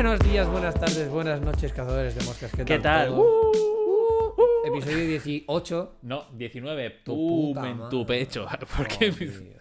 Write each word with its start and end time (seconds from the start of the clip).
Buenos 0.00 0.20
días, 0.20 0.48
buenas 0.48 0.76
tardes, 0.76 1.10
buenas 1.10 1.40
noches, 1.40 1.72
cazadores 1.72 2.14
de 2.14 2.24
moscas. 2.24 2.52
¿Qué 2.52 2.58
tal? 2.58 2.66
¿Qué 2.66 2.78
tal? 2.78 3.08
todo? 3.08 3.20
Uh, 3.20 4.40
uh, 4.40 4.66
Episodio 4.76 5.04
18. 5.08 5.96
No, 6.02 6.26
19. 6.34 6.90
Tu 7.02 7.12
Pum, 7.52 7.64
en 7.64 7.88
tu 7.88 8.06
pecho. 8.06 8.46
¿Por 8.76 8.86
qué? 8.86 9.10
Oh. 9.10 9.58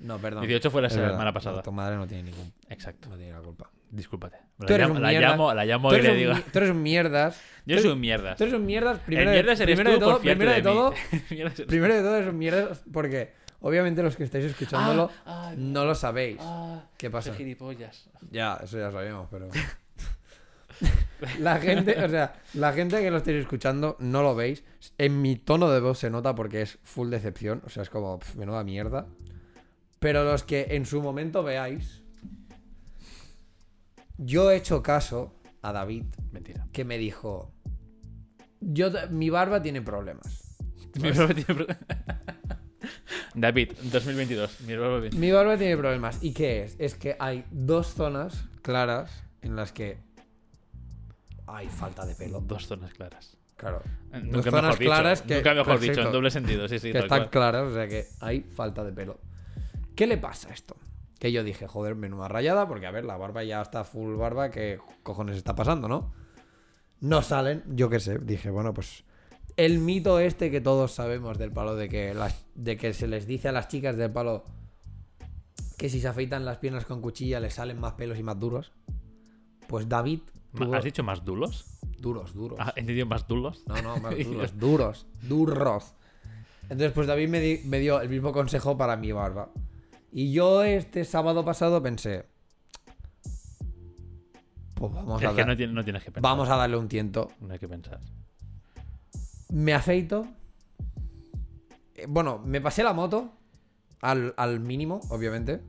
No, 0.00 0.18
perdón. 0.18 0.42
18 0.42 0.70
fue 0.70 0.82
la 0.82 0.90
semana 0.90 1.32
pasada. 1.32 1.62
Tu 1.62 1.72
madre 1.72 1.96
no 1.96 2.06
tiene 2.06 2.24
ningún. 2.24 2.52
Exacto. 2.68 3.08
No 3.08 3.16
tiene 3.16 3.32
la 3.32 3.40
culpa. 3.40 3.70
Discúlpate. 3.90 4.36
Tú 4.58 4.66
La 4.68 4.74
eres 4.74 4.88
llamo, 4.88 5.00
la 5.00 5.12
llamo, 5.12 5.54
la 5.54 5.64
llamo 5.64 5.92
y 5.92 5.94
eres, 5.94 6.06
le 6.08 6.14
digo. 6.14 6.34
tú 6.52 6.58
eres 6.58 6.70
un 6.70 6.82
mierdas. 6.82 7.40
Yo 7.64 7.78
soy 7.78 7.90
un 7.90 8.00
mierdas. 8.00 8.36
Tú 8.36 8.44
eres 8.44 8.54
un 8.54 8.66
mierdas. 8.66 8.98
Primero, 8.98 9.30
el 9.30 9.36
de, 9.36 9.42
mierdas 9.42 9.60
eres 9.60 9.76
primero 9.76 9.98
tú 9.98 10.04
de 10.04 10.10
todo, 10.12 10.20
primero 10.20 10.50
de 10.50 10.56
de 10.56 10.62
todo, 10.62 10.94
eres- 11.30 11.62
primero 11.62 11.94
de 11.94 12.00
todo 12.02 12.16
es 12.18 12.28
un 12.28 12.38
mierdas 12.38 12.84
porque 12.92 13.32
obviamente 13.60 14.02
los 14.02 14.16
que 14.16 14.24
estáis 14.24 14.44
escuchándolo 14.44 15.10
Ah, 15.26 15.50
ah, 15.50 15.54
no 15.56 15.84
lo 15.84 15.94
sabéis. 15.94 16.38
ah, 16.40 16.84
¿Qué 16.96 17.10
pasa? 17.10 17.34
gilipollas. 17.34 18.08
Ya, 18.30 18.58
eso 18.62 18.78
ya 18.78 18.90
sabíamos, 18.90 19.28
pero. 19.30 19.48
la 21.38 21.58
gente, 21.58 22.02
o 22.04 22.08
sea, 22.08 22.34
la 22.54 22.72
gente 22.72 23.00
que 23.02 23.10
lo 23.10 23.18
estáis 23.18 23.36
escuchando 23.38 23.96
no 23.98 24.22
lo 24.22 24.34
veis. 24.34 24.64
En 24.98 25.20
mi 25.22 25.36
tono 25.36 25.70
de 25.70 25.80
voz 25.80 25.98
se 25.98 26.10
nota 26.10 26.34
porque 26.34 26.62
es 26.62 26.78
full 26.82 27.10
decepción. 27.10 27.62
O 27.66 27.68
sea, 27.68 27.82
es 27.82 27.90
como, 27.90 28.18
pf, 28.18 28.36
menuda 28.38 28.64
mierda. 28.64 29.06
Pero 29.98 30.24
los 30.24 30.42
que 30.44 30.68
en 30.70 30.86
su 30.86 31.02
momento 31.02 31.42
veáis. 31.42 32.02
Yo 34.16 34.50
he 34.50 34.56
hecho 34.56 34.82
caso 34.82 35.34
a 35.62 35.72
David 35.72 36.04
Mentira. 36.32 36.66
que 36.72 36.84
me 36.84 36.98
dijo. 36.98 37.52
Yo, 38.60 38.90
mi 39.10 39.30
barba 39.30 39.62
tiene 39.62 39.80
problemas. 39.82 40.56
Mi 41.00 41.10
barba 41.10 41.34
tiene 41.34 41.54
pro- 41.64 41.66
David, 43.34 43.72
2022. 43.82 44.60
Mi 44.62 44.76
barba 44.76 45.00
bien. 45.00 45.18
Mi 45.20 45.30
barba 45.30 45.56
tiene 45.56 45.76
problemas. 45.76 46.18
¿Y 46.22 46.32
qué 46.32 46.64
es? 46.64 46.76
Es 46.78 46.94
que 46.94 47.16
hay 47.18 47.44
dos 47.50 47.88
zonas 47.94 48.44
claras 48.62 49.24
en 49.42 49.56
las 49.56 49.72
que 49.72 49.98
hay 51.46 51.68
falta 51.68 52.06
de 52.06 52.14
pelo. 52.14 52.40
Dos 52.40 52.66
zonas 52.66 52.92
claras. 52.94 53.36
Claro. 53.56 53.82
Eh, 54.12 54.20
Dos 54.20 54.24
Nunca 54.24 54.50
zonas 54.50 54.62
mejor 54.62 54.78
dicho. 54.78 54.90
claras 54.90 55.22
que- 55.22 55.34
Nunca 55.36 55.54
mejor 55.54 55.80
dicho, 55.80 56.00
en 56.02 56.12
doble 56.12 56.30
sentido. 56.30 56.68
Sí, 56.68 56.78
sí, 56.78 56.92
que 56.92 56.98
están 56.98 57.20
cual. 57.20 57.30
claras, 57.30 57.62
o 57.64 57.74
sea 57.74 57.88
que 57.88 58.06
hay 58.20 58.40
falta 58.40 58.84
de 58.84 58.92
pelo. 58.92 59.20
¿Qué 59.94 60.06
le 60.06 60.16
pasa 60.16 60.48
a 60.48 60.52
esto? 60.52 60.76
Que 61.18 61.30
yo 61.32 61.44
dije, 61.44 61.66
joder, 61.66 61.94
menuda 61.94 62.28
rayada, 62.28 62.66
porque 62.66 62.86
a 62.86 62.90
ver, 62.90 63.04
la 63.04 63.16
barba 63.18 63.44
ya 63.44 63.60
está 63.60 63.84
full 63.84 64.14
barba, 64.16 64.50
¿qué 64.50 64.78
cojones 65.02 65.36
está 65.36 65.54
pasando, 65.54 65.88
no? 65.88 66.14
No 67.00 67.20
salen, 67.22 67.62
yo 67.66 67.90
qué 67.90 68.00
sé, 68.00 68.18
dije, 68.18 68.48
bueno, 68.48 68.72
pues 68.72 69.04
el 69.64 69.78
mito 69.78 70.18
este 70.20 70.50
que 70.50 70.60
todos 70.60 70.92
sabemos 70.92 71.38
del 71.38 71.52
palo 71.52 71.74
de 71.76 71.88
que, 71.88 72.14
las, 72.14 72.44
de 72.54 72.76
que 72.76 72.92
se 72.94 73.06
les 73.06 73.26
dice 73.26 73.48
a 73.48 73.52
las 73.52 73.68
chicas 73.68 73.96
del 73.96 74.10
palo 74.10 74.44
que 75.76 75.88
si 75.88 76.00
se 76.00 76.08
afeitan 76.08 76.44
las 76.44 76.58
piernas 76.58 76.84
con 76.84 77.00
cuchilla 77.00 77.40
les 77.40 77.54
salen 77.54 77.78
más 77.80 77.94
pelos 77.94 78.18
y 78.18 78.22
más 78.22 78.38
duros. 78.38 78.72
Pues 79.66 79.88
David 79.88 80.20
tuvo- 80.54 80.74
¿Has 80.74 80.84
dicho 80.84 81.02
más 81.02 81.24
dulos? 81.24 81.64
duros, 81.98 82.32
duros. 82.34 82.58
Ah, 82.60 82.72
¿He 82.76 82.80
entendido 82.80 83.06
más 83.06 83.26
dulos? 83.28 83.62
No, 83.66 83.80
no, 83.82 83.96
más 83.98 84.14
duros, 84.24 84.58
duros, 84.58 85.06
duros. 85.22 85.94
Entonces, 86.64 86.92
pues 86.92 87.06
David 87.06 87.28
me, 87.28 87.40
di- 87.40 87.60
me 87.66 87.78
dio 87.78 88.00
el 88.00 88.08
mismo 88.08 88.32
consejo 88.32 88.76
para 88.78 88.96
mi 88.96 89.12
barba. 89.12 89.50
Y 90.12 90.32
yo 90.32 90.62
este 90.62 91.04
sábado 91.04 91.44
pasado 91.44 91.82
pensé, 91.82 92.24
pues 94.74 94.92
vamos, 94.92 95.22
a, 95.22 95.26
Es 95.26 95.30
que 95.32 95.36
dar- 95.38 95.46
no, 95.48 95.56
tiene- 95.56 95.72
no 95.72 95.84
tienes 95.84 96.02
que 96.04 96.10
pensar. 96.10 96.22
vamos 96.22 96.48
a 96.48 96.56
darle 96.56 96.76
un 96.76 96.88
tiento. 96.88 97.28
No 97.40 97.52
hay 97.52 97.58
que 97.58 97.68
pensar. 97.68 98.00
Me 99.50 99.72
afeito. 99.74 100.26
Eh, 101.96 102.06
Bueno, 102.08 102.38
me 102.44 102.60
pasé 102.60 102.82
la 102.82 102.92
moto 102.92 103.32
al, 104.00 104.34
al 104.36 104.60
mínimo, 104.60 105.00
obviamente. 105.10 105.60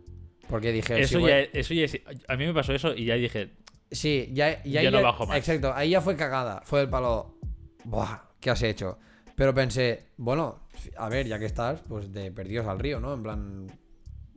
Porque 0.50 0.72
dije, 0.72 1.02
Eso 1.02 1.20
si 1.20 1.26
ya, 1.26 1.40
eso 1.40 1.74
ya 1.74 1.86
es- 1.86 2.02
A 2.28 2.36
mí 2.36 2.46
me 2.46 2.54
pasó 2.54 2.74
eso 2.74 2.94
y 2.94 3.06
ya 3.06 3.16
dije. 3.16 3.54
Sí, 3.90 4.30
ya, 4.34 4.64
ya, 4.64 4.90
no 4.90 5.02
bajo 5.02 5.26
más. 5.26 5.38
Exacto, 5.38 5.74
ahí 5.74 5.92
ya 5.92 6.02
fue 6.02 6.16
cagada. 6.16 6.62
Fue 6.66 6.82
el 6.82 6.90
palo. 6.90 7.38
Buah, 7.84 8.20
¿qué 8.40 8.50
has 8.50 8.62
hecho? 8.64 8.98
Pero 9.36 9.54
pensé, 9.54 10.08
bueno, 10.18 10.60
a 10.98 11.10
ver, 11.10 11.28
ya 11.28 11.40
que 11.40 11.46
estás, 11.46 11.82
pues 11.88 12.12
de 12.14 12.32
perdidos 12.32 12.68
al 12.68 12.80
río, 12.80 13.00
¿no? 13.00 13.14
En 13.14 13.24
plan, 13.24 13.68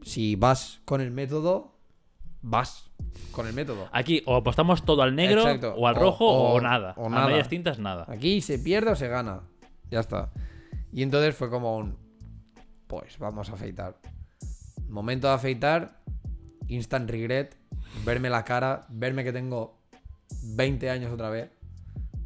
si 0.02 0.34
vas 0.36 0.80
con 0.84 1.00
el 1.00 1.10
método, 1.10 1.73
vas 2.44 2.90
con 3.32 3.46
el 3.46 3.54
método. 3.54 3.88
Aquí 3.92 4.22
o 4.26 4.36
apostamos 4.36 4.84
todo 4.84 5.02
al 5.02 5.16
negro, 5.16 5.40
Exacto. 5.42 5.74
o 5.76 5.86
al 5.88 5.96
rojo, 5.96 6.26
o, 6.26 6.54
o- 6.54 6.60
nada. 6.60 6.94
o 6.96 7.06
a 7.06 7.08
nada. 7.10 7.26
medias 7.28 7.48
tintas, 7.48 7.78
nada. 7.78 8.04
Aquí 8.08 8.40
se 8.40 8.58
pierde 8.58 8.90
o 8.92 8.96
se 8.96 9.08
gana. 9.08 9.40
Ya 9.90 10.00
está. 10.00 10.30
Y 10.92 11.02
entonces 11.02 11.34
fue 11.34 11.50
como 11.50 11.76
un. 11.76 11.96
Pues 12.86 13.18
vamos 13.18 13.50
a 13.50 13.54
afeitar. 13.54 13.96
Momento 14.88 15.26
de 15.28 15.34
afeitar. 15.34 16.00
Instant 16.68 17.10
regret. 17.10 17.56
Verme 18.04 18.30
la 18.30 18.44
cara. 18.44 18.86
Verme 18.90 19.24
que 19.24 19.32
tengo 19.32 19.78
20 20.42 20.90
años 20.90 21.12
otra 21.12 21.30
vez. 21.30 21.50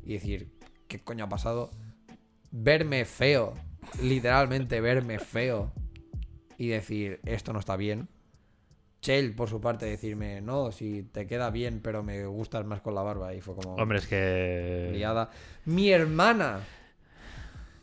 Y 0.02 0.14
decir, 0.14 0.52
¿qué 0.88 0.98
coño 0.98 1.24
ha 1.24 1.28
pasado? 1.28 1.70
Verme 2.50 3.04
feo. 3.04 3.54
Literalmente 4.02 4.80
verme 4.80 5.18
feo. 5.18 5.72
Y 6.58 6.68
decir, 6.68 7.20
esto 7.24 7.52
no 7.52 7.60
está 7.60 7.76
bien. 7.76 8.08
Chell, 9.00 9.34
por 9.34 9.48
su 9.48 9.60
parte, 9.60 9.86
decirme, 9.86 10.40
no, 10.40 10.72
si 10.72 11.04
te 11.04 11.26
queda 11.26 11.50
bien, 11.50 11.80
pero 11.82 12.02
me 12.02 12.26
gustas 12.26 12.64
más 12.64 12.80
con 12.80 12.94
la 12.94 13.02
barba. 13.02 13.34
Y 13.34 13.40
fue 13.40 13.54
como 13.54 13.74
Hombre, 13.76 13.98
es 13.98 14.06
que. 14.06 14.90
liada. 14.92 15.30
Mi 15.64 15.90
hermana, 15.90 16.60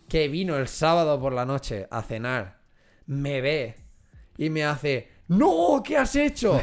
que 0.10 0.28
vino 0.28 0.58
el 0.58 0.68
sábado 0.68 1.20
por 1.20 1.34
la 1.34 1.46
noche 1.46 1.88
a 1.90 2.02
cenar, 2.02 2.60
me 3.06 3.42
ve 3.42 3.76
y 4.38 4.50
me 4.50 4.66
hace, 4.66 5.10
¡No! 5.28 5.82
¿Qué 5.84 5.98
has 5.98 6.16
hecho? 6.16 6.60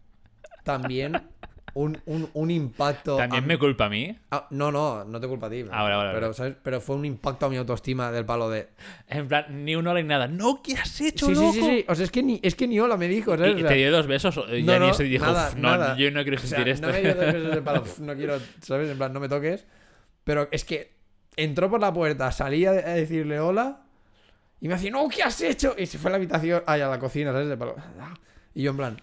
También 0.64 1.20
un, 1.74 2.00
un- 2.06 2.30
un 2.34 2.50
impacto. 2.50 3.16
También 3.16 3.44
a- 3.44 3.46
me 3.46 3.58
culpa 3.58 3.86
a 3.86 3.88
mí. 3.88 4.16
Ah, 4.30 4.46
no, 4.50 4.70
no, 4.72 5.04
no 5.04 5.20
te 5.20 5.28
culpa 5.28 5.46
a 5.48 5.50
ti. 5.50 5.64
Ah, 5.70 5.82
vale, 5.82 5.96
vale, 5.96 6.10
pero, 6.12 6.26
vale. 6.26 6.34
¿sabes? 6.34 6.56
pero 6.62 6.80
fue 6.80 6.96
un 6.96 7.04
impacto 7.04 7.46
a 7.46 7.50
mi 7.50 7.56
autoestima 7.56 8.10
del 8.12 8.24
palo 8.24 8.48
de. 8.48 8.68
En 9.08 9.28
plan, 9.28 9.64
ni 9.64 9.74
un 9.76 9.86
hola 9.86 10.00
ni 10.00 10.08
nada. 10.08 10.26
No, 10.28 10.62
¿qué 10.62 10.74
has 10.74 11.00
hecho, 11.00 11.26
Sí, 11.26 11.34
sí, 11.34 11.40
loco? 11.40 11.52
sí, 11.52 11.60
sí. 11.60 11.84
O 11.88 11.94
sea, 11.94 12.04
es 12.04 12.10
que 12.10 12.22
ni, 12.22 12.40
es 12.42 12.54
que 12.54 12.66
ni 12.68 12.78
hola 12.80 12.96
me 12.96 13.08
dijo, 13.08 13.36
¿sabes? 13.36 13.58
Y 13.58 13.62
te 13.64 13.74
dio 13.74 13.92
dos 13.92 14.06
besos 14.06 14.36
y 14.52 14.62
no, 14.62 14.72
ya 14.72 14.78
no, 14.78 14.86
ni 14.88 14.94
se 14.94 15.04
dijo, 15.04 15.24
nada, 15.26 15.48
"Uf, 15.48 15.54
no, 15.56 15.70
nada. 15.76 15.96
yo 15.96 16.10
no 16.10 16.22
quiero 16.22 16.36
O 16.36 16.40
sea, 16.40 16.48
sentir 16.48 16.68
esto. 16.68 16.86
No 16.86 16.92
me 16.92 17.00
dio 17.02 17.14
dos 17.14 17.24
besos 17.32 17.54
de 17.54 17.62
palo, 17.62 17.80
"Uf, 17.82 17.98
no 18.00 18.14
quiero, 18.14 18.38
¿sabes? 18.62 18.90
En 18.90 18.96
plan, 18.96 19.12
no 19.12 19.20
me 19.20 19.28
toques. 19.28 19.66
Pero 20.24 20.48
es 20.52 20.64
que 20.64 20.94
entró 21.36 21.68
por 21.68 21.80
la 21.80 21.92
puerta, 21.92 22.30
salí 22.32 22.64
a, 22.66 22.70
a 22.70 22.74
decirle 22.94 23.40
hola 23.40 23.80
y 24.60 24.68
me 24.68 24.74
hacía, 24.74 24.90
no, 24.92 25.08
¿qué 25.08 25.22
has 25.22 25.40
hecho? 25.42 25.74
Y 25.76 25.84
se 25.86 25.98
fue 25.98 26.08
a 26.08 26.12
la 26.12 26.16
habitación, 26.16 26.62
ay, 26.66 26.80
a 26.80 26.88
la 26.88 26.98
cocina, 26.98 27.32
¿sabes? 27.32 27.48
De 27.48 27.56
palo. 27.56 27.74
Y 28.54 28.62
yo 28.62 28.70
en 28.70 28.76
plan, 28.76 28.96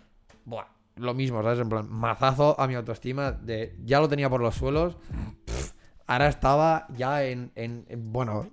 buah, 0.45 0.65
lo 0.97 1.13
mismo, 1.13 1.41
¿sabes? 1.43 1.59
En 1.59 1.69
plan, 1.69 1.87
mazazo 1.89 2.59
a 2.59 2.67
mi 2.67 2.75
autoestima, 2.75 3.31
de, 3.31 3.75
ya 3.83 3.99
lo 3.99 4.07
tenía 4.09 4.29
por 4.29 4.41
los 4.41 4.55
suelos, 4.55 4.97
pff, 5.45 5.71
ahora 6.07 6.27
estaba 6.27 6.87
ya 6.95 7.23
en, 7.25 7.51
en- 7.55 7.85
en, 7.89 8.11
bueno, 8.11 8.49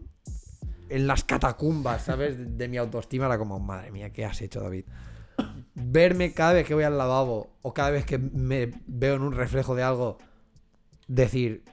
en 0.89 1.07
las 1.07 1.25
catacumbas, 1.25 2.03
¿sabes? 2.05 2.39
De, 2.39 2.45
de 2.47 2.69
mi 2.69 2.77
autoestima 2.79 3.27
era 3.27 3.39
como, 3.39 3.59
madre 3.61 3.91
mía, 3.91 4.11
¿qué 4.13 4.25
has 4.25 4.41
hecho, 4.41 4.61
David? 4.61 4.85
Verme 5.75 6.33
cada 6.33 6.55
vez 6.55 6.67
que 6.67 6.75
voy 6.75 6.85
al 6.85 6.97
lavabo 6.99 7.51
o 7.63 7.73
cada 7.75 7.91
vez 7.91 8.05
que 8.05 8.19
me 8.19 8.73
veo 8.87 9.15
en 9.15 9.23
un 9.23 9.33
reflejo 9.33 9.75
de 9.75 9.83
algo, 9.83 10.19
decir, 11.07 11.65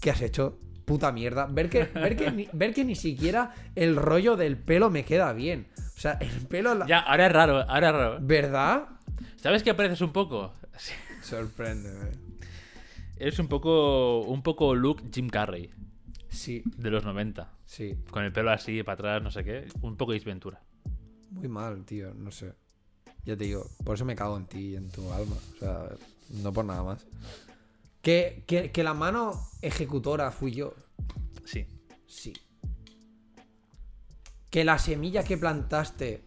¿qué 0.00 0.10
has 0.10 0.20
hecho? 0.22 0.58
Puta 0.84 1.12
mierda. 1.12 1.46
Ver 1.46 1.68
que, 1.70 1.84
ver 1.84 2.16
que, 2.16 2.30
ni, 2.32 2.48
ver 2.52 2.74
que 2.74 2.84
ni 2.84 2.96
siquiera 2.96 3.52
el 3.76 3.94
rollo 3.96 4.36
del 4.36 4.56
pelo 4.58 4.90
me 4.90 5.04
queda 5.04 5.32
bien. 5.32 5.68
O 5.96 6.00
sea, 6.00 6.12
el 6.20 6.46
pelo... 6.48 6.74
la- 6.74 6.86
Ya, 6.86 6.98
ahora 7.00 7.26
es 7.26 7.32
raro, 7.32 7.58
ahora 7.68 7.88
es 7.90 7.94
raro. 7.94 8.18
¿Verdad? 8.20 8.84
¿Sabes 9.42 9.62
que 9.62 9.70
apareces 9.70 10.00
un 10.00 10.12
poco? 10.12 10.52
Sí. 10.78 10.92
Sorprende, 11.22 11.90
Eres 13.16 13.38
un 13.38 13.46
poco, 13.46 14.20
un 14.22 14.42
poco 14.42 14.74
look 14.74 15.02
Jim 15.12 15.28
Carrey, 15.28 15.70
Sí, 16.28 16.62
de 16.78 16.90
los 16.90 17.04
90. 17.04 17.52
sí. 17.66 17.94
Con 18.10 18.24
el 18.24 18.32
pelo 18.32 18.50
así, 18.50 18.82
para 18.82 18.94
atrás, 18.94 19.22
no 19.22 19.30
sé 19.30 19.44
qué. 19.44 19.68
Un 19.82 19.96
poco 19.96 20.12
Ace 20.12 20.24
Ventura. 20.24 20.62
Muy 21.30 21.46
mal, 21.48 21.84
tío, 21.84 22.14
no 22.14 22.30
sé. 22.30 22.54
Ya 23.24 23.36
te 23.36 23.44
digo, 23.44 23.66
por 23.84 23.94
eso 23.96 24.04
me 24.04 24.16
cago 24.16 24.36
en 24.36 24.46
ti 24.46 24.58
y 24.70 24.76
en 24.76 24.88
tu 24.90 25.12
alma. 25.12 25.36
O 25.54 25.58
sea, 25.58 25.88
no 26.42 26.52
por 26.52 26.64
nada 26.64 26.82
más. 26.82 27.06
Que, 28.00 28.42
que, 28.46 28.72
que 28.72 28.82
la 28.82 28.94
mano 28.94 29.38
ejecutora 29.60 30.32
fui 30.32 30.52
yo. 30.52 30.74
Sí. 31.44 31.66
Sí. 32.06 32.32
Que 34.50 34.64
la 34.64 34.78
semilla 34.78 35.22
que 35.22 35.36
plantaste 35.36 36.24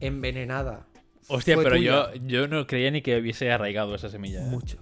envenenada. 0.00 0.86
Hostia, 1.28 1.56
pero 1.56 1.70
tuya. 1.76 2.12
yo, 2.14 2.26
yo 2.26 2.48
no 2.48 2.66
creía 2.66 2.90
ni 2.90 3.02
que 3.02 3.18
hubiese 3.18 3.50
arraigado 3.52 3.94
esa 3.94 4.08
semilla. 4.08 4.40
¿eh? 4.42 4.48
Mucho. 4.50 4.78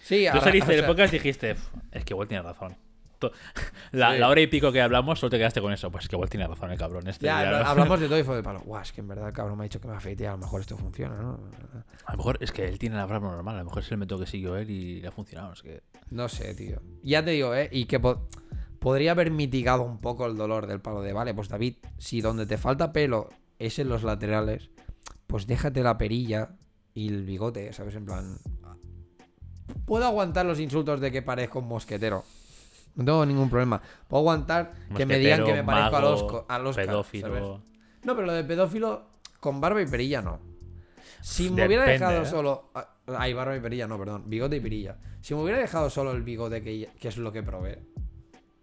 Sí, 0.00 0.26
Tú 0.32 0.38
saliste 0.40 0.68
o 0.68 0.72
del 0.72 0.80
sea, 0.80 0.86
podcast 0.88 1.12
y 1.14 1.16
dijiste, 1.18 1.54
"Pf, 1.54 1.68
es 1.92 2.04
que 2.04 2.14
igual 2.14 2.28
tiene 2.28 2.42
razón. 2.42 2.76
La, 3.92 4.12
Sí. 4.12 4.18
la 4.18 4.28
hora 4.28 4.40
y 4.42 4.46
pico 4.46 4.70
que 4.72 4.82
hablamos, 4.82 5.18
solo 5.18 5.30
te 5.30 5.38
quedaste 5.38 5.60
con 5.62 5.72
eso. 5.72 5.90
Pues 5.90 6.04
es 6.04 6.08
que 6.10 6.16
igual 6.16 6.28
tiene 6.28 6.46
razón 6.46 6.70
el 6.70 6.78
cabrón 6.78 7.08
este. 7.08 7.24
Ya, 7.26 7.66
hablamos 7.68 7.98
de 7.98 8.06
todo 8.08 8.18
y 8.18 8.22
fue 8.24 8.36
de 8.36 8.42
palo. 8.44 8.60
Guau, 8.60 8.82
es 8.82 8.92
que 8.92 9.00
en 9.00 9.08
verdad 9.08 9.28
el 9.28 9.32
cabrón 9.32 9.56
me 9.56 9.62
ha 9.62 9.66
dicho 9.68 9.80
que 9.80 9.88
me 9.88 9.94
afeite 9.94 10.24
y 10.24 10.26
a 10.26 10.32
lo 10.32 10.38
mejor 10.38 10.60
esto 10.60 10.76
funciona, 10.76 11.16
¿no? 11.16 11.40
A 12.04 12.12
lo 12.12 12.16
mejor 12.18 12.36
es 12.40 12.52
que 12.52 12.66
él 12.68 12.78
tiene 12.78 12.96
la 12.96 13.06
barba 13.06 13.30
normal. 13.30 13.54
A 13.56 13.58
lo 13.60 13.64
mejor 13.64 13.82
es 13.82 13.90
el 13.90 13.96
método 13.98 14.20
que 14.20 14.26
siguió 14.26 14.56
él 14.56 14.68
y 14.70 15.00
le 15.00 15.08
ha 15.08 15.12
funcionado. 15.12 15.48
No 15.48 15.56
sé 15.56 15.62
qué. 15.64 15.82
No 16.10 16.28
sé, 16.28 16.54
tío. 16.54 16.80
Ya 17.02 17.24
te 17.24 17.30
digo, 17.30 17.54
¿eh? 17.54 17.68
Y 17.72 17.86
que 17.86 17.98
po- 17.98 18.28
podría 18.80 19.12
haber 19.12 19.30
mitigado 19.30 19.82
un 19.82 19.98
poco 19.98 20.26
el 20.26 20.36
dolor 20.36 20.66
del 20.66 20.80
palo 20.80 21.00
de, 21.00 21.14
vale, 21.14 21.32
pues 21.32 21.48
David, 21.48 21.76
si 21.96 22.20
donde 22.20 22.44
te 22.44 22.58
falta 22.58 22.92
pelo 22.92 23.30
es 23.58 23.78
en 23.78 23.88
los 23.88 24.02
laterales, 24.02 24.68
pues 25.26 25.46
déjate 25.46 25.82
la 25.82 25.98
perilla 25.98 26.50
y 26.94 27.08
el 27.08 27.24
bigote, 27.24 27.72
¿sabes? 27.72 27.94
En 27.94 28.04
plan, 28.04 28.38
puedo 29.84 30.04
aguantar 30.04 30.46
los 30.46 30.60
insultos 30.60 31.00
de 31.00 31.10
que 31.10 31.22
parezco 31.22 31.58
un 31.60 31.68
mosquetero. 31.68 32.24
No 32.94 33.04
tengo 33.04 33.26
ningún 33.26 33.50
problema. 33.50 33.80
Puedo 34.08 34.20
aguantar 34.22 34.72
que 34.96 35.04
me 35.04 35.18
digan 35.18 35.44
que 35.44 35.52
me 35.52 35.64
parezco 35.64 35.96
a 35.96 36.00
los, 36.00 36.44
a 36.48 36.58
los 36.58 36.76
pedófilo. 36.76 37.62
No, 38.04 38.14
pero 38.14 38.26
lo 38.26 38.32
de 38.32 38.44
pedófilo 38.44 39.06
con 39.40 39.60
barba 39.60 39.82
y 39.82 39.86
perilla 39.86 40.22
no. 40.22 40.38
Si 41.20 41.50
me 41.50 41.66
hubiera 41.66 41.84
dejado 41.84 42.22
¿eh? 42.22 42.26
solo. 42.26 42.70
ah, 42.74 42.88
Ay, 43.18 43.32
barba 43.34 43.56
y 43.56 43.60
perilla, 43.60 43.86
no, 43.86 43.98
perdón. 43.98 44.24
Bigote 44.26 44.56
y 44.56 44.60
perilla. 44.60 44.96
Si 45.20 45.34
me 45.34 45.42
hubiera 45.42 45.58
dejado 45.58 45.90
solo 45.90 46.12
el 46.12 46.22
bigote, 46.22 46.62
que, 46.62 46.88
que 46.98 47.08
es 47.08 47.16
lo 47.18 47.32
que 47.32 47.42
probé, 47.42 47.82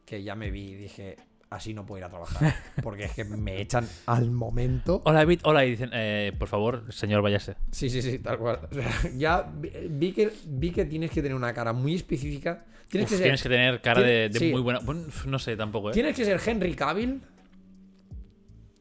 que 0.06 0.24
ya 0.24 0.36
me 0.36 0.50
vi 0.50 0.72
y 0.72 0.76
dije, 0.76 1.18
así 1.54 1.74
no 1.74 1.86
puedo 1.86 2.00
ir 2.00 2.06
a 2.06 2.10
trabajar. 2.10 2.54
Porque 2.82 3.06
es 3.06 3.12
que 3.14 3.24
me 3.24 3.62
echan 3.62 3.88
al 4.06 4.32
momento. 4.32 5.02
Hola, 5.06 5.20
David. 5.20 5.40
Hola, 5.44 5.66
y 5.66 5.72
dicen, 5.72 5.90
eh, 5.94 6.34
por 6.38 6.48
favor, 6.48 6.92
señor, 6.92 7.22
váyase. 7.22 7.56
Sí, 7.72 7.90
sí, 7.90 8.02
sí, 8.02 8.20
tal 8.20 8.38
cual. 8.38 8.60
O 8.72 8.74
sea, 8.74 8.90
ya 9.16 9.52
vi, 9.90 10.12
que, 10.14 10.32
vi 10.48 10.72
que 10.72 10.86
tienes 10.86 11.12
que 11.12 11.22
tener 11.22 11.36
una 11.36 11.54
cara 11.54 11.74
muy 11.74 11.96
específica. 11.96 12.66
Tienes 12.90 13.06
Uf, 13.08 13.12
que 13.12 13.18
ser. 13.18 13.24
tienes 13.24 13.44
que 13.44 13.50
tener 13.50 13.82
cara 13.82 14.02
de, 14.02 14.30
tiene- 14.30 14.30
de 14.30 14.40
sí. 14.40 14.52
muy 14.52 14.62
buena. 14.62 14.80
Bueno, 14.80 15.04
no 15.26 15.40
sé 15.40 15.56
tampoco, 15.56 15.90
¿eh? 15.90 15.94
Tienes 15.94 16.16
que 16.16 16.26
ser 16.26 16.40
Henry 16.46 16.76
Cavill 16.76 17.22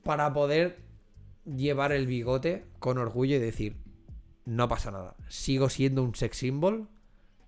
para 0.02 0.32
poder 0.32 0.78
llevar 1.44 1.92
el 1.92 2.06
bigote 2.06 2.64
con 2.78 2.98
orgullo 2.98 3.36
y 3.36 3.38
decir, 3.38 3.76
no 4.44 4.68
pasa 4.68 4.90
nada, 4.90 5.14
sigo 5.28 5.68
siendo 5.68 6.02
un 6.02 6.14
sex 6.14 6.36
symbol, 6.36 6.88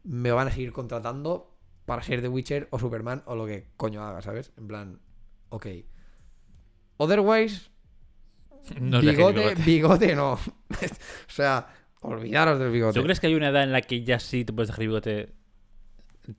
me 0.05 0.31
van 0.33 0.49
a 0.49 0.51
seguir 0.51 0.73
contratando 0.73 1.51
para 1.87 2.03
ser 2.03 2.23
The 2.23 2.29
Witcher 2.29 2.69
o 2.71 2.79
Superman 2.79 3.23
o 3.27 3.35
lo 3.35 3.47
que 3.47 3.67
coño 3.77 4.03
haga, 4.05 4.23
¿sabes? 4.23 4.53
En 4.57 4.67
plan, 4.69 5.01
ok. 5.55 5.67
Otherwise, 6.97 7.71
No 8.81 9.01
bigote, 9.01 9.41
bigote. 9.41 9.63
bigote 9.65 10.17
no. 10.17 10.33
o 10.35 10.39
sea, 11.29 11.67
olvidaros 12.01 12.59
del 12.59 12.71
bigote. 12.71 12.99
¿Tú 12.99 13.05
crees 13.05 13.21
que 13.21 13.27
hay 13.27 13.35
una 13.35 13.49
edad 13.49 13.63
en 13.63 13.73
la 13.73 13.81
que 13.83 14.03
ya 14.05 14.19
sí 14.19 14.45
te 14.45 14.53
puedes 14.53 14.69
dejar 14.69 14.81
bigote, 14.81 15.33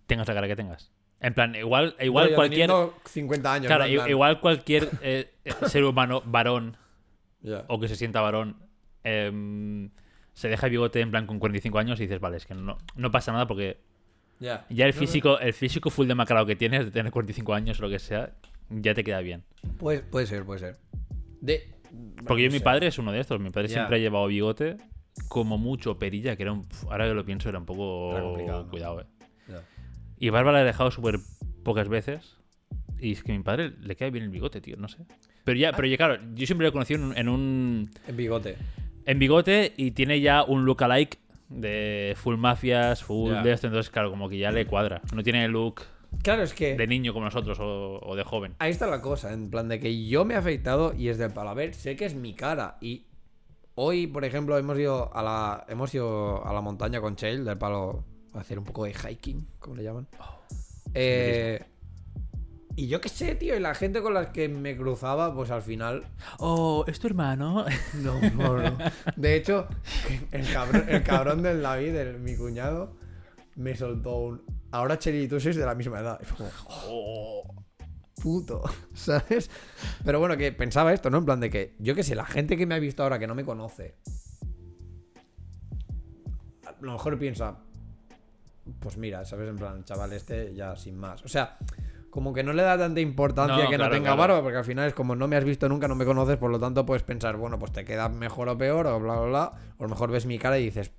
tengas 0.07 0.27
la 0.27 0.33
cara 0.33 0.47
que 0.47 0.55
tengas? 0.55 0.91
En 1.19 1.33
plan, 1.33 1.55
igual, 1.55 1.95
igual 1.99 2.25
Rollo, 2.25 2.35
cualquier. 2.35 2.69
teniendo 2.69 2.95
50 3.05 3.53
años. 3.53 3.67
Claro, 3.67 3.87
igual 4.09 4.39
cualquier 4.41 4.89
eh, 5.01 5.33
eh, 5.43 5.53
ser 5.67 5.83
humano 5.83 6.21
varón 6.25 6.77
o 7.67 7.79
que 7.79 7.87
se 7.87 7.95
sienta 7.95 8.21
varón 8.21 8.57
em, 9.03 9.91
se 10.33 10.49
deja 10.49 10.65
el 10.65 10.71
bigote 10.71 10.99
en 10.99 11.11
plan 11.11 11.27
con 11.27 11.37
45 11.39 11.77
años 11.77 11.99
y 11.99 12.03
dices, 12.03 12.19
vale, 12.19 12.37
es 12.37 12.45
que 12.47 12.55
no, 12.55 12.77
no 12.95 13.11
pasa 13.11 13.31
nada 13.31 13.45
porque 13.47 13.77
Ya. 14.39 14.65
ya 14.69 14.85
el 14.87 14.93
físico, 14.93 15.37
el 15.39 15.53
físico 15.53 15.89
full 15.91 16.07
demacrado 16.07 16.45
que 16.47 16.55
tienes 16.55 16.85
de 16.85 16.91
tener 16.91 17.11
45 17.11 17.53
años 17.53 17.79
o 17.79 17.83
lo 17.83 17.89
que 17.89 17.99
sea, 17.99 18.33
ya 18.69 18.93
te 18.93 19.03
queda 19.03 19.19
bien. 19.21 19.43
Puede, 19.77 19.99
puede 20.01 20.25
ser, 20.27 20.43
puede 20.45 20.59
ser. 20.59 20.77
De... 21.41 21.71
Porque 22.27 22.43
yo, 22.43 22.51
mi 22.51 22.59
padre 22.59 22.87
es 22.87 22.97
uno 22.97 23.11
de 23.11 23.19
estos. 23.19 23.39
Mi 23.39 23.49
padre 23.51 23.69
siempre 23.69 23.95
ha 23.95 23.99
llevado 23.99 24.27
bigote, 24.27 24.77
como 25.29 25.57
mucho 25.57 25.97
perilla, 25.97 26.35
que 26.35 26.43
era 26.43 26.51
un. 26.51 26.67
Ahora 26.89 27.07
que 27.07 27.13
lo 27.13 27.25
pienso, 27.25 27.47
era 27.49 27.57
un 27.59 27.65
poco. 27.65 28.11
Complicado, 28.19 28.63
¿no? 28.63 28.69
Cuidado, 28.69 29.01
eh. 29.01 29.05
Y 30.17 30.29
barba 30.29 30.51
la 30.51 30.61
he 30.61 30.65
dejado 30.65 30.91
súper 30.91 31.19
pocas 31.63 31.87
veces. 31.89 32.37
Y 32.99 33.11
es 33.11 33.23
que 33.23 33.31
a 33.33 33.35
mi 33.37 33.43
padre 33.43 33.73
le 33.81 33.95
queda 33.95 34.09
bien 34.09 34.23
el 34.23 34.29
bigote, 34.29 34.61
tío, 34.61 34.77
no 34.77 34.87
sé. 34.87 34.99
Pero 35.43 35.57
ya, 35.59 35.71
pero 35.73 35.87
ya, 35.87 35.97
claro, 35.97 36.17
yo 36.33 36.45
siempre 36.45 36.63
lo 36.65 36.69
he 36.69 36.71
conocido 36.71 36.99
en, 36.99 37.05
un- 37.07 37.17
en 37.17 37.29
un. 37.29 37.91
En 38.07 38.17
bigote. 38.17 38.57
En 39.05 39.19
bigote 39.19 39.73
y 39.77 39.91
tiene 39.91 40.19
ya 40.21 40.43
un 40.43 40.65
look 40.65 40.83
alike 40.83 41.17
de 41.49 42.13
full 42.17 42.37
mafias, 42.37 43.03
full 43.03 43.31
de 43.43 43.51
esto. 43.51 43.67
Entonces, 43.67 43.91
claro, 43.91 44.09
como 44.09 44.27
que 44.29 44.37
ya 44.37 44.51
le 44.51 44.65
cuadra. 44.65 45.01
No 45.13 45.21
tiene 45.23 45.45
el 45.45 45.51
look 45.51 45.81
Claro, 46.23 46.43
es 46.43 46.53
que. 46.53 46.75
de 46.75 46.87
niño 46.87 47.13
como 47.13 47.25
nosotros 47.25 47.59
o, 47.59 47.99
o 48.01 48.15
de 48.15 48.23
joven. 48.23 48.55
Ahí 48.59 48.71
está 48.71 48.87
la 48.87 49.01
cosa, 49.01 49.31
en 49.33 49.49
plan 49.49 49.67
de 49.69 49.79
que 49.79 50.07
yo 50.07 50.25
me 50.25 50.33
he 50.33 50.37
afeitado 50.37 50.93
y 50.93 51.09
es 51.09 51.17
del 51.17 51.31
palo. 51.31 51.49
A 51.51 51.53
ver, 51.53 51.73
sé 51.73 51.95
que 51.95 52.05
es 52.05 52.15
mi 52.15 52.33
cara. 52.33 52.77
Y 52.81 53.05
hoy, 53.75 54.07
por 54.07 54.25
ejemplo, 54.25 54.57
hemos 54.57 54.77
ido 54.79 55.15
a 55.15 55.21
la, 55.21 55.65
hemos 55.69 55.93
ido 55.93 56.45
a 56.45 56.53
la 56.53 56.61
montaña 56.61 56.99
con 57.01 57.15
Chale, 57.15 57.43
del 57.43 57.57
palo, 57.57 58.03
a 58.33 58.39
hacer 58.39 58.57
un 58.59 58.65
poco 58.65 58.85
de 58.85 58.93
hiking, 58.93 59.47
como 59.59 59.75
le 59.75 59.83
llaman. 59.83 60.07
Eh, 60.93 61.61
y 62.77 62.87
yo 62.87 62.99
qué 62.99 63.07
sé, 63.09 63.35
tío, 63.35 63.55
y 63.55 63.59
la 63.59 63.73
gente 63.73 64.01
con 64.01 64.13
la 64.13 64.31
que 64.33 64.49
me 64.49 64.75
cruzaba, 64.75 65.33
pues 65.33 65.49
al 65.51 65.61
final. 65.61 66.05
Oh, 66.39 66.83
es 66.87 66.99
tu 66.99 67.07
hermano. 67.07 67.65
No, 67.95 68.19
no, 68.35 68.57
no. 68.57 68.77
De 69.15 69.35
hecho, 69.35 69.67
el 70.31 70.51
cabrón, 70.51 70.85
el 70.89 71.03
cabrón 71.03 71.41
del 71.41 71.61
David, 71.61 71.95
el- 71.95 72.19
mi 72.19 72.35
cuñado, 72.35 72.93
me 73.55 73.75
soltó 73.75 74.17
un. 74.17 74.41
Ahora 74.75 74.97
Cheli 74.99 75.23
y 75.23 75.27
tú 75.27 75.39
sois 75.39 75.55
de 75.55 75.65
la 75.65 75.73
misma 75.75 75.99
edad. 75.99 76.19
Y 76.21 76.25
fue 76.25 76.37
como, 76.37 76.49
"Oh, 76.87 77.43
puto, 78.21 78.61
¿sabes? 78.93 79.49
Pero 80.03 80.19
bueno, 80.19 80.35
que 80.37 80.51
pensaba 80.51 80.93
esto, 80.93 81.09
¿no? 81.09 81.19
En 81.19 81.25
plan 81.25 81.39
de 81.39 81.49
que, 81.49 81.75
yo 81.79 81.95
qué 81.95 82.03
sé, 82.03 82.15
la 82.15 82.25
gente 82.25 82.57
que 82.57 82.65
me 82.65 82.75
ha 82.75 82.79
visto 82.79 83.03
ahora 83.03 83.19
que 83.19 83.27
no 83.27 83.35
me 83.35 83.45
conoce, 83.45 83.95
a 86.65 86.73
lo 86.81 86.91
mejor 86.93 87.17
piensa, 87.17 87.57
pues 88.79 88.97
mira, 88.97 89.23
¿sabes? 89.25 89.49
En 89.49 89.55
plan, 89.57 89.83
chaval, 89.83 90.11
este 90.13 90.53
ya 90.53 90.75
sin 90.75 90.97
más. 90.97 91.23
O 91.23 91.27
sea, 91.27 91.57
como 92.09 92.33
que 92.33 92.43
no 92.43 92.53
le 92.53 92.63
da 92.63 92.77
tanta 92.77 92.99
importancia 92.99 93.63
No, 93.65 93.69
que 93.69 93.75
claro, 93.75 93.91
no 93.91 93.95
tenga 93.97 94.15
claro. 94.15 94.33
barba, 94.33 94.41
porque 94.41 94.57
al 94.57 94.65
final 94.65 94.87
es 94.87 94.93
como 94.93 95.15
no 95.15 95.27
me 95.27 95.35
has 95.35 95.43
visto 95.43 95.69
nunca, 95.69 95.87
no 95.87 95.95
me 95.95 96.05
conoces, 96.05 96.37
por 96.37 96.49
lo 96.51 96.59
tanto 96.59 96.85
puedes 96.85 97.03
pensar, 97.03 97.37
bueno, 97.37 97.59
pues 97.59 97.71
te 97.71 97.85
queda 97.85 98.09
mejor 98.09 98.49
o 98.49 98.57
peor, 98.57 98.87
o 98.87 98.99
bla, 98.99 99.15
bla, 99.15 99.25
bla. 99.27 99.51
O 99.77 99.83
a 99.83 99.83
lo 99.83 99.89
mejor 99.89 100.11
ves 100.11 100.25
mi 100.25 100.39
cara 100.39 100.57
y 100.57 100.65
dices, 100.65 100.91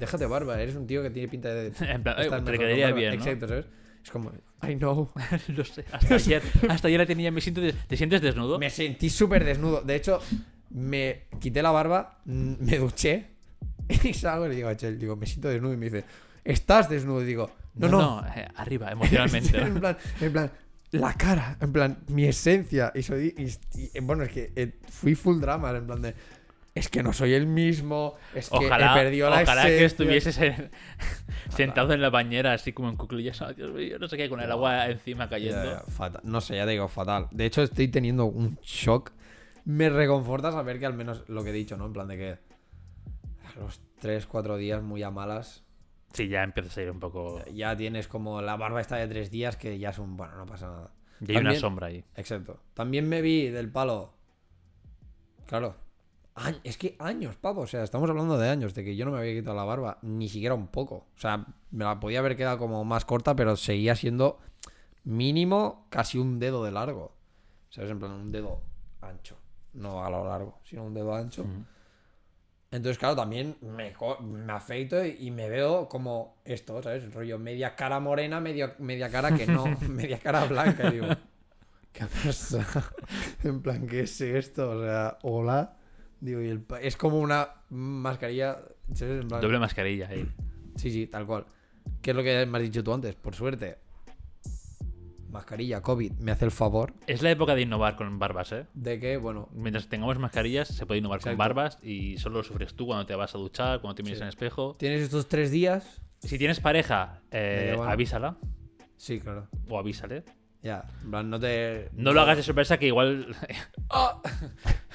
déjate 0.00 0.26
barba, 0.26 0.60
eres 0.60 0.74
un 0.74 0.86
tío 0.86 1.02
que 1.02 1.10
tiene 1.10 1.28
pinta 1.28 1.54
de. 1.54 1.66
En 1.80 2.02
plan, 2.02 2.20
estar 2.20 2.44
te 2.44 2.58
quedaría 2.58 2.86
con 2.86 2.94
barba". 2.94 2.96
bien, 2.98 3.10
¿no? 3.10 3.14
Exacto, 3.24 3.46
¿sabes? 3.48 3.66
Es 4.02 4.10
como, 4.10 4.32
I 4.68 4.74
know. 4.76 5.10
Lo 5.48 5.64
sé. 5.64 5.84
Hasta 5.92 6.14
ayer, 6.14 6.42
hasta 6.68 6.88
ayer 6.88 6.98
la 7.00 7.06
tenía. 7.06 7.30
Me 7.30 7.40
siento. 7.40 7.60
de- 7.60 7.72
¿Te 7.74 7.96
sientes 7.96 8.20
desnudo? 8.22 8.58
Me 8.58 8.70
sentí 8.70 9.10
súper 9.10 9.44
desnudo. 9.44 9.82
De 9.82 9.94
hecho, 9.94 10.20
me 10.70 11.24
quité 11.38 11.62
la 11.62 11.70
barba, 11.70 12.20
mm, 12.24 12.54
me 12.60 12.78
duché 12.78 13.26
y 14.04 14.14
salgo 14.14 14.46
y 14.46 14.50
le 14.50 14.54
digo 14.56 14.68
a 14.68 14.76
Chel, 14.76 14.98
digo, 14.98 15.16
me 15.16 15.26
siento 15.26 15.48
desnudo. 15.48 15.74
Y 15.74 15.76
me 15.76 15.86
dice, 15.86 16.04
¿estás 16.44 16.88
desnudo? 16.88 17.22
Y 17.22 17.26
digo, 17.26 17.50
no, 17.74 17.88
no. 17.88 18.24
eh, 18.34 18.48
arriba, 18.56 18.90
emocionalmente. 18.90 19.56
en, 19.60 19.78
plan, 19.80 19.96
en 20.20 20.32
plan, 20.32 20.50
la 20.92 21.12
cara, 21.14 21.56
en 21.60 21.72
plan, 21.72 21.98
mi 22.08 22.24
esencia. 22.24 22.92
Y 22.94 23.02
soy. 23.02 23.34
y- 23.36 23.78
y- 23.96 24.00
bueno, 24.00 24.22
es 24.24 24.30
que 24.30 24.52
eh, 24.56 24.78
fui 24.88 25.14
full 25.14 25.40
drama, 25.40 25.70
en 25.76 25.86
plan 25.86 26.00
de. 26.02 26.14
Es 26.74 26.88
que 26.88 27.02
no 27.02 27.12
soy 27.12 27.34
el 27.34 27.46
mismo. 27.46 28.14
Es 28.34 28.48
que 28.48 28.56
Ojalá, 28.56 28.92
he 28.96 29.02
perdido 29.02 29.28
la 29.28 29.42
ojalá 29.42 29.62
que 29.64 29.68
esencia". 29.84 29.86
estuvieses 29.86 30.38
en- 30.38 30.70
sentado 31.50 31.92
en 31.92 32.00
la 32.00 32.10
bañera, 32.10 32.52
así 32.52 32.72
como 32.72 32.88
en 32.88 32.96
cuclillas. 32.96 33.42
Oh, 33.42 33.52
Dios 33.52 33.72
mío, 33.72 33.98
no 33.98 34.06
sé 34.08 34.16
qué, 34.16 34.28
con 34.28 34.40
el 34.40 34.50
agua 34.50 34.86
encima 34.88 35.28
cayendo. 35.28 35.64
Ya, 35.64 35.70
ya, 35.84 35.90
fatal. 35.90 36.20
No 36.24 36.40
sé, 36.40 36.56
ya 36.56 36.64
te 36.64 36.70
digo, 36.72 36.86
fatal. 36.88 37.26
De 37.32 37.44
hecho, 37.46 37.62
estoy 37.62 37.88
teniendo 37.88 38.24
un 38.26 38.56
shock. 38.62 39.10
Me 39.64 39.90
reconforta 39.90 40.52
saber 40.52 40.78
que 40.78 40.86
al 40.86 40.94
menos 40.94 41.24
lo 41.28 41.42
que 41.42 41.50
he 41.50 41.52
dicho, 41.52 41.76
¿no? 41.76 41.86
En 41.86 41.92
plan 41.92 42.06
de 42.08 42.16
que 42.16 42.38
los 43.58 43.80
3, 43.98 44.26
4 44.26 44.56
días 44.56 44.80
muy 44.82 45.02
a 45.02 45.10
malas, 45.10 45.64
Sí, 46.12 46.28
ya 46.28 46.42
empiezas 46.42 46.76
a 46.78 46.82
ir 46.82 46.90
un 46.90 46.98
poco. 47.00 47.44
ya 47.52 47.76
tienes 47.76 48.08
como 48.08 48.40
la 48.42 48.56
barba 48.56 48.80
esta 48.80 48.96
de 48.96 49.06
3 49.08 49.30
días 49.30 49.56
que 49.56 49.78
ya 49.78 49.90
es 49.90 49.98
un... 49.98 50.16
Bueno, 50.16 50.36
no 50.36 50.46
pasa 50.46 50.66
nada. 50.68 50.90
Ya 51.20 51.34
hay 51.38 51.40
una 51.44 51.54
sombra 51.56 51.88
ahí. 51.88 52.04
Exacto. 52.16 52.60
También 52.74 53.08
me 53.08 53.20
vi 53.22 53.48
del 53.48 53.70
palo. 53.70 54.12
Claro. 55.46 55.76
Es 56.64 56.76
que 56.76 56.96
años, 56.98 57.36
pavo. 57.36 57.62
O 57.62 57.66
sea, 57.66 57.82
estamos 57.82 58.08
hablando 58.08 58.38
de 58.38 58.48
años, 58.48 58.74
de 58.74 58.84
que 58.84 58.96
yo 58.96 59.04
no 59.04 59.12
me 59.12 59.18
había 59.18 59.34
quitado 59.34 59.56
la 59.56 59.64
barba, 59.64 59.98
ni 60.02 60.28
siquiera 60.28 60.54
un 60.54 60.68
poco. 60.68 61.06
O 61.16 61.18
sea, 61.18 61.44
me 61.70 61.84
la 61.84 62.00
podía 62.00 62.20
haber 62.20 62.36
quedado 62.36 62.58
como 62.58 62.84
más 62.84 63.04
corta, 63.04 63.34
pero 63.36 63.56
seguía 63.56 63.94
siendo 63.94 64.38
mínimo 65.04 65.86
casi 65.90 66.18
un 66.18 66.38
dedo 66.38 66.64
de 66.64 66.70
largo. 66.70 67.12
¿Sabes? 67.70 67.90
En 67.90 67.98
plan, 67.98 68.12
un 68.12 68.32
dedo 68.32 68.60
ancho. 69.00 69.36
No 69.72 70.04
a 70.04 70.10
lo 70.10 70.26
largo, 70.26 70.58
sino 70.64 70.84
un 70.84 70.94
dedo 70.94 71.14
ancho. 71.14 71.44
Entonces, 72.72 72.98
claro, 72.98 73.16
también 73.16 73.56
me, 73.60 73.92
me 74.22 74.52
afeito 74.52 75.04
y, 75.04 75.16
y 75.18 75.30
me 75.30 75.48
veo 75.48 75.88
como 75.88 76.40
esto, 76.44 76.80
¿sabes? 76.82 77.12
Rollo 77.12 77.38
media 77.38 77.74
cara 77.74 77.98
morena, 77.98 78.40
medio, 78.40 78.74
media 78.78 79.10
cara 79.10 79.36
que 79.36 79.46
no, 79.46 79.64
media 79.88 80.18
cara 80.18 80.44
blanca. 80.44 80.90
Digo, 80.90 81.06
¿qué 81.92 82.06
pasa? 82.06 82.66
En 83.44 83.60
plan, 83.60 83.86
¿qué 83.86 84.00
es 84.00 84.20
esto? 84.20 84.70
O 84.70 84.82
sea, 84.82 85.18
hola. 85.22 85.76
Digo, 86.20 86.40
y 86.42 86.48
el 86.48 86.60
pa- 86.60 86.80
es 86.80 86.96
como 86.96 87.18
una 87.18 87.48
mascarilla, 87.70 88.58
¿sabes? 88.94 89.22
En 89.22 89.28
plan- 89.28 89.40
Doble 89.40 89.58
mascarilla 89.58 90.08
ahí. 90.08 90.28
Sí, 90.76 90.90
sí, 90.90 91.06
tal 91.06 91.26
cual. 91.26 91.46
¿Qué 92.02 92.10
es 92.10 92.16
lo 92.16 92.22
que 92.22 92.44
me 92.46 92.58
has 92.58 92.64
dicho 92.64 92.84
tú 92.84 92.92
antes? 92.92 93.14
Por 93.14 93.34
suerte, 93.34 93.78
mascarilla, 95.30 95.80
COVID, 95.80 96.12
me 96.18 96.32
hace 96.32 96.44
el 96.44 96.50
favor 96.50 96.92
Es 97.06 97.22
la 97.22 97.30
época 97.30 97.54
de 97.54 97.62
innovar 97.62 97.96
con 97.96 98.18
barbas, 98.18 98.52
¿eh? 98.52 98.66
de 98.74 98.98
que, 98.98 99.16
bueno, 99.16 99.48
Mientras 99.52 99.88
tengamos 99.88 100.18
mascarillas, 100.18 100.68
se 100.68 100.86
puede 100.86 100.98
innovar 100.98 101.20
con 101.20 101.32
Exacto. 101.32 101.38
barbas 101.38 101.78
y 101.82 102.18
solo 102.18 102.38
lo 102.38 102.42
sufres 102.42 102.74
tú 102.74 102.86
cuando 102.86 103.06
te 103.06 103.14
vas 103.14 103.34
a 103.34 103.38
duchar, 103.38 103.80
cuando 103.80 103.94
te 103.94 104.02
miras 104.02 104.18
Sí. 104.18 104.22
en 104.22 104.26
el 104.26 104.30
espejo. 104.30 104.76
tienes 104.78 105.02
estos 105.02 105.28
tres 105.28 105.50
días. 105.50 106.02
Si 106.18 106.36
tienes 106.36 106.60
pareja, 106.60 107.22
eh, 107.30 107.76
avísala 107.80 108.36
Sí, 108.96 109.20
claro. 109.20 109.48
o 109.68 109.78
avísale. 109.78 110.24
Ya, 110.62 110.84
no 111.04 111.40
te. 111.40 111.88
No 111.94 112.12
lo 112.12 112.20
hagas 112.20 112.36
de 112.36 112.42
sorpresa 112.42 112.78
que 112.78 112.86
igual. 112.86 113.34
o, 113.90 114.20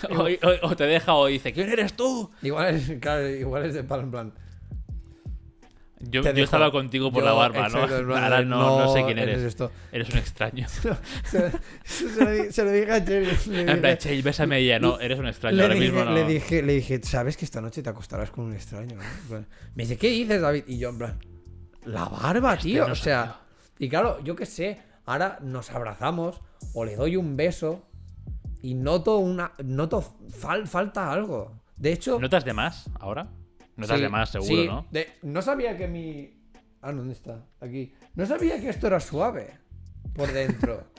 o- 0.09 0.67
o 0.69 0.75
te 0.75 0.83
deja 0.85 1.13
o 1.15 1.25
dice, 1.27 1.51
¿quién 1.53 1.69
eres 1.69 1.93
tú? 1.93 2.31
Igual 2.41 2.75
es, 2.75 2.91
claro, 2.99 3.27
igual 3.29 3.65
es 3.65 3.73
de 3.73 3.83
palo, 3.83 4.03
en 4.03 4.11
plan. 4.11 4.33
Yo, 6.07 6.21
yo 6.21 6.43
estaba 6.43 6.71
contigo 6.71 7.11
por 7.11 7.23
Yo, 7.23 7.29
la 7.29 7.33
barba, 7.33 7.65
exacto, 7.65 8.03
¿no? 8.03 8.15
Ahora 8.15 8.43
no, 8.43 8.79
no 8.79 8.93
sé 8.93 9.03
quién 9.05 9.17
eres 9.17 9.35
eres. 9.39 9.47
esto. 9.47 9.71
Eres 9.91 10.09
un 10.09 10.17
extraño. 10.19 10.67
se, 11.23 11.51
se 11.83 12.23
lo, 12.23 12.29
di- 12.31 12.51
se 12.51 12.63
lo 12.63 12.71
dije 12.71 12.91
a. 12.91 12.99
Le 12.99 13.71
En 13.71 13.81
plan, 13.81 13.97
che, 13.97 14.21
bésame 14.21 14.59
ella. 14.59 14.77
No, 14.77 14.99
eres 14.99 15.17
un 15.17 15.27
extraño. 15.27 15.55
le 15.57 15.63
Ahora 15.63 15.73
dije- 15.73 15.85
mismo 15.91 16.05
no. 16.05 16.11
le 16.13 16.25
dije, 16.25 16.61
le 16.61 16.73
dije, 16.73 17.01
¿sabes 17.01 17.37
que 17.37 17.45
esta 17.45 17.59
noche 17.61 17.81
te 17.81 17.89
acostarás 17.89 18.29
con 18.29 18.45
un 18.45 18.53
extraño? 18.53 18.97
no?" 18.97 19.01
En 19.01 19.27
plan, 19.29 19.47
Me 19.73 19.83
dice, 19.83 19.97
¿qué 19.97 20.09
dices, 20.09 20.41
David? 20.41 20.65
Y 20.67 20.77
yo, 20.77 20.89
en 20.89 20.97
plan, 20.99 21.19
la 21.85 22.05
barba, 22.05 22.55
tío. 22.57 22.85
o 22.85 22.93
sea, 22.95 23.39
y 23.79 23.89
claro, 23.89 24.21
yo 24.23 24.35
qué 24.35 24.45
sé, 24.45 24.77
ahora 25.05 25.39
nos 25.41 25.71
abrazamos 25.71 26.41
o 26.73 26.85
le 26.85 26.95
doy 26.95 27.15
un 27.15 27.35
beso 27.37 27.83
y 28.61 28.73
noto 28.73 29.17
una. 29.19 29.53
Noto. 29.63 30.01
fal- 30.29 30.67
falta 30.67 31.11
algo. 31.11 31.61
De 31.77 31.91
hecho. 31.93 32.19
¿Notas 32.19 32.45
de 32.45 32.53
más 32.53 32.89
ahora? 32.99 33.27
Notas 33.75 33.97
sí, 33.97 34.03
de 34.03 34.09
más, 34.09 34.29
seguro, 34.29 34.47
sí, 34.61 34.67
¿no? 34.67 34.85
de- 34.91 35.09
no 35.23 35.41
sabía 35.41 35.77
que 35.77 35.87
mi. 35.87 36.33
Ah, 36.81 36.91
¿dónde 36.91 37.13
está? 37.13 37.45
Aquí. 37.59 37.93
No 38.15 38.25
sabía 38.25 38.59
que 38.59 38.69
esto 38.69 38.87
era 38.87 38.99
suave. 38.99 39.57
Por 40.13 40.31
dentro. 40.31 40.83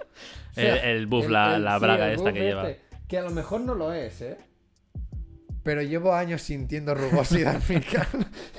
O 0.56 0.60
El- 0.60 0.78
el 0.78 1.06
buff, 1.06 1.28
la- 1.28 1.58
la 1.58 1.78
braga 1.78 2.10
esta 2.12 2.32
que 2.32 2.40
lleva. 2.40 2.70
este, 2.70 2.82
que 3.08 3.18
a 3.18 3.22
lo 3.22 3.30
mejor 3.30 3.60
no 3.60 3.75
lo 3.75 3.92
es, 3.92 4.22
¿eh? 4.22 4.38
Pero 5.62 5.82
llevo 5.82 6.14
años 6.14 6.40
sintiendo 6.40 6.94
rugosidad 6.94 7.60
mi 7.68 7.80
cara. 7.80 8.08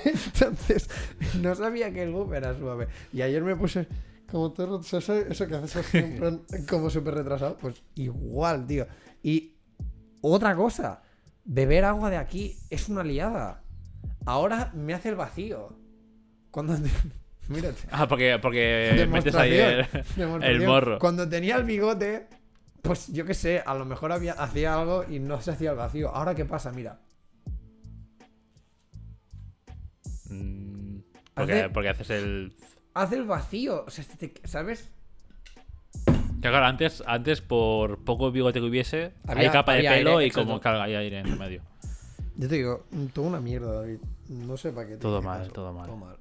Entonces, 0.04 0.88
no 1.40 1.54
sabía 1.56 1.92
que 1.92 2.04
el 2.04 2.12
buff 2.12 2.32
era 2.32 2.56
suave. 2.56 2.86
Y 3.12 3.22
ayer 3.22 3.42
me 3.42 3.56
puse 3.56 3.88
como 4.30 4.52
todo 4.52 4.80
eso, 4.80 4.98
eso 5.14 5.46
que 5.46 5.54
haces 5.56 5.86
plan, 6.18 6.42
como 6.68 6.90
súper 6.90 7.14
retrasado. 7.14 7.56
Pues 7.56 7.82
igual, 7.94 8.66
tío. 8.66 8.86
Y 9.22 9.54
otra 10.20 10.54
cosa, 10.54 11.02
beber 11.44 11.84
agua 11.84 12.10
de 12.10 12.16
aquí 12.18 12.56
es 12.70 12.88
una 12.88 13.02
liada. 13.02 13.62
Ahora 14.26 14.70
me 14.74 14.94
hace 14.94 15.08
el 15.08 15.16
vacío. 15.16 15.76
Cuando 16.50 16.76
te- 16.76 16.90
Mírate. 17.48 17.78
Ah, 17.90 18.06
porque, 18.06 18.38
porque 18.42 19.08
metes 19.10 19.34
ahí 19.34 19.58
el, 20.42 20.66
morro. 20.66 20.98
Cuando 20.98 21.26
tenía 21.26 21.56
el 21.56 21.64
bigote, 21.64 22.28
pues 22.82 23.08
yo 23.10 23.24
qué 23.24 23.32
sé, 23.32 23.62
a 23.64 23.74
lo 23.74 23.86
mejor 23.86 24.12
había, 24.12 24.34
hacía 24.34 24.78
algo 24.78 25.04
y 25.08 25.18
no 25.18 25.40
se 25.40 25.52
hacía 25.52 25.70
el 25.70 25.76
vacío. 25.78 26.10
Ahora 26.10 26.34
qué 26.34 26.44
pasa, 26.44 26.70
mira. 26.72 27.00
Mm, 30.28 30.98
Porque, 31.34 31.52
Hace- 31.52 31.70
porque 31.70 31.88
haces 31.88 32.10
el. 32.10 32.54
Hace 33.00 33.16
el 33.16 33.24
vacío. 33.24 33.84
O 33.86 33.90
sea, 33.90 34.04
te- 34.18 34.34
¿sabes? 34.44 34.90
Que 36.04 36.48
claro, 36.48 36.66
antes, 36.66 37.02
antes 37.06 37.40
por 37.40 38.04
poco 38.04 38.30
bigote 38.30 38.60
que 38.60 38.66
hubiese, 38.66 39.12
Había- 39.26 39.44
hay 39.44 39.50
capa 39.50 39.72
de 39.74 39.80
pelo 39.82 40.10
aire, 40.12 40.24
y 40.24 40.26
exacto. 40.28 40.46
como 40.46 40.60
carga 40.60 40.84
hay 40.84 40.94
aire 40.94 41.18
en 41.20 41.38
medio. 41.38 41.62
Yo 42.36 42.48
te 42.48 42.54
digo, 42.56 42.84
todo 43.12 43.24
una 43.26 43.40
mierda, 43.40 43.72
David. 43.72 43.98
No 44.28 44.56
sé 44.56 44.70
para 44.72 44.86
qué. 44.86 44.92
te 44.94 44.98
Todo 45.00 45.20
mal, 45.22 45.40
caso. 45.40 45.52
todo 45.52 45.72
mal. 45.72 46.16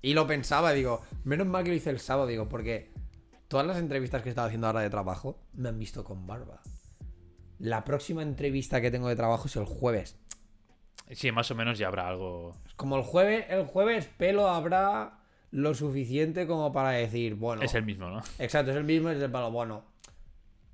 Y 0.00 0.14
lo 0.14 0.26
pensaba, 0.26 0.72
digo, 0.72 1.02
menos 1.24 1.46
mal 1.46 1.64
que 1.64 1.70
lo 1.70 1.76
hice 1.76 1.90
el 1.90 1.98
sábado, 1.98 2.26
digo, 2.28 2.48
porque 2.48 2.92
todas 3.48 3.66
las 3.66 3.78
entrevistas 3.78 4.22
que 4.22 4.28
estaba 4.28 4.46
haciendo 4.46 4.66
ahora 4.68 4.80
de 4.80 4.90
trabajo 4.90 5.38
me 5.54 5.68
han 5.68 5.78
visto 5.78 6.04
con 6.04 6.26
barba. 6.26 6.60
La 7.58 7.84
próxima 7.84 8.22
entrevista 8.22 8.80
que 8.80 8.90
tengo 8.90 9.08
de 9.08 9.16
trabajo 9.16 9.46
es 9.46 9.56
el 9.56 9.64
jueves. 9.64 10.16
Sí, 11.12 11.30
más 11.32 11.50
o 11.50 11.54
menos 11.54 11.78
ya 11.78 11.88
habrá 11.88 12.08
algo. 12.08 12.56
Como 12.76 12.96
el 12.96 13.02
jueves, 13.02 13.46
el 13.48 13.64
jueves 13.66 14.06
pelo 14.16 14.48
habrá 14.48 15.18
lo 15.52 15.74
suficiente 15.74 16.46
como 16.46 16.72
para 16.72 16.90
decir, 16.90 17.34
bueno, 17.36 17.62
Es 17.62 17.74
el 17.74 17.84
mismo, 17.84 18.08
¿no? 18.10 18.20
exacto, 18.38 18.70
es 18.72 18.76
el 18.76 18.84
mismo, 18.84 19.08
es 19.10 19.22
el 19.22 19.30
palo, 19.30 19.50
bueno, 19.50 19.84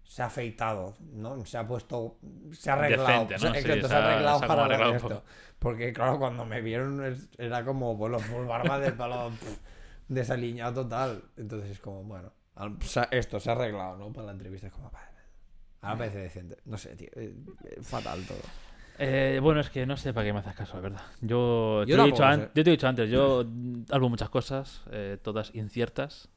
se 0.04 0.22
ha 0.22 0.26
afeitado, 0.26 0.94
¿no? 1.12 1.44
Se 1.44 1.58
ha 1.58 1.66
puesto, 1.66 2.16
se 2.52 2.70
ha 2.70 2.74
arreglado, 2.74 3.26
Decente, 3.26 3.34
¿no? 3.34 3.54
se- 3.54 3.60
Sí, 3.62 3.68
exacto, 3.68 3.82
se 3.82 3.88
se 3.88 3.94
ha 3.94 4.04
arreglado 4.12 4.38
se 4.38 4.44
ha 4.44 4.48
como 4.48 4.56
para 4.56 4.64
arreglado 4.74 4.94
esto. 4.96 5.08
poco. 5.08 5.22
Porque 5.58 5.92
claro, 5.92 6.18
cuando 6.18 6.44
me 6.46 6.60
vieron 6.62 7.16
era 7.36 7.64
como, 7.64 7.94
bueno, 7.96 8.18
full 8.18 8.46
barba 8.46 8.78
del 8.80 8.94
palo 8.94 9.30
desaliñado 10.08 10.82
total. 10.84 11.22
Entonces 11.36 11.70
es 11.72 11.80
como, 11.80 12.02
bueno, 12.04 12.32
esto 13.10 13.38
se 13.40 13.50
ha 13.50 13.52
arreglado, 13.52 13.96
¿no? 13.98 14.12
Para 14.12 14.26
la 14.28 14.32
entrevista 14.32 14.68
es 14.68 14.72
como, 14.72 14.90
ahora 15.82 15.98
parece 15.98 16.18
decente. 16.18 16.56
No 16.64 16.78
sé, 16.78 16.96
tío, 16.96 17.08
eh, 17.16 17.34
eh, 17.64 17.78
fatal 17.82 18.24
todo. 18.26 18.38
Eh, 18.98 19.38
bueno, 19.42 19.60
es 19.60 19.70
que 19.70 19.86
no 19.86 19.96
sé 19.96 20.12
para 20.12 20.26
qué 20.26 20.32
me 20.32 20.40
haces 20.40 20.54
caso, 20.54 20.74
la 20.76 20.80
verdad. 20.82 21.02
Yo, 21.20 21.82
te 21.84 21.90
Yo 21.92 21.96
lo 21.96 22.02
he 22.04 22.06
tampoco 22.06 22.06
dicho 22.06 22.24
an- 22.24 22.40
sé. 22.40 22.50
yo 22.54 22.64
te 22.64 22.70
he 22.70 22.72
dicho 22.72 22.88
antes, 22.88 23.10
yo 23.10 23.44
hablo 23.90 24.08
muchas 24.08 24.28
cosas, 24.28 24.82
eh, 24.90 25.18
todas 25.22 25.54
inciertas. 25.54 26.28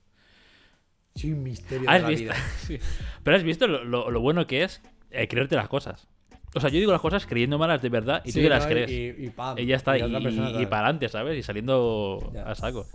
Sí, 1.15 1.32
un 1.34 1.44
misterio 1.44 1.89
¿Has 1.89 1.98
de 1.98 2.01
la 2.03 2.08
visto? 2.10 2.24
vida. 2.25 2.36
Sí. 2.60 2.80
Pero 3.24 3.36
has 3.38 3.44
visto 3.44 3.68
lo, 3.68 3.84
lo- 3.84 4.12
lo 4.12 4.22
bueno 4.22 4.46
que 4.48 4.63
es 4.63 4.82
eh, 5.10 5.27
creerte 5.27 5.56
las 5.56 5.68
cosas. 5.68 6.08
O 6.53 6.60
sea, 6.60 6.70
yo 6.70 6.80
digo 6.80 6.91
las 6.91 7.01
cosas 7.01 7.25
creyendo 7.25 7.58
malas 7.58 7.82
de 7.82 7.89
verdad 7.89 8.22
y 8.25 8.32
Sí, 8.32 8.39
tú 8.39 8.44
te 8.44 8.50
las 8.50 8.65
crees. 8.68 8.91
Y, 8.91 9.25
y 9.25 9.30
pam, 9.30 9.58
Y 9.58 9.65
ya 9.65 9.77
está, 9.77 9.98
y, 9.98 10.01
y 10.01 10.65
para 10.65 10.84
adelante, 10.86 11.08
¿sabes? 11.10 11.38
Y 11.39 11.44
saliendo 11.44 12.32
Ya. 12.34 12.44
a 12.44 12.56
saco. 12.56 12.86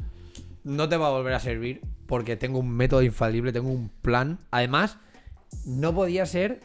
no 0.62 0.88
te 0.88 0.96
va 0.98 1.08
a 1.08 1.10
volver 1.10 1.32
a 1.32 1.40
servir 1.40 1.80
porque 2.06 2.36
tengo 2.36 2.58
un 2.58 2.70
método 2.70 3.02
infalible, 3.02 3.52
tengo 3.52 3.70
un 3.70 3.88
plan. 3.88 4.38
Además, 4.50 4.98
no 5.64 5.94
podía 5.94 6.26
ser 6.26 6.60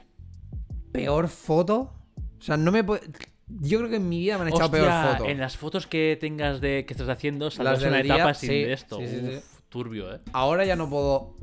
peor 0.92 1.30
foto. 1.30 1.94
O 2.42 2.44
sea, 2.44 2.58
no 2.58 2.72
me 2.72 2.84
puede... 2.84 3.02
Yo 3.48 3.78
creo 3.78 3.90
que 3.90 3.98
en 3.98 4.10
mi 4.10 4.20
vida 4.20 4.38
me 4.38 4.44
han 4.44 4.48
echado 4.48 4.72
peor 4.72 4.90
foto. 4.90 5.30
en 5.30 5.38
las 5.40 5.58
fotos 5.58 5.86
que 5.86 6.18
tengas 6.20 6.60
de 6.60 6.86
que 6.88 6.94
estás 6.94 7.08
haciendo, 7.08 7.52
saldrás 7.52 7.84
una 7.84 8.00
etapa 8.00 8.34
sin 8.34 8.50
sí, 8.50 8.64
esto. 8.64 8.98
sí, 8.98 9.08
sí, 9.08 9.20
sí. 9.20 9.38
Uf, 9.38 9.62
turbio, 9.70 10.16
¿eh? 10.16 10.20
Ahora 10.34 10.66
ya 10.66 10.76
no 10.76 10.90
puedo 10.90 11.38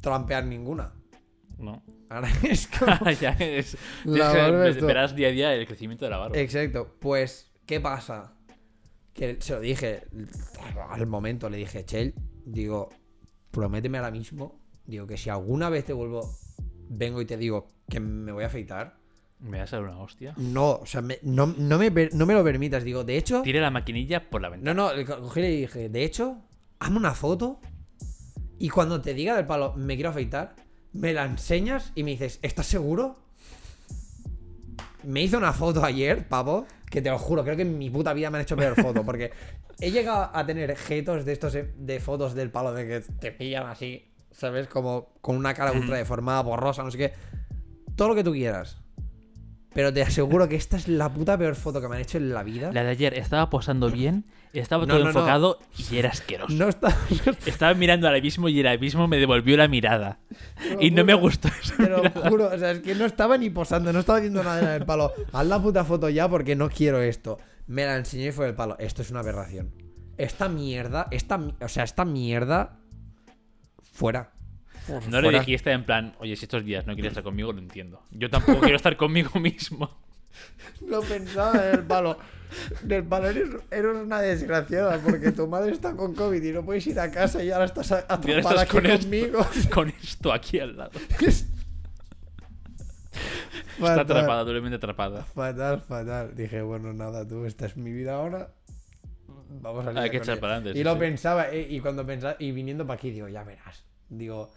trampear 0.00 0.46
ninguna. 0.46 0.94
No. 1.58 1.82
Ahora 2.08 2.30
es 2.48 2.66
como... 2.68 3.10
ya 3.20 3.32
es. 3.32 3.76
Que- 4.04 4.68
es 4.68 4.80
verás 4.80 5.14
día 5.14 5.28
a 5.28 5.32
día 5.32 5.54
el 5.54 5.66
crecimiento 5.66 6.06
de 6.06 6.12
la 6.12 6.16
barba. 6.18 6.38
Exacto. 6.38 6.96
Pues, 6.98 7.52
¿qué 7.66 7.78
pasa? 7.80 8.34
Que 9.12 9.36
se 9.40 9.52
lo 9.52 9.60
dije 9.60 10.04
al 10.88 11.06
momento, 11.06 11.50
le 11.50 11.58
dije, 11.58 11.84
Chel, 11.84 12.14
digo, 12.46 12.88
prométeme 13.50 13.98
ahora 13.98 14.10
mismo, 14.10 14.62
digo 14.86 15.06
que 15.06 15.18
si 15.18 15.28
alguna 15.28 15.68
vez 15.68 15.84
te 15.84 15.92
vuelvo, 15.92 16.30
vengo 16.88 17.20
y 17.20 17.26
te 17.26 17.36
digo 17.36 17.74
que 17.90 18.00
me 18.00 18.32
voy 18.32 18.44
a 18.44 18.46
afeitar, 18.46 19.01
Me 19.42 19.58
vas 19.58 19.72
a 19.72 19.76
dar 19.76 19.84
una 19.86 19.98
hostia. 19.98 20.34
no, 20.36 20.70
o 20.76 20.86
sea, 20.86 21.02
me- 21.02 21.18
no, 21.22 21.46
no 21.58 21.78
me, 21.78 21.90
no 22.12 22.26
me 22.26 22.34
lo 22.34 22.44
permitas, 22.44 22.84
digo, 22.84 23.02
de 23.04 23.16
hecho, 23.16 23.42
Tire 23.42 23.60
la 23.60 23.70
maquinilla 23.70 24.30
por 24.30 24.40
la 24.40 24.48
ventana. 24.48 24.72
no, 24.74 24.94
no, 24.94 25.04
cogí 25.22 25.40
y 25.40 25.42
le 25.42 25.48
dije, 25.50 25.88
de 25.88 26.04
hecho, 26.04 26.38
hazme 26.78 26.96
una 26.98 27.12
foto 27.14 27.60
y 28.58 28.68
cuando 28.68 29.00
te 29.02 29.14
diga 29.14 29.34
del 29.36 29.46
palo, 29.46 29.74
me 29.76 29.94
quiero 29.96 30.10
afeitar, 30.10 30.54
me 30.92 31.12
la 31.12 31.24
enseñas 31.24 31.90
y 31.96 32.04
me 32.04 32.12
dices, 32.12 32.38
¿estás 32.42 32.66
seguro? 32.66 33.18
Me 35.02 35.22
hizo 35.22 35.38
una 35.38 35.52
foto 35.52 35.84
ayer, 35.84 36.28
pavo, 36.28 36.66
que 36.88 37.02
te 37.02 37.10
lo 37.10 37.18
juro, 37.18 37.42
creo 37.42 37.56
que 37.56 37.62
en 37.62 37.76
mi 37.76 37.90
puta 37.90 38.12
vida 38.12 38.30
me 38.30 38.38
han 38.38 38.42
hecho 38.42 38.56
peor 38.56 38.76
foto, 38.80 39.02
porque 39.04 39.32
he 39.80 39.90
llegado 39.90 40.30
a 40.32 40.46
tener 40.46 40.76
jetos 40.76 41.24
de 41.24 41.32
estos 41.32 41.54
eh, 41.56 41.72
de 41.76 41.98
fotos 41.98 42.34
del 42.34 42.50
palo 42.52 42.72
de 42.72 42.86
que 42.86 43.00
te 43.00 43.32
pillan 43.32 43.66
así, 43.66 44.12
¿sabes? 44.30 44.68
Como 44.68 45.14
con 45.20 45.36
una 45.36 45.54
cara 45.54 45.72
ultra 45.72 45.96
deformada, 45.96 46.42
borrosa, 46.42 46.84
no 46.84 46.90
sé 46.92 46.98
qué. 46.98 47.12
Todo 47.96 48.08
lo 48.08 48.14
que 48.14 48.22
tú 48.22 48.30
quieras. 48.32 48.78
Pero 49.74 49.92
te 49.92 50.02
aseguro 50.02 50.48
que 50.48 50.56
esta 50.56 50.76
es 50.76 50.86
la 50.88 51.12
puta 51.12 51.38
peor 51.38 51.54
foto 51.54 51.80
que 51.80 51.88
me 51.88 51.96
han 51.96 52.02
hecho 52.02 52.18
en 52.18 52.34
la 52.34 52.42
vida. 52.42 52.70
La 52.72 52.84
de 52.84 52.90
ayer 52.90 53.14
estaba 53.18 53.48
posando 53.48 53.90
bien, 53.90 54.26
estaba 54.52 54.82
No, 54.84 54.88
todo 54.88 54.98
no, 54.98 55.04
no. 55.04 55.10
enfocado 55.10 55.58
y 55.90 55.96
era 55.96 56.10
asqueroso. 56.10 56.52
No 56.54 56.68
está. 56.68 56.94
Estaba 57.46 57.72
mirando 57.74 58.06
al 58.06 58.14
abismo 58.14 58.48
y 58.50 58.60
el 58.60 58.66
abismo 58.66 59.08
me 59.08 59.16
devolvió 59.16 59.56
la 59.56 59.68
mirada. 59.68 60.18
Y 60.78 60.90
no 60.90 61.04
me 61.04 61.14
gustó 61.14 61.48
eso. 61.48 61.74
Te 61.78 61.88
lo 61.88 62.02
juro, 62.28 62.50
o 62.52 62.58
sea, 62.58 62.72
es 62.72 62.80
que 62.80 62.94
no 62.94 63.06
estaba 63.06 63.38
ni 63.38 63.48
posando, 63.48 63.92
no 63.94 64.00
estaba 64.00 64.18
haciendo 64.18 64.44
nada 64.44 64.60
en 64.60 64.82
el 64.82 64.86
palo. 64.86 65.12
Haz 65.32 65.46
la 65.46 65.62
puta 65.62 65.84
foto 65.84 66.08
ya 66.10 66.28
porque 66.28 66.54
no 66.54 66.68
quiero 66.68 67.00
esto. 67.00 67.38
Me 67.66 67.86
la 67.86 67.96
enseñó 67.96 68.28
y 68.28 68.32
fue 68.32 68.48
el 68.48 68.54
palo. 68.54 68.76
Esto 68.78 69.00
es 69.00 69.10
una 69.10 69.20
aberración. 69.20 69.72
Esta 70.18 70.50
mierda, 70.50 71.08
esta, 71.10 71.40
o 71.62 71.68
sea, 71.68 71.84
esta 71.84 72.04
mierda 72.04 72.78
fuera. 73.92 74.31
No 74.88 75.20
le 75.20 75.28
Fuera. 75.28 75.38
dijiste 75.40 75.70
en 75.70 75.84
plan, 75.84 76.14
oye, 76.18 76.34
si 76.36 76.44
estos 76.44 76.64
días 76.64 76.86
no 76.86 76.94
quieres 76.94 77.12
estar 77.12 77.22
conmigo, 77.24 77.52
lo 77.52 77.58
entiendo. 77.60 78.02
Yo 78.10 78.28
tampoco 78.30 78.60
quiero 78.60 78.76
estar 78.76 78.96
conmigo 78.96 79.30
mismo. 79.40 79.90
Lo 80.86 81.00
pensaba 81.02 81.52
del 81.58 81.82
palo. 81.84 82.18
Del 82.82 83.04
palo, 83.04 83.28
eres, 83.28 83.48
eres 83.70 83.96
una 83.96 84.20
desgraciada 84.20 84.98
porque 84.98 85.32
tu 85.32 85.46
madre 85.46 85.72
está 85.72 85.94
con 85.94 86.14
COVID 86.14 86.42
y 86.42 86.52
no 86.52 86.64
puedes 86.64 86.86
ir 86.86 86.98
a 87.00 87.10
casa 87.10 87.42
y 87.42 87.50
ahora 87.50 87.64
estás 87.66 87.92
atrapada 87.92 88.38
estás 88.38 88.58
aquí 88.62 88.72
con 88.72 88.86
esto, 88.86 89.02
conmigo. 89.04 89.46
con 89.74 89.88
esto 89.88 90.32
aquí 90.32 90.58
al 90.60 90.76
lado. 90.76 90.90
Es- 91.20 91.48
Está 93.78 94.02
atrapada, 94.02 94.44
doblemente 94.44 94.76
atrapada. 94.76 95.24
Fatal, 95.24 95.80
fatal. 95.80 96.34
Dije, 96.36 96.62
bueno, 96.62 96.92
nada, 96.92 97.26
tú, 97.26 97.44
esta 97.46 97.66
es 97.66 97.76
mi 97.76 97.92
vida 97.92 98.14
ahora. 98.14 98.52
Vamos 99.60 99.86
a 99.86 100.00
Hay 100.00 100.10
que 100.10 100.18
echar 100.18 100.38
para 100.40 100.54
adelante, 100.56 100.78
Y 100.78 100.82
sí, 100.82 100.84
lo 100.84 100.94
sí. 100.94 100.98
pensaba, 101.00 101.50
eh, 101.50 101.66
y 101.68 101.80
cuando 101.80 102.06
pensaba, 102.06 102.36
y 102.38 102.52
viniendo 102.52 102.86
para 102.86 102.96
aquí, 102.98 103.10
digo, 103.10 103.28
ya 103.28 103.42
verás. 103.44 103.84
Digo, 104.08 104.50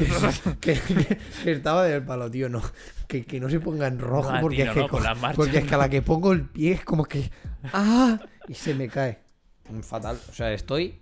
que, 0.61 0.75
que- 0.81 1.19
que 1.45 1.53
estaba 1.53 1.85
del 1.85 2.03
palo, 2.03 2.31
tío. 2.31 2.49
No, 2.49 2.63
que, 3.07 3.25
que 3.25 3.39
no 3.41 3.49
se 3.49 3.61
ponga 3.61 3.87
en 3.87 3.99
rojo 3.99 4.33
No, 4.33 4.41
porque, 4.41 4.57
tío, 4.57 4.65
es 4.67 4.73
que, 4.73 4.81
no, 4.81 4.87
por 4.89 4.99
co- 5.01 5.05
la 5.05 5.15
marcha. 5.15 5.37
porque 5.37 5.59
es 5.59 5.65
que 5.65 5.75
a 5.75 5.79
la 5.79 5.89
que 5.89 6.03
pongo 6.03 6.33
el 6.33 6.45
pie 6.45 6.73
es 6.73 6.85
como 6.85 7.05
que. 7.05 7.31
¡Ah! 7.73 8.19
Y 8.49 8.55
se 8.55 8.75
me 8.75 8.89
cae. 8.89 9.21
Fatal. 9.83 10.19
O 10.29 10.33
sea, 10.33 10.53
estoy 10.53 11.01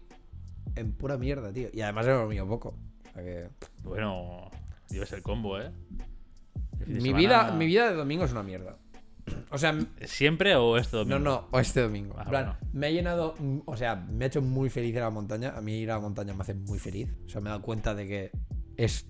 en 0.74 0.92
pura 0.92 1.16
mierda, 1.16 1.52
tío. 1.52 1.68
Y 1.72 1.80
además 1.80 2.06
he 2.06 2.10
dormido 2.10 2.46
poco. 2.46 2.74
O 3.10 3.12
sea 3.14 3.22
que. 3.22 3.48
Bueno, 3.84 4.50
lleves 4.90 5.12
el 5.12 5.22
combo, 5.22 5.58
¿eh? 5.60 5.70
Mi 6.86 7.00
semana- 7.00 7.16
vida, 7.18 7.52
mi 7.52 7.66
vida 7.66 7.88
de 7.90 7.94
domingo 7.96 8.24
es 8.24 8.32
una 8.32 8.42
mierda. 8.42 8.76
O 9.50 9.58
sea, 9.58 9.76
¿Siempre 10.04 10.54
o 10.56 10.76
este 10.76 10.96
domingo? 10.96 11.18
No, 11.18 11.24
no, 11.24 11.48
o 11.50 11.58
este 11.58 11.80
domingo. 11.82 12.14
Ah, 12.18 12.24
plan, 12.24 12.44
bueno. 12.60 12.70
me 12.72 12.86
ha 12.86 12.90
llenado, 12.90 13.34
mm, 13.38 13.58
o 13.64 13.76
sea, 13.76 13.96
me 13.96 14.24
ha 14.24 14.28
hecho 14.28 14.42
muy 14.42 14.70
feliz 14.70 14.90
ir 14.94 14.98
a 15.00 15.04
la 15.04 15.10
montaña. 15.10 15.54
A 15.56 15.60
mí 15.60 15.78
ir 15.78 15.90
a 15.90 15.94
la 15.94 16.00
montaña 16.00 16.32
me 16.34 16.42
hace 16.42 16.54
muy 16.54 16.78
feliz. 16.78 17.08
O 17.26 17.28
sea, 17.28 17.40
me 17.40 17.48
he 17.48 17.50
dado 17.50 17.62
cuenta 17.62 17.94
de 17.94 18.06
que 18.06 18.30
es 18.76 19.06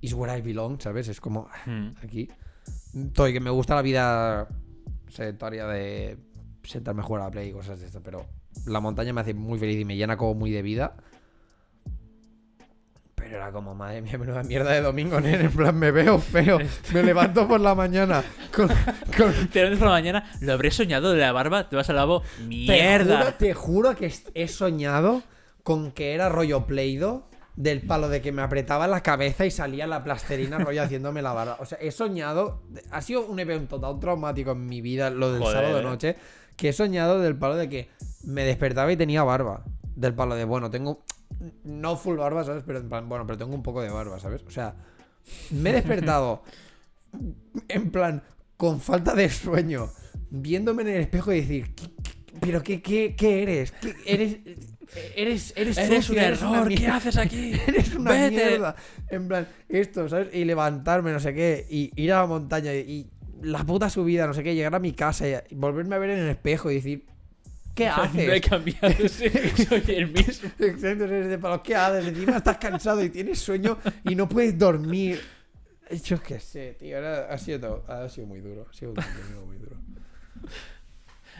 is 0.00 0.12
where 0.14 0.36
I 0.36 0.40
belong, 0.42 0.80
¿sabes? 0.80 1.08
Es 1.08 1.20
como 1.20 1.48
Hmm. 1.66 1.88
aquí. 2.02 2.28
Estoy 2.94 3.32
que 3.32 3.40
me 3.40 3.50
gusta 3.50 3.74
la 3.74 3.82
vida 3.82 4.48
sedentaria 5.08 5.66
de 5.66 6.18
sentarme 6.64 7.02
a 7.02 7.04
jugar 7.04 7.22
a 7.22 7.24
la 7.26 7.30
play 7.30 7.48
y 7.50 7.52
cosas 7.52 7.78
de 7.80 7.86
esto, 7.86 8.02
pero 8.02 8.26
la 8.66 8.80
montaña 8.80 9.12
me 9.12 9.20
hace 9.20 9.34
muy 9.34 9.58
feliz 9.58 9.78
y 9.80 9.84
me 9.84 9.96
llena 9.96 10.16
como 10.16 10.34
muy 10.34 10.50
de 10.50 10.62
vida. 10.62 10.96
Pero 13.26 13.42
era 13.42 13.50
como, 13.50 13.74
madre 13.74 14.02
mía, 14.02 14.16
menuda 14.18 14.44
mierda 14.44 14.70
de 14.70 14.80
domingo, 14.80 15.20
nene. 15.20 15.46
En 15.46 15.50
plan, 15.50 15.76
me 15.76 15.90
veo 15.90 16.18
feo. 16.18 16.58
Me 16.94 17.02
levanto 17.02 17.48
por 17.48 17.60
la 17.60 17.74
mañana 17.74 18.22
con, 18.54 18.68
con 19.16 19.48
Te 19.52 19.60
levantas 19.60 19.78
por 19.78 19.88
la 19.88 19.94
mañana, 19.94 20.30
lo 20.40 20.52
habré 20.52 20.70
soñado 20.70 21.12
de 21.12 21.18
la 21.18 21.32
barba, 21.32 21.68
te 21.68 21.74
vas 21.74 21.90
al 21.90 21.96
lavabo. 21.96 22.20
Te 22.20 22.28
juro, 22.28 22.48
¡Mierda! 22.48 23.36
te 23.36 23.52
juro 23.52 23.96
que 23.96 24.12
he 24.34 24.48
soñado 24.48 25.22
con 25.64 25.90
que 25.90 26.14
era 26.14 26.28
rollo 26.28 26.66
Play-Doh 26.66 27.28
del 27.56 27.82
palo 27.82 28.08
de 28.08 28.20
que 28.20 28.30
me 28.30 28.42
apretaba 28.42 28.86
la 28.86 29.02
cabeza 29.02 29.44
y 29.44 29.50
salía 29.50 29.86
la 29.86 30.04
plasterina 30.04 30.58
rollo 30.58 30.82
haciéndome 30.82 31.22
la 31.22 31.32
barba. 31.32 31.56
O 31.58 31.64
sea, 31.64 31.78
he 31.80 31.90
soñado, 31.90 32.62
ha 32.90 33.02
sido 33.02 33.26
un 33.26 33.40
evento 33.40 33.80
tan 33.80 33.98
traumático 33.98 34.52
en 34.52 34.66
mi 34.66 34.80
vida 34.80 35.10
lo 35.10 35.32
del 35.32 35.42
Joder, 35.42 35.64
sábado 35.64 35.82
noche 35.82 36.16
que 36.56 36.70
he 36.70 36.72
soñado 36.72 37.20
del 37.20 37.36
palo 37.36 37.56
de 37.56 37.68
que 37.68 37.88
me 38.24 38.44
despertaba 38.44 38.90
y 38.92 38.96
tenía 38.96 39.22
barba. 39.24 39.64
Del 39.94 40.14
palo 40.14 40.34
de, 40.34 40.44
bueno, 40.44 40.70
tengo 40.70 41.02
no 41.64 41.96
full 41.96 42.16
barba, 42.16 42.44
¿sabes? 42.44 42.62
Pero 42.66 42.78
en 42.78 42.88
plan, 42.88 43.08
bueno, 43.08 43.26
pero 43.26 43.38
tengo 43.38 43.54
un 43.54 43.62
poco 43.62 43.82
de 43.82 43.90
barba, 43.90 44.18
¿sabes? 44.18 44.42
O 44.46 44.50
sea, 44.50 44.74
me 45.50 45.70
he 45.70 45.72
despertado 45.74 46.42
en 47.68 47.90
plan 47.90 48.22
con 48.56 48.80
falta 48.80 49.14
de 49.14 49.28
sueño, 49.28 49.90
viéndome 50.30 50.82
en 50.82 50.88
el 50.88 51.00
espejo 51.02 51.32
y 51.32 51.40
decir, 51.40 51.74
¿qué- 51.74 51.90
qué- 52.02 52.12
pero 52.40 52.62
qué, 52.62 52.82
qué, 52.82 53.14
qué 53.16 53.42
eres? 53.42 53.72
¿Qué- 53.72 53.94
eres 54.06 54.38
eres 55.16 55.52
eres 55.56 55.78
Eres 55.78 56.10
un 56.10 56.18
eres 56.18 56.40
error, 56.42 56.68
¿qué 56.68 56.76
mierda". 56.76 56.96
haces 56.96 57.16
aquí? 57.16 57.52
Eres 57.66 57.94
una 57.96 58.12
Vete. 58.12 58.30
mierda. 58.36 58.76
En 59.10 59.26
plan, 59.28 59.48
esto, 59.68 60.08
¿sabes? 60.08 60.28
Y 60.34 60.44
levantarme, 60.44 61.12
no 61.12 61.18
sé 61.20 61.34
qué, 61.34 61.66
y 61.68 61.90
ir 62.00 62.12
a 62.12 62.20
la 62.20 62.26
montaña 62.26 62.72
y, 62.72 62.78
y 62.78 63.10
la 63.42 63.64
puta 63.64 63.90
subida, 63.90 64.26
no 64.26 64.32
sé 64.34 64.42
qué, 64.44 64.54
llegar 64.54 64.74
a 64.74 64.78
mi 64.78 64.92
casa 64.92 65.26
y 65.28 65.54
volverme 65.54 65.96
a 65.96 65.98
ver 65.98 66.10
en 66.10 66.20
el 66.20 66.28
espejo 66.28 66.70
y 66.70 66.76
decir, 66.76 67.04
¿qué 67.76 67.86
haces? 67.88 68.26
No 68.26 68.32
he 68.32 68.40
cambiado, 68.40 69.08
soy 69.08 69.94
el 69.94 70.08
mismo. 70.08 70.50
Exacto, 70.58 71.04
eres 71.04 71.28
de 71.28 71.38
palos, 71.38 71.60
¿qué 71.62 71.76
haces? 71.76 72.08
Encima 72.08 72.38
estás 72.38 72.56
cansado 72.56 73.04
y 73.04 73.10
tienes 73.10 73.38
sueño 73.38 73.78
y 74.02 74.16
no 74.16 74.28
puedes 74.28 74.58
dormir. 74.58 75.20
Yo 76.02 76.20
qué 76.20 76.40
sé, 76.40 76.74
tío, 76.74 76.98
ha, 76.98 77.38
sido 77.38 77.84
ha 77.86 78.08
sido 78.08 78.26
muy 78.26 78.40
duro. 78.40 78.66
Ha 78.68 78.72
sido 78.72 78.92
muy 79.46 79.58
duro. 79.58 79.76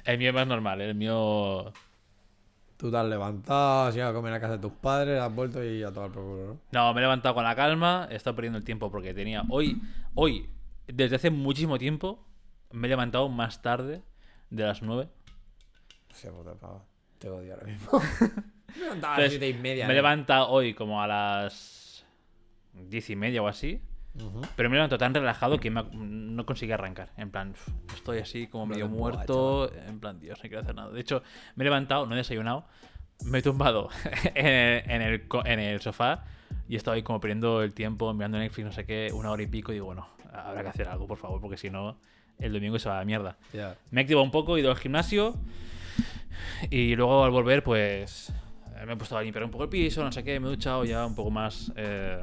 El 0.04 0.18
mío 0.18 0.28
es 0.28 0.34
más 0.34 0.46
normal, 0.46 0.80
el 0.80 0.94
mío. 0.94 1.72
Tú 2.76 2.90
te 2.90 2.96
has 2.98 3.06
levantado, 3.06 3.88
has 3.88 3.96
ido 3.96 4.06
a 4.06 4.12
comer 4.12 4.34
a 4.34 4.38
casa 4.38 4.52
de 4.52 4.58
tus 4.58 4.72
padres, 4.72 5.18
has 5.18 5.34
vuelto 5.34 5.64
y 5.64 5.82
a 5.82 5.90
tomar 5.90 6.10
por 6.10 6.22
culo, 6.22 6.46
¿no? 6.46 6.60
No, 6.70 6.92
me 6.92 7.00
he 7.00 7.02
levantado 7.02 7.34
con 7.34 7.42
la 7.42 7.56
calma, 7.56 8.06
he 8.10 8.16
estado 8.16 8.36
perdiendo 8.36 8.58
el 8.58 8.64
tiempo 8.64 8.90
porque 8.90 9.14
tenía. 9.14 9.42
Hoy, 9.48 9.80
hoy, 10.14 10.50
desde 10.86 11.16
hace 11.16 11.30
muchísimo 11.30 11.78
tiempo, 11.78 12.22
me 12.70 12.86
he 12.86 12.90
levantado 12.90 13.30
más 13.30 13.62
tarde 13.62 14.02
de 14.50 14.62
las 14.62 14.82
9. 14.82 15.08
O 16.16 16.18
sea, 16.18 16.30
puta 16.32 16.54
pava. 16.54 16.82
Te 17.18 17.28
odio 17.28 17.52
ahora 17.54 17.66
mismo. 17.66 17.90
me 18.74 18.80
levantaba 18.80 19.14
a 19.16 19.18
las 19.20 19.26
Entonces, 19.26 19.30
siete 19.30 19.48
y 19.48 19.54
media. 19.54 19.86
Me 19.86 19.92
he 19.92 19.96
¿eh? 19.96 19.98
levantado 19.98 20.48
hoy 20.48 20.72
como 20.74 21.02
a 21.02 21.06
las 21.06 22.04
10 22.72 23.10
y 23.10 23.16
media 23.16 23.42
o 23.42 23.48
así. 23.48 23.82
Ujú. 24.14 24.40
Pero 24.56 24.70
me 24.70 24.76
he 24.76 24.78
levantado 24.78 24.98
tan 24.98 25.12
relajado 25.12 25.58
que 25.60 25.70
me 25.70 25.80
ha- 25.80 25.86
no 25.92 26.46
conseguí 26.46 26.72
arrancar. 26.72 27.10
En 27.18 27.30
plan, 27.30 27.50
uf, 27.50 27.94
estoy 27.94 28.18
así 28.20 28.46
como 28.46 28.64
medio 28.66 28.88
muerto. 28.88 29.70
En 29.74 30.00
plan, 30.00 30.18
Dios, 30.20 30.38
no 30.38 30.48
quiero 30.48 30.60
hacer 30.62 30.74
nada. 30.74 30.90
De 30.90 31.00
hecho, 31.00 31.22
me 31.54 31.64
he 31.64 31.66
levantado, 31.66 32.06
no 32.06 32.14
he 32.14 32.18
desayunado. 32.18 32.64
Me 33.24 33.38
he 33.38 33.42
tumbado 33.42 33.90
en 34.34 34.46
el, 34.46 34.90
en 34.90 35.02
el, 35.02 35.28
co- 35.28 35.44
en 35.44 35.58
el 35.60 35.80
sofá 35.80 36.24
y 36.68 36.74
he 36.74 36.76
estado 36.78 36.94
ahí 36.94 37.02
como 37.02 37.20
perdiendo 37.20 37.62
el 37.62 37.72
tiempo, 37.74 38.12
mirando 38.14 38.38
Netflix, 38.38 38.64
no 38.66 38.72
sé 38.72 38.84
qué, 38.86 39.10
una 39.12 39.30
hora 39.30 39.42
y 39.42 39.46
pico. 39.46 39.72
Y 39.72 39.76
digo, 39.76 39.86
bueno, 39.86 40.08
habrá 40.32 40.62
que 40.62 40.68
hacer 40.68 40.88
algo, 40.88 41.06
por 41.06 41.18
favor, 41.18 41.40
porque 41.40 41.56
si 41.58 41.68
no, 41.70 41.98
el 42.38 42.52
domingo 42.52 42.78
se 42.78 42.88
va 42.88 42.96
a 42.96 42.98
la 43.00 43.04
mierda. 43.06 43.36
Ya. 43.52 43.76
Me 43.90 44.00
he 44.00 44.04
activado 44.04 44.24
un 44.24 44.30
poco, 44.30 44.56
he 44.56 44.60
ido 44.60 44.70
al 44.70 44.76
gimnasio 44.76 45.34
y 46.70 46.94
luego 46.96 47.24
al 47.24 47.30
volver, 47.30 47.62
pues 47.62 48.32
me 48.86 48.92
he 48.92 48.96
puesto 48.96 49.16
a 49.16 49.22
limpiar 49.22 49.44
un 49.44 49.50
poco 49.50 49.64
el 49.64 49.70
piso, 49.70 50.04
no 50.04 50.12
sé 50.12 50.22
qué, 50.22 50.38
me 50.40 50.46
he 50.46 50.50
duchado 50.50 50.84
ya 50.84 51.04
un 51.06 51.14
poco 51.14 51.30
más 51.30 51.72
eh, 51.76 52.20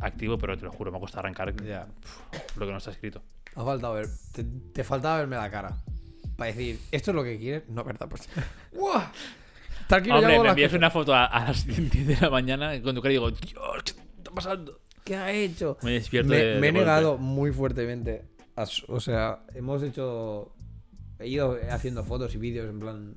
activo, 0.00 0.36
pero 0.38 0.56
te 0.56 0.64
lo 0.64 0.72
juro, 0.72 0.90
me 0.90 0.98
ha 0.98 1.00
costado 1.00 1.20
arrancar 1.20 1.54
Ya. 1.64 1.86
lo 2.56 2.66
que 2.66 2.72
no 2.72 2.78
está 2.78 2.90
escrito. 2.90 3.22
Ha 3.56 3.64
faltado 3.64 3.94
ver. 3.94 4.06
Te, 4.32 4.44
te 4.72 4.84
faltaba 4.84 5.18
verme 5.18 5.36
la 5.36 5.50
cara. 5.50 5.76
Para 6.36 6.48
decir, 6.52 6.80
¿esto 6.90 7.10
es 7.12 7.14
lo 7.14 7.22
que 7.22 7.38
quieres? 7.38 7.68
No, 7.68 7.84
¿verdad? 7.84 8.08
Pues. 8.08 8.28
Tranquilo, 9.88 10.16
Hombre, 10.18 10.38
me 10.40 10.48
envías 10.48 10.72
una 10.72 10.90
foto 10.90 11.14
a, 11.14 11.26
a 11.26 11.46
las 11.48 11.66
10 11.90 12.06
de 12.06 12.16
la 12.20 12.30
mañana 12.30 12.80
tu 12.80 12.94
cara 13.02 13.10
digo, 13.10 13.30
Dios, 13.30 13.82
¿qué 13.84 13.90
está 14.18 14.30
pasando? 14.34 14.80
¿Qué 15.04 15.14
ha 15.16 15.30
hecho? 15.32 15.76
Me 15.82 15.92
despierto 15.92 16.30
Me, 16.30 16.36
de- 16.36 16.44
me 16.54 16.60
de 16.60 16.68
he 16.68 16.70
golpe. 16.70 16.72
negado 16.80 17.18
muy 17.18 17.52
fuertemente. 17.52 18.24
a 18.56 18.64
o 18.88 19.00
sea, 19.00 19.40
hemos 19.54 19.82
hecho. 19.82 20.54
He 21.18 21.28
ido 21.28 21.58
haciendo 21.70 22.02
fotos 22.02 22.34
y 22.34 22.38
vídeos 22.38 22.68
en 22.68 22.80
plan. 22.80 23.14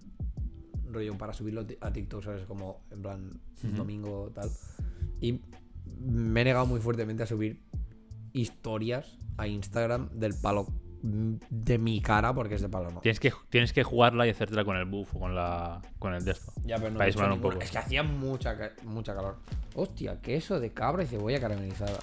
Rollo 0.92 1.18
para 1.18 1.34
subirlo 1.34 1.66
a 1.82 1.92
TikTok, 1.92 2.24
¿sabes? 2.24 2.46
Como 2.46 2.82
en 2.92 3.02
plan 3.02 3.42
un 3.64 3.70
Ujú. 3.70 3.78
domingo 3.78 4.32
tal. 4.34 4.50
Y 5.22 5.42
me 6.00 6.42
he 6.42 6.46
negado 6.46 6.66
muy 6.66 6.80
fuertemente 6.80 7.24
a 7.24 7.26
subir 7.26 7.62
historias 8.34 9.18
a 9.38 9.48
Instagram 9.48 10.10
del 10.14 10.34
palo 10.36 10.68
mm, 11.02 11.34
de 11.50 11.78
mi 11.78 12.02
cara, 12.02 12.34
porque 12.34 12.56
es 12.56 12.62
de 12.62 12.70
palo 12.70 12.92
no. 12.92 13.00
Tienes 13.02 13.20
que, 13.20 13.32
tienes 13.50 13.74
que 13.74 13.84
jugarla 13.84 14.28
y 14.28 14.30
hacértela 14.32 14.64
con 14.66 14.78
el 14.78 14.86
buff 14.86 15.16
o 15.16 15.20
con, 15.20 15.36
la, 15.36 15.82
con 16.00 16.14
el 16.14 16.24
de 16.24 16.32
esto. 16.32 16.52
Ya, 16.66 16.78
pero 16.78 16.92
no 16.92 16.98
Para 16.98 17.08
he 17.08 17.10
hecho 17.12 17.20
disimular 17.20 17.32
un 17.32 17.38
ninguna. 17.40 17.54
poco. 17.56 17.64
Es 17.66 17.72
que 17.72 17.78
hacía 17.78 18.04
mucha, 18.04 18.58
mucha 18.84 19.16
calor. 19.16 19.38
Hostia, 19.76 20.20
queso 20.22 20.60
de 20.60 20.72
cabra 20.74 21.04
y 21.04 21.08
cebolla 21.08 21.40
caramelizada. 21.40 22.00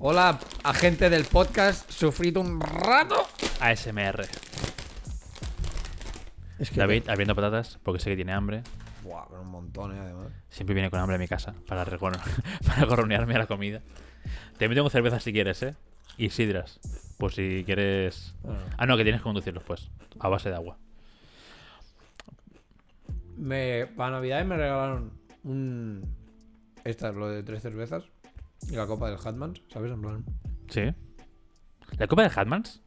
Hola, 0.00 0.38
agente 0.64 1.08
del 1.08 1.24
podcast. 1.24 1.90
Sufrido 1.90 2.40
un 2.40 2.60
rato. 2.60 3.16
ASMR. 3.60 4.26
Es 6.58 6.70
que. 6.70 6.76
David, 6.80 7.08
abriendo 7.08 7.34
patatas, 7.34 7.78
porque 7.82 8.00
sé 8.00 8.10
que 8.10 8.16
tiene 8.16 8.32
hambre. 8.32 8.62
Buah, 9.02 9.26
pero 9.28 9.42
un 9.42 9.48
montón, 9.48 9.94
eh, 9.94 9.98
además. 9.98 10.32
Siempre 10.48 10.74
viene 10.74 10.90
con 10.90 10.98
hambre 11.00 11.16
a 11.16 11.18
mi 11.18 11.28
casa 11.28 11.54
para, 11.66 11.84
recor- 11.84 12.18
para 12.66 12.84
gorronearme 12.86 13.34
a 13.34 13.38
la 13.38 13.46
comida. 13.46 13.80
También 14.52 14.74
tengo 14.76 14.88
cervezas 14.90 15.22
si 15.22 15.32
quieres, 15.32 15.62
¿eh? 15.62 15.74
Y 16.16 16.30
sidras. 16.30 16.80
Pues 17.18 17.34
si 17.34 17.64
quieres... 17.64 18.34
Bueno, 18.42 18.60
Ah, 18.78 18.86
no, 18.86 18.96
que 18.96 19.02
tienes 19.02 19.20
que 19.20 19.24
conducirlos, 19.24 19.62
pues. 19.64 19.90
A 20.20 20.28
base 20.28 20.48
de 20.48 20.54
agua. 20.56 20.78
me, 23.36 23.86
para 23.96 24.12
Navidades 24.12 24.46
me 24.46 24.56
regalaron 24.56 25.12
un. 25.42 26.04
Esta 26.84 27.08
es 27.10 27.14
lo 27.14 27.28
de 27.28 27.42
tres 27.42 27.62
cervezas. 27.62 28.04
Y 28.70 28.76
la 28.76 28.86
copa 28.86 29.10
del 29.10 29.18
Hatmans, 29.22 29.60
¿sabes? 29.72 29.92
En 29.92 30.00
plan. 30.00 30.24
¿Sí? 30.68 30.82
¿La 31.98 32.06
copa 32.06 32.22
de 32.22 32.30
Hatmans? 32.40 32.80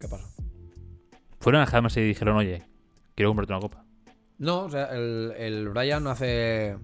¿Qué 0.00 0.08
pasa? 0.08 0.24
Fueron 1.46 1.62
a 1.62 1.64
Hatmans 1.64 1.96
y 1.96 2.00
dijeron, 2.00 2.36
oye, 2.36 2.64
quiero 3.14 3.30
comprarte 3.30 3.52
una 3.52 3.60
copa. 3.60 3.84
No, 4.38 4.64
o 4.64 4.68
sea, 4.68 4.86
el, 4.86 5.32
el 5.38 5.68
Brian 5.68 6.04
hace. 6.08 6.76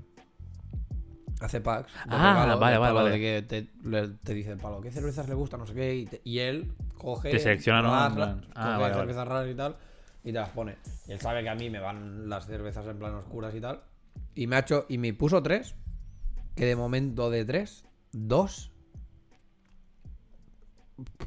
Hace 1.40 1.60
packs. 1.60 1.92
de 1.92 1.98
Ah, 2.10 2.34
regalo, 2.44 2.60
vale, 2.60 2.74
de 2.74 2.78
vale, 2.78 2.94
vale. 2.94 3.10
De 3.10 3.18
que 3.18 3.42
te, 3.42 3.66
le- 3.82 4.10
te 4.22 4.32
dice 4.34 4.52
el 4.52 4.58
palo, 4.58 4.80
¿qué 4.80 4.92
cervezas 4.92 5.28
le 5.28 5.34
gustan? 5.34 5.58
No 5.58 5.66
sé 5.66 5.74
qué. 5.74 5.96
Y, 5.96 6.06
te- 6.06 6.20
y 6.22 6.38
él 6.38 6.72
coge. 6.96 7.32
Te 7.32 7.40
selecciona, 7.40 7.82
raras, 7.82 8.12
plan, 8.12 8.46
ah, 8.54 8.64
coge 8.76 8.82
vale. 8.82 8.94
cervezas 8.94 9.26
raras 9.26 9.50
y 9.50 9.54
tal. 9.56 9.76
Y 10.22 10.26
te 10.26 10.38
las 10.38 10.50
pone. 10.50 10.76
Y 11.08 11.10
él 11.12 11.18
sabe 11.20 11.42
que 11.42 11.48
a 11.48 11.56
mí 11.56 11.68
me 11.68 11.80
van 11.80 12.28
las 12.28 12.46
cervezas 12.46 12.86
en 12.86 13.00
plan 13.00 13.14
oscuras 13.16 13.52
y 13.56 13.60
tal. 13.60 13.80
Y 14.36 14.46
me 14.46 14.54
ha 14.54 14.58
hecho. 14.60 14.86
Y 14.88 14.96
me 14.98 15.12
puso 15.12 15.42
tres. 15.42 15.74
Que 16.54 16.66
de 16.66 16.76
momento 16.76 17.30
de 17.30 17.44
tres, 17.44 17.84
dos. 18.12 18.70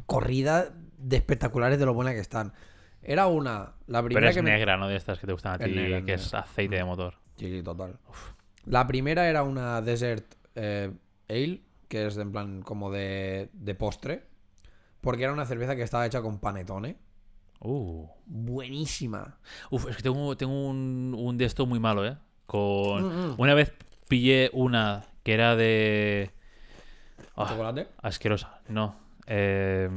Corrida 0.06 0.70
de 0.98 1.18
espectaculares 1.18 1.78
de 1.80 1.86
lo 1.86 1.94
buena 1.94 2.14
que 2.14 2.20
están. 2.20 2.54
Era 3.08 3.28
una, 3.28 3.74
la 3.88 4.00
Pero 4.00 4.06
primera 4.06 4.30
es 4.30 4.36
que 4.36 4.42
me- 4.42 4.52
negra, 4.52 4.78
¿no? 4.78 4.88
De 4.88 4.96
estas 4.96 5.20
que 5.20 5.28
te 5.28 5.34
gustan 5.34 5.54
a 5.54 5.56
Es 5.64 5.70
ti, 5.72 5.76
negra, 5.76 5.98
es 6.00 6.04
que 6.06 6.14
es 6.14 6.34
aceite 6.34 6.76
de 6.76 6.84
motor. 6.84 7.14
Sí, 7.38 7.50
sí, 7.52 7.62
total. 7.64 7.98
La 8.66 8.88
primera 8.88 9.30
era 9.30 9.44
una 9.44 9.82
Desert 9.82 10.26
eh, 10.56 10.92
Ale, 11.30 11.62
que 11.88 12.08
es 12.08 12.18
en 12.18 12.32
plan 12.32 12.62
como 12.64 12.90
de, 12.92 13.50
de 13.54 13.76
postre. 13.76 14.24
Porque 15.02 15.24
era 15.24 15.34
una 15.34 15.46
cerveza 15.46 15.76
que 15.76 15.84
estaba 15.84 16.06
hecha 16.06 16.22
con 16.24 16.40
panetone. 16.40 16.98
Uh. 17.60 18.08
Buenísima. 18.26 19.38
Uf, 19.70 19.88
es 19.88 19.98
que 19.98 20.04
tengo, 20.04 20.36
tengo 20.36 20.68
un, 20.68 21.16
un 21.18 21.38
de 21.38 21.46
esto 21.46 21.66
muy 21.68 21.80
malo, 21.80 22.06
¿eh? 22.08 22.18
Con... 22.48 23.04
Mm, 23.04 23.28
mm. 23.34 23.36
Una 23.38 23.54
vez 23.54 23.72
pillé 24.08 24.50
una 24.54 25.04
que 25.24 25.34
era 25.36 25.56
de... 25.56 26.32
Ah, 27.36 27.48
¿Chocolate? 27.50 27.88
asquerosa, 28.02 28.62
no. 28.68 28.96
Eh, 29.28 29.90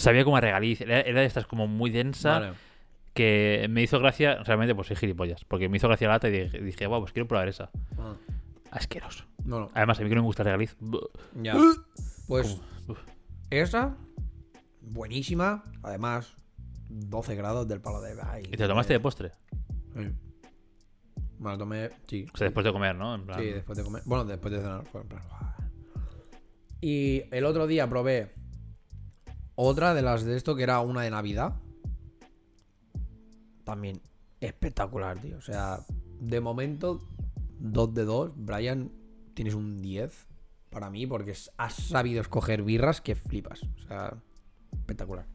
sabía 0.00 0.24
como 0.24 0.36
a 0.36 0.40
regaliz. 0.40 0.80
Era, 0.80 1.00
era 1.00 1.20
de 1.20 1.26
estas 1.26 1.46
como 1.46 1.66
muy 1.66 1.90
densa 1.90 2.38
Vale. 2.40 2.52
que 3.14 3.66
me 3.70 3.82
hizo 3.82 3.98
gracia. 3.98 4.42
Realmente, 4.42 4.74
pues 4.74 4.88
soy 4.88 4.96
gilipollas. 4.96 5.44
Porque 5.44 5.68
me 5.68 5.76
hizo 5.76 5.88
gracia 5.88 6.08
la 6.08 6.14
lata 6.14 6.28
y 6.28 6.32
dije, 6.32 6.58
dije 6.60 6.86
wow, 6.86 7.00
pues 7.00 7.12
quiero 7.12 7.26
probar 7.28 7.48
esa. 7.48 7.70
Ah, 7.98 8.14
Asqueroso. 8.70 9.24
no, 9.44 9.60
no. 9.60 9.70
Además, 9.74 9.98
a 9.98 10.02
mí 10.02 10.08
que 10.08 10.14
no 10.14 10.22
me 10.22 10.26
gusta 10.26 10.42
regaliz. 10.44 10.76
Ya. 11.42 11.54
Pues 12.28 12.60
esa, 13.50 13.96
buenísima. 14.80 15.64
Además, 15.82 16.34
12 16.88 17.34
grados 17.34 17.66
del 17.68 17.80
palo 17.80 18.00
de... 18.00 18.14
ay, 18.22 18.42
¿Y 18.46 18.56
te 18.56 18.62
lo 18.62 18.68
tomaste 18.68 18.92
de 18.92 19.00
postre? 19.00 19.32
Sí. 19.94 20.08
Me 21.40 21.50
lo 21.50 21.58
tomé, 21.58 21.90
sí. 22.06 22.26
O 22.32 22.36
sea, 22.36 22.44
después 22.46 22.64
de 22.64 22.72
comer, 22.72 22.94
¿no? 22.94 23.14
En 23.14 23.24
plan, 23.24 23.40
Sí, 23.40 23.46
después 23.46 23.76
de 23.78 23.82
comer. 23.84 24.02
Bueno, 24.04 24.24
después 24.24 24.52
de 24.52 24.60
cenar. 24.60 24.84
fue 24.84 25.00
en 25.00 25.08
plan, 25.08 25.22
"Buah". 25.28 25.54
Y 26.80 27.24
el 27.30 27.44
otro 27.46 27.66
día 27.66 27.88
probé 27.88 28.32
otra 29.60 29.92
de 29.94 30.02
las 30.02 30.24
de 30.24 30.36
esto 30.36 30.56
que 30.56 30.62
era 30.62 30.80
una 30.80 31.02
de 31.02 31.10
Navidad. 31.10 31.54
También 33.64 34.00
espectacular, 34.40 35.18
tío. 35.18 35.36
O 35.36 35.42
sea, 35.42 35.80
de 36.18 36.40
momento, 36.40 37.06
2 37.58 37.94
de 37.94 38.04
2. 38.04 38.32
Brian, 38.36 38.90
tienes 39.34 39.54
un 39.54 39.82
10 39.82 40.26
para 40.70 40.88
mí 40.88 41.06
porque 41.06 41.34
has 41.58 41.74
sabido 41.74 42.22
escoger 42.22 42.62
birras 42.62 43.00
que 43.00 43.14
flipas. 43.14 43.62
O 43.62 43.86
sea, 43.86 44.14
espectacular. 44.72 45.26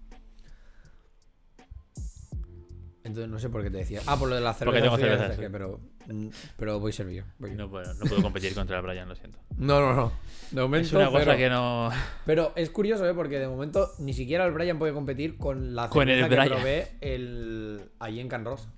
Entonces 3.06 3.30
no 3.32 3.38
sé 3.38 3.50
por 3.50 3.62
qué 3.64 3.70
te 3.70 3.78
decía. 3.78 4.02
Ah, 4.08 4.18
por 4.18 4.28
lo 4.30 4.36
de 4.36 4.42
la 4.42 4.54
cerveza. 4.56 4.66
Porque 4.66 4.82
tengo 4.82 4.98
cerveza, 4.98 5.36
sí. 5.36 5.40
que, 5.40 5.50
pero, 5.52 5.80
pero 6.58 6.80
voy 6.80 6.92
servido. 6.92 7.24
voy. 7.38 7.52
No, 7.54 7.70
puedo, 7.70 7.94
no 7.94 8.00
puedo 8.06 8.22
competir 8.24 8.54
contra 8.56 8.78
el 8.78 8.84
Brian, 8.84 9.08
lo 9.08 9.16
siento. 9.16 9.38
No, 9.58 9.80
no, 9.80 9.94
no. 9.94 10.12
De 10.50 10.62
momento, 10.62 10.88
Es 10.88 10.94
una 10.94 11.06
cosa 11.12 11.20
cero. 11.26 11.38
que 11.38 11.50
no. 11.50 11.90
Pero 12.26 12.52
es 12.56 12.70
curioso, 12.72 13.08
¿eh? 13.08 13.14
Porque 13.14 13.38
de 13.38 13.48
momento 13.48 13.92
ni 14.00 14.14
siquiera 14.14 14.44
el 14.46 14.52
Brian 14.54 14.80
puede 14.80 14.92
competir 14.92 15.38
con 15.38 15.76
la 15.76 15.88
Con 15.88 16.10
el 16.10 16.20
cerveza 16.22 16.42
que 16.44 16.50
Brian. 16.50 16.58
probé 16.60 16.88
el... 17.02 17.92
allí 18.00 18.20
en 18.20 18.28
Can 18.28 18.44
Rosa. 18.44 18.70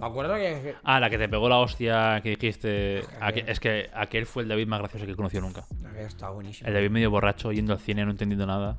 ¿Me 0.00 0.06
acuerdo 0.06 0.34
que...? 0.36 0.74
Ah, 0.82 0.98
la 0.98 1.10
que 1.10 1.18
te 1.18 1.28
pegó 1.28 1.46
la 1.50 1.58
hostia 1.58 2.20
que 2.22 2.30
dijiste. 2.30 3.02
Aquel. 3.20 3.48
es 3.50 3.60
que 3.60 3.90
aquel 3.92 4.24
fue 4.24 4.44
el 4.44 4.48
David 4.48 4.66
más 4.66 4.78
gracioso 4.78 5.04
que 5.04 5.12
he 5.12 5.16
conocido 5.16 5.42
nunca. 5.42 5.64
que 5.92 6.04
Está 6.04 6.30
buenísimo. 6.30 6.68
El 6.68 6.74
David 6.74 6.88
medio 6.90 7.10
borracho 7.10 7.52
yendo 7.52 7.74
al 7.74 7.80
cine, 7.80 8.04
no 8.06 8.12
entendiendo 8.12 8.46
nada. 8.46 8.78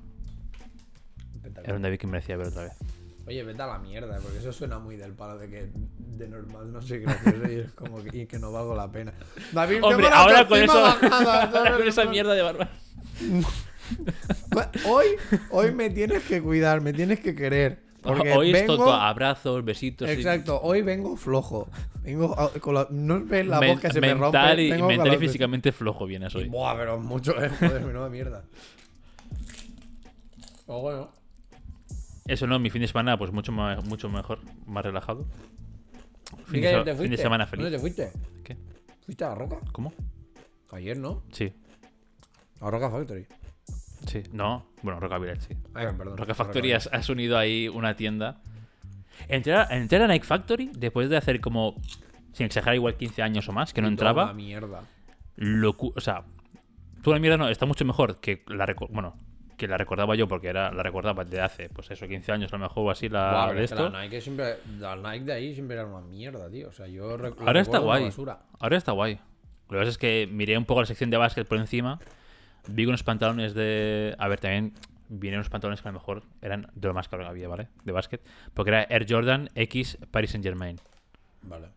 Era 1.64 1.76
un 1.76 1.82
David 1.84 1.98
que 2.00 2.08
merecía 2.08 2.38
ver 2.38 2.48
otra 2.48 2.64
vez. 2.64 2.74
Oye, 3.30 3.44
vete 3.44 3.62
a 3.62 3.68
la 3.68 3.78
mierda, 3.78 4.18
porque 4.24 4.40
eso 4.40 4.52
suena 4.52 4.80
muy 4.80 4.96
del 4.96 5.14
palo 5.14 5.38
de 5.38 5.48
que 5.48 5.70
de 6.18 6.28
normal 6.28 6.74
no 6.74 6.82
soy 6.82 7.02
gracioso 7.02 7.52
y 7.52 7.60
es 7.60 7.72
como 7.74 8.04
que, 8.04 8.18
y 8.22 8.26
que 8.26 8.40
no 8.40 8.52
valgo 8.52 8.76
la 8.76 8.92
pena. 8.92 9.14
David, 9.52 9.84
Hombre, 9.84 10.08
ahora 10.12 10.48
con 10.48 10.58
eso. 10.60 10.82
bajada, 10.82 11.44
ahora 11.56 11.78
con 11.78 11.88
esa 11.88 12.06
mierda 12.06 12.34
de 12.34 12.42
barba. 12.42 12.70
Hoy, 14.84 15.06
hoy 15.52 15.72
me 15.76 15.92
tienes 15.92 16.24
que 16.24 16.42
cuidar, 16.42 16.82
me 16.82 16.92
tienes 16.92 17.20
que 17.20 17.36
querer. 17.36 17.84
Porque 18.02 18.34
Hoy 18.34 18.48
es 18.48 18.54
vengo... 18.54 18.78
todo 18.78 18.94
abrazos, 18.94 19.64
besitos. 19.64 20.08
y- 20.10 20.12
Exacto, 20.14 20.60
hoy 20.64 20.82
vengo 20.82 21.16
flojo. 21.16 21.70
Vengo 22.02 22.36
con 22.62 22.74
la... 22.74 22.88
No 22.90 23.24
ves 23.26 23.46
la 23.46 23.60
men- 23.60 23.74
voz 23.74 23.82
que 23.82 23.92
se 23.92 24.02
me 24.02 24.12
rompe. 24.16 24.26
mental 24.40 24.60
y, 24.60 24.72
vengo 24.72 24.88
con 24.88 24.96
mental 24.98 25.14
y 25.14 25.18
físicamente 25.18 25.72
flojo 25.72 26.08
vienes 26.08 26.34
hoy. 26.34 26.50
Buah, 26.50 26.76
pero 26.76 26.98
mucho, 26.98 27.32
eh. 27.44 27.52
Joder, 27.60 27.86
menuda 27.86 28.10
mierda. 28.10 28.44
Pero 30.66 30.80
bueno. 30.80 31.19
Eso 32.30 32.46
no, 32.48 32.60
mi 32.60 32.70
fin 32.70 32.82
de 32.82 32.88
semana, 32.88 33.18
pues 33.18 33.32
mucho, 33.32 33.52
más, 33.52 33.84
mucho 33.86 34.10
mejor, 34.10 34.40
más 34.66 34.84
relajado. 34.86 35.26
¿Y 36.48 36.52
Fin, 36.52 36.62
de, 36.62 36.84
te 36.84 36.96
fin 36.96 37.10
de 37.12 37.18
semana 37.18 37.48
feliz. 37.48 37.64
¿Dónde 37.64 37.78
te 37.78 37.82
fuiste? 37.82 38.12
¿Qué? 38.44 38.56
¿Fuiste 39.06 39.24
a 39.24 39.30
la 39.30 39.36
Roca? 39.36 39.58
¿Cómo? 39.72 39.94
Ayer, 40.72 40.98
¿no? 40.98 41.24
Sí, 41.32 41.52
A 42.62 42.70
Roca 42.70 42.90
Factory. 42.92 43.26
sí. 44.06 44.22
No, 44.32 44.68
bueno, 44.84 45.00
Roca 45.00 45.18
Village, 45.18 45.42
sí. 45.42 45.58
Ay, 45.74 45.88
perdón. 45.98 46.18
Roca 46.18 46.36
Factory 46.36 46.74
has, 46.74 46.88
has 46.94 47.10
unido 47.10 47.38
ahí 47.38 47.68
una 47.68 47.96
tienda. 47.96 48.42
Entrar, 49.28 49.72
entrar 49.74 50.04
a 50.04 50.08
Nike 50.08 50.26
Factory 50.26 50.70
después 50.78 51.10
de 51.10 51.18
hacer 51.18 51.42
como, 51.42 51.76
sin 52.34 52.46
exagerar, 52.46 52.76
igual 52.76 52.96
15 52.96 53.22
años 53.24 53.50
o 53.50 53.52
más, 53.52 53.74
que 53.74 53.82
no 53.82 53.88
entraba. 53.88 54.32
mierda. 54.34 54.84
locu- 55.38 55.94
o 55.96 56.00
sea, 56.02 56.24
tú 57.02 57.12
la 57.12 57.20
mierda 57.20 57.38
no, 57.38 57.50
está 57.50 57.66
mucho 57.66 57.84
mejor 57.86 58.20
que 58.20 58.44
la 58.48 58.68
bueno, 58.92 59.16
que 59.60 59.68
la 59.68 59.78
recordaba 59.78 60.16
yo 60.16 60.28
porque 60.28 60.48
era 60.48 60.72
la 60.72 60.82
recordaba 60.82 61.24
de 61.26 61.40
hace, 61.42 61.70
pues 61.70 61.92
eso, 61.92 62.08
15 62.08 62.32
años 62.32 62.52
a 62.52 62.58
lo 62.58 62.64
mejor 62.64 62.88
o 62.88 62.92
así 62.92 63.10
la 63.10 63.52
de 63.54 63.64
es 63.64 63.70
que 63.70 63.76
esto. 63.76 63.90
la 63.90 64.02
Nike 64.02 64.22
siempre. 64.22 64.58
La 64.80 64.96
Nike 64.96 65.26
de 65.26 65.34
ahí 65.34 65.54
siempre 65.54 65.76
era 65.76 65.86
una 65.86 66.02
mierda, 66.02 66.50
tío. 66.50 66.70
O 66.70 66.72
sea, 66.72 66.88
yo 66.88 67.12
Ahora 67.46 67.60
está 67.62 67.78
guay. 67.80 68.06
basura. 68.06 68.40
Ahora 68.60 68.78
está 68.78 68.94
guay. 68.94 69.20
Lo 69.70 69.74
que 69.74 69.78
pasa 69.78 69.90
es 69.90 69.98
que 70.00 70.28
miré 70.32 70.58
un 70.58 70.66
poco 70.66 70.80
la 70.80 70.88
sección 70.88 71.12
de 71.12 71.18
básquet 71.18 71.48
por 71.48 71.60
encima, 71.60 72.00
vi 72.68 72.86
unos 72.88 73.04
pantalones 73.04 73.54
de, 73.54 74.16
a 74.18 74.28
ver, 74.28 74.40
también 74.40 74.74
vienen 75.10 75.40
unos 75.40 75.50
pantalones 75.50 75.82
que 75.82 75.90
a 75.90 75.92
lo 75.92 76.00
mejor 76.00 76.24
eran 76.42 76.68
de 76.74 76.88
lo 76.88 76.94
más 76.94 77.08
caro 77.08 77.24
que 77.24 77.30
había, 77.30 77.48
¿vale? 77.48 77.68
De 77.84 77.92
básquet, 77.92 78.22
porque 78.54 78.72
era 78.72 78.84
Air 78.90 79.06
Jordan 79.08 79.50
X 79.56 79.98
Paris 80.10 80.32
Saint-Germain. 80.32 80.78
Vale. 81.44 81.68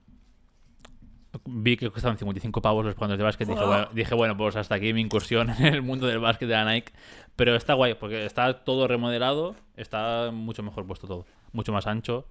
Vi 1.46 1.76
que 1.78 1.90
costaban 1.90 2.18
55 2.18 2.60
pavos 2.60 2.84
los 2.84 2.94
pantalones 2.94 3.18
de 3.18 3.24
básquet. 3.24 3.48
Dije 3.48 3.64
bueno, 3.64 3.88
dije, 3.94 4.14
bueno, 4.14 4.36
pues 4.36 4.54
hasta 4.56 4.74
aquí 4.74 4.92
mi 4.92 5.00
incursión 5.00 5.48
en 5.50 5.66
el 5.66 5.82
mundo 5.82 6.06
del 6.06 6.18
básquet 6.18 6.48
de 6.48 6.54
la 6.54 6.70
Nike. 6.70 6.92
Pero 7.36 7.56
está 7.56 7.72
guay, 7.74 7.94
porque 7.94 8.26
está 8.26 8.64
todo 8.64 8.86
remodelado, 8.86 9.54
está 9.76 10.30
mucho 10.32 10.62
mejor 10.62 10.86
puesto 10.86 11.06
todo, 11.06 11.24
mucho 11.52 11.72
más 11.72 11.86
ancho. 11.86 12.26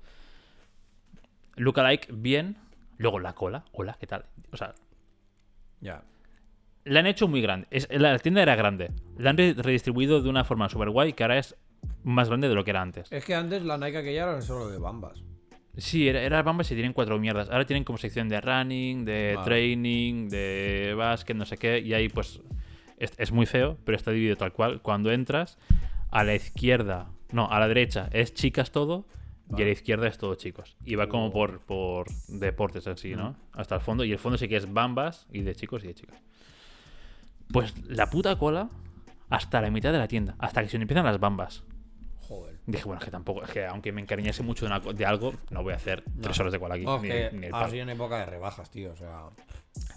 Lookalike, 1.55 2.09
bien. 2.11 2.57
Luego 2.97 3.19
la 3.19 3.33
cola, 3.33 3.65
hola, 3.71 3.97
¿qué 3.99 4.05
tal? 4.05 4.25
O 4.51 4.57
sea, 4.57 4.75
Ya. 5.79 6.03
la 6.85 6.99
han 6.99 7.07
hecho 7.07 7.27
muy 7.27 7.41
grande. 7.41 7.67
Es, 7.71 7.87
la 7.91 8.17
tienda 8.19 8.43
era 8.43 8.55
grande. 8.55 8.91
La 9.17 9.31
han 9.31 9.37
re- 9.37 9.55
redistribuido 9.57 10.21
de 10.21 10.29
una 10.29 10.43
forma 10.43 10.69
súper 10.69 10.91
guay 10.91 11.13
que 11.13 11.23
ahora 11.23 11.39
es 11.39 11.55
más 12.03 12.29
grande 12.29 12.47
de 12.47 12.53
lo 12.53 12.63
que 12.63 12.69
era 12.69 12.81
antes. 12.83 13.11
Es 13.11 13.25
que 13.25 13.33
antes 13.33 13.63
la 13.63 13.77
Nike 13.79 13.97
aquella 13.97 14.23
era 14.23 14.41
solo 14.43 14.69
de 14.69 14.77
bambas. 14.77 15.23
Sí, 15.77 16.07
era, 16.07 16.21
era 16.21 16.41
Bambas 16.43 16.69
y 16.71 16.75
tienen 16.75 16.93
cuatro 16.93 17.17
mierdas. 17.19 17.49
Ahora 17.49 17.65
tienen 17.65 17.84
como 17.84 17.97
sección 17.97 18.27
de 18.29 18.41
running, 18.41 19.05
de 19.05 19.34
Vale. 19.36 19.45
training, 19.45 20.29
de 20.29 20.93
básquet, 20.97 21.36
no 21.38 21.45
sé 21.45 21.57
qué. 21.57 21.79
Y 21.79 21.93
ahí 21.93 22.10
pues 22.10 22.41
es, 22.97 23.13
es 23.17 23.31
muy 23.31 23.45
feo, 23.45 23.77
pero 23.86 23.95
está 23.95 24.12
dividido 24.12 24.36
tal 24.36 24.51
cual. 24.51 24.81
Cuando 24.81 25.12
entras, 25.12 25.57
a 26.12 26.23
la 26.25 26.36
izquierda, 26.36 27.10
no, 27.31 27.49
a 27.49 27.60
la 27.60 27.67
derecha 27.69 28.10
es 28.12 28.34
chicas 28.34 28.71
todo 28.71 29.07
y 29.57 29.62
a 29.62 29.65
la 29.65 29.71
izquierda 29.71 30.07
es 30.07 30.17
todo 30.17 30.36
chicos. 30.36 30.75
Y 30.86 30.95
va 30.95 31.07
como 31.07 31.27
Oh. 31.27 31.31
por, 31.31 31.60
por 31.62 32.07
deportes 32.27 32.86
en 32.88 32.97
sí, 32.97 33.15
¿no? 33.15 33.36
Hasta 33.53 33.75
el 33.75 33.81
fondo. 33.81 34.03
Y 34.03 34.12
el 34.12 34.19
fondo 34.19 34.38
sí 34.38 34.47
que 34.49 34.57
es 34.57 34.71
Bambas 34.71 35.25
y 35.31 35.41
de 35.41 35.55
chicos 35.55 35.84
y 35.84 35.88
de 35.88 35.95
chicas. 35.95 36.21
Pues 37.51 37.73
la 37.88 38.10
puta 38.10 38.38
cola 38.38 38.69
hasta 39.29 39.62
la 39.62 39.71
mitad 39.71 39.91
de 39.93 39.97
la 39.99 40.07
tienda, 40.10 40.36
hasta 40.39 40.62
que 40.62 40.69
se 40.69 40.77
empiezan 40.77 41.05
las 41.05 41.19
Bambas. 41.19 41.63
Dije, 42.65 42.84
bueno, 42.86 43.00
es 43.00 43.06
que 43.06 43.12
tampoco, 43.12 43.43
es 43.43 43.50
que 43.50 43.65
aunque 43.65 43.91
me 43.91 44.02
encariñase 44.02 44.43
mucho 44.43 44.65
de, 44.65 44.71
una 44.71 44.82
co- 44.82 44.93
de 44.93 45.06
algo, 45.06 45.34
no 45.50 45.63
voy 45.63 45.74
a 45.74 45.78
hacer 45.78 46.04
tres 46.21 46.39
horas 46.39 46.54
de 46.54 46.60
cola 46.60 46.76
aquí. 46.76 46.86
No, 46.86 46.97
es 46.97 47.02
ni- 47.02 47.08
que 47.10 47.30
ni 47.34 47.45
el 47.47 47.56
ha 47.56 47.69
sido 47.69 47.84
en 47.84 47.89
época 47.89 48.17
de 48.19 48.26
rebajas, 48.28 48.69
tío. 48.69 48.91
O 48.91 48.95
sea. 48.95 49.24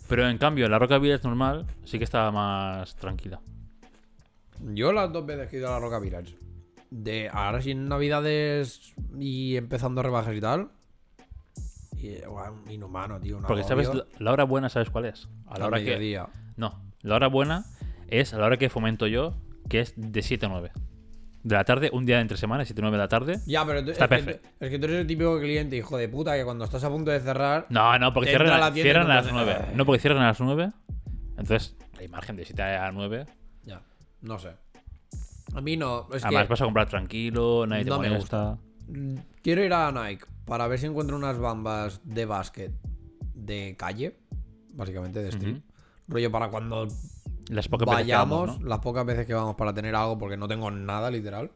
Pero 0.08 0.28
en 0.28 0.38
cambio, 0.38 0.68
la 0.68 0.78
Roca 0.78 0.98
Village 0.98 1.24
normal 1.28 1.66
sí 1.84 1.98
que 1.98 2.04
estaba 2.04 2.30
más 2.32 2.96
tranquila. 2.96 3.40
Yo 4.60 4.92
las 4.92 5.12
dos 5.12 5.26
veces 5.26 5.48
que 5.48 5.56
he 5.56 5.58
ido 5.58 5.68
a 5.68 5.72
la 5.72 5.78
Roca 5.80 5.98
Village, 5.98 6.36
de 6.90 7.28
ahora 7.32 7.60
sin 7.60 7.88
navidades 7.88 8.94
y 9.18 9.56
empezando 9.56 10.02
rebajas 10.02 10.34
y 10.34 10.40
tal, 10.40 10.70
inhumano, 12.70 13.20
tío. 13.20 13.40
Porque 13.46 13.62
sabes, 13.64 13.88
la- 13.94 14.06
la 14.18 14.32
hora 14.32 14.44
buena, 14.44 14.68
¿sabes 14.68 14.90
cuál 14.90 15.06
es? 15.06 15.28
A 15.46 15.58
la 15.58 15.66
hora 15.66 15.78
que. 15.84 15.96
No, 16.56 16.82
la 17.02 17.14
hora 17.16 17.26
buena 17.28 17.64
es 18.08 18.32
a 18.34 18.38
la 18.38 18.46
hora 18.46 18.56
que 18.58 18.68
fomento 18.70 19.06
yo, 19.06 19.34
que 19.68 19.80
es 19.80 19.94
de 19.96 20.22
7 20.22 20.46
a 20.46 20.48
9. 20.48 20.70
De 21.44 21.54
la 21.54 21.64
tarde, 21.64 21.90
un 21.92 22.06
día 22.06 22.16
de 22.16 22.22
entre 22.22 22.36
semana, 22.38 22.64
7 22.64 22.80
a 22.80 22.82
9 22.82 22.96
de 22.96 23.02
la 23.02 23.08
tarde. 23.08 23.38
Ya, 23.46 23.64
pero 23.66 23.84
tú- 23.84 23.90
Está 23.90 24.06
es, 24.06 24.08
que, 24.08 24.16
perfecto. 24.16 24.48
tú- 24.58 24.64
es 24.64 24.70
que 24.70 24.78
tú 24.78 24.84
eres 24.86 24.96
el 25.02 25.06
típico 25.06 25.38
cliente, 25.38 25.76
hijo 25.76 25.96
de 25.98 26.08
puta, 26.08 26.34
que 26.36 26.44
cuando 26.44 26.64
estás 26.64 26.82
a 26.84 26.88
punto 26.88 27.10
de 27.10 27.20
cerrar. 27.20 27.66
No, 27.68 27.98
no, 27.98 28.12
porque 28.14 28.26
Te 28.32 28.36
cierran, 28.38 28.58
la 28.60 28.72
cierran 28.72 29.10
a 29.10 29.14
las 29.16 29.28
puedes- 29.28 29.46
9. 29.58 29.72
No, 29.74 29.84
porque 29.84 30.00
cierran 30.00 30.22
a 30.22 30.26
las 30.28 30.40
9. 30.40 30.72
Entonces, 31.36 31.76
hay 31.98 32.08
margen 32.08 32.36
de 32.36 32.44
7 32.46 32.62
a 32.62 32.90
9. 32.92 33.26
Ya, 33.64 33.82
no 34.22 34.38
sé. 34.38 34.52
A 35.54 35.60
mí 35.60 35.76
no. 35.76 36.08
Es 36.14 36.24
Además, 36.24 36.44
que 36.46 36.48
vas 36.50 36.60
a 36.62 36.64
comprar 36.64 36.88
tranquilo, 36.88 37.66
nadie 37.66 37.84
te 37.84 37.90
no 37.90 37.98
me 37.98 38.08
molesta. 38.08 38.56
mm, 38.88 39.14
quiero 39.42 39.62
ir 39.62 39.72
a 39.74 39.92
Nike 39.92 40.24
para 40.46 40.66
ver 40.66 40.78
si 40.78 40.86
encuentro 40.86 41.14
unas 41.16 41.38
bambas 41.38 42.00
de 42.04 42.24
básquet 42.24 42.72
de 43.34 43.76
calle, 43.78 44.16
básicamente 44.70 45.22
de 45.22 45.28
street. 45.28 45.58
Rollo 46.08 46.30
para 46.32 46.48
cuando 46.48 46.88
Las 47.50 47.68
pocas 47.68 47.86
veces 47.86 47.98
que 48.06 48.12
vayamos, 48.12 48.40
vamos, 48.48 48.60
¿no? 48.60 48.68
las 48.68 48.78
pocas 48.80 49.04
veces 49.04 49.26
que 49.26 49.34
vamos 49.34 49.54
para 49.56 49.72
tener 49.74 49.94
algo, 49.94 50.16
porque 50.18 50.36
no 50.36 50.48
tengo 50.48 50.70
nada, 50.70 51.10
literal. 51.10 51.50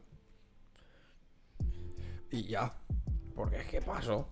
Y 2.31 2.43
ya. 2.43 2.73
Porque 3.35 3.57
es 3.61 3.67
que 3.67 3.81
paso. 3.81 4.27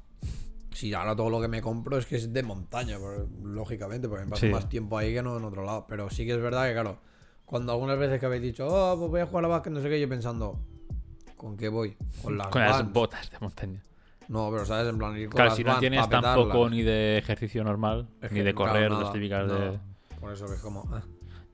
Si 0.71 0.93
ahora 0.93 1.15
todo 1.15 1.29
lo 1.31 1.41
que 1.41 1.47
me 1.47 1.61
compro 1.61 1.97
es 1.97 2.05
que 2.05 2.17
es 2.17 2.31
de 2.31 2.43
montaña, 2.43 2.97
lógicamente, 3.43 4.07
porque 4.07 4.25
me 4.25 4.29
paso 4.31 4.45
Sí. 4.45 4.51
más 4.51 4.69
tiempo 4.69 4.97
ahí 4.97 5.13
que 5.13 5.23
no 5.23 5.37
en 5.37 5.43
otro 5.45 5.63
lado. 5.63 5.85
Pero 5.89 6.09
sí 6.09 6.25
que 6.25 6.33
es 6.33 6.41
verdad 6.41 6.67
que, 6.67 6.73
claro, 6.73 6.99
cuando 7.45 7.71
algunas 7.71 7.97
veces 7.97 8.19
que 8.19 8.25
habéis 8.27 8.43
dicho, 8.43 8.67
oh, 8.69 8.95
pues 8.99 9.09
voy 9.09 9.21
a 9.21 9.25
jugar 9.25 9.45
a 9.45 9.47
básquet, 9.47 9.73
no 9.73 9.81
sé 9.81 9.89
qué, 9.89 9.99
yo 9.99 10.07
pensando, 10.07 10.59
¿con 11.35 11.57
qué 11.57 11.69
voy? 11.69 11.97
Con 12.21 12.37
las 12.37 12.47
Con 12.49 12.61
las 12.61 12.77
Vans. 12.79 12.93
botas 12.93 13.31
de 13.31 13.37
montaña. 13.39 13.83
No, 14.27 14.51
pero 14.51 14.65
sabes, 14.65 14.87
en 14.89 14.97
plan 14.99 15.17
ir 15.17 15.29
con 15.29 15.35
Claro, 15.37 15.49
las 15.49 15.57
si 15.57 15.63
no 15.63 15.79
tienes 15.79 16.07
tampoco 16.09 16.69
ni 16.69 16.83
de 16.83 17.17
ejercicio 17.17 17.63
normal, 17.63 18.09
Es 18.21 18.31
ni 18.31 18.41
de 18.41 18.53
claro, 18.53 18.71
correr, 18.73 18.91
nada, 18.91 19.03
las 19.03 19.13
típicas 19.13 19.47
de. 19.49 19.79
Por 20.19 20.33
eso 20.33 20.45
que 20.45 20.53
es 20.55 20.59
como. 20.61 20.83
ah. 20.91 21.01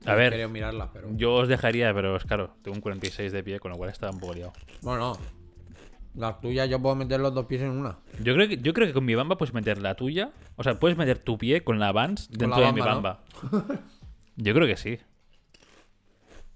A 0.06 0.16
ver. 0.16 0.32
Quería 0.32 0.48
mirarlas, 0.48 0.89
pero. 0.94 1.10
Yo 1.16 1.34
os 1.36 1.48
dejaría, 1.48 1.94
pero 1.94 2.16
es 2.16 2.24
claro, 2.26 2.56
tengo 2.62 2.76
un 2.76 2.82
46 2.82 3.32
de 3.32 3.44
pie, 3.44 3.60
con 3.60 3.72
lo 3.72 3.78
cual 3.78 3.89
está 3.89 4.10
un 4.10 4.20
poco 4.20 4.34
liado. 4.34 4.54
Bueno, 4.82 5.00
no. 5.13 5.18
Las 6.16 6.39
tuyas 6.42 6.70
yo 6.70 6.80
puedo 6.80 6.96
meter 6.96 7.20
los 7.20 7.34
dos 7.34 7.46
pies 7.48 7.62
en 7.62 7.72
una. 7.72 7.98
Yo 8.22 8.36
creo 8.36 8.48
que, 8.48 8.58
yo 8.58 8.74
creo 8.74 8.86
que 8.88 8.94
con 8.94 9.04
mi 9.06 9.16
bamba 9.16 9.38
puedes 9.38 9.54
meter 9.54 9.82
la 9.82 9.96
tuya. 9.96 10.32
O 10.58 10.63
sea, 10.63 10.80
puedes 10.80 10.96
meter 10.98 11.18
tu 11.18 11.38
pie 11.39 11.63
con 11.63 11.80
la 11.80 11.92
Vans 11.92 12.30
dentro 12.30 12.60
la 12.62 12.68
de 12.68 12.74
mi 12.74 12.82
bamba. 12.82 13.24
Yo 14.36 14.54
creo 14.54 14.68
que 14.68 14.78
sí. 14.78 15.00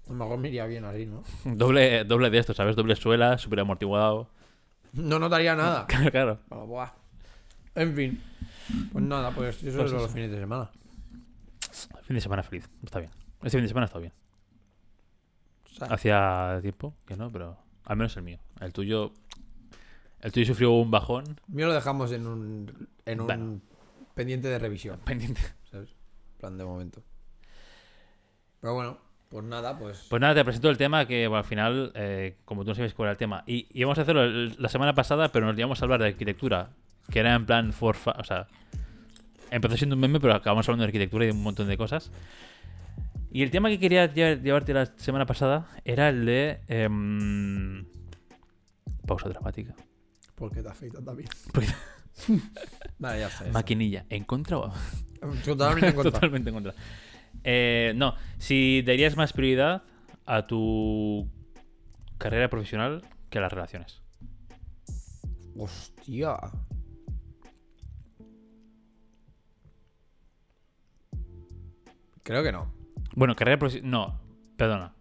A 0.06 0.10
lo 0.10 0.14
mejor 0.14 0.38
me 0.38 0.48
iría 0.48 0.66
bien 0.66 0.84
así, 0.84 1.06
¿no? 1.06 1.22
Doble, 1.44 2.04
doble 2.04 2.30
de 2.30 2.38
esto, 2.38 2.54
¿sabes? 2.54 2.76
Doble 2.76 2.94
suela, 2.96 3.36
súper 3.38 3.60
amortiguado. 3.60 4.30
No 4.92 5.18
notaría 5.18 5.54
nada. 5.56 5.86
Claro, 5.88 6.10
claro. 6.10 6.38
Bueno, 6.48 6.66
buah. 6.66 6.90
En 7.74 7.94
fin. 7.94 8.22
Pues 8.92 9.04
nada, 9.04 9.30
pues 9.32 9.62
eso 9.62 9.76
Pues 9.78 9.86
es 9.86 9.92
eso. 9.92 10.02
los 10.02 10.10
fines 10.12 10.30
de 10.30 10.38
semana. 10.38 10.70
Fin 12.02 12.14
de 12.14 12.20
semana 12.20 12.42
feliz. 12.42 12.68
Está 12.84 13.00
bien. 13.00 13.10
Este 13.42 13.58
fin 13.58 13.62
de 13.62 13.68
semana 13.68 13.86
está 13.86 13.98
bien. 13.98 14.12
O 15.66 15.74
sea, 15.74 15.86
Hacía 15.88 16.58
tiempo 16.62 16.94
que 17.06 17.16
no, 17.16 17.30
pero 17.30 17.56
al 17.84 17.96
menos 17.96 18.16
el 18.16 18.22
mío. 18.24 18.38
El 18.60 18.72
tuyo. 18.72 19.12
El 20.20 20.32
tuyo 20.32 20.46
sufrió 20.46 20.72
un 20.72 20.90
bajón 20.90 21.40
mío 21.46 21.68
lo 21.68 21.74
dejamos 21.74 22.10
en 22.10 22.26
un, 22.26 22.88
en 23.06 23.20
un 23.20 23.26
Bueno. 23.26 23.60
pendiente 24.14 24.48
de 24.48 24.58
revisión, 24.58 24.98
pendiente. 25.04 25.40
¿sabes? 25.70 25.90
Plan 26.40 26.58
de 26.58 26.64
momento. 26.64 27.02
Pero 28.60 28.74
bueno, 28.74 28.98
pues 29.28 29.44
nada, 29.44 29.78
pues. 29.78 30.06
Pues 30.10 30.20
nada, 30.20 30.34
te 30.34 30.44
presento 30.44 30.68
el 30.70 30.76
tema 30.76 31.06
que 31.06 31.28
bueno, 31.28 31.38
al 31.38 31.44
final, 31.44 31.92
eh, 31.94 32.36
como 32.44 32.64
tú 32.64 32.70
no 32.70 32.74
sabes 32.74 32.94
cuál 32.94 33.06
era 33.06 33.12
el 33.12 33.18
tema, 33.18 33.44
y 33.46 33.68
íbamos 33.78 33.98
a 33.98 34.02
hacerlo 34.02 34.24
el- 34.24 34.56
la 34.58 34.68
semana 34.68 34.94
pasada, 34.94 35.28
pero 35.30 35.46
nos 35.46 35.56
íbamos 35.56 35.80
a 35.80 35.84
hablar 35.84 36.00
de 36.00 36.08
arquitectura, 36.08 36.70
que 37.12 37.20
era 37.20 37.34
en 37.36 37.46
plan 37.46 37.72
for 37.72 37.96
o 38.18 38.24
sea, 38.24 38.48
empezó 39.52 39.76
siendo 39.76 39.94
un 39.94 40.00
meme, 40.00 40.18
pero 40.18 40.34
acabamos 40.34 40.68
hablando 40.68 40.82
de 40.82 40.88
arquitectura 40.88 41.24
y 41.24 41.28
de 41.28 41.32
un 41.34 41.42
montón 41.44 41.68
de 41.68 41.76
cosas. 41.78 42.10
Y 43.30 43.42
el 43.42 43.50
tema 43.50 43.68
que 43.68 43.78
quería 43.78 44.12
lle- 44.12 44.40
llevarte 44.42 44.72
la 44.72 44.86
semana 44.96 45.26
pasada 45.26 45.68
era 45.84 46.08
el 46.08 46.24
de 46.24 46.60
em, 46.68 47.84
pausa 49.06 49.28
dramática. 49.28 49.74
¿Por 50.34 50.52
qué 50.52 50.62
te 50.62 50.68
afeitas 50.68 51.04
también? 51.04 51.28
Porque- 51.52 51.68
Vale, 52.98 53.20
ya 53.20 53.28
está. 53.28 53.44
Maquinilla, 53.52 54.06
¿en 54.08 54.24
contra 54.24 54.58
o 54.58 54.72
Totalmente 55.44 55.88
en 55.88 55.94
contra. 55.94 56.12
Totalmente 56.12 56.48
en 56.50 56.54
contra. 56.54 56.74
Eh, 57.44 57.92
no, 57.96 58.14
si 58.38 58.82
darías 58.82 59.16
más 59.16 59.32
prioridad 59.32 59.82
a 60.26 60.46
tu 60.46 61.30
carrera 62.18 62.48
profesional 62.48 63.02
que 63.30 63.38
a 63.38 63.40
las 63.42 63.52
relaciones. 63.52 64.02
Hostia. 65.56 66.36
Creo 72.22 72.42
que 72.42 72.52
no. 72.52 72.72
Bueno, 73.14 73.34
carrera 73.34 73.58
profesional. 73.58 73.90
No, 73.90 74.20
perdona. 74.56 74.94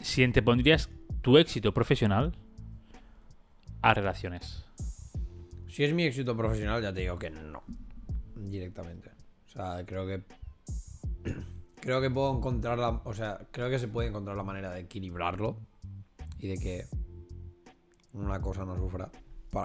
Si 0.00 0.22
antepondrías 0.24 0.90
tu 1.22 1.38
éxito 1.38 1.72
profesional 1.72 2.34
a 3.80 3.94
relaciones. 3.94 4.64
Si 5.68 5.84
es 5.84 5.94
mi 5.94 6.04
éxito 6.04 6.36
profesional, 6.36 6.82
ya 6.82 6.92
te 6.92 7.00
digo 7.00 7.18
que 7.18 7.30
no. 7.30 7.62
Directamente. 8.36 9.10
O 9.46 9.48
sea, 9.48 9.84
creo 9.86 10.06
que. 10.06 10.22
Creo 11.80 12.00
que 12.00 12.10
puedo 12.10 12.36
encontrar 12.36 12.78
la. 12.78 12.90
O 12.90 13.12
sea, 13.12 13.40
creo 13.50 13.68
que 13.68 13.76
se 13.76 13.88
puede 13.88 14.06
encontrar 14.06 14.36
la 14.36 14.44
manera 14.44 14.70
de 14.70 14.82
equilibrarlo. 14.82 15.58
Y 16.38 16.46
de 16.46 16.56
que 16.56 16.86
una 18.12 18.40
cosa 18.40 18.64
no 18.64 18.76
sufra 18.76 19.10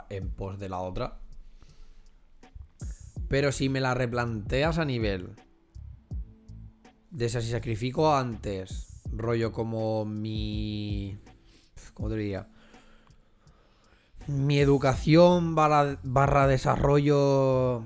en 0.10 0.32
pos 0.32 0.58
de 0.58 0.68
la 0.68 0.80
otra. 0.80 1.20
Pero 3.28 3.52
si 3.52 3.70
me 3.70 3.82
la 3.82 3.94
replanteas 3.94 4.80
a 4.80 4.86
nivel. 4.86 5.36
De 7.12 7.30
si 7.30 7.42
sacrifico 7.42 8.14
antes. 8.14 9.02
Rollo 9.12 9.52
como 9.52 10.06
mi. 10.06 11.18
¿Cómo 11.94 12.10
te 12.10 12.16
diría? 12.16 12.48
mi 14.28 14.60
educación 14.60 15.56
barra, 15.56 16.48
desarrollo 16.48 17.86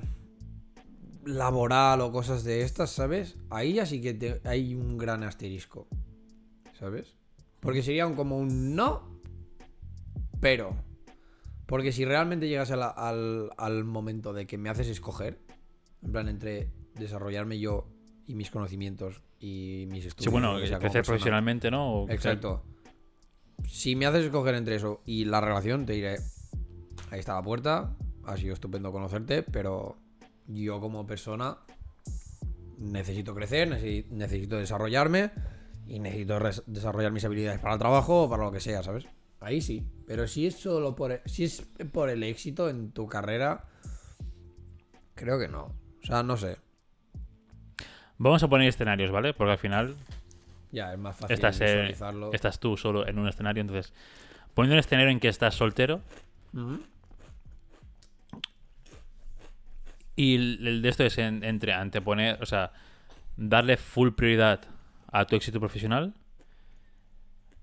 laboral 1.24 2.02
o 2.02 2.12
cosas 2.12 2.44
de 2.44 2.64
estas, 2.64 2.90
¿sabes? 2.90 3.38
Ahí 3.50 3.74
ya 3.74 3.86
sí 3.86 4.02
que 4.02 4.42
hay 4.44 4.74
un 4.74 4.98
gran 4.98 5.24
asterisco, 5.24 5.88
¿sabes? 6.74 7.16
Porque 7.60 7.84
sería 7.84 8.08
un, 8.08 8.16
como 8.16 8.38
un 8.40 8.76
no, 8.76 9.22
pero. 10.40 10.76
Porque 11.68 11.92
si 11.92 12.04
realmente 12.04 12.50
llegas 12.50 12.72
al, 12.72 13.50
al 13.56 13.84
momento 13.86 14.34
de 14.34 14.46
que 14.46 14.58
me 14.58 14.70
haces 14.70 14.88
escoger, 14.88 15.40
en 16.02 16.12
plan, 16.12 16.28
entre 16.28 16.72
desarrollarme 16.96 17.60
yo 17.60 17.88
y 18.32 18.36
mis 18.36 18.50
conocimientos 18.50 19.22
y 19.40 19.86
mis 19.90 20.06
estudios. 20.06 20.26
Sí, 20.26 20.30
bueno, 20.32 20.54
crecer 20.56 20.80
persona, 20.80 21.04
profesionalmente, 21.04 21.70
¿no? 21.72 22.04
O- 22.04 22.10
Exacto. 22.10 22.64
Si 23.68 23.96
me 23.96 24.06
haces 24.06 24.26
escoger 24.26 24.56
entre 24.56 24.76
eso 24.76 25.02
y 25.06 25.26
la 25.26 25.42
relación, 25.42 25.86
te 25.86 25.94
diré, 25.94 26.18
ahí 27.12 27.20
está 27.20 27.34
la 27.36 27.42
puerta, 27.44 27.96
ha 28.26 28.38
sido 28.38 28.54
estupendo 28.54 28.92
conocerte, 28.92 29.44
pero 29.44 29.98
yo 30.48 30.80
como 30.80 31.06
persona 31.06 31.58
necesito 32.78 33.36
crecer, 33.36 33.70
necesi- 33.70 34.08
necesito 34.10 34.58
desarrollarme 34.58 35.32
y 35.88 36.00
necesito 36.00 36.40
desarrollar 36.68 37.12
mis 37.12 37.26
habilidades 37.26 37.60
para 37.60 37.74
el 37.74 37.80
trabajo 37.80 38.24
o 38.24 38.30
para 38.30 38.44
lo 38.44 38.52
que 38.52 38.60
sea, 38.60 38.82
¿sabes? 38.84 39.06
Ahí 39.40 39.62
sí, 39.62 39.86
pero 40.08 40.28
si 40.28 40.48
es 40.48 40.56
solo 40.56 40.96
por 40.96 41.12
e- 41.12 41.22
si 41.26 41.44
es 41.44 41.64
por 41.92 42.10
el 42.10 42.24
éxito 42.24 42.70
en 42.70 42.92
tu 42.92 43.08
carrera, 43.08 43.66
creo 45.16 45.40
que 45.40 45.48
no. 45.48 45.64
O 46.02 46.06
sea, 46.06 46.24
no 46.24 46.38
sé. 46.38 46.58
Vamos 48.24 48.44
a 48.44 48.48
poner 48.48 48.68
escenarios, 48.68 49.10
¿vale? 49.10 49.34
Porque 49.34 49.52
al 49.54 49.58
final 49.58 49.96
Ya, 50.72 50.94
es 50.94 51.00
más 51.00 51.16
fácil 51.18 51.34
estás, 51.34 51.60
eh, 51.62 51.66
visualizarlo. 51.74 52.32
estás 52.34 52.60
tú 52.60 52.78
solo 52.78 53.08
en 53.08 53.18
un 53.18 53.28
escenario, 53.28 53.62
entonces 53.62 53.94
poniendo 54.54 54.76
un 54.76 54.80
escenario 54.80 55.10
en 55.10 55.20
que 55.20 55.28
estás 55.28 55.56
soltero 55.56 56.02
y 60.16 60.36
el, 60.36 60.68
el 60.68 60.82
de 60.82 60.90
esto 60.90 61.04
es 61.04 61.18
en- 61.18 61.44
entre 61.44 61.74
anteponer, 61.74 62.38
o 62.42 62.46
sea, 62.46 62.72
darle 63.38 63.78
full 63.78 64.10
prioridad 64.12 64.62
a 65.12 65.26
tu 65.26 65.36
éxito 65.36 65.60
profesional 65.60 66.14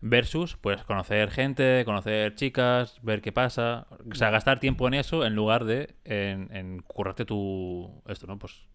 versus 0.01 0.57
pues 0.57 0.83
conocer 0.85 1.31
gente, 1.31 1.83
conocer 1.85 2.35
chicas, 2.35 2.99
ver 3.03 3.21
qué 3.21 3.33
pasa, 3.33 3.87
o 4.11 4.15
sea, 4.15 4.31
gastar 4.31 4.59
tiempo 4.61 4.87
en 4.89 4.95
eso 4.95 5.25
en 5.25 5.35
lugar 5.35 5.65
de 5.65 5.95
en, 6.05 6.55
en 6.55 6.81
currarte 6.83 7.25
tu 7.25 8.03
esto, 8.07 8.27
¿no? 8.27 8.39
Pues 8.39 8.67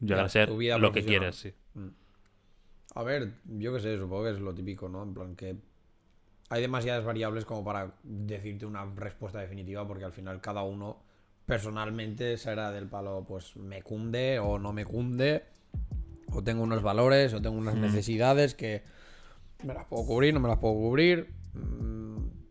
llegar 0.00 0.18
Ya, 0.18 0.24
a 0.24 0.28
ser 0.28 0.48
lo 0.48 0.92
que 0.92 1.04
quieres, 1.04 1.36
sí. 1.36 1.54
A 2.94 3.02
ver, 3.04 3.34
yo 3.44 3.72
qué 3.72 3.80
sé, 3.80 3.96
supongo 3.98 4.24
que 4.24 4.30
es 4.30 4.40
lo 4.40 4.52
típico, 4.52 4.88
¿no? 4.88 5.02
En 5.04 5.14
plan 5.14 5.36
que 5.36 5.56
hay 6.48 6.60
demasiadas 6.62 7.04
variables 7.04 7.44
como 7.44 7.64
para 7.64 7.94
decirte 8.02 8.66
una 8.66 8.84
respuesta 8.84 9.38
definitiva, 9.38 9.86
porque 9.86 10.04
al 10.04 10.12
final 10.12 10.40
cada 10.40 10.64
uno 10.64 10.98
personalmente 11.46 12.36
será 12.36 12.72
del 12.72 12.88
palo, 12.88 13.24
pues 13.26 13.56
me 13.56 13.82
cunde 13.82 14.40
o 14.40 14.58
no 14.58 14.72
me 14.72 14.84
cunde, 14.84 15.44
o 16.32 16.42
tengo 16.42 16.62
unos 16.64 16.82
valores, 16.82 17.32
o 17.34 17.40
tengo 17.40 17.56
unas 17.56 17.76
necesidades 17.76 18.54
que 18.56 18.82
me 19.64 19.74
las 19.74 19.86
puedo 19.86 20.04
cubrir, 20.06 20.34
no 20.34 20.40
me 20.40 20.48
las 20.48 20.58
puedo 20.58 20.74
cubrir. 20.74 21.32
Mm, 21.54 22.00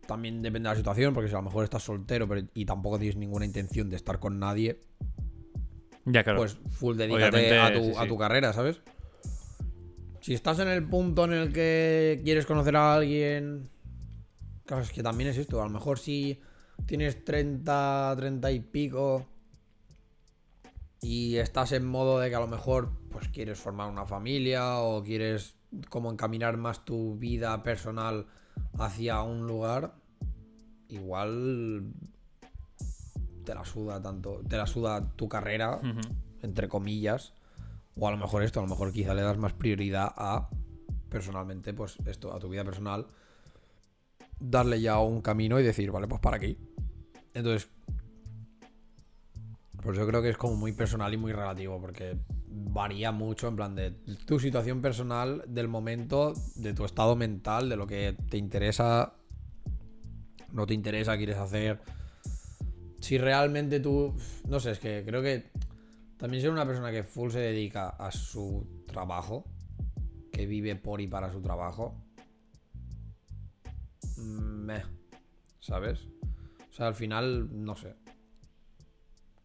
También 0.07 0.41
depende 0.41 0.69
de 0.69 0.73
la 0.73 0.77
situación, 0.77 1.13
porque 1.13 1.27
si 1.29 1.35
a 1.35 1.37
lo 1.37 1.43
mejor 1.43 1.65
estás 1.65 1.83
soltero 1.83 2.27
pero, 2.27 2.47
y 2.53 2.65
tampoco 2.65 2.97
tienes 2.97 3.17
ninguna 3.17 3.45
intención 3.45 3.89
de 3.89 3.95
estar 3.97 4.19
con 4.19 4.39
nadie, 4.39 4.81
Ya, 6.11 6.23
claro. 6.23 6.39
pues 6.39 6.57
full 6.71 6.97
dedícate 6.97 7.59
a 7.59 7.73
tu, 7.73 7.83
sí, 7.83 7.93
a 7.97 8.07
tu 8.07 8.17
carrera, 8.17 8.51
¿sabes? 8.53 8.81
Si 10.21 10.33
estás 10.33 10.59
en 10.59 10.67
el 10.67 10.87
punto 10.87 11.25
en 11.25 11.33
el 11.33 11.53
que 11.53 12.19
quieres 12.23 12.45
conocer 12.45 12.75
a 12.75 12.95
alguien. 12.95 13.69
Claro, 14.65 14.83
es 14.83 14.91
que 14.91 15.03
también 15.03 15.29
es 15.29 15.37
esto. 15.37 15.61
A 15.61 15.65
lo 15.65 15.71
mejor 15.71 15.99
si 15.99 16.41
tienes 16.85 17.23
30, 17.23 18.15
30 18.17 18.51
y 18.51 18.59
pico. 18.59 19.25
Y 21.01 21.37
estás 21.37 21.71
en 21.71 21.85
modo 21.85 22.19
de 22.19 22.29
que 22.29 22.35
a 22.35 22.39
lo 22.39 22.47
mejor 22.47 22.91
pues 23.09 23.29
quieres 23.29 23.59
formar 23.59 23.89
una 23.89 24.05
familia 24.05 24.79
o 24.79 25.01
quieres 25.03 25.55
como 25.87 26.11
encaminar 26.11 26.57
más 26.57 26.83
tu 26.83 27.15
vida 27.15 27.63
personal 27.63 28.25
hacia 28.77 29.21
un 29.21 29.47
lugar. 29.47 29.95
Igual 30.89 31.93
te 33.49 33.55
la 33.55 33.65
suda 33.65 33.99
tanto, 33.99 34.43
te 34.47 34.57
la 34.57 34.67
suda 34.67 35.11
tu 35.15 35.27
carrera 35.27 35.81
entre 36.43 36.69
comillas. 36.69 37.33
O 37.95 38.07
a 38.07 38.11
lo 38.11 38.17
mejor 38.17 38.43
esto, 38.43 38.59
a 38.59 38.63
lo 38.63 38.69
mejor 38.69 38.93
quizá 38.93 39.15
le 39.15 39.23
das 39.23 39.39
más 39.39 39.53
prioridad 39.53 40.13
a, 40.15 40.49
personalmente, 41.09 41.73
pues 41.73 41.97
esto, 42.05 42.31
a 42.31 42.37
tu 42.37 42.47
vida 42.47 42.63
personal. 42.63 43.07
darle 44.39 44.79
ya 44.79 44.99
un 44.99 45.23
camino 45.23 45.59
y 45.59 45.63
decir, 45.63 45.91
vale, 45.91 46.07
pues 46.07 46.21
para 46.21 46.37
aquí. 46.37 46.59
Entonces, 47.33 47.71
pues 49.81 49.97
yo 49.97 50.05
creo 50.05 50.21
que 50.21 50.29
es 50.29 50.37
como 50.37 50.55
muy 50.55 50.71
personal 50.71 51.11
y 51.11 51.17
muy 51.17 51.31
relativo, 51.33 51.81
porque 51.81 52.19
varía 52.47 53.11
mucho 53.11 53.47
en 53.47 53.55
plan 53.55 53.73
de 53.73 53.91
tu 54.27 54.39
situación 54.39 54.83
personal, 54.83 55.43
del 55.47 55.67
momento, 55.67 56.33
de 56.55 56.75
tu 56.75 56.85
estado 56.85 57.15
mental, 57.15 57.67
de 57.67 57.77
lo 57.77 57.87
que 57.87 58.15
te 58.29 58.37
interesa, 58.37 59.15
no 60.51 60.67
te 60.67 60.75
interesa, 60.75 61.17
quieres 61.17 61.37
hacer. 61.37 61.81
Si 62.99 63.17
realmente 63.17 63.79
tú, 63.79 64.13
no 64.47 64.59
sé, 64.59 64.71
es 64.71 64.79
que 64.79 65.03
creo 65.05 65.21
que 65.21 65.51
también 66.17 66.41
ser 66.41 66.51
una 66.51 66.65
persona 66.65 66.91
que 66.91 67.03
full 67.03 67.31
se 67.31 67.39
dedica 67.39 67.89
a 67.89 68.11
su 68.11 68.83
trabajo, 68.87 69.45
que 70.31 70.45
vive 70.45 70.75
por 70.75 71.01
y 71.01 71.07
para 71.07 71.31
su 71.31 71.41
trabajo, 71.41 71.95
meh, 74.17 74.83
¿sabes? 75.59 76.07
O 76.69 76.73
sea, 76.73 76.87
al 76.87 76.95
final, 76.95 77.49
no 77.63 77.75
sé. 77.75 77.95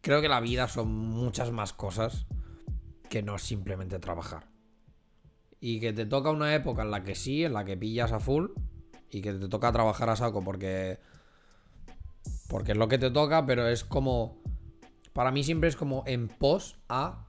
Creo 0.01 0.21
que 0.21 0.29
la 0.29 0.41
vida 0.41 0.67
son 0.67 0.93
muchas 0.93 1.51
más 1.51 1.73
cosas 1.73 2.27
que 3.09 3.23
no 3.23 3.37
simplemente 3.37 3.97
trabajar. 3.99 4.47
Y 5.59 5.79
que 5.79 5.93
te 5.93 6.05
toca 6.05 6.29
una 6.29 6.53
época 6.53 6.83
en 6.83 6.91
la 6.91 7.03
que 7.03 7.15
sí, 7.15 7.43
en 7.43 7.53
la 7.53 7.65
que 7.65 7.77
pillas 7.77 8.11
a 8.11 8.19
full, 8.19 8.51
y 9.09 9.21
que 9.21 9.33
te 9.33 9.47
toca 9.47 9.71
trabajar 9.71 10.09
a 10.09 10.15
saco 10.15 10.43
porque. 10.43 10.99
Porque 12.47 12.73
es 12.73 12.77
lo 12.77 12.87
que 12.87 12.97
te 12.97 13.11
toca, 13.11 13.45
pero 13.45 13.67
es 13.67 13.83
como. 13.83 14.41
Para 15.13 15.31
mí 15.31 15.43
siempre 15.43 15.69
es 15.69 15.75
como 15.75 16.03
en 16.05 16.27
pos 16.27 16.77
a 16.89 17.25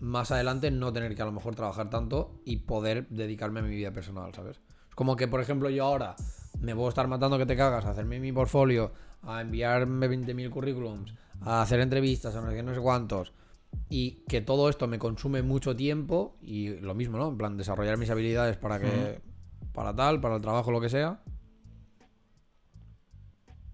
más 0.00 0.30
adelante 0.30 0.70
no 0.70 0.92
tener 0.92 1.14
que 1.14 1.22
a 1.22 1.26
lo 1.26 1.32
mejor 1.32 1.54
trabajar 1.54 1.90
tanto 1.90 2.40
y 2.44 2.56
poder 2.56 3.06
dedicarme 3.08 3.60
a 3.60 3.62
mi 3.62 3.70
vida 3.70 3.92
personal, 3.92 4.34
¿sabes? 4.34 4.60
Es 4.88 4.94
como 4.94 5.14
que, 5.16 5.28
por 5.28 5.40
ejemplo, 5.40 5.70
yo 5.70 5.84
ahora 5.84 6.16
me 6.60 6.74
puedo 6.74 6.88
estar 6.88 7.06
matando 7.06 7.38
que 7.38 7.46
te 7.46 7.56
cagas, 7.56 7.84
a 7.84 7.90
hacerme 7.90 8.18
mi 8.18 8.32
portfolio, 8.32 8.92
a 9.22 9.40
enviarme 9.40 10.08
20.000 10.08 10.50
currículums, 10.50 11.14
a 11.42 11.62
hacer 11.62 11.80
entrevistas, 11.80 12.34
a 12.34 12.40
no 12.40 12.50
sé 12.50 12.62
no 12.62 12.74
sé 12.74 12.80
cuántos. 12.80 13.32
Y 13.88 14.24
que 14.28 14.40
todo 14.40 14.68
esto 14.68 14.88
me 14.88 14.98
consume 14.98 15.42
mucho 15.42 15.76
tiempo 15.76 16.36
y 16.42 16.80
lo 16.80 16.94
mismo, 16.94 17.18
¿no? 17.18 17.28
En 17.28 17.38
plan, 17.38 17.56
desarrollar 17.56 17.96
mis 17.98 18.10
habilidades 18.10 18.56
para 18.56 18.80
que. 18.80 19.20
Para 19.72 19.94
tal, 19.94 20.20
para 20.20 20.36
el 20.36 20.42
trabajo, 20.42 20.72
lo 20.72 20.80
que 20.80 20.88
sea. 20.88 21.22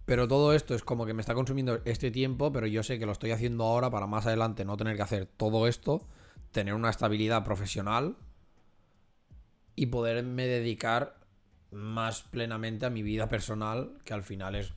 Pero 0.06 0.28
todo 0.28 0.54
esto 0.54 0.74
es 0.74 0.82
como 0.82 1.04
que 1.04 1.14
me 1.14 1.20
está 1.20 1.34
consumiendo 1.34 1.80
este 1.84 2.10
tiempo, 2.10 2.52
pero 2.52 2.66
yo 2.68 2.82
sé 2.82 2.98
que 2.98 3.06
lo 3.06 3.12
estoy 3.12 3.32
haciendo 3.32 3.64
ahora 3.64 3.90
para 3.90 4.06
más 4.06 4.24
adelante 4.24 4.64
no 4.64 4.76
tener 4.76 4.96
que 4.96 5.02
hacer 5.02 5.26
todo 5.26 5.66
esto, 5.66 6.06
tener 6.52 6.74
una 6.74 6.90
estabilidad 6.90 7.44
profesional 7.44 8.16
y 9.74 9.86
poderme 9.86 10.46
dedicar 10.46 11.18
más 11.72 12.22
plenamente 12.22 12.86
a 12.86 12.90
mi 12.90 13.02
vida 13.02 13.28
personal, 13.28 13.98
que 14.04 14.14
al 14.14 14.22
final 14.22 14.54
es, 14.54 14.72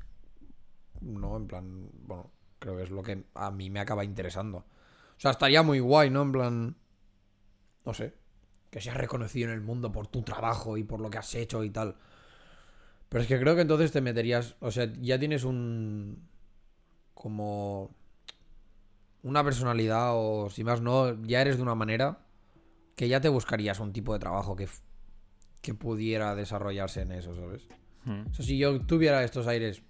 no, 1.00 1.38
en 1.38 1.48
plan, 1.48 1.90
bueno, 1.94 2.32
creo 2.58 2.78
que 2.78 2.84
es 2.84 2.90
lo 2.90 3.04
que 3.04 3.24
a 3.36 3.52
mí 3.52 3.70
me 3.70 3.80
acaba 3.80 4.04
interesando. 4.04 4.58
O 4.58 5.20
sea, 5.22 5.32
estaría 5.32 5.62
muy 5.62 5.80
guay, 5.80 6.10
¿no? 6.10 6.24
En 6.24 6.32
plan, 6.32 6.76
no 7.86 7.94
sé, 7.94 8.16
que 8.72 8.82
seas 8.82 8.98
reconocido 8.98 9.50
en 9.50 9.54
el 9.54 9.62
mundo 9.62 9.92
por 9.92 10.08
tu 10.08 10.24
trabajo 10.24 10.76
y 10.76 10.84
por 10.84 11.02
lo 11.02 11.10
que 11.10 11.20
has 11.20 11.36
hecho 11.36 11.64
y 11.64 11.70
tal. 11.70 11.96
Pero 13.10 13.24
es 13.24 13.28
que 13.28 13.40
creo 13.40 13.56
que 13.56 13.62
entonces 13.62 13.92
te 13.92 14.02
meterías, 14.02 14.56
o 14.60 14.70
sea, 14.72 14.92
ya 15.02 15.18
tienes 15.18 15.44
un, 15.44 16.28
como, 17.16 17.90
una 19.24 19.44
personalidad 19.44 20.12
o 20.14 20.50
si 20.50 20.64
más 20.64 20.82
no, 20.82 21.22
ya 21.24 21.42
eres 21.42 21.58
de 21.58 21.64
una 21.64 21.76
manera 21.76 22.20
que 22.96 23.08
ya 23.08 23.20
te 23.20 23.30
buscarías 23.30 23.80
un 23.80 23.94
tipo 23.94 24.14
de 24.14 24.20
trabajo 24.20 24.56
que, 24.56 24.68
que 25.62 25.74
pudiera 25.74 26.36
desarrollarse 26.36 27.02
en 27.02 27.12
eso, 27.14 27.36
¿sabes? 27.36 27.64
Hmm. 28.06 28.28
O 28.30 28.34
sea, 28.34 28.46
si 28.46 28.58
yo 28.58 28.80
tuviera 28.82 29.24
estos 29.24 29.48
aires, 29.48 29.82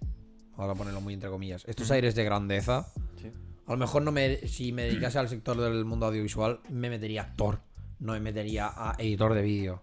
vamos 0.56 0.74
a 0.74 0.78
ponerlo 0.78 1.00
muy 1.00 1.14
entre 1.14 1.28
comillas, 1.28 1.64
estos 1.66 1.90
aires 1.90 2.14
de 2.14 2.24
grandeza, 2.24 2.86
Sí. 3.20 3.30
a 3.66 3.72
lo 3.72 3.76
mejor 3.76 4.02
no 4.02 4.12
me, 4.12 4.36
si 4.48 4.72
me 4.72 4.84
dedicase 4.84 5.18
al 5.18 5.28
sector 5.28 5.58
del 5.58 5.84
mundo 5.84 6.06
audiovisual, 6.06 6.60
me 6.70 6.88
metería 6.88 7.20
a 7.22 7.24
actor, 7.26 7.60
no 7.98 8.14
me 8.14 8.20
metería 8.20 8.70
a 8.74 8.94
editor 8.98 9.34
de 9.34 9.42
vídeo, 9.42 9.82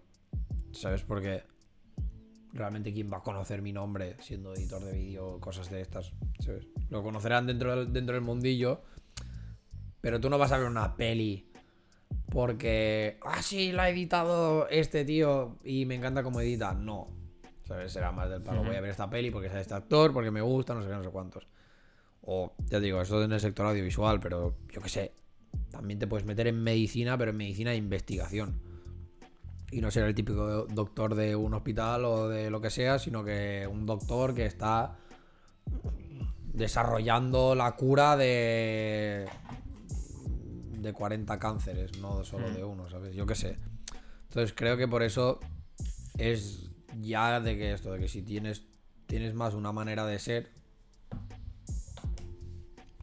¿sabes? 0.72 1.02
Porque 1.02 1.44
realmente 2.52 2.92
quién 2.92 3.12
va 3.12 3.18
a 3.18 3.22
conocer 3.22 3.62
mi 3.62 3.72
nombre 3.72 4.16
siendo 4.20 4.54
editor 4.54 4.84
de 4.84 4.92
vídeo, 4.92 5.40
cosas 5.40 5.70
de 5.70 5.80
estas, 5.80 6.12
¿sabes? 6.40 6.66
Lo 6.90 7.02
conocerán 7.02 7.46
dentro 7.46 7.74
del, 7.76 7.92
dentro 7.92 8.14
del 8.14 8.24
mundillo, 8.24 8.82
pero 10.00 10.20
tú 10.20 10.30
no 10.30 10.38
vas 10.38 10.52
a 10.52 10.58
ver 10.58 10.66
una 10.66 10.96
peli 10.96 11.48
porque, 12.30 13.18
ah, 13.22 13.42
sí, 13.42 13.72
la 13.72 13.84
ha 13.84 13.90
editado 13.90 14.68
este 14.68 15.04
tío 15.04 15.58
y 15.64 15.86
me 15.86 15.94
encanta 15.94 16.22
cómo 16.22 16.40
edita. 16.40 16.74
No. 16.74 17.08
¿Sabes? 17.64 17.92
Será 17.92 18.12
más 18.12 18.28
del 18.28 18.42
palo. 18.42 18.62
Voy 18.64 18.76
a 18.76 18.80
ver 18.80 18.90
esta 18.90 19.08
peli 19.08 19.30
porque 19.30 19.48
es 19.48 19.54
este 19.54 19.74
actor, 19.74 20.12
porque 20.12 20.30
me 20.30 20.40
gusta, 20.40 20.74
no 20.74 20.82
sé 20.82 20.88
qué, 20.88 20.94
no 20.94 21.02
sé 21.02 21.10
cuántos. 21.10 21.46
O, 22.22 22.54
ya 22.66 22.78
te 22.78 22.80
digo, 22.80 23.00
eso 23.00 23.22
en 23.22 23.32
el 23.32 23.40
sector 23.40 23.66
audiovisual, 23.66 24.20
pero 24.20 24.56
yo 24.70 24.80
qué 24.80 24.88
sé. 24.88 25.12
También 25.70 25.98
te 25.98 26.06
puedes 26.06 26.26
meter 26.26 26.46
en 26.46 26.62
medicina, 26.62 27.16
pero 27.16 27.30
en 27.30 27.38
medicina 27.38 27.70
de 27.70 27.76
investigación. 27.76 28.60
Y 29.70 29.80
no 29.80 29.90
ser 29.90 30.04
el 30.04 30.14
típico 30.14 30.66
doctor 30.66 31.14
de 31.14 31.36
un 31.36 31.54
hospital 31.54 32.04
o 32.04 32.28
de 32.28 32.50
lo 32.50 32.60
que 32.60 32.70
sea, 32.70 32.98
sino 32.98 33.22
que 33.24 33.68
un 33.70 33.84
doctor 33.84 34.34
que 34.34 34.46
está 34.46 34.96
desarrollando 36.52 37.54
la 37.54 37.72
cura 37.72 38.16
de 38.16 39.28
de 40.82 40.92
40 40.92 41.38
cánceres, 41.38 41.98
no 41.98 42.24
solo 42.24 42.50
de 42.50 42.64
uno, 42.64 42.88
¿sabes? 42.88 43.14
Yo 43.14 43.26
qué 43.26 43.34
sé. 43.34 43.58
Entonces 44.28 44.54
creo 44.56 44.76
que 44.76 44.88
por 44.88 45.02
eso 45.02 45.40
es 46.16 46.70
ya 47.00 47.40
de 47.40 47.56
que 47.56 47.72
esto, 47.72 47.92
de 47.92 48.00
que 48.00 48.08
si 48.08 48.22
tienes, 48.22 48.64
tienes 49.06 49.34
más 49.34 49.54
una 49.54 49.72
manera 49.72 50.06
de 50.06 50.18
ser, 50.18 50.50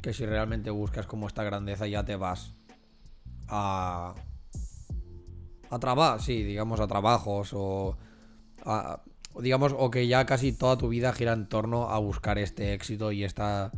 que 0.01 0.13
si 0.13 0.25
realmente 0.25 0.69
buscas 0.69 1.07
como 1.07 1.27
esta 1.27 1.43
grandeza 1.43 1.87
ya 1.87 2.05
te 2.05 2.15
vas 2.15 2.53
a... 3.47 4.15
A 5.75 5.79
trabajar, 5.79 6.21
sí, 6.21 6.43
digamos 6.43 6.79
a 6.79 6.87
trabajos 6.87 7.51
o... 7.53 7.97
a- 8.65 9.01
digamos, 9.41 9.75
o 9.77 9.91
que 9.91 10.07
ya 10.07 10.25
casi 10.25 10.53
toda 10.53 10.77
tu 10.77 10.87
vida 10.87 11.11
gira 11.11 11.33
en 11.33 11.49
torno 11.49 11.89
a 11.89 11.99
buscar 11.99 12.37
este 12.37 12.73
éxito 12.73 13.11
y 13.11 13.25
esta 13.25 13.71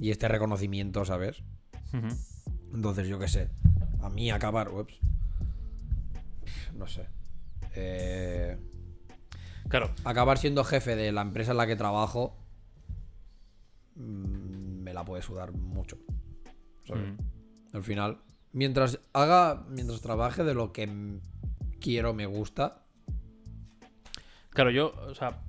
y 0.00 0.10
este 0.10 0.26
reconocimiento, 0.26 1.04
¿sabes? 1.04 1.44
Entonces, 2.72 3.06
yo 3.06 3.20
qué 3.20 3.28
sé. 3.28 3.48
A 4.02 4.10
mí 4.10 4.32
acabar. 4.32 4.70
Ups. 4.70 4.98
No 6.76 6.88
sé. 6.88 7.06
Eh, 7.76 8.58
Claro, 9.68 9.90
acabar 10.04 10.36
siendo 10.38 10.64
jefe 10.64 10.96
de 10.96 11.12
la 11.12 11.22
empresa 11.22 11.52
en 11.52 11.56
la 11.58 11.66
que 11.68 11.76
trabajo. 11.76 12.36
mm, 13.94 14.82
Me 14.82 14.92
la 14.92 15.04
puede 15.04 15.22
sudar 15.22 15.52
mucho. 15.52 15.96
¿sabes? 16.86 17.14
Al 17.72 17.82
final. 17.84 18.18
Mientras 18.52 18.98
haga. 19.12 19.64
Mientras 19.68 20.00
trabaje 20.00 20.42
de 20.44 20.54
lo 20.54 20.72
que 20.72 20.86
quiero, 21.84 22.14
me 22.14 22.24
gusta. 22.24 22.78
Claro, 24.50 24.70
yo, 24.70 24.94
o 25.08 25.14
sea, 25.14 25.42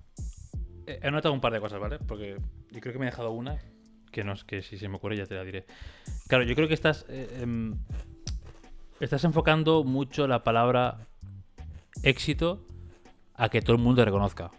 he 0.86 1.10
notado 1.10 1.34
un 1.34 1.40
par 1.40 1.54
de 1.54 1.62
cosas, 1.62 1.80
¿vale? 1.80 1.98
Porque 2.00 2.38
yo 2.72 2.80
creo 2.82 2.92
que 2.92 3.00
me 3.00 3.06
he 3.06 3.10
dejado 3.10 3.32
una, 3.32 3.58
que 4.12 4.24
no 4.26 4.34
es 4.34 4.44
que 4.44 4.62
si 4.62 4.78
se 4.78 4.90
me 4.90 4.98
ocurre 4.98 5.16
ya 5.16 5.26
te 5.26 5.36
la 5.36 5.44
diré. 5.46 5.66
Claro, 6.28 6.44
yo 6.44 6.54
creo 6.56 6.68
que 6.68 6.74
estás, 6.74 7.06
eh, 7.08 7.40
em, 7.42 7.76
estás 9.00 9.24
enfocando 9.24 9.86
mucho 9.86 10.28
la 10.28 10.44
palabra 10.44 11.08
éxito 12.04 12.66
a 13.36 13.48
que 13.50 13.62
todo 13.62 13.78
el 13.78 13.82
mundo 13.82 14.04
reconozca. 14.04 14.52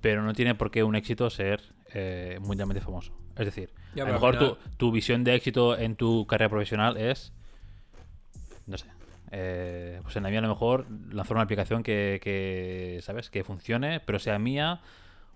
Pero 0.00 0.22
no 0.22 0.32
tiene 0.32 0.54
por 0.54 0.70
qué 0.70 0.82
un 0.82 0.96
éxito 0.96 1.28
ser 1.28 1.62
eh, 1.92 2.38
mundialmente 2.40 2.80
famoso. 2.82 3.12
Es 3.36 3.44
decir, 3.44 3.70
Ya, 3.94 4.04
a 4.04 4.06
lo 4.06 4.14
mejor 4.14 4.36
final- 4.38 4.56
tu, 4.70 4.76
tu 4.76 4.92
visión 4.92 5.24
de 5.24 5.34
éxito 5.34 5.76
en 5.76 5.94
tu 5.96 6.26
carrera 6.26 6.48
profesional 6.48 6.96
es, 6.96 7.32
no 8.66 8.78
sé, 8.78 8.86
eh, 9.30 10.00
pues 10.02 10.16
en 10.16 10.22
la 10.22 10.30
mía 10.30 10.38
a 10.38 10.42
lo 10.42 10.48
mejor 10.48 10.86
lanzar 11.10 11.36
una 11.36 11.44
aplicación 11.44 11.82
que, 11.82 12.20
que, 12.22 13.00
¿sabes? 13.02 13.30
Que 13.30 13.44
funcione, 13.44 14.00
pero 14.00 14.18
sea 14.18 14.38
mía, 14.38 14.80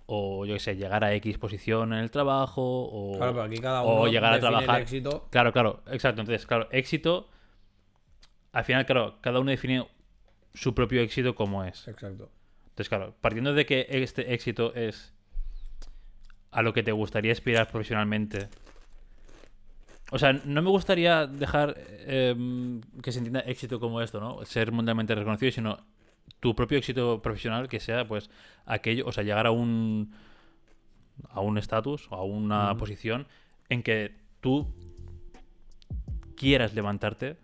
o 0.07 0.45
yo 0.45 0.55
qué 0.55 0.61
sé, 0.61 0.77
llegar 0.77 1.05
a 1.05 1.15
X 1.15 1.39
posición 1.39 1.93
en 1.93 2.01
el 2.01 2.11
trabajo, 2.11 2.63
o, 2.63 3.17
Claro, 3.17 3.33
pero 3.33 3.45
aquí 3.45 3.59
cada 3.59 3.83
o 3.83 4.03
uno 4.03 4.11
llegar 4.13 4.33
a 4.33 4.37
el 4.37 4.41
trabajar. 4.41 4.81
éxito. 4.81 5.29
Claro, 5.31 5.53
claro, 5.53 5.83
exacto. 5.91 6.21
Entonces, 6.21 6.47
claro, 6.47 6.69
éxito, 6.73 7.29
al 8.53 8.65
final, 8.65 8.87
claro, 8.87 9.19
cada 9.21 9.39
uno 9.41 9.51
define 9.51 9.87
su 10.55 10.75
propio 10.75 11.01
éxito 11.01 11.35
como 11.35 11.65
es. 11.65 11.87
Exacto. 11.87 12.31
Entonces, 12.71 12.89
claro, 12.89 13.15
partiendo 13.21 13.55
de 13.55 13.67
que 13.67 13.87
este 13.89 14.35
éxito 14.35 14.75
es 14.75 15.15
a 16.51 16.63
lo 16.63 16.73
que 16.73 16.83
te 16.83 16.93
gustaría 16.93 17.33
aspirar 17.33 17.69
profesionalmente. 17.69 18.49
O 20.11 20.19
sea, 20.19 20.33
no 20.33 20.63
me 20.63 20.71
gustaría 20.71 21.27
dejar 21.27 21.77
em, 22.07 22.81
que 23.03 23.13
se 23.13 23.19
entienda 23.19 23.41
éxito 23.41 23.79
como 23.79 24.01
esto, 24.01 24.21
¿no? 24.21 24.45
Ser 24.45 24.73
mundialmente 24.73 25.15
reconocido, 25.15 25.53
sino 25.53 25.79
tu 26.41 26.55
propio 26.55 26.79
éxito 26.79 27.23
profesional 27.23 27.69
que 27.69 27.81
sea, 27.81 28.07
pues, 28.07 28.31
aquello, 28.67 29.07
o 29.07 29.13
sea, 29.13 29.25
llegar 29.25 29.47
a 29.47 29.51
un 29.51 30.13
a 31.29 31.41
un 31.41 31.59
estatus 31.59 32.09
o 32.11 32.15
a 32.15 32.25
una 32.25 32.75
posición 32.77 33.27
en 33.69 33.83
que 33.83 34.17
tú 34.41 34.67
quieras 36.35 36.75
levantarte 36.75 37.37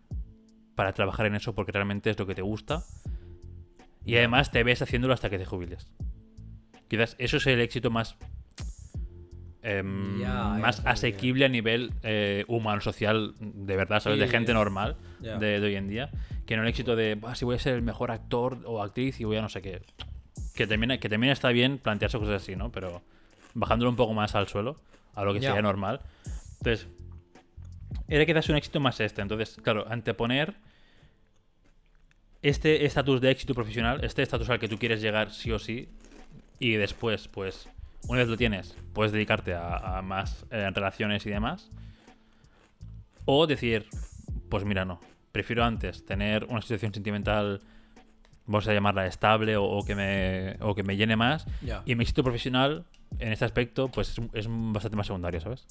para 0.75 0.93
trabajar 0.93 1.27
en 1.27 1.35
eso 1.35 1.55
porque 1.55 1.73
realmente 1.73 2.11
es 2.11 2.19
lo 2.19 2.27
que 2.27 2.35
te 2.35 2.43
gusta 2.43 2.85
y 4.05 4.17
además 4.17 4.51
te 4.51 4.63
ves 4.63 4.83
haciéndolo 4.83 5.15
hasta 5.15 5.29
que 5.29 5.39
te 5.39 5.45
jubiles. 5.45 5.89
Quizás 6.89 7.17
eso 7.19 7.39
es 7.39 7.47
el 7.49 7.61
éxito 7.61 7.91
más. 7.91 8.17
Em, 9.67 10.21
más 10.61 10.81
asequible 10.87 11.45
a 11.45 11.49
nivel 11.49 11.93
eh, 12.03 12.45
humano, 12.49 12.81
social, 12.81 13.35
de 13.41 13.77
verdad, 13.77 14.01
¿sabes? 14.01 14.19
De 14.19 14.29
gente 14.29 14.55
normal 14.55 14.97
de, 15.21 15.61
de 15.61 15.67
hoy 15.67 15.77
en 15.77 15.89
día. 15.89 16.11
Que 16.47 16.57
no 16.57 16.63
el 16.63 16.69
éxito 16.69 16.95
de, 16.95 17.17
"Buah, 17.17 17.35
si 17.35 17.45
voy 17.45 17.57
a 17.57 17.59
ser 17.59 17.75
el 17.75 17.83
mejor 17.83 18.11
actor 18.11 18.59
o 18.65 18.83
actriz 18.83 19.21
y 19.21 19.25
voy 19.25 19.37
a 19.37 19.43
no 19.43 19.49
sé 19.49 19.63
qué. 19.63 19.83
Que 20.55 20.67
también, 20.67 20.99
que 21.01 21.09
también 21.09 21.33
está 21.33 21.49
bien 21.51 21.79
plantearse 21.79 22.19
cosas 22.19 22.43
así, 22.43 22.55
¿no? 22.55 22.71
Pero 22.71 23.03
bajándolo 23.55 23.91
un 23.91 23.97
poco 23.97 24.15
más 24.15 24.35
al 24.35 24.47
suelo, 24.49 24.79
a 25.15 25.25
lo 25.25 25.33
que 25.35 25.41
sería 25.41 25.63
normal. 25.63 26.01
Entonces, 26.59 26.87
era 28.09 28.25
quizás 28.25 28.49
un 28.49 28.57
éxito 28.57 28.79
más 28.81 29.01
este. 29.01 29.23
Entonces, 29.23 29.59
claro, 29.63 29.87
anteponer 29.89 30.55
este 32.43 32.85
estatus 32.87 33.21
de 33.21 33.31
éxito 33.31 33.55
profesional, 33.55 34.05
este 34.05 34.23
estatus 34.23 34.49
al 34.51 34.61
que 34.61 34.69
tú 34.69 34.79
quieres 34.79 35.01
llegar 35.03 35.33
sí 35.33 35.51
o 35.51 35.59
sí, 35.59 35.89
y 36.59 36.73
después, 36.75 37.29
pues, 37.29 37.69
una 38.09 38.21
vez 38.21 38.29
lo 38.29 38.37
tienes, 38.37 38.77
puedes 38.93 39.13
dedicarte 39.13 39.55
a, 39.55 39.99
a 39.99 40.03
más 40.03 40.47
eh, 40.51 40.71
relaciones 40.71 41.27
y 41.27 41.31
demás. 41.31 41.71
O 43.25 43.47
decir, 43.47 43.87
pues 44.49 44.65
mira, 44.65 44.85
no, 44.85 45.01
prefiero 45.33 45.65
antes 45.65 46.05
tener 46.05 46.45
una 46.45 46.63
situación 46.63 46.95
sentimental, 46.95 47.61
vamos 48.47 48.69
a 48.69 48.73
llamarla 48.73 49.07
estable 49.07 49.57
o, 49.57 49.65
o 49.65 49.85
que, 49.85 49.95
me, 49.95 50.57
o 50.61 50.75
que 50.75 50.83
me 50.83 50.97
llene 50.97 51.17
más, 51.17 51.47
y 51.85 51.95
mi 51.95 52.03
éxito 52.03 52.23
profesional 52.23 52.87
en 53.19 53.33
este 53.33 53.45
aspecto, 53.45 53.89
pues 53.89 54.11
es, 54.11 54.19
es 54.33 54.47
bastante 54.49 54.97
más 54.97 55.07
secundario, 55.07 55.41
¿sabes? 55.41 55.67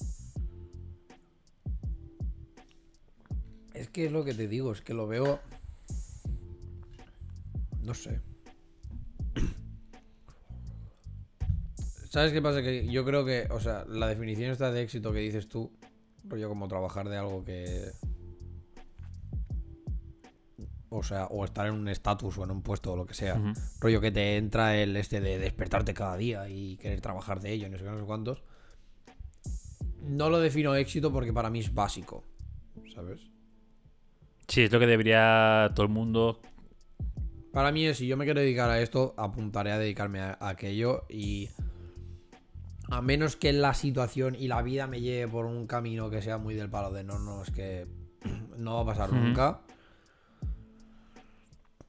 Es 3.74 3.88
que 3.88 4.06
es 4.06 4.12
lo 4.12 4.24
que 4.24 4.34
te 4.34 4.48
digo, 4.48 4.72
es 4.72 4.80
que 4.80 4.94
lo 4.94 5.06
veo. 5.06 5.40
No 7.82 7.94
sé. 7.94 8.20
¿Sabes 12.16 12.32
qué 12.32 12.40
pasa? 12.40 12.62
Que 12.62 12.86
yo 12.86 13.04
creo 13.04 13.26
que, 13.26 13.46
o 13.50 13.60
sea, 13.60 13.84
la 13.86 14.06
definición 14.06 14.50
esta 14.50 14.72
de 14.72 14.80
éxito 14.80 15.12
que 15.12 15.18
dices 15.18 15.50
tú, 15.50 15.70
rollo 16.24 16.48
como 16.48 16.66
trabajar 16.66 17.10
de 17.10 17.18
algo 17.18 17.44
que. 17.44 17.90
O 20.88 21.02
sea, 21.02 21.26
o 21.26 21.44
estar 21.44 21.66
en 21.66 21.74
un 21.74 21.88
estatus 21.88 22.38
o 22.38 22.44
en 22.44 22.52
un 22.52 22.62
puesto 22.62 22.94
o 22.94 22.96
lo 22.96 23.04
que 23.04 23.12
sea. 23.12 23.38
Rollo 23.80 24.00
que 24.00 24.12
te 24.12 24.38
entra 24.38 24.78
el 24.78 24.96
este 24.96 25.20
de 25.20 25.38
despertarte 25.38 25.92
cada 25.92 26.16
día 26.16 26.48
y 26.48 26.78
querer 26.78 27.02
trabajar 27.02 27.38
de 27.40 27.52
ello, 27.52 27.68
no 27.68 27.76
sé 27.76 27.84
qué, 27.84 27.90
no 27.90 27.98
sé 27.98 28.06
cuántos. 28.06 28.42
No 30.00 30.30
lo 30.30 30.40
defino 30.40 30.74
éxito 30.74 31.12
porque 31.12 31.34
para 31.34 31.50
mí 31.50 31.58
es 31.58 31.74
básico. 31.74 32.24
¿Sabes? 32.94 33.20
Sí, 34.48 34.62
es 34.62 34.72
lo 34.72 34.80
que 34.80 34.86
debería 34.86 35.70
todo 35.74 35.84
el 35.84 35.92
mundo. 35.92 36.40
Para 37.52 37.72
mí 37.72 37.84
es, 37.84 37.98
si 37.98 38.06
yo 38.06 38.16
me 38.16 38.24
quiero 38.24 38.40
dedicar 38.40 38.70
a 38.70 38.80
esto, 38.80 39.12
apuntaré 39.18 39.72
a 39.72 39.78
dedicarme 39.78 40.20
a, 40.20 40.38
a 40.40 40.48
aquello 40.48 41.04
y 41.10 41.50
a 42.88 43.02
menos 43.02 43.36
que 43.36 43.52
la 43.52 43.74
situación 43.74 44.34
y 44.34 44.48
la 44.48 44.62
vida 44.62 44.86
me 44.86 45.00
lleve 45.00 45.30
por 45.30 45.46
un 45.46 45.66
camino 45.66 46.08
que 46.10 46.22
sea 46.22 46.38
muy 46.38 46.54
del 46.54 46.70
palo 46.70 46.92
de 46.92 47.04
no, 47.04 47.18
no, 47.18 47.42
es 47.42 47.50
que 47.50 47.86
no 48.58 48.76
va 48.76 48.80
a 48.82 48.86
pasar 48.86 49.12
nunca. 49.12 49.60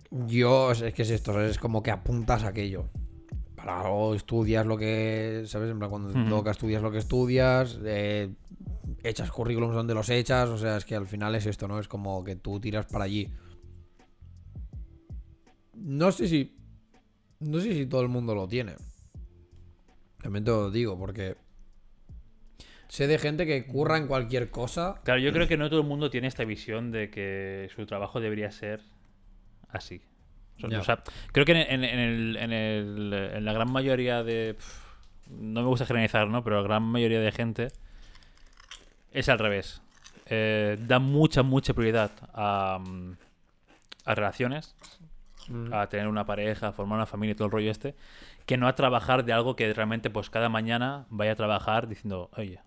Yo, 0.10 0.72
es 0.72 0.94
que 0.94 1.02
es 1.02 1.10
esto, 1.10 1.40
es 1.42 1.60
como 1.60 1.84
que 1.84 1.92
apuntas 1.92 2.44
a 2.44 2.50
aquello. 2.50 2.86
Para 3.56 3.82
algo 3.82 4.16
estudias 4.16 4.66
lo 4.66 4.78
que, 4.78 5.44
¿sabes? 5.46 5.70
En 5.70 5.80
plan, 5.80 5.90
cuando 5.90 6.14
te 6.14 6.20
Ujú. 6.20 6.30
toca 6.30 6.52
estudias 6.52 6.82
lo 6.82 6.92
que 6.92 7.00
estudias, 7.00 7.78
eh, 7.84 8.34
echas 9.04 9.30
currículums 9.32 9.76
donde 9.76 9.94
los 9.94 10.10
echas, 10.10 10.48
o 10.50 10.58
sea, 10.58 10.78
es 10.78 10.86
que 10.86 10.96
al 10.96 11.08
final 11.08 11.36
es 11.36 11.46
esto, 11.46 11.68
¿no? 11.68 11.80
Es 11.80 11.88
como 11.88 12.24
que 12.24 12.36
tú 12.36 12.60
tiras 12.60 12.86
para 12.86 13.04
allí. 13.06 13.30
No 15.74 16.12
sé 16.12 16.28
si. 16.28 16.56
No 17.40 17.60
sé 17.60 17.74
si 17.74 17.86
todo 17.86 18.02
el 18.02 18.08
mundo 18.10 18.34
lo 18.34 18.48
tiene. 18.48 18.76
También 20.22 20.44
te 20.46 20.52
lo 20.52 20.72
digo, 20.72 20.98
porque. 20.98 21.36
Sé 22.88 23.06
de 23.08 23.18
gente 23.20 23.46
que 23.46 23.66
curra 23.66 23.98
en 23.98 24.08
cualquier 24.08 24.50
cosa. 24.50 25.02
Claro, 25.04 25.20
yo 25.20 25.34
creo 25.34 25.48
que 25.48 25.58
no 25.58 25.70
todo 25.70 25.82
el 25.82 25.86
mundo 25.88 26.10
tiene 26.10 26.28
esta 26.28 26.46
visión 26.46 26.92
de 26.92 27.10
que 27.10 27.70
su 27.76 27.86
trabajo 27.86 28.22
debería 28.22 28.50
ser 28.50 28.82
así. 29.70 30.02
O 30.56 30.62
sea, 30.62 30.70
Ya. 30.70 30.80
o 30.80 30.84
sea, 30.86 31.04
creo 31.34 31.46
que 31.46 31.52
en, 31.52 31.58
en- 31.58 31.84
en 31.84 32.00
el- 32.00 32.38
en 32.38 32.52
el- 32.54 33.14
en 33.36 33.46
la 33.46 33.54
gran 33.54 33.72
mayoría 33.72 34.24
de. 34.24 34.56
No 35.30 35.62
me 35.62 35.68
gusta 35.68 35.86
generalizar, 35.86 36.28
¿no? 36.30 36.44
Pero 36.44 36.62
la 36.62 36.68
gran 36.68 36.84
mayoría 36.84 37.20
de 37.20 37.32
gente 37.34 37.68
es 39.12 39.28
al 39.28 39.40
revés. 39.40 39.82
Eh, 40.28 40.78
da 40.80 41.00
mucha, 41.00 41.44
mucha 41.44 41.74
prioridad 41.74 42.12
a, 42.34 42.80
mm, 42.80 43.12
a 44.06 44.16
relaciones, 44.16 44.76
a 45.72 45.88
tener 45.88 46.08
una 46.08 46.26
pareja, 46.26 46.70
a 46.70 46.72
formar 46.72 46.98
una 46.98 47.06
familia 47.06 47.32
y 47.34 47.36
todo 47.36 47.46
el 47.48 47.52
rollo 47.52 47.72
este, 47.72 47.96
que 48.48 48.58
no 48.58 48.68
a 48.68 48.74
trabajar 48.74 49.26
de 49.26 49.34
algo 49.34 49.56
que 49.56 49.72
realmente, 49.74 50.10
pues 50.10 50.32
cada 50.32 50.50
mañana 50.50 51.06
vaya 51.10 51.34
a 51.34 51.36
trabajar 51.36 51.88
diciendo, 51.88 52.32
oye, 52.36 52.60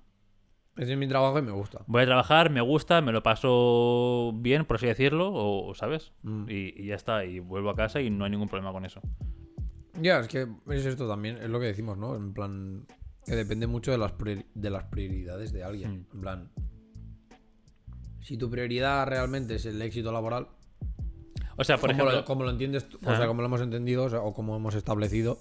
Ese 0.77 0.93
es 0.93 0.99
mi 0.99 1.09
trabajo 1.09 1.39
y 1.39 1.43
me 1.43 1.51
gusta. 1.53 1.81
voy 1.89 2.03
a 2.03 2.07
trabajar, 2.07 2.51
me 2.51 2.61
gusta, 2.61 3.01
me 3.01 3.11
lo 3.13 3.23
paso 3.23 4.33
bien, 4.37 4.65
por 4.67 4.77
así 4.77 4.87
decirlo, 4.87 5.31
o, 5.33 5.75
¿sabes? 5.75 6.13
Mm. 6.23 6.45
Y, 6.49 6.83
y 6.83 6.87
ya 6.87 6.95
está, 6.95 7.25
y 7.25 7.41
vuelvo 7.41 7.71
a 7.71 7.75
casa 7.75 8.01
y 8.01 8.11
no 8.11 8.25
hay 8.25 8.31
ningún 8.31 8.49
problema 8.49 8.73
con 8.73 8.85
eso. 8.85 9.01
Ya, 10.01 10.21
es 10.21 10.29
que 10.29 10.47
es 10.69 10.87
esto 10.87 11.09
también, 11.09 11.39
es 11.39 11.49
lo 11.49 11.59
que 11.59 11.67
decimos, 11.67 11.99
¿no? 11.99 12.15
En 12.15 12.33
plan. 12.33 12.87
Que 13.27 13.35
depende 13.37 13.67
mucho 13.67 13.91
de 13.91 13.99
las, 13.99 14.13
de 14.55 14.71
las 14.71 14.85
prioridades 14.85 15.53
de 15.53 15.65
alguien. 15.65 15.91
Mm. 15.93 16.15
En 16.15 16.21
plan. 16.21 16.51
Si 18.21 18.37
tu 18.37 18.51
prioridad 18.51 19.07
realmente 19.07 19.55
es 19.57 19.65
el 19.67 19.81
éxito 19.81 20.13
laboral, 20.13 20.49
O 21.57 21.65
sea, 21.65 21.77
por 21.79 21.91
como, 21.91 22.03
ejemplo, 22.03 22.21
lo, 22.21 22.25
como 22.27 22.45
lo 22.45 22.51
entiendes, 22.51 22.89
tú, 22.89 22.99
o 23.05 23.17
sea, 23.17 23.27
como 23.27 23.41
lo 23.41 23.47
hemos 23.47 23.63
entendido, 23.63 24.05
o, 24.05 24.11
sea, 24.11 24.21
o 24.21 24.35
como 24.35 24.57
hemos 24.57 24.75
establecido, 24.75 25.39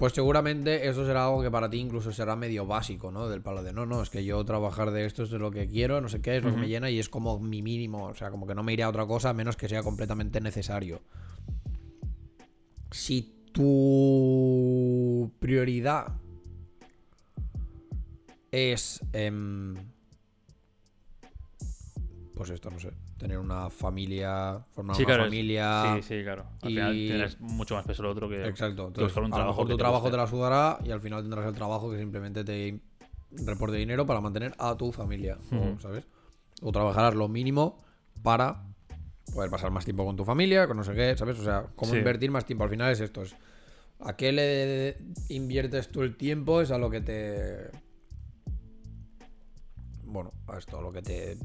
pues 0.00 0.14
seguramente 0.14 0.88
eso 0.88 1.04
será 1.04 1.26
algo 1.26 1.42
que 1.42 1.50
para 1.50 1.68
ti 1.68 1.76
incluso 1.76 2.10
será 2.10 2.34
medio 2.34 2.64
básico, 2.64 3.12
¿no? 3.12 3.28
Del 3.28 3.42
palo 3.42 3.62
de 3.62 3.74
no, 3.74 3.84
no, 3.84 4.02
es 4.02 4.08
que 4.08 4.24
yo 4.24 4.42
trabajar 4.46 4.92
de 4.92 5.04
esto 5.04 5.24
es 5.24 5.30
de 5.30 5.38
lo 5.38 5.50
que 5.50 5.68
quiero, 5.68 6.00
no 6.00 6.08
sé 6.08 6.22
qué, 6.22 6.38
es 6.38 6.42
lo 6.42 6.52
que 6.52 6.56
me 6.56 6.68
llena 6.68 6.88
y 6.88 6.98
es 6.98 7.10
como 7.10 7.38
mi 7.38 7.60
mínimo, 7.60 8.06
o 8.06 8.14
sea, 8.14 8.30
como 8.30 8.46
que 8.46 8.54
no 8.54 8.62
me 8.62 8.72
iré 8.72 8.82
a 8.82 8.88
otra 8.88 9.04
cosa 9.04 9.28
a 9.28 9.34
menos 9.34 9.58
que 9.58 9.68
sea 9.68 9.82
completamente 9.82 10.40
necesario. 10.40 11.02
Si 12.90 13.44
tu 13.52 15.30
prioridad 15.38 16.14
es. 18.50 19.04
em, 19.12 19.74
pues 22.34 22.48
esto, 22.48 22.70
no 22.70 22.80
sé. 22.80 22.90
Tener 23.20 23.38
una 23.38 23.68
familia. 23.68 24.64
Formar 24.74 24.96
sí, 24.96 25.02
una 25.02 25.06
claro, 25.08 25.24
familia. 25.24 25.82
sí, 25.96 26.02
sí, 26.02 26.22
claro. 26.22 26.46
Al 26.62 26.70
y- 26.70 26.74
final 26.74 26.92
tienes 26.94 27.40
mucho 27.40 27.74
más 27.74 27.84
peso 27.84 28.02
lo 28.02 28.10
otro 28.12 28.30
que. 28.30 28.46
Exacto. 28.46 28.84
que 28.84 28.88
Entonces, 28.88 29.04
buscar 29.14 29.22
un 29.24 29.26
a 29.26 29.28
lo 29.28 29.34
trabajo 29.36 29.52
mejor 29.52 29.66
que 29.66 29.72
tu 29.74 29.76
trabajo 29.78 30.10
te 30.10 30.16
la 30.16 30.26
sudará 30.26 30.78
y 30.84 30.90
al 30.90 31.00
final 31.02 31.20
tendrás 31.22 31.46
el 31.46 31.54
trabajo 31.54 31.90
que 31.90 31.98
simplemente 31.98 32.44
te 32.44 32.80
reporte 33.44 33.76
dinero 33.76 34.06
para 34.06 34.22
mantener 34.22 34.54
a 34.58 34.74
tu 34.76 34.90
familia. 34.90 35.36
o. 35.52 35.78
¿Sabes? 35.80 36.06
O 36.62 36.72
trabajarás 36.72 37.14
lo 37.14 37.28
mínimo 37.28 37.82
para 38.22 38.64
poder 39.34 39.50
pasar 39.50 39.70
más 39.70 39.84
tiempo 39.84 40.06
con 40.06 40.16
tu 40.16 40.24
familia, 40.24 40.66
con 40.66 40.78
no 40.78 40.82
sé 40.84 40.94
qué, 40.94 41.14
¿sabes? 41.16 41.38
O 41.38 41.44
sea, 41.44 41.66
cómo 41.76 41.92
Sí. 41.92 41.98
invertir 41.98 42.30
más 42.30 42.46
tiempo. 42.46 42.64
Al 42.64 42.70
final 42.70 42.90
es 42.90 43.00
esto. 43.00 43.20
Es, 43.22 43.36
¿A 44.00 44.16
qué 44.16 44.32
le 44.32 44.96
inviertes 45.28 45.88
tú 45.92 46.00
el 46.02 46.16
tiempo? 46.16 46.62
Es 46.62 46.70
a 46.70 46.78
lo 46.78 46.88
que 46.88 47.02
te. 47.02 47.70
Bueno, 50.04 50.32
a 50.48 50.56
esto, 50.58 50.78
a 50.78 50.82
lo 50.82 50.90
que 50.90 51.02
te. 51.02 51.36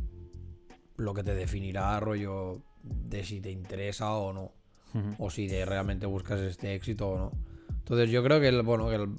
Lo 0.98 1.14
que 1.14 1.24
te 1.24 1.36
definirá, 1.36 2.00
rollo, 2.00 2.62
de 2.84 3.24
si 3.24 3.41
te 3.41 3.52
interesa 3.52 4.14
o 4.14 4.34
no 4.34 4.52
o 5.18 5.30
si 5.30 5.48
de 5.48 5.66
realmente 5.66 6.06
buscas 6.06 6.39
este 6.39 6.74
éxito 6.74 7.10
o 7.10 7.18
no. 7.18 7.32
Entonces 7.70 8.10
yo 8.10 8.24
creo 8.24 8.39
que 8.39 8.48
el, 8.48 8.62
bueno, 8.62 8.89
que 8.89 8.96
el, 8.96 9.10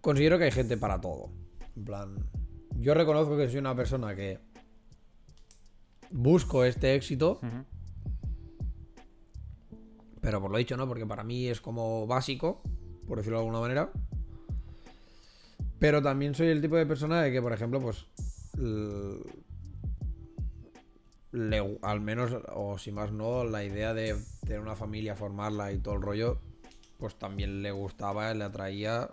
considero 0.00 0.38
que 0.38 0.44
hay 0.44 0.50
gente 0.50 0.76
para 0.76 1.00
todo. 1.00 1.30
En 1.76 1.84
plan, 1.84 2.16
yo 2.76 2.94
reconozco 2.94 3.36
que 3.36 3.48
soy 3.48 3.58
una 3.58 3.76
persona 3.76 4.14
que 4.14 4.38
busco 6.10 6.64
este 6.64 6.94
éxito, 6.94 7.40
pero 10.20 10.40
por 10.40 10.50
lo 10.50 10.58
dicho, 10.58 10.76
¿no? 10.76 10.88
Porque 10.88 11.06
para 11.06 11.24
mí 11.24 11.46
es 11.46 11.60
como 11.60 12.06
básico, 12.06 12.62
por 13.06 13.18
decirlo 13.18 13.38
de 13.38 13.44
alguna 13.44 13.60
manera. 13.60 13.92
Pero 15.78 16.02
también 16.02 16.34
soy 16.34 16.48
el 16.48 16.60
tipo 16.60 16.76
de 16.76 16.86
persona 16.86 17.22
de 17.22 17.30
que, 17.30 17.40
por 17.40 17.52
ejemplo, 17.52 17.80
pues. 17.80 18.06
Le- 21.32 21.78
al 21.82 22.00
menos, 22.00 22.32
o 22.54 22.78
si 22.78 22.90
más 22.92 23.12
no, 23.12 23.44
la 23.44 23.64
idea 23.64 23.94
de 23.94 24.16
tener 24.42 24.60
una 24.60 24.76
familia, 24.76 25.14
formarla 25.16 25.72
y 25.72 25.78
todo 25.78 25.94
el 25.94 26.02
rollo, 26.02 26.38
pues 26.98 27.14
también 27.16 27.62
le 27.62 27.70
gustaba, 27.70 28.32
le 28.34 28.44
atraía. 28.44 29.10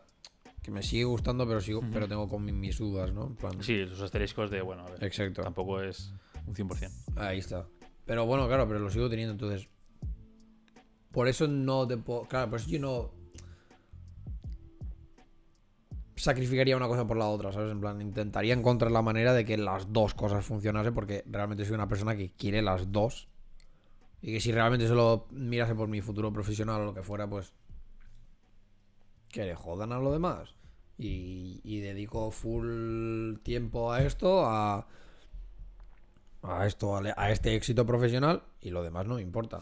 Que 0.63 0.71
me 0.71 0.81
sigue 0.81 1.03
gustando, 1.03 1.47
pero 1.47 1.61
sigo, 1.61 1.81
pero 1.93 2.07
tengo 2.07 2.27
con 2.27 2.43
mi- 2.43 2.51
mis 2.51 2.79
dudas, 2.79 3.13
¿no? 3.13 3.27
En 3.27 3.35
plan, 3.35 3.61
Sí, 3.61 3.85
los 3.85 4.01
asteriscos 4.01 4.49
de, 4.49 4.61
bueno, 4.63 4.83
a 4.87 4.89
ver, 4.89 5.03
Exacto. 5.03 5.43
tampoco 5.43 5.79
es 5.79 6.11
un 6.47 6.55
100%. 6.55 6.91
Ahí 7.17 7.37
está. 7.37 7.67
Pero 8.05 8.25
bueno, 8.25 8.47
claro, 8.47 8.67
pero 8.67 8.79
lo 8.79 8.89
sigo 8.89 9.07
teniendo, 9.07 9.33
entonces. 9.33 9.69
Por 11.11 11.27
eso 11.27 11.47
no 11.47 11.87
te 11.87 11.97
puedo. 11.97 12.23
Claro, 12.23 12.49
por 12.49 12.59
eso 12.59 12.69
yo 12.69 12.79
no. 12.79 13.11
Sacrificaría 16.15 16.77
una 16.77 16.87
cosa 16.87 17.05
por 17.05 17.17
la 17.17 17.27
otra, 17.27 17.51
¿sabes? 17.51 17.71
En 17.71 17.81
plan, 17.81 18.01
intentaría 18.01 18.53
encontrar 18.53 18.91
la 18.91 19.01
manera 19.01 19.33
de 19.33 19.45
que 19.45 19.57
las 19.57 19.91
dos 19.91 20.13
cosas 20.13 20.45
funcionasen, 20.45 20.93
porque 20.93 21.23
realmente 21.27 21.65
soy 21.65 21.75
una 21.75 21.89
persona 21.89 22.15
que 22.15 22.31
quiere 22.31 22.61
las 22.61 22.91
dos. 22.91 23.27
Y 24.21 24.33
que 24.33 24.39
si 24.39 24.51
realmente 24.51 24.87
solo 24.87 25.27
mirase 25.31 25.75
por 25.75 25.87
mi 25.87 26.01
futuro 26.01 26.31
profesional 26.31 26.81
o 26.81 26.85
lo 26.85 26.93
que 26.93 27.03
fuera, 27.03 27.27
pues. 27.29 27.53
que 29.29 29.43
le 29.45 29.55
jodan 29.55 29.91
a 29.91 29.99
lo 29.99 30.11
demás. 30.11 30.55
Y, 30.97 31.59
y 31.63 31.81
dedico 31.81 32.31
full 32.31 33.37
tiempo 33.43 33.91
a 33.91 34.01
esto, 34.01 34.45
a, 34.45 34.87
a 36.41 36.65
esto, 36.65 36.95
a, 36.95 37.31
este 37.31 37.55
éxito 37.55 37.85
profesional 37.85 38.43
y 38.61 38.69
lo 38.69 38.83
demás 38.83 39.05
no 39.05 39.15
me 39.15 39.21
importa. 39.21 39.61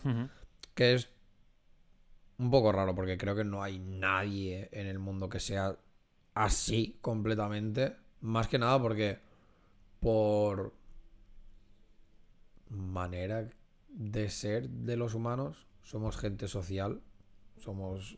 Que 0.75 0.93
es 0.93 1.09
un 2.37 2.51
poco 2.51 2.71
raro 2.71 2.93
porque 2.95 3.17
creo 3.17 3.35
que 3.35 3.43
no 3.43 3.63
hay 3.63 3.79
nadie 3.79 4.69
en 4.71 4.87
el 4.87 4.99
mundo 4.99 5.29
que 5.29 5.39
sea 5.39 5.77
así 6.33 6.97
completamente. 7.01 7.95
Más 8.21 8.47
que 8.47 8.57
nada 8.57 8.81
porque 8.81 9.19
por 9.99 10.73
manera 12.69 13.49
de 13.89 14.29
ser 14.29 14.69
de 14.69 14.97
los 14.97 15.13
humanos 15.13 15.67
somos 15.83 16.17
gente 16.17 16.47
social, 16.47 17.01
somos 17.57 18.17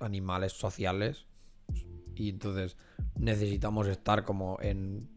animales 0.00 0.52
sociales 0.52 1.26
y 2.14 2.30
entonces 2.30 2.76
necesitamos 3.16 3.86
estar 3.88 4.24
como 4.24 4.58
en 4.60 5.08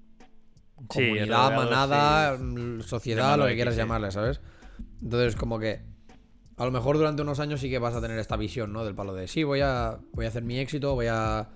comunidad, 0.88 1.56
manada, 1.56 2.38
sí. 2.38 2.82
sociedad, 2.84 3.38
lo 3.38 3.48
que 3.48 3.56
quieras 3.56 3.76
llamarle, 3.76 4.12
¿sabes? 4.12 4.42
Entonces, 5.02 5.36
como 5.36 5.60
que 5.60 5.82
a 6.58 6.66
lo 6.66 6.72
mejor 6.72 6.98
durante 6.98 7.22
unos 7.22 7.40
años 7.40 7.62
sí 7.62 7.70
que 7.70 7.80
vas 7.80 7.96
a 7.96 8.02
tener 8.02 8.20
esta 8.20 8.38
visión, 8.38 8.74
¿no? 8.74 8.86
Del 8.86 8.96
palo 8.96 9.14
de 9.14 9.28
sí, 9.28 9.44
voy 9.44 9.62
a, 9.62 10.00
voy 10.14 10.26
a 10.26 10.30
hacer 10.30 10.44
mi 10.44 10.60
éxito, 10.60 10.94
voy 10.96 11.08
a, 11.08 11.50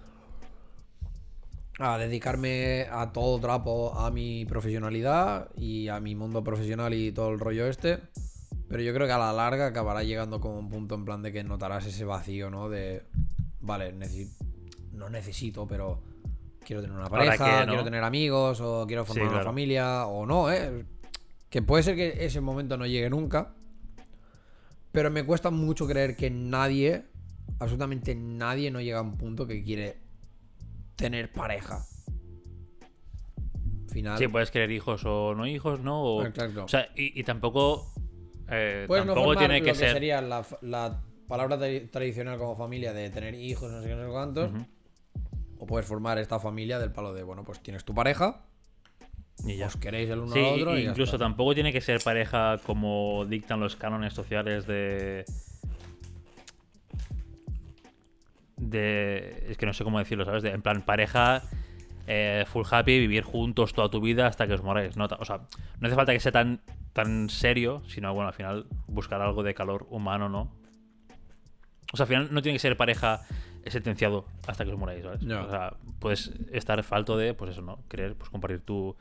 a 1.80 1.98
dedicarme 1.98 2.88
a 2.92 3.12
todo 3.14 3.40
trapo 3.40 3.98
a 3.98 4.12
mi 4.12 4.46
profesionalidad 4.46 5.50
y 5.56 5.88
a 5.88 6.00
mi 6.00 6.14
mundo 6.14 6.44
profesional 6.44 6.94
y 6.94 7.12
todo 7.12 7.30
el 7.30 7.40
rollo 7.40 7.68
este. 7.68 8.00
Pero 8.68 8.84
yo 8.84 8.94
creo 8.94 9.08
que 9.08 9.14
a 9.14 9.18
la 9.18 9.34
larga 9.34 9.68
acabará 9.68 10.04
llegando 10.04 10.40
como 10.42 10.60
un 10.60 10.70
punto 10.70 10.94
en 10.96 11.06
plan 11.06 11.22
de 11.24 11.32
que 11.32 11.44
notarás 11.44 11.86
ese 11.86 12.06
vacío, 12.06 12.50
¿no? 12.52 12.70
De, 12.70 13.04
vale, 13.62 13.96
necesi- 13.96 14.30
no 14.92 15.10
necesito, 15.10 15.66
pero 15.68 16.04
quiero 16.66 16.82
tener 16.82 16.96
una 16.98 17.10
pareja, 17.10 17.62
que, 17.62 17.66
¿no? 17.66 17.72
quiero 17.72 17.84
tener 17.86 18.04
amigos, 18.04 18.60
o 18.62 18.86
quiero 18.86 19.06
formar 19.06 19.24
Sí, 19.24 19.28
una 19.30 19.32
claro. 19.40 19.46
familia, 19.50 20.06
o 20.06 20.26
no, 20.26 20.52
¿eh? 20.52 20.86
Que 21.50 21.62
puede 21.64 21.82
ser 21.82 21.96
que 21.96 22.26
ese 22.26 22.42
momento 22.42 22.78
no 22.78 22.86
llegue 22.86 23.10
nunca. 23.10 23.54
Pero 24.92 25.10
me 25.10 25.24
cuesta 25.24 25.50
mucho 25.50 25.88
creer 25.88 26.16
que 26.16 26.30
nadie, 26.30 27.06
absolutamente 27.60 28.14
nadie, 28.16 28.70
no 28.70 28.82
llega 28.82 29.00
a 29.00 29.04
un 29.04 29.18
punto 29.18 29.48
que 29.48 29.64
quiere 29.64 29.98
tener 31.00 31.32
pareja. 31.32 31.86
Final. 33.92 34.18
Sí, 34.20 34.28
puedes 34.28 34.52
querer 34.52 34.72
hijos 34.72 35.04
o 35.06 35.34
no 35.34 35.48
hijos, 35.48 35.80
¿no? 35.80 36.02
O, 36.04 36.26
Exacto. 36.26 36.66
o 36.66 36.68
sea, 36.68 36.90
y, 36.96 37.20
y 37.20 37.24
tampoco. 37.24 37.92
eh, 38.50 38.86
Puedes 38.88 39.06
no 39.06 39.14
tampoco 39.14 39.34
formar 39.34 39.48
tiene 39.50 39.62
que 39.62 39.68
lo 39.70 39.74
que 39.74 39.80
ser. 39.80 39.94
sería 39.94 40.22
la, 40.22 40.46
la 40.62 41.02
palabra 41.28 41.58
tra- 41.58 41.90
tradicional 41.90 42.38
como 42.38 42.56
familia 42.56 42.94
de 42.94 43.10
tener 43.10 43.34
hijos, 43.34 43.72
no 43.72 43.82
sé 43.82 43.88
qué, 43.90 43.96
no 43.96 44.04
sé 44.06 44.10
cuántos. 44.12 44.52
O 45.58 45.66
puedes 45.66 45.88
formar 45.88 46.20
esta 46.20 46.40
familia 46.40 46.78
del 46.80 46.92
palo 46.92 47.14
de, 47.14 47.24
bueno, 47.24 47.44
pues 47.44 47.62
tienes 47.62 47.84
tu 47.84 47.94
pareja, 47.94 48.46
Y 49.46 49.58
ya. 49.58 49.68
os 49.68 49.76
queréis 49.76 50.10
el 50.10 50.20
uno 50.20 50.34
Sí, 50.34 50.40
al 50.40 50.62
otro. 50.62 50.78
y 50.78 50.84
ya 50.84 50.90
incluso 50.92 51.16
está. 51.16 51.26
tampoco 51.26 51.54
tiene 51.56 51.74
que 51.74 51.82
ser 51.82 52.00
pareja 52.02 52.60
como 52.66 53.26
dictan 53.26 53.60
los 53.60 53.76
cánones 53.76 54.14
sociales 54.14 54.68
de. 54.68 55.26
De. 58.60 59.46
Es 59.50 59.58
que 59.58 59.66
no 59.66 59.74
sé 59.74 59.84
cómo 59.84 60.00
decirlo, 60.00 60.26
¿sabes? 60.26 60.44
De, 60.44 60.52
en 60.52 60.62
plan, 60.62 60.84
pareja. 60.84 61.42
eh, 62.08 62.44
full 62.48 62.66
happy, 62.70 63.00
vivir 63.00 63.24
juntos 63.24 63.74
toda 63.74 63.90
tu 63.90 64.02
vida 64.02 64.26
hasta 64.28 64.48
que 64.48 64.54
os 64.54 64.64
moráis. 64.64 64.98
¿no? 64.98 65.08
O 65.20 65.26
sea, 65.26 65.42
no 65.80 65.88
hace 65.88 65.96
falta 65.96 66.12
que 66.12 66.20
sea 66.20 66.32
tan, 66.32 66.60
tan 66.92 67.30
serio, 67.30 67.84
sino, 67.88 68.14
bueno, 68.14 68.30
al 68.30 68.34
final 68.34 68.66
buscar 68.88 69.22
algo 69.22 69.44
de 69.44 69.54
calor 69.54 69.86
humano, 69.92 70.28
¿no? 70.28 70.52
O 71.94 71.98
sea, 71.98 72.06
al 72.06 72.08
final 72.08 72.28
no 72.32 72.42
tiene 72.42 72.56
que 72.56 72.60
ser 72.60 72.76
pareja 72.78 73.22
sentenciado 73.68 74.26
hasta 74.48 74.66
que 74.66 74.72
os 74.72 74.78
moráis, 74.80 75.04
¿sabes? 75.04 75.22
Ya. 75.22 75.44
O 75.44 75.50
sea, 75.50 75.74
puedes 76.00 76.32
estar 76.52 76.82
falto 76.84 77.16
de, 77.16 77.36
pues 77.36 77.52
eso, 77.52 77.62
¿no? 77.62 77.80
Querer 77.88 78.16
pues, 78.16 78.32
compartir 78.32 78.62
tu, 78.62 78.96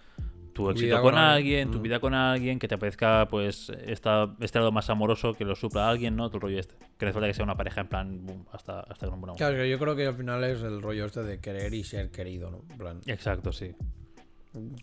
tu 0.52 0.64
Tu 0.64 0.70
éxito 0.70 0.96
con, 1.02 1.12
con 1.12 1.18
alguien. 1.18 1.70
tu 1.70 1.78
Mm. 1.78 1.82
vida 1.82 2.00
con 2.00 2.14
alguien, 2.14 2.58
que 2.58 2.68
te 2.68 2.74
apetezca, 2.74 3.26
pues, 3.28 3.70
esta, 3.86 4.34
este 4.40 4.58
lado 4.58 4.72
más 4.72 4.90
amoroso 4.90 5.34
que 5.34 5.44
lo 5.44 5.54
supla 5.54 5.88
alguien, 5.88 6.16
¿no? 6.16 6.26
El 6.26 6.40
rollo 6.40 6.58
este. 6.58 6.74
Que 6.98 7.06
no 7.06 7.12
falta 7.12 7.28
que 7.28 7.34
sea 7.34 7.44
una 7.44 7.56
pareja 7.56 7.80
en 7.82 7.88
plan, 7.88 8.26
boom, 8.26 8.44
hasta, 8.52 8.80
hasta 8.80 9.06
que 9.06 9.10
nos 9.10 9.18
moramos. 9.20 9.38
Claro, 9.38 9.56
que 9.56 9.68
yo 9.70 9.78
creo 9.78 9.94
que 9.96 10.06
al 10.06 10.14
final 10.14 10.42
es 10.44 10.62
el 10.62 10.82
rollo 10.82 11.06
este 11.06 11.22
de 11.22 11.40
querer 11.40 11.72
y 11.74 11.84
ser 11.84 12.10
querido, 12.10 12.50
¿no? 12.50 12.62
En 12.70 12.78
plan, 12.78 13.00
Exacto, 13.06 13.52
sí. 13.52 13.74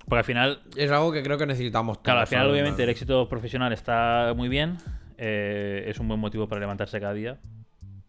Porque 0.07 0.19
al 0.19 0.23
final, 0.23 0.61
es 0.77 0.89
algo 0.91 1.11
que 1.11 1.23
creo 1.23 1.37
que 1.37 1.45
necesitamos 1.47 1.97
claro, 1.97 2.19
al 2.21 2.27
final 2.27 2.49
obviamente 2.49 2.83
el 2.83 2.89
éxito 2.89 3.27
profesional 3.27 3.73
está 3.73 4.31
muy 4.35 4.47
bien, 4.47 4.77
eh, 5.17 5.85
es 5.87 5.99
un 5.99 6.07
buen 6.07 6.19
motivo 6.19 6.47
para 6.47 6.61
levantarse 6.61 6.99
cada 6.99 7.13
día, 7.13 7.39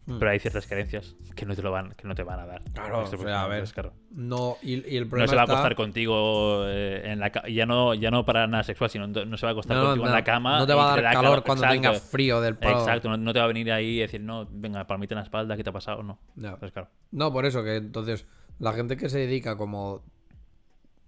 Hmm. 0.08 0.20
pero 0.20 0.30
hay 0.30 0.38
ciertas 0.38 0.68
carencias 0.68 1.16
que 1.34 1.44
no 1.46 1.56
te 1.56 1.62
lo 1.62 1.72
van, 1.72 1.92
que 1.94 2.06
no 2.06 2.14
te 2.14 2.22
van 2.22 2.38
a 2.38 2.46
dar. 2.46 2.62
Claro, 2.72 3.00
o 3.02 3.06
sea, 3.06 3.42
a 3.42 3.48
ver, 3.48 3.64
No, 4.12 4.56
y, 4.62 4.74
y 4.88 4.96
el 4.98 5.08
problema 5.08 5.24
No 5.26 5.30
se 5.30 5.34
va 5.34 5.42
a 5.42 5.44
está- 5.46 5.54
acostar 5.54 5.74
contigo 5.74 6.64
eh, 6.68 7.02
en 7.10 7.18
la 7.18 7.32
ya 7.48 7.66
no 7.66 7.92
ya 7.92 8.12
no 8.12 8.24
para 8.24 8.46
nada 8.46 8.62
sexual, 8.62 8.88
sino 8.88 9.08
no 9.08 9.36
se 9.36 9.46
va 9.46 9.50
a 9.50 9.52
acostar 9.52 9.76
No, 9.76 9.84
contigo 9.86 10.04
no, 10.04 10.10
en 10.12 10.14
la 10.16 10.22
cama. 10.22 10.58
no 10.60 10.66
te 10.68 10.74
va 10.74 10.84
a 10.92 10.94
dar 10.94 11.02
da 11.02 11.12
calor 11.12 11.42
cuando 11.42 11.64
Exacto. 11.66 12.00
frío 12.00 12.40
del 12.40 12.56
palo. 12.56 12.78
Exacto, 12.78 13.16
no, 13.16 13.32
te 13.32 13.38
va 13.40 13.44
a 13.46 13.48
venir 13.48 13.72
ahí 13.72 13.96
y 13.96 13.98
decir, 13.98 14.20
no, 14.20 14.46
venga, 14.48 14.86
palmita 14.86 15.14
en 15.14 15.18
la 15.18 15.24
espalda, 15.24 15.56
¿qué 15.56 15.64
te 15.64 15.70
ha 15.70 15.72
pasado? 15.72 16.04
No. 16.04 16.20
Ya. 16.36 16.50
Entonces, 16.50 16.70
claro. 16.70 16.88
No, 17.10 17.32
por 17.32 17.44
eso 17.44 17.64
que 17.64 17.74
entonces 17.74 18.26
la 18.60 18.72
gente 18.74 18.96
que 18.96 19.08
se 19.08 19.18
dedica 19.18 19.56
como 19.56 20.04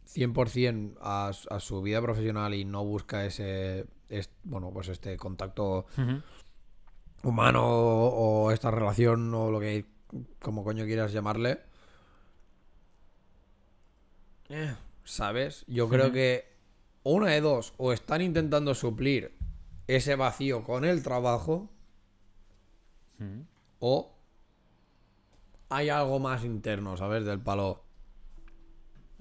100% 0.06 0.96
a, 1.00 1.30
a 1.50 1.60
su 1.60 1.82
vida 1.82 2.00
profesional 2.02 2.54
y 2.54 2.64
no 2.64 2.84
busca 2.84 3.24
ese, 3.24 3.86
es- 4.08 4.30
bueno, 4.42 4.70
pues 4.72 4.88
este 4.88 5.16
contacto. 5.16 5.86
Humano 7.22 7.64
o, 7.66 8.44
o 8.46 8.50
esta 8.52 8.70
relación 8.70 9.32
o 9.34 9.50
lo 9.50 9.60
que 9.60 9.84
como 10.40 10.64
coño 10.64 10.84
quieras 10.86 11.12
llamarle. 11.12 11.60
eh, 14.48 14.74
¿Sabes? 15.04 15.64
Yo 15.66 15.88
creo 15.88 16.12
que 16.12 16.46
una 17.02 17.30
de 17.30 17.40
dos, 17.40 17.72
o 17.78 17.92
están 17.92 18.20
intentando 18.22 18.74
suplir 18.74 19.32
ese 19.86 20.16
vacío 20.16 20.64
con 20.64 20.84
el 20.84 21.02
trabajo, 21.02 21.70
o 23.80 24.14
hay 25.70 25.88
algo 25.88 26.18
más 26.18 26.44
interno, 26.44 26.96
¿sabes? 26.96 27.24
Del 27.24 27.40
palo. 27.40 27.82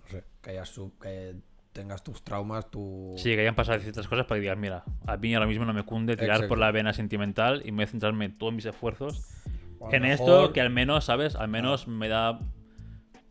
No 0.04 0.08
sé, 0.10 0.24
que, 0.42 0.50
hayas 0.52 0.70
sub- 0.70 0.98
que 1.00 1.36
tengas 1.78 2.04
tus 2.04 2.24
traumas, 2.24 2.70
tu. 2.70 3.14
Sí, 3.18 3.30
que 3.36 3.42
hayan 3.42 3.56
pasado 3.56 3.80
ciertas 3.80 4.08
cosas 4.08 4.26
para 4.26 4.38
que 4.38 4.42
digas, 4.42 4.58
mira, 4.58 4.84
a 5.06 5.16
mí 5.18 5.34
ahora 5.34 5.48
mismo 5.48 5.64
no 5.66 5.74
me 5.74 5.84
cunde 5.84 6.16
tirar 6.18 6.32
Exacto. 6.38 6.50
por 6.50 6.58
la 6.58 6.72
vena 6.72 6.92
sentimental 6.94 7.62
y 7.66 7.72
me 7.72 7.78
voy 7.78 7.84
a 7.86 7.88
centrarme 7.88 8.30
todos 8.30 8.54
mis 8.54 8.66
esfuerzos 8.66 9.24
en 9.92 10.02
mejor- 10.02 10.12
esto 10.14 10.54
que 10.54 10.62
al 10.62 10.70
menos, 10.72 11.06
¿sabes? 11.06 11.36
Al 11.36 11.48
menos 11.48 11.88
me 11.88 12.08
da 12.10 12.40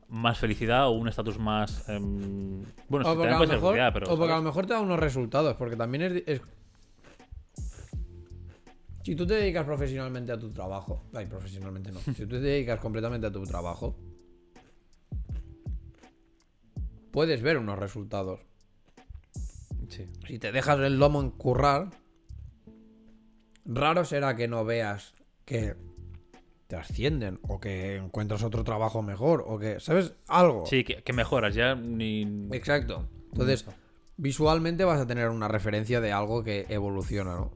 más 0.09 0.39
felicidad 0.39 0.87
o 0.87 0.93
un 0.93 1.09
estatus 1.09 1.39
más... 1.39 1.89
em, 1.89 2.63
bueno, 2.89 3.09
O 3.11 3.15
porque, 3.15 3.29
también 3.29 3.35
a 3.35 3.39
lo 3.41 3.47
mejor, 3.49 3.61
felicidad, 3.75 3.93
pero... 3.93 4.07
o 4.13 4.17
porque 4.17 4.33
a 4.33 4.37
lo 4.37 4.43
mejor 4.43 4.67
te 4.67 4.73
da 4.75 4.81
unos 4.81 4.99
resultados, 5.01 5.57
porque 5.57 5.77
también 5.77 6.03
es, 6.05 6.23
es- 6.27 6.41
Si 9.03 9.15
tú 9.15 9.27
te 9.27 9.35
dedicas 9.35 9.65
profesionalmente 9.65 10.33
a 10.33 10.39
tu 10.39 10.51
trabajo, 10.53 11.05
ay, 11.15 11.27
profesionalmente 11.27 11.91
no, 11.93 11.99
si 12.01 12.13
tú 12.27 12.29
te 12.29 12.41
dedicas 12.41 12.79
completamente 12.81 13.27
a 13.27 13.33
tu 13.33 13.43
trabajo, 13.45 13.97
puedes 17.17 17.41
ver 17.41 17.57
unos 17.57 17.79
resultados. 17.79 18.41
Sí. 19.89 20.05
Si 20.29 20.39
te 20.39 20.53
dejas 20.53 20.79
el 20.81 20.99
lomo 20.99 21.23
en 21.23 21.31
currar, 21.31 21.89
raro 23.65 24.05
será 24.05 24.37
que 24.37 24.49
no 24.49 24.67
veas 24.67 25.15
que 25.47 25.77
te 26.67 26.77
ascienden 26.77 27.41
o 27.49 27.59
que 27.59 27.97
encuentras 27.97 28.43
otro 28.43 28.65
trabajo 28.65 29.01
mejor 29.01 29.43
o 29.47 29.59
que, 29.59 29.81
¿sabes? 29.81 30.13
Algo. 30.29 30.67
Sí, 30.67 30.85
que, 30.85 31.03
que 31.03 31.15
mejoras, 31.15 31.55
ya 31.55 31.75
ni... 31.75 32.51
Exacto. 32.53 33.09
Entonces, 33.33 33.65
visualmente 34.19 34.85
vas 34.85 35.01
a 35.01 35.07
tener 35.07 35.31
una 35.31 35.49
referencia 35.49 36.03
de 36.03 36.13
algo 36.13 36.45
que 36.45 36.67
evoluciona, 36.69 37.35
¿no? 37.35 37.53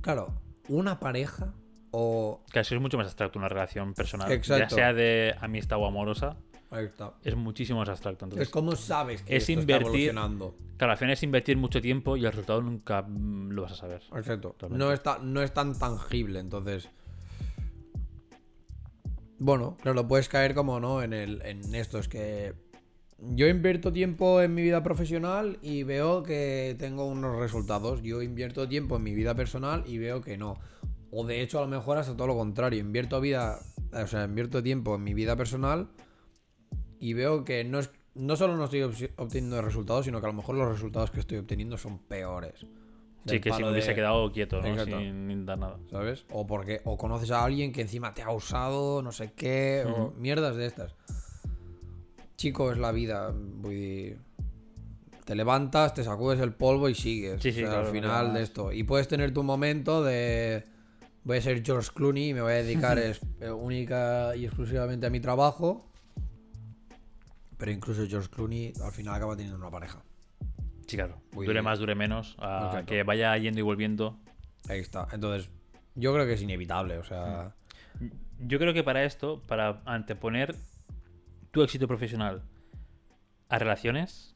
Claro, 0.00 0.40
una 0.68 1.00
pareja 1.00 1.54
o... 1.90 2.44
Casi 2.52 2.76
es 2.76 2.80
mucho 2.80 2.98
más 2.98 3.06
abstracto 3.08 3.40
una 3.40 3.48
relación 3.48 3.94
personal. 3.94 4.30
Exacto. 4.30 4.62
Ya 4.62 4.70
sea 4.70 4.92
de 4.92 5.34
amistad 5.40 5.80
o 5.80 5.86
amorosa, 5.86 6.36
Ahí 6.72 6.86
está. 6.86 7.12
es 7.22 7.36
muchísimo 7.36 7.78
más 7.80 7.88
abstracto. 7.90 8.24
Entonces, 8.24 8.48
Es 8.48 8.52
como 8.52 8.74
sabes 8.74 9.22
que 9.22 9.36
es 9.36 9.46
esto 9.48 9.60
está 9.60 9.76
evolucionando. 9.76 10.56
claro, 10.78 10.92
al 10.92 10.98
final 10.98 11.12
es 11.12 11.22
invertir 11.22 11.58
mucho 11.58 11.82
tiempo 11.82 12.16
y 12.16 12.24
el 12.24 12.30
resultado 12.32 12.62
nunca 12.62 13.02
mm, 13.02 13.50
lo 13.50 13.62
vas 13.62 13.72
a 13.72 13.76
saber. 13.76 14.02
Exacto. 14.16 14.50
Totalmente. 14.56 14.84
No, 14.84 14.90
está, 14.92 15.18
no 15.18 15.42
es 15.42 15.52
tan 15.52 15.78
tangible, 15.78 16.40
entonces. 16.40 16.88
Bueno, 19.38 19.76
claro, 19.82 20.06
puedes 20.06 20.28
caer 20.28 20.54
como 20.54 20.80
no 20.80 21.02
en 21.02 21.12
el. 21.12 21.42
en 21.44 21.74
esto. 21.74 21.98
Es 21.98 22.08
que. 22.08 22.54
Yo 23.18 23.46
invierto 23.46 23.92
tiempo 23.92 24.40
en 24.40 24.52
mi 24.54 24.62
vida 24.62 24.82
profesional 24.82 25.58
y 25.62 25.84
veo 25.84 26.24
que 26.24 26.74
tengo 26.78 27.06
unos 27.06 27.38
resultados. 27.38 28.02
Yo 28.02 28.20
invierto 28.20 28.66
tiempo 28.68 28.96
en 28.96 29.04
mi 29.04 29.14
vida 29.14 29.34
personal 29.36 29.84
y 29.86 29.98
veo 29.98 30.22
que 30.22 30.36
no. 30.36 30.58
O 31.12 31.24
de 31.24 31.40
hecho, 31.42 31.58
a 31.58 31.62
lo 31.62 31.68
mejor 31.68 31.98
hasta 31.98 32.16
todo 32.16 32.26
lo 32.28 32.36
contrario. 32.36 32.80
Invierto 32.80 33.20
vida. 33.20 33.60
O 33.92 34.06
sea, 34.06 34.24
invierto 34.24 34.62
tiempo 34.62 34.94
en 34.94 35.04
mi 35.04 35.12
vida 35.14 35.36
personal 35.36 35.88
y 37.02 37.14
veo 37.14 37.44
que 37.44 37.64
no 37.64 37.80
es. 37.80 37.90
No 38.14 38.36
solo 38.36 38.56
no 38.56 38.64
estoy 38.64 38.82
obteniendo 38.82 39.60
resultados, 39.60 40.04
sino 40.04 40.20
que 40.20 40.26
a 40.26 40.30
lo 40.30 40.34
mejor 40.34 40.54
los 40.54 40.68
resultados 40.68 41.10
que 41.10 41.18
estoy 41.18 41.38
obteniendo 41.38 41.76
son 41.76 41.98
peores. 41.98 42.64
Sí, 43.26 43.40
que 43.40 43.52
si 43.52 43.62
me 43.62 43.70
hubiese 43.72 43.88
de- 43.88 43.94
quedado 43.96 44.30
quieto. 44.30 44.62
Sin, 44.62 45.44
dar 45.44 45.58
nada. 45.58 45.78
¿Sabes? 45.90 46.24
O 46.30 46.46
porque 46.46 46.80
o 46.84 46.96
conoces 46.96 47.32
a 47.32 47.42
alguien 47.44 47.72
que 47.72 47.80
encima 47.80 48.14
te 48.14 48.22
ha 48.22 48.30
usado, 48.30 49.02
no 49.02 49.10
sé 49.10 49.32
qué, 49.32 49.84
o 49.84 50.12
mierdas 50.16 50.54
de 50.56 50.66
estas. 50.66 50.94
Chico, 52.36 52.70
es 52.70 52.78
la 52.78 52.92
vida. 52.92 53.34
Te 55.24 55.34
levantas, 55.34 55.94
te 55.94 56.04
sacudes 56.04 56.38
el 56.40 56.52
polvo 56.52 56.88
y 56.88 56.94
sigues. 56.94 57.42
Sí, 57.42 57.50
sí, 57.50 57.64
O 57.64 57.66
sea, 57.66 57.74
claro, 57.74 57.86
al 57.88 57.92
final 57.92 58.34
de 58.34 58.42
esto. 58.42 58.72
Y 58.72 58.84
puedes 58.84 59.08
tener 59.08 59.32
tu 59.34 59.42
momento 59.42 60.04
de. 60.04 60.66
Voy 61.24 61.38
a 61.38 61.40
ser 61.40 61.64
George 61.64 61.90
Clooney 61.94 62.30
y 62.30 62.34
me 62.34 62.42
voy 62.42 62.52
a 62.52 62.56
dedicar 62.62 62.98
eh, 63.40 63.50
única 63.50 64.36
y 64.36 64.44
exclusivamente 64.44 65.06
a 65.06 65.10
mi 65.10 65.18
trabajo. 65.18 65.88
Pero 67.62 67.70
incluso 67.70 68.04
George 68.08 68.28
Clooney 68.28 68.72
al 68.84 68.90
final 68.90 69.14
acaba 69.14 69.36
teniendo 69.36 69.56
una 69.56 69.70
pareja. 69.70 70.02
Sí, 70.88 70.96
claro. 70.96 71.22
Muy 71.30 71.46
dure 71.46 71.60
bien. 71.60 71.64
más, 71.64 71.78
dure 71.78 71.94
menos. 71.94 72.34
a 72.40 72.82
que 72.84 73.04
vaya 73.04 73.36
yendo 73.36 73.60
y 73.60 73.62
volviendo. 73.62 74.18
Ahí 74.68 74.80
está. 74.80 75.06
Entonces, 75.12 75.48
yo 75.94 76.12
creo 76.12 76.26
que 76.26 76.32
es 76.32 76.42
inevitable. 76.42 76.98
O 76.98 77.04
sea. 77.04 77.54
Yo 78.40 78.58
creo 78.58 78.74
que 78.74 78.82
para 78.82 79.04
esto, 79.04 79.40
para 79.46 79.80
anteponer 79.84 80.56
tu 81.52 81.62
éxito 81.62 81.86
profesional 81.86 82.42
a 83.48 83.58
relaciones, 83.60 84.34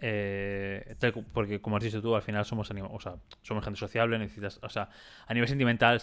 eh, 0.00 0.96
porque 1.32 1.60
como 1.60 1.76
has 1.76 1.84
dicho 1.84 2.02
tú, 2.02 2.16
al 2.16 2.22
final 2.22 2.44
somos 2.44 2.68
o 2.72 3.00
sea, 3.00 3.18
somos 3.42 3.62
gente 3.62 3.78
sociable, 3.78 4.18
necesitas, 4.18 4.58
o 4.64 4.68
sea, 4.68 4.90
a 5.28 5.32
nivel 5.32 5.48
sentimental, 5.48 6.02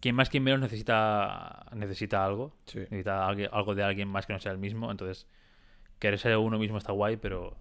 quien 0.00 0.14
más 0.14 0.28
quien 0.30 0.42
menos 0.42 0.60
necesita 0.60 1.66
necesita 1.74 2.24
algo, 2.24 2.56
Sí. 2.64 2.78
necesita 2.80 3.26
algo 3.26 3.74
de 3.74 3.82
alguien 3.82 4.08
más 4.08 4.26
que 4.26 4.32
no 4.32 4.38
sea 4.40 4.52
el 4.52 4.58
mismo, 4.58 4.90
entonces 4.90 5.26
querer 5.98 6.18
ser 6.18 6.36
uno 6.36 6.58
mismo 6.58 6.78
está 6.78 6.92
guay, 6.92 7.16
pero 7.16 7.56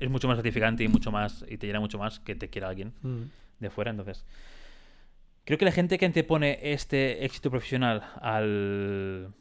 es 0.00 0.10
mucho 0.10 0.28
más 0.28 0.36
gratificante 0.36 0.84
y 0.84 0.88
mucho 0.88 1.10
más 1.12 1.44
y 1.48 1.56
te 1.56 1.66
llena 1.66 1.80
mucho 1.80 1.98
más 1.98 2.20
que 2.20 2.34
te 2.34 2.50
quiera 2.50 2.68
alguien 2.68 2.92
de 3.60 3.70
fuera. 3.70 3.90
Entonces, 3.90 4.26
creo 5.44 5.56
que 5.58 5.64
la 5.64 5.72
gente 5.72 5.96
que 5.98 6.04
antepone 6.06 6.58
este 6.62 7.24
éxito 7.24 7.50
profesional 7.50 8.02
al, 8.20 9.32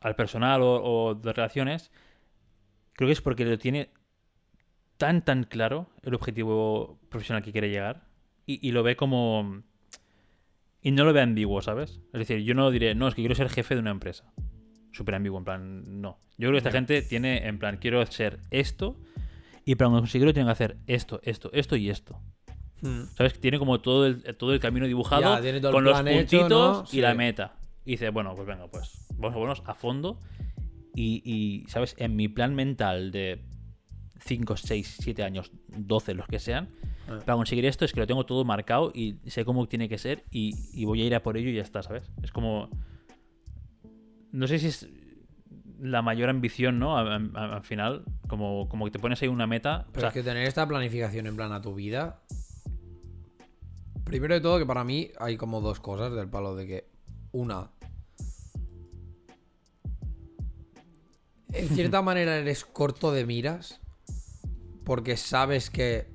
al 0.00 0.14
personal 0.16 0.62
o, 0.62 0.82
o 0.82 1.14
de 1.14 1.32
relaciones, 1.32 1.90
creo 2.94 3.08
que 3.08 3.12
es 3.12 3.20
porque 3.20 3.44
lo 3.44 3.58
tiene 3.58 3.90
tan, 4.96 5.24
tan 5.24 5.44
claro 5.44 5.88
el 6.02 6.14
objetivo 6.14 6.98
profesional 7.08 7.42
que 7.42 7.52
quiere 7.52 7.68
llegar 7.70 8.04
y, 8.46 8.66
y 8.66 8.72
lo 8.72 8.82
ve 8.82 8.96
como. 8.96 9.62
Y 10.82 10.92
no 10.92 11.04
lo 11.04 11.12
ve 11.12 11.20
ambiguo, 11.20 11.60
¿sabes? 11.60 12.00
Es 12.12 12.18
decir, 12.20 12.38
yo 12.42 12.54
no 12.54 12.70
diré, 12.70 12.94
no, 12.94 13.08
es 13.08 13.14
que 13.14 13.22
quiero 13.22 13.34
ser 13.34 13.50
jefe 13.50 13.74
de 13.74 13.80
una 13.80 13.90
empresa. 13.90 14.32
Súper 14.92 15.14
ambiguo, 15.14 15.38
en 15.38 15.44
plan, 15.44 16.00
no. 16.00 16.18
Yo 16.38 16.48
creo 16.48 16.52
que 16.52 16.58
esta 16.58 16.72
gente 16.72 17.02
tiene, 17.02 17.46
en 17.46 17.58
plan, 17.58 17.76
quiero 17.76 18.04
ser 18.06 18.40
esto 18.50 18.96
y 19.64 19.74
para 19.74 19.90
conseguirlo 19.90 20.32
tienen 20.32 20.48
que 20.48 20.52
hacer 20.52 20.78
esto, 20.86 21.20
esto, 21.22 21.50
esto 21.52 21.76
y 21.76 21.90
esto. 21.90 22.20
¿Sabes? 23.14 23.38
Tiene 23.38 23.58
como 23.58 23.80
todo 23.80 24.06
el, 24.06 24.22
todo 24.36 24.54
el 24.54 24.60
camino 24.60 24.86
dibujado 24.86 25.42
Ya, 25.42 25.70
con 25.70 25.84
los 25.84 26.00
hecho, 26.00 26.38
puntitos 26.38 26.92
¿no? 26.92 26.98
y 26.98 27.02
la 27.02 27.14
meta. 27.14 27.56
Y 27.84 27.92
dice, 27.92 28.08
bueno, 28.08 28.34
pues 28.34 28.46
venga, 28.46 28.68
pues 28.68 29.06
vamos 29.16 29.32
a 29.32 29.34
ponernos 29.34 29.62
a 29.66 29.74
fondo. 29.74 30.20
Y, 30.94 31.22
y, 31.24 31.68
¿sabes? 31.68 31.94
En 31.98 32.16
mi 32.16 32.28
plan 32.28 32.54
mental 32.54 33.10
de 33.10 33.44
5, 34.24 34.56
6, 34.56 34.96
7 35.00 35.22
años, 35.22 35.52
12, 35.68 36.14
los 36.14 36.26
que 36.26 36.38
sean, 36.38 36.70
Ah. 37.10 37.18
para 37.24 37.36
conseguir 37.36 37.66
esto 37.66 37.84
es 37.84 37.92
que 37.92 38.00
lo 38.00 38.06
tengo 38.06 38.24
todo 38.24 38.44
marcado 38.44 38.92
y 38.94 39.16
sé 39.26 39.44
cómo 39.44 39.66
tiene 39.66 39.88
que 39.88 39.98
ser 39.98 40.24
y, 40.30 40.54
y 40.72 40.84
voy 40.84 41.02
a 41.02 41.06
ir 41.06 41.14
a 41.14 41.22
por 41.22 41.36
ello 41.36 41.50
y 41.50 41.56
ya 41.56 41.62
está, 41.62 41.82
¿sabes? 41.82 42.10
Es 42.22 42.30
como... 42.30 42.70
No 44.32 44.46
sé 44.46 44.60
si 44.60 44.68
es 44.68 44.88
la 45.80 46.02
mayor 46.02 46.28
ambición, 46.28 46.78
¿no? 46.78 46.96
Al 46.96 47.62
final, 47.62 48.04
como, 48.28 48.68
como 48.68 48.84
que 48.84 48.90
te 48.90 48.98
pones 48.98 49.20
ahí 49.22 49.28
una 49.28 49.46
meta. 49.46 49.86
o 49.88 49.92
Pero 49.92 50.00
sea, 50.00 50.08
es 50.08 50.14
que 50.14 50.22
tener 50.22 50.46
esta 50.46 50.66
planificación 50.68 51.26
en 51.26 51.36
plan 51.36 51.52
a 51.52 51.62
tu 51.62 51.74
vida. 51.74 52.20
Primero 54.04 54.34
de 54.34 54.40
todo, 54.40 54.58
que 54.58 54.66
para 54.66 54.84
mí 54.84 55.10
hay 55.18 55.36
como 55.36 55.60
dos 55.60 55.80
cosas 55.80 56.12
del 56.12 56.28
palo 56.28 56.54
de 56.54 56.66
que. 56.66 56.90
Una. 57.32 57.70
En 61.52 61.68
cierta 61.70 62.02
manera 62.02 62.36
eres 62.36 62.64
corto 62.64 63.12
de 63.12 63.24
miras. 63.24 63.80
Porque 64.84 65.16
sabes 65.16 65.70
que. 65.70 66.08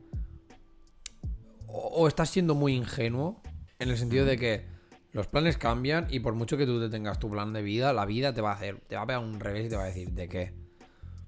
O, 1.76 2.08
estás 2.08 2.30
siendo 2.30 2.56
muy 2.56 2.74
ingenuo. 2.74 3.42
En 3.80 3.90
el 3.90 3.98
sentido 3.98 4.26
de 4.26 4.38
que 4.38 4.66
los 5.12 5.28
planes 5.28 5.58
cambian. 5.58 6.08
Y 6.10 6.20
por 6.20 6.34
mucho 6.34 6.58
que 6.58 6.66
tú 6.66 6.80
te 6.80 6.90
tengas 6.90 7.20
tu 7.20 7.30
plan 7.30 7.54
de 7.54 7.62
vida, 7.62 7.94
la 7.94 8.06
vida 8.06 8.34
te 8.34 8.42
va 8.42 8.52
a 8.52 8.56
hacer. 8.56 8.82
Te 8.88 8.96
va 8.96 9.02
a 9.02 9.08
pegar 9.08 9.24
un 9.24 9.40
revés 9.40 9.66
y 9.66 9.70
te 9.70 9.76
va 9.76 9.84
a 9.84 9.88
decir 9.88 10.12
de 10.12 10.30
qué. 10.30 10.54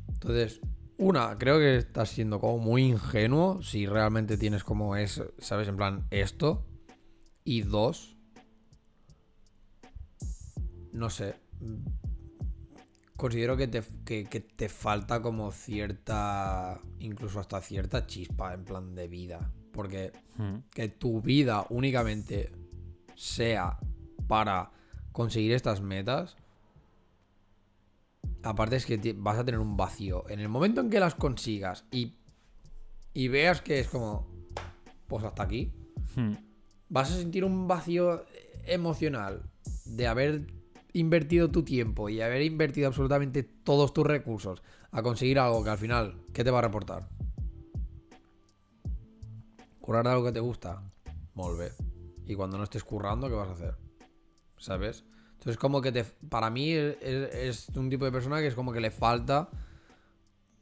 Entonces, 0.07 0.61
una, 0.97 1.37
creo 1.37 1.59
que 1.59 1.77
estás 1.77 2.09
siendo 2.09 2.39
como 2.39 2.57
muy 2.57 2.83
ingenuo 2.83 3.61
si 3.61 3.85
realmente 3.85 4.37
tienes 4.37 4.63
como 4.63 4.95
es, 4.95 5.21
¿sabes? 5.37 5.67
En 5.67 5.77
plan, 5.77 6.07
esto. 6.09 6.65
Y 7.43 7.61
dos, 7.61 8.17
no 10.91 11.09
sé. 11.09 11.35
Considero 13.15 13.57
que 13.57 13.67
te, 13.67 13.83
que 14.05 14.39
te 14.39 14.69
falta 14.69 15.21
como 15.21 15.51
cierta, 15.51 16.81
incluso 16.99 17.39
hasta 17.39 17.61
cierta 17.61 18.05
chispa 18.05 18.53
en 18.53 18.65
plan 18.65 18.95
de 18.95 19.07
vida. 19.07 19.51
Porque 19.77 20.11
mm, 20.37 20.55
que 20.73 20.89
tu 20.89 21.21
vida 21.21 21.67
únicamente 21.69 22.51
sea 23.13 23.77
para 24.27 24.71
conseguir 25.11 25.51
estas 25.51 25.81
metas, 25.81 26.35
aparte 28.41 28.77
es 28.77 28.87
que 28.87 29.13
vas 29.15 29.37
a 29.37 29.45
tener 29.45 29.59
un 29.59 29.77
vacío. 29.77 30.27
En 30.29 30.39
el 30.39 30.49
momento 30.49 30.81
en 30.81 30.89
que 30.89 30.99
las 30.99 31.13
consigas 31.13 31.85
y, 31.91 32.15
y 33.13 33.27
veas 33.27 33.61
que 33.61 33.81
es 33.81 33.87
como, 33.87 34.27
pues 35.05 35.23
hasta 35.23 35.43
aquí, 35.43 35.71
mm. 36.15 36.31
vas 36.89 37.11
a 37.11 37.15
sentir 37.15 37.45
un 37.45 37.67
vacío 37.67 38.25
emocional 38.65 39.43
de 39.85 40.07
haber 40.07 40.47
invertido 40.93 41.51
tu 41.51 41.61
tiempo 41.61 42.09
y 42.09 42.19
haber 42.21 42.41
invertido 42.41 42.87
absolutamente 42.87 43.43
todos 43.43 43.93
tus 43.93 44.07
recursos 44.07 44.63
a 44.89 45.03
conseguir 45.03 45.37
algo 45.37 45.63
que 45.63 45.69
al 45.69 45.77
final, 45.77 46.15
¿qué 46.33 46.43
te 46.43 46.49
va 46.49 46.57
a 46.57 46.63
reportar? 46.63 47.07
Currar 49.87 50.03
de 50.03 50.09
algo 50.11 50.25
que 50.25 50.33
te 50.33 50.41
gusta, 50.41 50.83
volver. 51.33 51.71
Y 52.25 52.35
cuando 52.35 52.57
no 52.57 52.65
estés 52.65 52.83
currando, 52.83 53.29
¿qué 53.29 53.35
vas 53.35 53.47
a 53.47 53.53
hacer? 53.53 53.75
¿Sabes? 54.57 55.05
Entonces, 55.35 55.55
como 55.55 55.81
que 55.81 55.93
te. 55.93 56.03
Para 56.03 56.49
mí 56.49 56.73
es, 56.73 56.97
es 57.01 57.69
un 57.69 57.89
tipo 57.89 58.03
de 58.03 58.11
persona 58.11 58.41
que 58.41 58.47
es 58.47 58.53
como 58.53 58.73
que 58.73 58.81
le 58.81 58.91
falta 58.91 59.49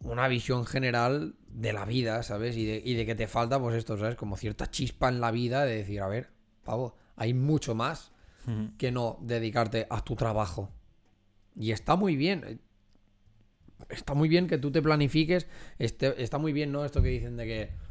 una 0.01 0.27
visión 0.27 0.67
general 0.67 1.33
de 1.47 1.73
la 1.73 1.85
vida, 1.85 2.21
¿sabes? 2.21 2.55
Y 2.55 2.67
de, 2.67 2.83
y 2.85 2.93
de 2.93 3.07
que 3.07 3.15
te 3.15 3.27
falta, 3.27 3.59
pues 3.59 3.75
esto, 3.75 3.97
¿sabes? 3.97 4.13
Como 4.15 4.37
cierta 4.37 4.69
chispa 4.69 5.09
en 5.09 5.19
la 5.19 5.31
vida 5.31 5.65
de 5.65 5.77
decir, 5.77 6.01
a 6.01 6.07
ver, 6.07 6.29
pavo, 6.63 6.95
hay 7.15 7.33
mucho 7.33 7.73
más 7.73 8.11
que 8.77 8.91
no 8.91 9.17
dedicarte 9.23 9.87
a 9.89 10.03
tu 10.03 10.15
trabajo. 10.15 10.69
Y 11.55 11.71
está 11.71 11.95
muy 11.95 12.15
bien. 12.15 12.61
Está 13.89 14.13
muy 14.13 14.29
bien 14.29 14.45
que 14.45 14.59
tú 14.59 14.71
te 14.71 14.83
planifiques. 14.83 15.47
Este- 15.79 16.21
está 16.21 16.37
muy 16.37 16.53
bien, 16.53 16.71
¿no? 16.71 16.85
Esto 16.85 17.01
que 17.01 17.09
dicen 17.09 17.37
de 17.37 17.45
que 17.47 17.84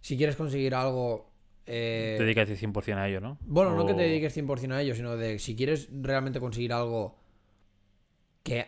si 0.00 0.16
quieres 0.16 0.36
conseguir 0.36 0.74
algo... 0.74 1.30
eh, 1.66 2.14
Te 2.18 2.24
dedicas 2.24 2.48
100% 2.48 2.96
a 2.98 3.08
ello, 3.08 3.20
¿no? 3.20 3.38
bueno, 3.46 3.74
no 3.74 3.84
que 3.86 3.94
te 3.94 4.02
dediques 4.02 4.32
100% 4.36 4.72
a 4.72 4.82
ello, 4.82 4.94
sino 4.94 5.16
de 5.16 5.38
si 5.38 5.54
quieres 5.56 5.88
realmente 5.92 6.40
conseguir 6.40 6.72
algo 6.72 7.16
que 8.42 8.66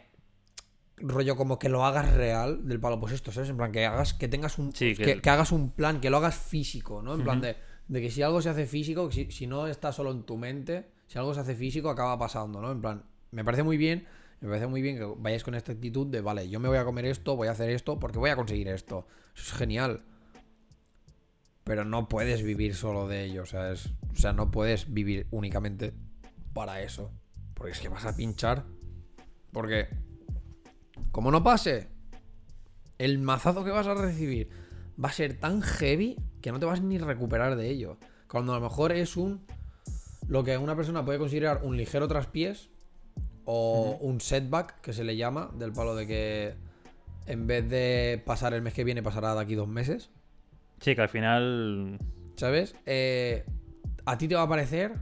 rollo 0.98 1.36
como 1.36 1.58
que 1.58 1.68
lo 1.68 1.84
hagas 1.84 2.12
real 2.14 2.66
del 2.68 2.78
palo, 2.78 3.00
pues 3.00 3.14
esto, 3.14 3.32
¿sabes? 3.32 3.48
En 3.50 3.56
plan 3.56 3.72
que 3.72 3.86
hagas, 3.86 4.12
que 4.14 4.28
tengas 4.28 4.58
un 4.58 4.74
Sí, 4.74 4.94
que, 4.94 5.04
que- 5.04 5.20
que 5.22 5.30
hagas 5.30 5.50
un 5.52 5.70
plan, 5.70 6.00
que 6.00 6.10
lo 6.10 6.18
hagas 6.18 6.36
físico, 6.36 7.00
¿no? 7.02 7.14
En 7.14 7.24
plan 7.24 7.40
de, 7.40 7.56
de 7.88 8.00
que 8.02 8.10
si 8.10 8.22
algo 8.22 8.42
se 8.42 8.50
hace 8.50 8.66
físico, 8.66 9.10
si, 9.10 9.30
si 9.30 9.46
no 9.46 9.66
está 9.66 9.92
solo 9.92 10.10
en 10.12 10.24
tu 10.24 10.36
mente, 10.36 10.90
si 11.06 11.18
algo 11.18 11.32
se 11.32 11.40
hace 11.40 11.54
físico, 11.54 11.88
acaba 11.88 12.18
pasando, 12.18 12.60
¿no? 12.60 12.70
En 12.70 12.82
plan, 12.82 13.02
me 13.30 13.44
parece 13.44 13.62
muy 13.62 13.78
bien, 13.78 14.06
me 14.42 14.48
parece 14.48 14.66
muy 14.66 14.82
bien 14.82 14.98
que 14.98 15.04
vayáis 15.16 15.42
con 15.42 15.54
esta 15.54 15.72
actitud 15.72 16.06
de, 16.06 16.20
vale, 16.20 16.48
yo 16.50 16.60
me 16.60 16.68
voy 16.68 16.76
a 16.78 16.84
comer 16.84 17.06
esto, 17.06 17.34
voy 17.34 17.48
a 17.48 17.52
hacer 17.52 17.70
esto, 17.70 17.98
porque 17.98 18.18
voy 18.18 18.28
a 18.30 18.36
conseguir 18.36 18.68
esto. 18.68 19.06
Eso 19.34 19.44
es 19.44 19.52
genial. 19.58 20.02
Pero 21.64 21.84
no 21.84 22.08
puedes 22.08 22.42
vivir 22.42 22.74
solo 22.74 23.06
de 23.08 23.24
ello. 23.24 23.42
O 23.42 23.46
sea, 23.46 23.72
es, 23.72 23.90
o 24.12 24.16
sea, 24.16 24.32
no 24.32 24.50
puedes 24.50 24.92
vivir 24.92 25.26
únicamente 25.30 25.92
para 26.52 26.82
eso. 26.82 27.12
Porque 27.54 27.72
es 27.72 27.80
que 27.80 27.88
vas 27.88 28.06
a 28.06 28.16
pinchar. 28.16 28.64
Porque, 29.52 29.88
como 31.10 31.30
no 31.30 31.42
pase, 31.42 31.88
el 32.98 33.18
mazazo 33.18 33.64
que 33.64 33.70
vas 33.70 33.86
a 33.86 33.94
recibir 33.94 34.50
va 35.02 35.08
a 35.08 35.12
ser 35.12 35.38
tan 35.38 35.62
heavy 35.62 36.16
que 36.40 36.52
no 36.52 36.58
te 36.58 36.66
vas 36.66 36.82
ni 36.82 36.96
a 36.96 37.04
recuperar 37.04 37.56
de 37.56 37.68
ello. 37.68 37.98
Cuando 38.28 38.52
a 38.52 38.56
lo 38.58 38.62
mejor 38.62 38.92
es 38.92 39.16
un. 39.16 39.44
Lo 40.28 40.44
que 40.44 40.56
una 40.56 40.76
persona 40.76 41.04
puede 41.04 41.18
considerar 41.18 41.62
un 41.64 41.76
ligero 41.76 42.06
traspiés 42.06 42.70
o 43.44 43.98
un 44.00 44.20
setback, 44.20 44.80
que 44.80 44.92
se 44.92 45.02
le 45.02 45.16
llama, 45.16 45.50
del 45.58 45.72
palo 45.72 45.96
de 45.96 46.06
que 46.06 46.54
en 47.26 47.46
vez 47.46 47.68
de 47.68 48.22
pasar 48.24 48.54
el 48.54 48.62
mes 48.62 48.74
que 48.74 48.84
viene, 48.84 49.02
pasará 49.02 49.34
de 49.34 49.40
aquí 49.40 49.54
dos 49.54 49.68
meses. 49.68 50.10
Sí, 50.80 50.94
que 50.94 51.02
al 51.02 51.08
final. 51.08 51.98
¿Sabes? 52.36 52.74
Eh, 52.86 53.44
a 54.06 54.18
ti 54.18 54.28
te 54.28 54.34
va 54.34 54.42
a 54.42 54.48
parecer 54.48 54.94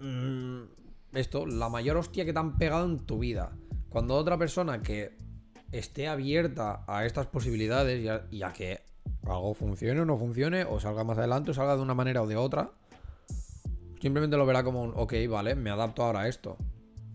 mm, 0.00 0.62
esto, 1.14 1.46
la 1.46 1.68
mayor 1.68 1.96
hostia 1.96 2.24
que 2.24 2.32
te 2.32 2.38
han 2.38 2.56
pegado 2.56 2.86
en 2.86 3.00
tu 3.00 3.18
vida. 3.18 3.52
Cuando 3.88 4.14
otra 4.14 4.38
persona 4.38 4.82
que 4.82 5.16
esté 5.72 6.08
abierta 6.08 6.84
a 6.86 7.04
estas 7.04 7.26
posibilidades 7.26 8.02
y 8.02 8.08
a, 8.08 8.26
y 8.30 8.42
a 8.42 8.52
que 8.52 8.80
algo 9.26 9.54
funcione 9.54 10.00
o 10.00 10.04
no 10.04 10.16
funcione, 10.16 10.64
o 10.64 10.80
salga 10.80 11.04
más 11.04 11.18
adelante, 11.18 11.50
o 11.50 11.54
salga 11.54 11.76
de 11.76 11.82
una 11.82 11.94
manera 11.94 12.22
o 12.22 12.26
de 12.26 12.36
otra. 12.36 12.70
Simplemente 14.00 14.36
lo 14.36 14.46
verá 14.46 14.62
como 14.62 14.82
un, 14.82 14.92
ok, 14.94 15.14
vale, 15.28 15.54
me 15.54 15.70
adapto 15.70 16.04
ahora 16.04 16.20
a 16.20 16.28
esto. 16.28 16.56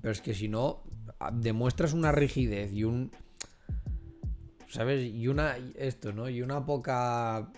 Pero 0.02 0.12
es 0.12 0.22
que 0.22 0.34
si 0.34 0.50
no, 0.50 0.84
demuestras 1.32 1.94
una 1.94 2.12
rigidez 2.12 2.74
y 2.74 2.84
un. 2.84 3.12
¿Sabes? 4.74 5.04
Y 5.04 5.28
una. 5.28 5.56
Esto, 5.76 6.12
¿no? 6.14 6.30
Y 6.30 6.42
una 6.42 6.66
poca. 6.66 7.52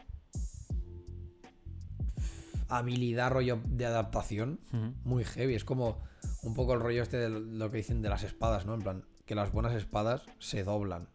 habilidad, 2.67 3.31
rollo 3.31 3.59
de 3.65 3.85
adaptación. 3.85 4.59
Muy 5.03 5.23
heavy. 5.23 5.53
Es 5.55 5.63
como 5.63 6.01
un 6.43 6.53
poco 6.55 6.73
el 6.73 6.79
rollo 6.79 7.03
este 7.03 7.17
de 7.17 7.29
lo 7.29 7.69
que 7.71 7.77
dicen 7.77 8.01
de 8.01 8.09
las 8.09 8.23
espadas, 8.23 8.65
¿no? 8.65 8.73
En 8.73 8.81
plan, 8.81 9.05
que 9.25 9.35
las 9.35 9.51
buenas 9.51 9.73
espadas 9.73 10.23
se 10.39 10.63
doblan. 10.63 11.07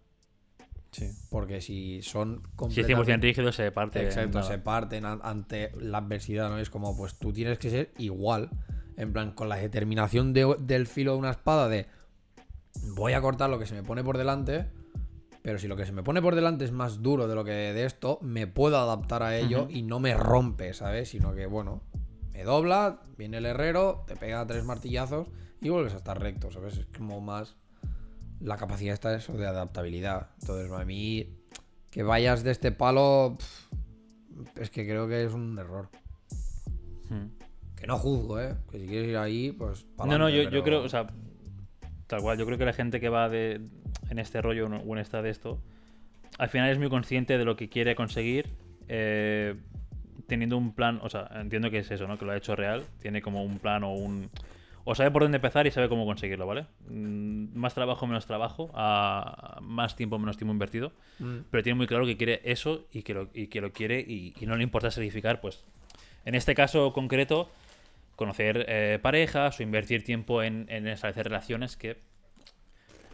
Sí. 0.92 1.11
Porque 1.30 1.61
si 1.61 2.03
son 2.03 2.42
Si 2.70 2.80
es 2.80 2.86
100% 2.88 3.20
rígido, 3.20 3.53
se 3.53 3.70
parte. 3.72 4.03
Exacto, 4.05 4.42
se 4.42 4.59
parten 4.59 5.05
an- 5.05 5.20
ante 5.22 5.72
la 5.78 5.98
adversidad, 5.98 6.48
¿no? 6.51 6.59
Es 6.59 6.70
como, 6.70 6.96
pues 6.96 7.14
tú 7.18 7.32
tienes 7.32 7.59
que 7.59 7.70
ser 7.70 7.92
igual. 7.98 8.51
En 8.96 9.12
plan, 9.12 9.32
con 9.32 9.48
la 9.48 9.57
determinación 9.57 10.32
de- 10.32 10.57
del 10.61 10.86
filo 10.86 11.12
de 11.12 11.18
una 11.18 11.30
espada 11.30 11.68
de 11.68 11.86
voy 12.94 13.12
a 13.12 13.20
cortar 13.20 13.51
lo 13.51 13.59
que 13.59 13.66
se 13.66 13.74
me 13.74 13.82
pone 13.82 14.03
por 14.05 14.18
delante. 14.18 14.66
Pero 15.43 15.59
si 15.59 15.68
lo 15.68 15.76
que 15.76 15.86
se 15.86 15.93
me 15.93 16.03
pone 16.03 16.20
por 16.20 16.34
delante 16.34 16.64
es 16.64 16.72
más 16.72 17.03
duro 17.03 17.26
de 17.26 17.34
lo 17.34 17.45
que 17.45 17.53
de 17.53 17.84
esto, 17.84 18.18
me 18.20 18.47
puedo 18.47 18.78
adaptar 18.78 19.22
a 19.22 19.36
ello 19.36 19.68
y 19.70 19.82
no 19.82 19.99
me 19.99 20.14
rompe, 20.14 20.74
¿sabes? 20.74 21.09
Sino 21.09 21.34
que, 21.34 21.47
bueno, 21.47 21.82
me 22.32 22.45
dobla, 22.45 23.01
viene 23.16 23.38
el 23.38 23.47
herrero, 23.47 24.05
te 24.07 24.16
pega 24.16 24.47
tres 24.47 24.64
martillazos 24.64 25.28
y 25.62 25.70
vuelves 25.70 25.95
a 25.95 25.99
estar 25.99 26.20
recto, 26.20 26.51
¿sabes? 26.51 26.78
Es 26.78 26.86
como 26.86 27.20
más 27.20 27.57
la 28.41 28.57
capacidad 28.57 28.95
está 28.95 29.14
eso 29.14 29.34
de 29.34 29.47
adaptabilidad. 29.47 30.28
Entonces, 30.41 30.72
a 30.72 30.84
mí, 30.84 31.28
que 31.91 32.03
vayas 32.03 32.43
de 32.43 32.51
este 32.51 32.72
palo, 32.72 33.36
es 34.57 34.70
que 34.70 34.86
creo 34.86 35.09
que 35.09 35.24
es 35.24 35.32
un 35.32 35.59
error. 35.59 35.88
Ujú. 37.05 37.30
Que 37.76 37.86
no 37.86 37.99
juzgo, 37.99 38.41
¿eh? 38.41 38.57
Que 38.70 38.78
si 38.78 38.86
quieres 38.86 39.09
ir 39.09 39.16
ahí, 39.16 39.53
pues... 39.53 39.86
No, 39.99 40.18
no, 40.18 40.28
yo, 40.28 40.43
yo 40.51 40.62
creo, 40.62 40.82
o 40.82 40.88
sea, 40.88 41.07
tal 42.07 42.20
cual, 42.20 42.38
yo 42.38 42.47
creo 42.47 42.59
que 42.59 42.64
la 42.64 42.72
gente 42.72 43.01
que 43.01 43.09
va 43.09 43.28
de, 43.28 43.61
en 44.11 44.19
este 44.19 44.43
rollo 44.43 44.67
o 44.67 44.93
en 44.95 44.99
esta 44.99 45.23
de 45.23 45.31
esto, 45.31 45.59
al 46.39 46.49
final 46.49 46.71
es 46.71 46.79
muy 46.79 46.89
consciente 46.91 47.39
de 47.39 47.45
lo 47.45 47.57
que 47.57 47.69
quiere 47.69 47.95
conseguir, 47.95 48.47
eh, 48.89 49.55
teniendo 50.27 50.57
un 50.57 50.73
plan, 50.75 51.01
o 51.03 51.09
sea, 51.09 51.29
entiendo 51.35 51.71
que 51.71 51.79
es 51.79 51.91
eso, 51.91 52.07
¿no? 52.07 52.19
Que 52.19 52.25
lo 52.25 52.33
ha 52.33 52.37
hecho 52.37 52.55
real, 52.57 52.85
tiene 53.01 53.23
como 53.23 53.43
un 53.45 53.59
plan 53.59 53.83
o 53.85 53.93
un... 53.93 54.29
O 54.85 54.95
sabe 54.95 55.11
por 55.11 55.23
dónde 55.23 55.37
empezar 55.37 55.67
y 55.67 55.71
sabe 55.71 55.89
cómo 55.89 56.07
conseguirlo, 56.07 56.47
¿vale? 56.47 56.67
Mm, 56.89 57.55
Más 57.57 57.75
trabajo, 57.75 58.07
menos 58.07 58.27
trabajo, 58.27 58.71
a 58.75 59.59
más 59.61 59.95
tiempo, 59.95 60.19
menos 60.19 60.37
tiempo 60.37 60.53
invertido, 60.53 60.93
Mm. 61.19 61.41
pero 61.51 61.63
tiene 61.63 61.77
muy 61.77 61.87
claro 61.87 62.07
que 62.07 62.17
quiere 62.17 62.41
eso 62.45 62.87
y 62.93 63.03
que 63.03 63.13
lo, 63.13 63.29
y 63.35 63.49
que 63.49 63.61
lo 63.61 63.73
quiere 63.73 64.01
y, 64.01 64.33
y 64.41 64.47
no 64.47 64.57
le 64.57 64.63
importa 64.63 64.91
sacrificar, 64.91 65.41
pues, 65.41 65.65
en 66.25 66.35
este 66.35 66.55
caso 66.55 66.93
concreto, 66.95 67.51
conocer 68.17 68.65
eh, 68.69 68.99
parejas 69.03 69.61
o 69.61 69.63
invertir 69.63 70.03
tiempo 70.05 70.43
en, 70.43 70.67
en 70.71 70.87
establecer 70.89 71.25
relaciones 71.25 71.77
que 71.77 71.99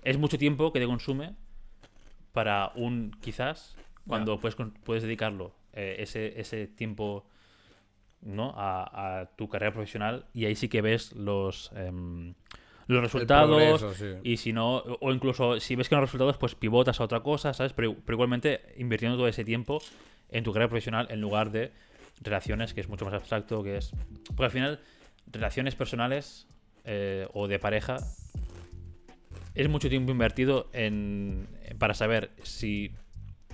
es 0.07 0.19
mucho 0.19 0.39
tiempo 0.39 0.73
que 0.73 0.79
te 0.79 0.87
consume 0.87 1.35
para 2.33 2.71
un 2.77 3.11
quizás 3.21 3.77
cuando 4.07 4.39
puedes, 4.39 4.57
puedes 4.85 5.03
dedicarlo 5.03 5.53
eh, 5.73 5.97
ese, 5.99 6.41
ese 6.41 6.69
tiempo 6.69 7.27
¿no? 8.23 8.55
A, 8.57 9.21
a 9.21 9.27
tu 9.37 9.49
carrera 9.49 9.73
profesional 9.73 10.27
y 10.33 10.47
ahí 10.47 10.55
sí 10.55 10.69
que 10.69 10.81
ves 10.81 11.13
los 11.13 11.71
em, 11.77 12.35
los 12.87 13.03
resultados 13.03 13.83
progreso, 13.83 13.95
sí. 13.95 14.21
y 14.23 14.37
si 14.37 14.53
no 14.53 14.77
o 14.77 15.13
incluso 15.13 15.61
si 15.61 15.75
ves 15.77 15.89
que 15.89 15.97
no 15.97 16.01
hay 16.01 16.07
resultados 16.07 16.37
pues 16.39 16.55
pivotas 16.55 17.01
a 17.01 17.05
otra 17.05 17.21
cosa 17.21 17.53
sabes 17.53 17.73
pero, 17.73 17.95
pero 18.05 18.15
igualmente 18.15 18.75
invirtiendo 18.77 19.17
todo 19.17 19.29
ese 19.29 19.45
tiempo 19.45 19.83
en 20.31 20.45
tu 20.45 20.53
carrera 20.53 20.69
profesional 20.69 21.09
en 21.11 21.21
lugar 21.21 21.51
de 21.51 21.73
relaciones 22.21 22.75
que 22.75 22.81
es 22.81 22.89
mucho 22.89 23.05
más 23.05 23.15
abstracto 23.15 23.63
que 23.63 23.77
es 23.77 23.93
porque 24.29 24.45
al 24.45 24.51
final 24.51 24.81
relaciones 25.27 25.75
personales 25.75 26.49
eh, 26.85 27.29
o 27.35 27.49
de 27.49 27.59
pareja 27.59 27.99
es 29.57 29.69
mucho 29.69 29.89
tiempo 29.89 30.13
invertido 30.13 30.69
en 30.73 31.49
para 31.79 31.95
saber 31.95 32.31
si 32.43 32.93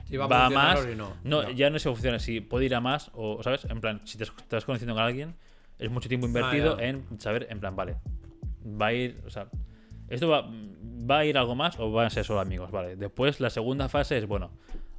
Si 0.05 0.17
va 0.17 0.25
a 0.25 0.29
va 0.29 0.47
a 0.47 0.51
más 0.51 0.87
no. 0.97 1.15
no, 1.25 1.51
Ya. 1.51 1.71
no 1.71 1.79
se 1.79 1.89
funciona 1.89 2.19
si 2.19 2.41
puede 2.41 2.67
ir 2.67 2.75
a 2.75 2.81
más 2.81 3.11
o 3.15 3.43
sabes 3.43 3.65
en 3.65 3.81
plan 3.81 4.01
si 4.05 4.19
te 4.19 4.25
estás 4.25 4.65
conociendo 4.65 4.95
con 4.95 5.03
alguien 5.03 5.35
es 5.79 5.91
mucho 5.91 6.09
tiempo 6.09 6.27
invertido 6.27 6.75
Ah, 6.77 6.81
ya. 6.83 6.89
en 6.89 7.21
saber 7.21 7.47
en 7.51 7.61
plan 7.61 7.75
vale 7.77 7.97
va 8.65 8.87
a 8.89 8.93
ir 8.93 9.21
o 9.27 9.31
sea 9.31 9.47
esto 10.09 10.29
va, 10.29 10.43
va 10.51 11.19
a 11.19 11.25
ir 11.25 11.39
algo 11.39 11.55
más 11.55 11.79
o 11.79 11.91
van 11.91 12.07
a 12.07 12.11
ser 12.11 12.25
solo 12.25 12.41
amigos 12.41 12.71
vale 12.71 12.97
después 12.97 13.41
la 13.41 13.49
segunda 13.51 13.89
fase 13.89 14.19
es 14.19 14.27
bueno 14.27 14.51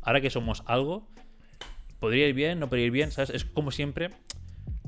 ahora 0.01 0.21
que 0.21 0.29
somos 0.29 0.63
algo 0.65 1.07
podría 1.99 2.27
ir 2.27 2.33
bien 2.35 2.59
no 2.59 2.67
podría 2.69 2.85
ir 2.87 2.91
bien 2.91 3.11
sabes 3.11 3.29
es 3.29 3.45
como 3.45 3.71
siempre 3.71 4.09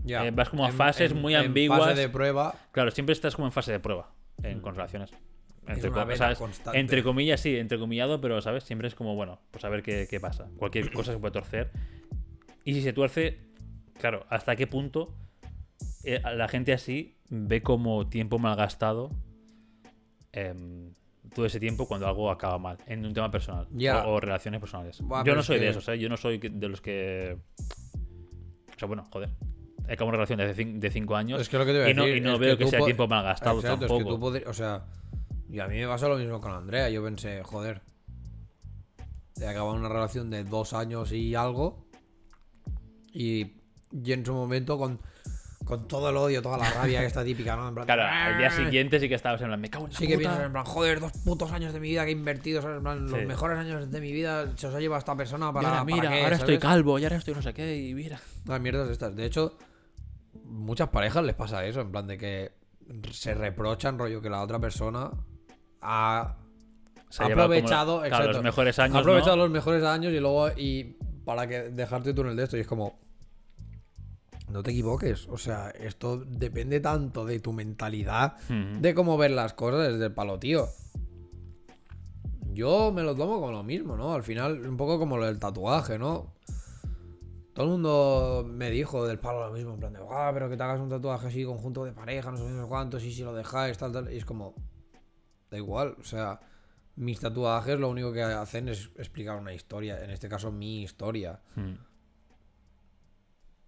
Ya. 0.04 0.26
eh, 0.26 0.32
vas 0.32 0.50
como 0.50 0.66
a 0.66 0.70
En- 0.70 0.76
fases 0.76 1.12
en- 1.12 1.22
muy 1.22 1.34
en 1.36 1.46
ambiguas. 1.48 1.80
fase 1.80 2.00
de 2.02 2.10
prueba. 2.10 2.54
Claro, 2.72 2.92
siempre 2.92 3.14
estás 3.14 3.36
como 3.36 3.48
en 3.48 3.52
fase 3.52 3.72
de 3.72 3.80
prueba 3.80 4.12
en, 4.44 4.60
con 4.60 4.76
relaciones. 4.76 5.12
Entre, 5.68 5.90
una 5.90 6.02
co- 6.04 6.08
beta 6.08 6.36
¿sabes? 6.36 6.62
entre 6.74 7.02
comillas, 7.04 7.40
sí, 7.42 7.58
entrecomillado, 7.58 8.22
pero, 8.22 8.42
¿sabes? 8.42 8.64
Siempre 8.64 8.88
es 8.88 8.96
como, 8.96 9.16
bueno, 9.16 9.40
pues 9.52 9.66
a 9.66 9.70
ver 9.70 9.82
qué, 9.82 10.08
qué 10.10 10.20
pasa. 10.20 10.48
Cualquier 10.58 10.92
cosa 10.92 11.12
se 11.14 11.18
puede 11.20 11.32
torcer. 11.32 11.72
Y 12.64 12.74
si 12.74 12.82
se 12.82 12.94
tuerce, 12.94 13.40
claro, 14.00 14.26
¿hasta 14.30 14.56
qué 14.56 14.68
punto 14.68 15.16
eh, 16.04 16.22
la 16.36 16.48
gente 16.48 16.72
así 16.74 17.18
ve 17.30 17.62
como 17.64 18.08
tiempo 18.08 18.38
malgastado 18.40 19.10
em, 20.32 20.94
todo 21.34 21.46
ese 21.46 21.60
tiempo 21.60 21.88
cuando 21.88 22.08
algo 22.08 22.30
acaba 22.30 22.58
mal 22.60 22.78
en 22.88 23.06
un 23.06 23.14
tema 23.14 23.32
personal 23.32 23.68
Ya. 23.72 24.06
o, 24.06 24.14
o 24.16 24.20
relaciones 24.20 24.60
personales? 24.60 25.02
Buah, 25.02 25.24
Yo 25.24 25.36
no 25.36 25.44
soy 25.44 25.58
de 25.58 25.64
que- 25.66 25.70
esos, 25.70 25.88
¿eh? 25.90 26.00
Yo 26.00 26.10
no 26.10 26.18
soy 26.18 26.40
que- 26.40 26.50
de 26.50 26.70
los 26.70 26.82
que... 26.82 27.38
O 28.76 28.78
sea, 28.80 28.88
bueno, 28.88 29.06
joder. 29.12 29.30
He 29.88 29.94
acabado 29.94 30.18
una 30.18 30.26
relación 30.26 30.40
de, 30.40 30.56
cin- 30.56 30.80
de 30.80 30.90
cinco 30.90 31.16
años 31.16 31.40
Es 31.40 31.48
que 31.48 31.58
lo 31.60 31.66
que 31.66 31.72
te 31.72 31.78
iba 31.78 31.86
a 31.86 31.90
y 31.90 31.94
no, 31.94 32.04
decir 32.06 32.18
y 32.18 32.22
no 32.22 32.40
veo 32.40 32.58
que, 32.58 32.64
tú 32.66 32.70
sea 32.72 32.80
po- 32.80 32.86
tiempo 32.86 33.08
malgastado 33.08 33.60
Exacto, 33.60 33.80
tampoco. 33.88 34.02
Es 34.02 34.40
que 34.40 34.44
tú 34.46 34.50
o 34.50 34.54
sea, 34.54 34.84
y 35.50 35.60
a 35.60 35.68
mí 35.68 35.78
me 35.80 35.88
pasó 35.88 36.10
lo 36.10 36.18
mismo 36.18 36.42
con 36.42 36.52
Andrea. 36.52 36.90
Yo 36.90 37.04
pensé, 37.04 37.44
joder, 37.44 37.82
he 39.40 39.48
acabado 39.48 39.74
una 39.76 39.90
relación 39.90 40.30
de 40.30 40.44
dos 40.44 40.74
años 40.74 41.12
y 41.12 41.36
algo. 41.36 41.86
Y, 43.14 43.54
y 43.92 44.12
en 44.12 44.26
su 44.26 44.34
momento, 44.34 44.78
con, 44.78 45.00
con 45.64 45.88
todo 45.88 46.10
el 46.10 46.18
odio, 46.18 46.42
toda 46.42 46.58
la 46.58 46.70
rabia 46.70 47.04
esta 47.04 47.24
típica, 47.24 47.56
¿no? 47.56 47.70
En 47.70 47.74
plan, 47.76 47.86
Claro, 47.86 48.04
al 48.04 48.38
día 48.38 48.48
"Ah". 48.48 48.52
siguiente 48.52 49.00
sí 49.00 49.08
que 49.08 49.16
estabas 49.16 49.40
en 49.42 49.48
plan, 49.48 49.62
me 49.62 49.70
cago 49.70 49.86
en 49.86 49.94
la 49.94 49.98
Sí 50.00 50.08
que 50.08 50.16
puta". 50.16 50.28
piensas 50.30 50.46
en 50.48 50.52
plan, 50.52 50.66
joder, 50.66 51.00
dos 51.00 51.12
putos 51.24 51.52
años 51.52 51.72
de 51.74 51.80
mi 51.80 51.90
vida 51.90 52.04
que 52.04 52.10
he 52.10 52.14
invertido, 52.14 52.62
¿sabes? 52.62 52.78
En 52.78 52.84
plan, 52.84 53.10
los 53.10 53.20
Sí. 53.22 53.26
mejores 53.26 53.58
años 53.58 53.90
de 53.90 54.02
mi 54.02 54.12
vida 54.12 54.52
se 54.58 54.68
os 54.68 54.76
ha 54.76 54.80
llevado 54.80 55.00
esta 55.00 55.16
persona 55.16 55.50
Y 55.50 55.54
para. 55.54 55.68
ahora, 55.70 55.80
¿para 55.84 55.96
mira, 55.96 56.10
qué, 56.10 56.24
ahora 56.24 56.36
estoy 56.36 56.60
calvo, 56.60 57.00
y 57.00 57.04
ahora 57.04 57.16
estoy 57.16 57.34
no 57.36 57.42
sé 57.42 57.54
qué, 57.54 57.78
y 57.78 57.94
mira. 57.94 58.20
Las 58.46 58.60
mierdas 58.60 58.90
estas. 58.90 59.16
De 59.16 59.26
hecho, 59.26 59.58
muchas 60.44 60.90
parejas 60.90 61.24
les 61.24 61.36
pasa 61.36 61.66
eso, 61.66 61.80
en 61.82 61.92
plan 61.92 62.08
de 62.08 62.18
que 62.18 62.52
se 63.12 63.34
reprochan, 63.34 63.98
rollo, 63.98 64.22
que 64.22 64.30
la 64.30 64.42
otra 64.42 64.60
persona 64.60 65.10
ha, 65.86 66.38
Se 67.10 67.24
como- 67.24 67.34
aprovechado, 67.36 68.00
claro, 68.00 68.06
exacto, 68.08 68.32
los 68.34 68.44
mejores 68.44 68.80
años, 68.80 68.96
ha 68.96 69.00
aprovechado 69.00 69.36
¿no? 69.38 69.44
los 69.44 69.52
mejores 69.52 69.84
años 69.84 70.12
y 70.14 70.20
luego 70.20 70.50
y 70.58 70.98
para 71.24 71.48
que 71.48 71.70
dejarte 71.70 72.14
tú 72.14 72.22
en 72.22 72.28
el 72.30 72.36
de 72.36 72.44
esto 72.44 72.58
y 72.58 72.62
es 72.62 72.68
como 72.68 73.00
no 74.50 74.62
te 74.64 74.72
equivoques, 74.72 75.28
o 75.28 75.38
sea, 75.38 75.70
esto 75.72 76.18
depende 76.18 76.80
tanto 76.80 77.26
de 77.26 77.40
tu 77.40 77.52
mentalidad, 77.52 78.38
de 78.48 78.94
cómo 78.94 79.18
ver 79.18 79.32
las 79.32 79.54
cosas 79.54 79.92
desde 79.92 80.06
el 80.06 80.14
palo, 80.14 80.38
tío. 80.40 80.68
Yo 82.54 82.92
me 82.94 83.02
lo 83.04 83.16
tomo 83.16 83.40
como 83.42 83.52
lo 83.52 83.64
mismo, 83.64 83.98
¿no? 83.98 84.14
Al 84.14 84.24
final, 84.24 84.66
un 84.66 84.78
poco 84.78 84.98
como 85.00 85.18
lo 85.18 85.26
del 85.26 85.40
tatuaje, 85.40 85.98
¿no? 86.00 86.34
Todo 87.54 87.66
el 87.66 87.72
mundo 87.72 88.46
me 88.50 88.70
dijo 88.70 89.06
del 89.08 89.20
palo 89.20 89.48
lo 89.48 89.52
mismo, 89.54 89.74
en 89.74 89.80
plan 89.80 89.94
de, 89.94 90.00
ah, 90.10 90.30
pero 90.34 90.48
que 90.50 90.56
te 90.58 90.64
hagas 90.64 90.80
un 90.80 90.90
tatuaje 90.90 91.28
así, 91.28 91.44
conjunto 91.44 91.84
de 91.84 91.92
pareja, 91.92 92.32
no 92.32 92.38
sé 92.38 92.44
no 92.44 92.62
sé 92.64 92.70
cuántos, 92.70 93.04
y 93.04 93.12
si 93.12 93.24
lo 93.24 93.34
dejáis, 93.34 93.78
tal, 93.78 93.92
tal. 93.92 94.14
Y 94.14 94.18
es 94.18 94.26
como, 94.26 94.54
da 95.56 95.60
igual, 95.60 95.96
o 96.00 96.04
sea, 96.04 96.40
mis 96.96 97.20
tatuajes 97.20 97.80
lo 97.80 97.90
único 97.90 98.12
que 98.14 98.22
hacen 98.24 98.70
es 98.70 98.90
explicar 98.98 99.38
una 99.38 99.54
historia, 99.54 100.04
en 100.04 100.12
este 100.12 100.30
caso 100.30 100.52
mi 100.52 100.84
historia. 100.84 101.40
Mm. 101.56 101.74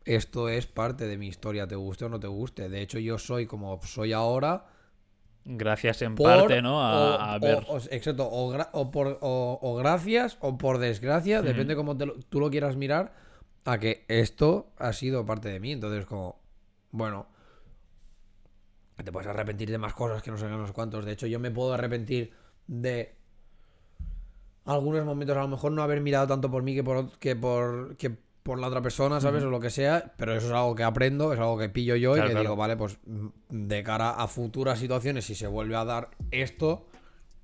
Esto 0.06 0.48
es 0.48 0.66
parte 0.68 1.06
de 1.06 1.18
mi 1.18 1.28
historia, 1.28 1.68
te 1.68 1.76
guste 1.76 2.06
o 2.06 2.10
no 2.10 2.20
te 2.20 2.28
guste. 2.28 2.70
De 2.70 2.82
hecho, 2.82 2.98
yo 3.00 3.18
soy 3.18 3.46
como 3.46 3.80
soy 3.84 4.14
ahora, 4.14 4.68
Gracias 5.50 6.02
en 6.02 6.16
por, 6.16 6.26
parte, 6.26 6.62
¿no? 6.62 6.78
o- 6.78 6.82
A, 6.82 7.38
o- 7.38 7.40
ver. 7.40 7.66
o- 7.70 7.78
exacto, 7.78 8.28
o, 8.30 8.54
gra- 8.54 8.70
o 8.74 8.92
por, 8.92 9.18
o, 9.22 9.60
o 9.62 9.76
gracias 9.76 10.38
o 10.42 10.58
por 10.58 10.78
desgracia, 10.78 11.42
depende 11.42 11.76
cómo 11.76 11.96
te 11.98 12.06
lo- 12.06 12.16
tú 12.30 12.40
lo 12.42 12.50
quieras 12.50 12.76
mirar, 12.76 13.14
a 13.66 13.80
que 13.80 14.04
esto 14.10 14.72
ha 14.78 14.92
sido 14.94 15.26
parte 15.26 15.50
de 15.50 15.60
mí. 15.62 15.72
Entonces, 15.74 16.06
como, 16.06 16.40
bueno, 16.92 17.28
te 19.04 19.12
puedes 19.12 19.28
arrepentir 19.28 19.70
de 19.70 19.78
más 19.78 19.93
cosas 19.93 20.22
que 20.22 20.32
no 20.32 20.38
sé 20.38 20.48
no 20.48 20.66
sé 20.66 20.74
cuántos. 20.74 21.06
De 21.06 21.12
hecho, 21.12 21.28
yo 21.28 21.39
me 21.39 21.52
puedo 21.52 21.74
arrepentir 21.74 22.32
de 22.68 23.16
algunos 24.66 25.06
momentos, 25.06 25.38
a 25.38 25.41
lo 25.41 25.48
mejor 25.48 25.72
no 25.72 25.82
haber 25.82 26.02
mirado 26.02 26.28
tanto 26.28 26.52
por 26.52 26.64
mí 26.64 26.76
que 26.76 26.84
por, 26.84 27.18
que 27.20 27.36
por, 27.36 27.95
que 27.95 28.10
por 28.43 28.60
la 28.60 28.68
otra 28.68 28.82
persona, 28.82 29.22
¿sabes? 29.22 29.43
O 29.43 29.50
lo 29.50 29.60
que 29.60 29.70
sea, 29.70 30.14
pero 30.18 30.34
eso 30.34 30.48
es 30.48 30.54
algo 30.54 30.76
que 30.76 30.84
aprendo, 30.84 31.34
es 31.34 31.39
algo 31.39 31.58
que 31.58 31.70
pillo 31.70 31.95
yo 31.95 32.14
Claro, 32.14 32.28
y 32.28 32.30
que 32.30 32.34
claro. 32.34 32.43
digo, 32.43 32.56
vale, 32.56 32.76
pues 32.78 32.98
mm, 33.06 33.28
de 33.50 33.84
cara 33.84 34.12
a 34.12 34.28
futuras 34.28 34.80
situaciones, 34.80 35.26
si 35.26 35.36
se 35.36 35.48
vuelve 35.48 35.76
a 35.76 35.86
dar 35.86 36.10
esto, 36.32 36.88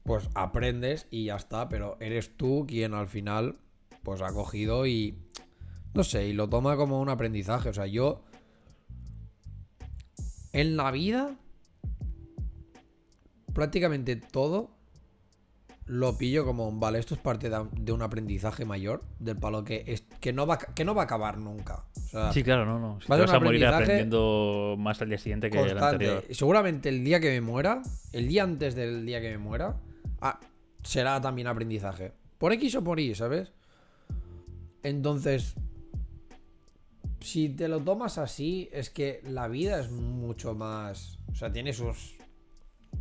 pues 0.04 0.30
aprendes 0.34 1.08
y 1.12 1.26
ya 1.26 1.36
está, 1.36 1.70
pero 1.70 1.97
eres 1.99 2.36
tú 2.36 2.66
quien 2.68 2.93
al 2.93 3.08
final, 3.08 3.58
pues 4.04 4.22
ha 4.22 4.34
cogido 4.34 4.86
y 4.86 5.18
No 5.93 6.04
sé, 6.04 6.28
y 6.28 6.34
lo 6.34 6.49
toma 6.49 6.76
como 6.76 6.99
un 6.99 7.10
aprendizaje. 7.10 7.70
O 7.70 7.74
sea, 7.74 7.86
yo. 7.86 8.24
En 10.51 10.76
la 10.76 10.91
vida. 10.91 11.36
Prácticamente 13.54 14.16
todo. 14.16 14.72
Lo 15.86 16.18
pillo 16.18 16.45
como, 16.45 16.72
vale, 16.72 16.97
esto 16.97 17.14
es 17.14 17.20
parte 17.20 17.49
de, 17.49 17.91
un 17.91 18.01
aprendizaje 18.01 18.64
mayor. 18.64 19.04
Del 19.20 19.38
palo 19.38 19.66
que, 19.66 19.84
es, 19.86 20.01
que, 20.22 20.32
no 20.32 20.47
va, 20.47 20.54
a- 20.54 20.74
que 20.74 20.86
no 20.86 20.95
va 20.95 21.01
a 21.01 21.06
acabar 21.06 21.38
nunca. 21.38 21.84
O 21.97 21.99
sea, 21.99 22.32
Sí, 22.32 22.41
claro, 22.41 22.66
no, 22.66 22.80
no. 22.80 23.01
Si 23.01 23.08
Va 23.10 23.18
te 23.18 23.24
vas 23.24 23.34
a 23.34 23.39
morir 23.39 23.66
aprendiendo 23.66 24.76
más 24.80 25.01
al 25.01 25.10
día 25.10 25.18
siguiente 25.18 25.49
que 25.49 25.60
el 25.60 25.78
anterior. 25.78 26.24
Seguramente 26.32 26.88
el 26.88 27.04
día 27.04 27.20
que 27.20 27.30
me 27.32 27.41
muera, 27.41 27.82
el 28.14 28.30
día 28.30 28.43
antes 28.43 28.76
del 28.76 29.06
día 29.06 29.20
que 29.20 29.32
me 29.32 29.38
muera, 29.38 29.76
ah, 30.22 30.39
será 30.84 31.20
también 31.20 31.47
aprendizaje. 31.47 32.14
Por 32.38 32.54
X 32.54 32.76
o 32.76 32.84
por 32.84 32.99
Y, 33.01 33.14
¿sabes? 33.14 33.51
Entonces, 34.84 35.56
si 37.20 37.49
te 37.49 37.68
lo 37.68 37.82
tomas 37.82 38.18
así, 38.18 38.70
es 38.72 38.89
que 38.89 39.22
la 39.26 39.47
vida 39.47 39.80
es 39.80 39.91
mucho 39.91 40.54
más. 40.56 41.20
O 41.32 41.36
sea, 41.36 41.51
tiene 41.51 41.74
sus 41.74 42.16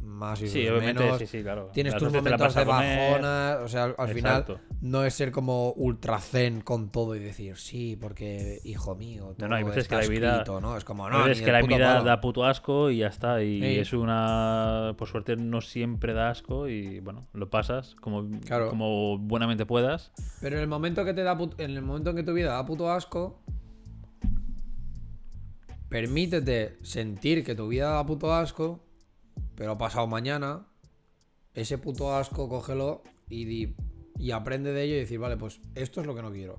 más 0.00 0.40
y 0.40 0.44
sus 0.44 0.52
Sí, 0.52 0.68
obviamente, 0.68 1.02
menos. 1.02 1.18
sí, 1.18 1.26
sí, 1.26 1.42
claro. 1.42 1.70
Tienes 1.72 1.92
Las 1.94 2.02
tus 2.02 2.12
momentos 2.12 2.54
de 2.54 2.64
bajona. 2.64 3.58
O 3.64 3.68
sea, 3.68 3.84
al, 3.84 3.94
al 3.98 4.08
final 4.10 4.60
no 4.80 5.04
es 5.04 5.14
ser 5.14 5.32
como 5.32 5.72
ultra 5.72 6.18
zen 6.20 6.60
con 6.60 6.90
todo 6.90 7.14
y 7.16 7.18
decir, 7.18 7.56
sí, 7.56 7.96
porque 8.00 8.60
hijo 8.64 8.94
mío. 8.94 9.34
No, 9.38 9.48
no, 9.48 9.56
hay 9.56 9.64
veces 9.64 9.88
que 9.88 9.96
la 9.96 10.06
vida- 10.06 10.32
escrito", 10.32 10.60
¿no? 10.60 10.76
Es 10.76 10.84
como, 10.84 11.08
no, 11.10 11.18
veces 11.24 11.38
ni 11.40 11.44
que 11.44 11.52
la 11.52 11.62
vida 11.62 11.94
palo". 11.94 12.04
da 12.04 12.20
puto 12.20 12.44
asco 12.44 12.90
y 12.90 12.98
ya 12.98 13.08
está. 13.08 13.42
Y 13.42 13.60
Sí. 13.60 13.78
es 13.78 13.92
una. 13.92 14.94
Por 14.96 15.08
suerte 15.08 15.36
no 15.36 15.60
siempre 15.60 16.12
da 16.14 16.30
asco 16.30 16.68
y 16.68 17.00
bueno, 17.00 17.26
lo 17.32 17.50
pasas 17.50 17.94
como, 18.00 18.28
Claro. 18.46 18.70
como 18.70 19.18
buenamente 19.18 19.66
puedas. 19.66 20.12
Pero 20.40 20.56
en 20.56 20.62
el 20.62 20.68
momento 20.68 21.04
que 21.04 21.14
te 21.14 21.22
da 21.22 21.36
en 21.58 21.70
el 21.70 21.82
momento 21.82 22.10
en 22.10 22.16
que 22.16 22.22
tu 22.22 22.32
vida 22.32 22.52
da 22.52 22.64
puto 22.66 22.90
asco, 22.90 23.42
permítete 25.88 26.78
sentir 26.82 27.44
que 27.44 27.54
tu 27.54 27.68
vida 27.68 27.90
da 27.90 28.06
puto 28.06 28.32
asco, 28.34 28.80
pero 29.54 29.78
pasado 29.78 30.06
mañana, 30.06 30.66
ese 31.54 31.78
puto 31.78 32.14
asco 32.14 32.48
cógelo 32.48 33.02
y, 33.28 33.44
di- 33.44 33.76
y 34.18 34.30
aprende 34.30 34.72
de 34.72 34.82
ello 34.84 34.94
y 34.96 35.00
decir, 35.00 35.18
vale, 35.18 35.36
pues 35.36 35.60
esto 35.74 36.00
es 36.00 36.06
lo 36.06 36.14
que 36.14 36.22
no 36.22 36.30
quiero. 36.32 36.58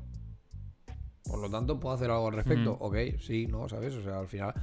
Por 1.23 1.39
lo 1.39 1.49
tanto, 1.49 1.79
puedo 1.79 1.95
hacer 1.95 2.11
algo 2.11 2.27
al 2.27 2.33
respecto. 2.33 2.73
Ok, 2.79 2.95
sí, 3.19 3.47
no, 3.47 3.67
¿sabes? 3.69 3.95
O 3.95 4.03
sea, 4.03 4.19
al 4.19 4.27
final, 4.27 4.53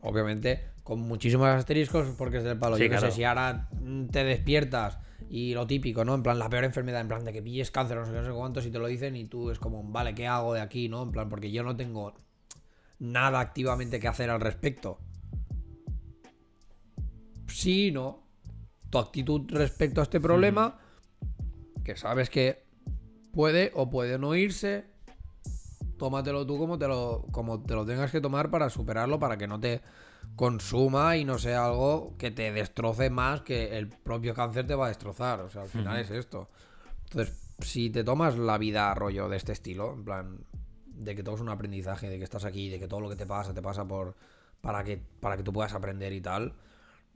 obviamente, 0.00 0.70
con 0.84 1.00
muchísimos 1.00 1.48
asteriscos, 1.48 2.08
porque 2.16 2.38
es 2.38 2.44
del 2.44 2.58
palo. 2.58 2.76
Sí, 2.76 2.84
Yo 2.84 2.88
claro. 2.90 3.10
sé, 3.10 3.16
si 3.16 3.24
ahora 3.24 3.68
mm, 3.80 4.06
te 4.06 4.24
despiertas 4.24 4.98
y 5.28 5.52
lo 5.54 5.66
típico, 5.66 6.04
¿no? 6.04 6.14
En 6.14 6.22
plan, 6.22 6.38
la 6.38 6.48
peor 6.48 6.64
enfermedad, 6.64 7.00
en 7.00 7.08
plan, 7.08 7.24
de 7.24 7.32
que 7.32 7.42
pilles 7.42 7.70
cáncer, 7.70 7.96
no 7.98 8.06
sé 8.06 8.12
no 8.12 8.24
sé 8.24 8.30
cuánto, 8.30 8.62
si 8.62 8.70
te 8.70 8.78
lo 8.78 8.86
dicen 8.86 9.16
y 9.16 9.24
tú 9.26 9.50
es 9.50 9.58
como, 9.58 9.82
vale, 9.82 10.14
¿qué 10.14 10.26
hago 10.26 10.54
de 10.54 10.60
aquí, 10.60 10.88
no? 10.88 11.02
En 11.02 11.10
plan, 11.10 11.28
porque 11.28 11.50
yo 11.50 11.62
no 11.64 11.76
tengo 11.76 12.14
nada 13.00 13.40
activamente 13.40 13.98
que 14.00 14.08
hacer 14.08 14.30
al 14.30 14.40
respecto. 14.40 15.00
Sí, 17.48 17.90
no. 17.90 18.22
Tu 18.90 18.98
actitud 18.98 19.42
respecto 19.48 20.00
a 20.00 20.04
este 20.04 20.20
problema, 20.20 20.78
que 21.84 21.96
sabes 21.96 22.30
que 22.30 22.64
puede 23.32 23.70
o 23.74 23.90
puede 23.90 24.18
no 24.18 24.34
irse, 24.34 24.86
tómatelo 25.98 26.46
tú 26.46 26.58
como 26.58 26.78
te 26.78 26.88
lo, 26.88 27.26
como 27.32 27.62
te 27.62 27.74
lo 27.74 27.84
tengas 27.84 28.10
que 28.10 28.20
tomar 28.20 28.50
para 28.50 28.70
superarlo, 28.70 29.18
para 29.18 29.36
que 29.36 29.46
no 29.46 29.60
te 29.60 29.82
consuma 30.36 31.16
y 31.16 31.24
no 31.24 31.38
sea 31.38 31.66
algo 31.66 32.16
que 32.16 32.30
te 32.30 32.52
destroce 32.52 33.10
más 33.10 33.42
que 33.42 33.76
el 33.76 33.88
propio 33.88 34.34
cáncer 34.34 34.66
te 34.66 34.74
va 34.74 34.86
a 34.86 34.88
destrozar. 34.88 35.40
O 35.40 35.50
sea, 35.50 35.62
al 35.62 35.68
final 35.68 35.98
es 35.98 36.10
esto. 36.10 36.48
Entonces, 37.04 37.56
si 37.60 37.90
te 37.90 38.04
tomas 38.04 38.38
la 38.38 38.56
vida 38.58 38.90
a 38.90 38.94
rollo 38.94 39.28
de 39.28 39.36
este 39.36 39.52
estilo, 39.52 39.92
en 39.92 40.04
plan, 40.04 40.38
de 40.86 41.14
que 41.14 41.22
todo 41.22 41.34
es 41.34 41.40
un 41.40 41.48
aprendizaje, 41.48 42.08
de 42.08 42.18
que 42.18 42.24
estás 42.24 42.44
aquí, 42.44 42.68
de 42.68 42.78
que 42.78 42.88
todo 42.88 43.00
lo 43.00 43.08
que 43.08 43.16
te 43.16 43.26
pasa, 43.26 43.54
te 43.54 43.62
pasa 43.62 43.86
por. 43.86 44.14
para 44.60 44.84
que, 44.84 44.98
para 45.20 45.36
que 45.36 45.42
tú 45.42 45.52
puedas 45.52 45.74
aprender 45.74 46.12
y 46.12 46.20
tal. 46.20 46.54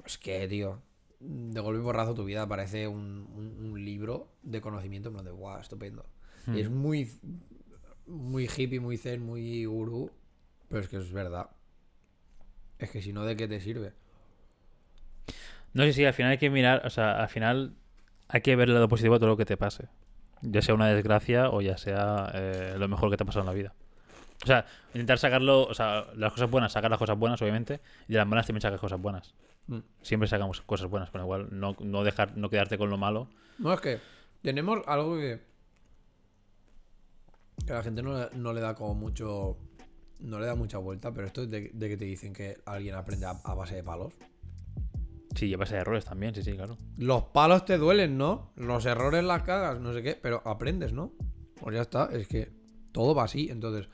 Es 0.04 0.18
que, 0.18 0.46
tío, 0.48 0.80
de 1.20 1.60
golpe 1.60 1.80
y 1.80 1.84
porrazo 1.84 2.14
tu 2.14 2.24
vida 2.24 2.46
parece 2.48 2.86
un, 2.88 3.28
un- 3.36 3.66
un 3.72 3.84
libro 3.84 4.28
de 4.42 4.60
conocimiento, 4.60 5.08
en 5.08 5.14
plan 5.14 5.24
de, 5.24 5.30
guau, 5.32 5.60
estupendo. 5.60 6.06
Y 6.50 6.60
es 6.60 6.70
muy, 6.70 7.10
muy 8.06 8.48
hippie, 8.54 8.80
muy 8.80 8.96
zen, 8.98 9.24
muy 9.24 9.64
gurú, 9.64 10.10
pero 10.68 10.82
es 10.82 10.88
que 10.88 10.96
es 10.98 11.12
verdad. 11.12 11.50
Es 12.78 12.90
que 12.90 13.00
si 13.00 13.14
no, 13.14 13.24
¿de 13.24 13.34
qué 13.36 13.48
te 13.48 13.60
sirve? 13.60 13.94
No 15.72 15.84
sé 15.84 15.92
si 15.92 16.04
al 16.04 16.12
final 16.14 16.32
hay 16.32 16.38
que 16.38 16.50
mirar, 16.50 16.82
o 16.86 16.90
sea, 16.90 17.22
al 17.22 17.28
final 17.28 17.74
hay 18.28 18.40
que 18.42 18.56
ver 18.56 18.68
el 18.68 18.74
lado 18.74 18.88
positivo 18.88 19.14
a 19.14 19.18
todo 19.18 19.28
lo 19.30 19.36
que 19.36 19.44
te 19.44 19.56
pase. 19.56 19.88
Ya 20.42 20.60
sea 20.62 20.74
una 20.74 20.88
desgracia 20.88 21.50
o 21.50 21.60
ya 21.62 21.78
sea 21.78 22.30
eh, 22.34 22.74
lo 22.78 22.88
mejor 22.88 23.10
que 23.10 23.16
te 23.16 23.22
ha 23.22 23.26
pasado 23.26 23.42
en 23.42 23.46
la 23.46 23.52
vida. 23.54 23.74
O 24.44 24.46
sea, 24.46 24.66
intentar 24.94 25.18
sacarlo, 25.18 25.64
o 25.64 25.74
sea, 25.74 26.06
las 26.16 26.32
cosas 26.32 26.50
buenas, 26.50 26.72
sacar 26.72 26.90
las 26.90 26.98
cosas 26.98 27.18
buenas, 27.18 27.42
obviamente, 27.42 27.80
y 28.08 28.12
de 28.14 28.18
las 28.18 28.26
malas 28.28 28.46
también 28.46 28.62
sacas 28.62 28.80
cosas 28.80 29.00
buenas. 29.00 29.34
Mm. 29.66 29.78
Siempre 30.02 30.28
sacamos 30.28 30.60
cosas 30.62 30.88
buenas, 30.88 31.10
con 31.10 31.20
lo 31.20 31.26
cual 31.26 31.48
no, 31.52 31.76
no 31.80 32.04
dejar, 32.04 32.36
no 32.36 32.50
quedarte 32.50 32.78
con 32.78 32.90
lo 32.90 32.98
malo. 32.98 33.28
No, 33.58 33.72
es 33.72 33.80
que 33.80 34.00
tenemos 34.42 34.80
algo 34.86 35.16
que. 35.16 35.40
que 37.66 37.72
a 37.72 37.76
la 37.76 37.82
gente 37.82 38.02
no, 38.02 38.18
le- 38.18 38.30
no 38.36 38.52
le 38.52 38.60
da 38.60 38.74
como 38.74 38.94
mucho. 38.94 39.56
No 40.20 40.38
le 40.38 40.46
da 40.46 40.54
mucha 40.54 40.78
vuelta, 40.78 41.12
pero 41.12 41.26
esto 41.26 41.42
es 41.42 41.50
de, 41.50 41.70
de 41.74 41.88
que 41.88 41.96
te 41.96 42.04
dicen 42.04 42.32
que 42.32 42.56
alguien 42.64 42.94
aprende 42.94 43.26
a, 43.26 43.30
a 43.44 43.54
base 43.54 43.74
de 43.74 43.82
palos. 43.82 44.12
Sí, 45.34 45.48
llevas 45.48 45.72
errores 45.72 46.04
también, 46.04 46.32
sí, 46.34 46.42
sí, 46.44 46.52
claro. 46.54 46.78
Los 46.96 47.24
palos 47.24 47.64
te 47.64 47.76
duelen, 47.78 48.18
¿no? 48.18 48.52
Los 48.54 48.86
errores 48.86 49.24
las 49.24 49.42
cagas, 49.42 49.80
no 49.80 49.92
sé 49.92 50.02
qué, 50.02 50.14
pero 50.20 50.40
aprendes, 50.44 50.92
¿no? 50.92 51.12
Pues 51.60 51.74
ya 51.74 51.82
está, 51.82 52.08
es 52.12 52.28
que 52.28 52.52
todo 52.92 53.14
va 53.16 53.24
así. 53.24 53.48
Entonces, 53.50 53.88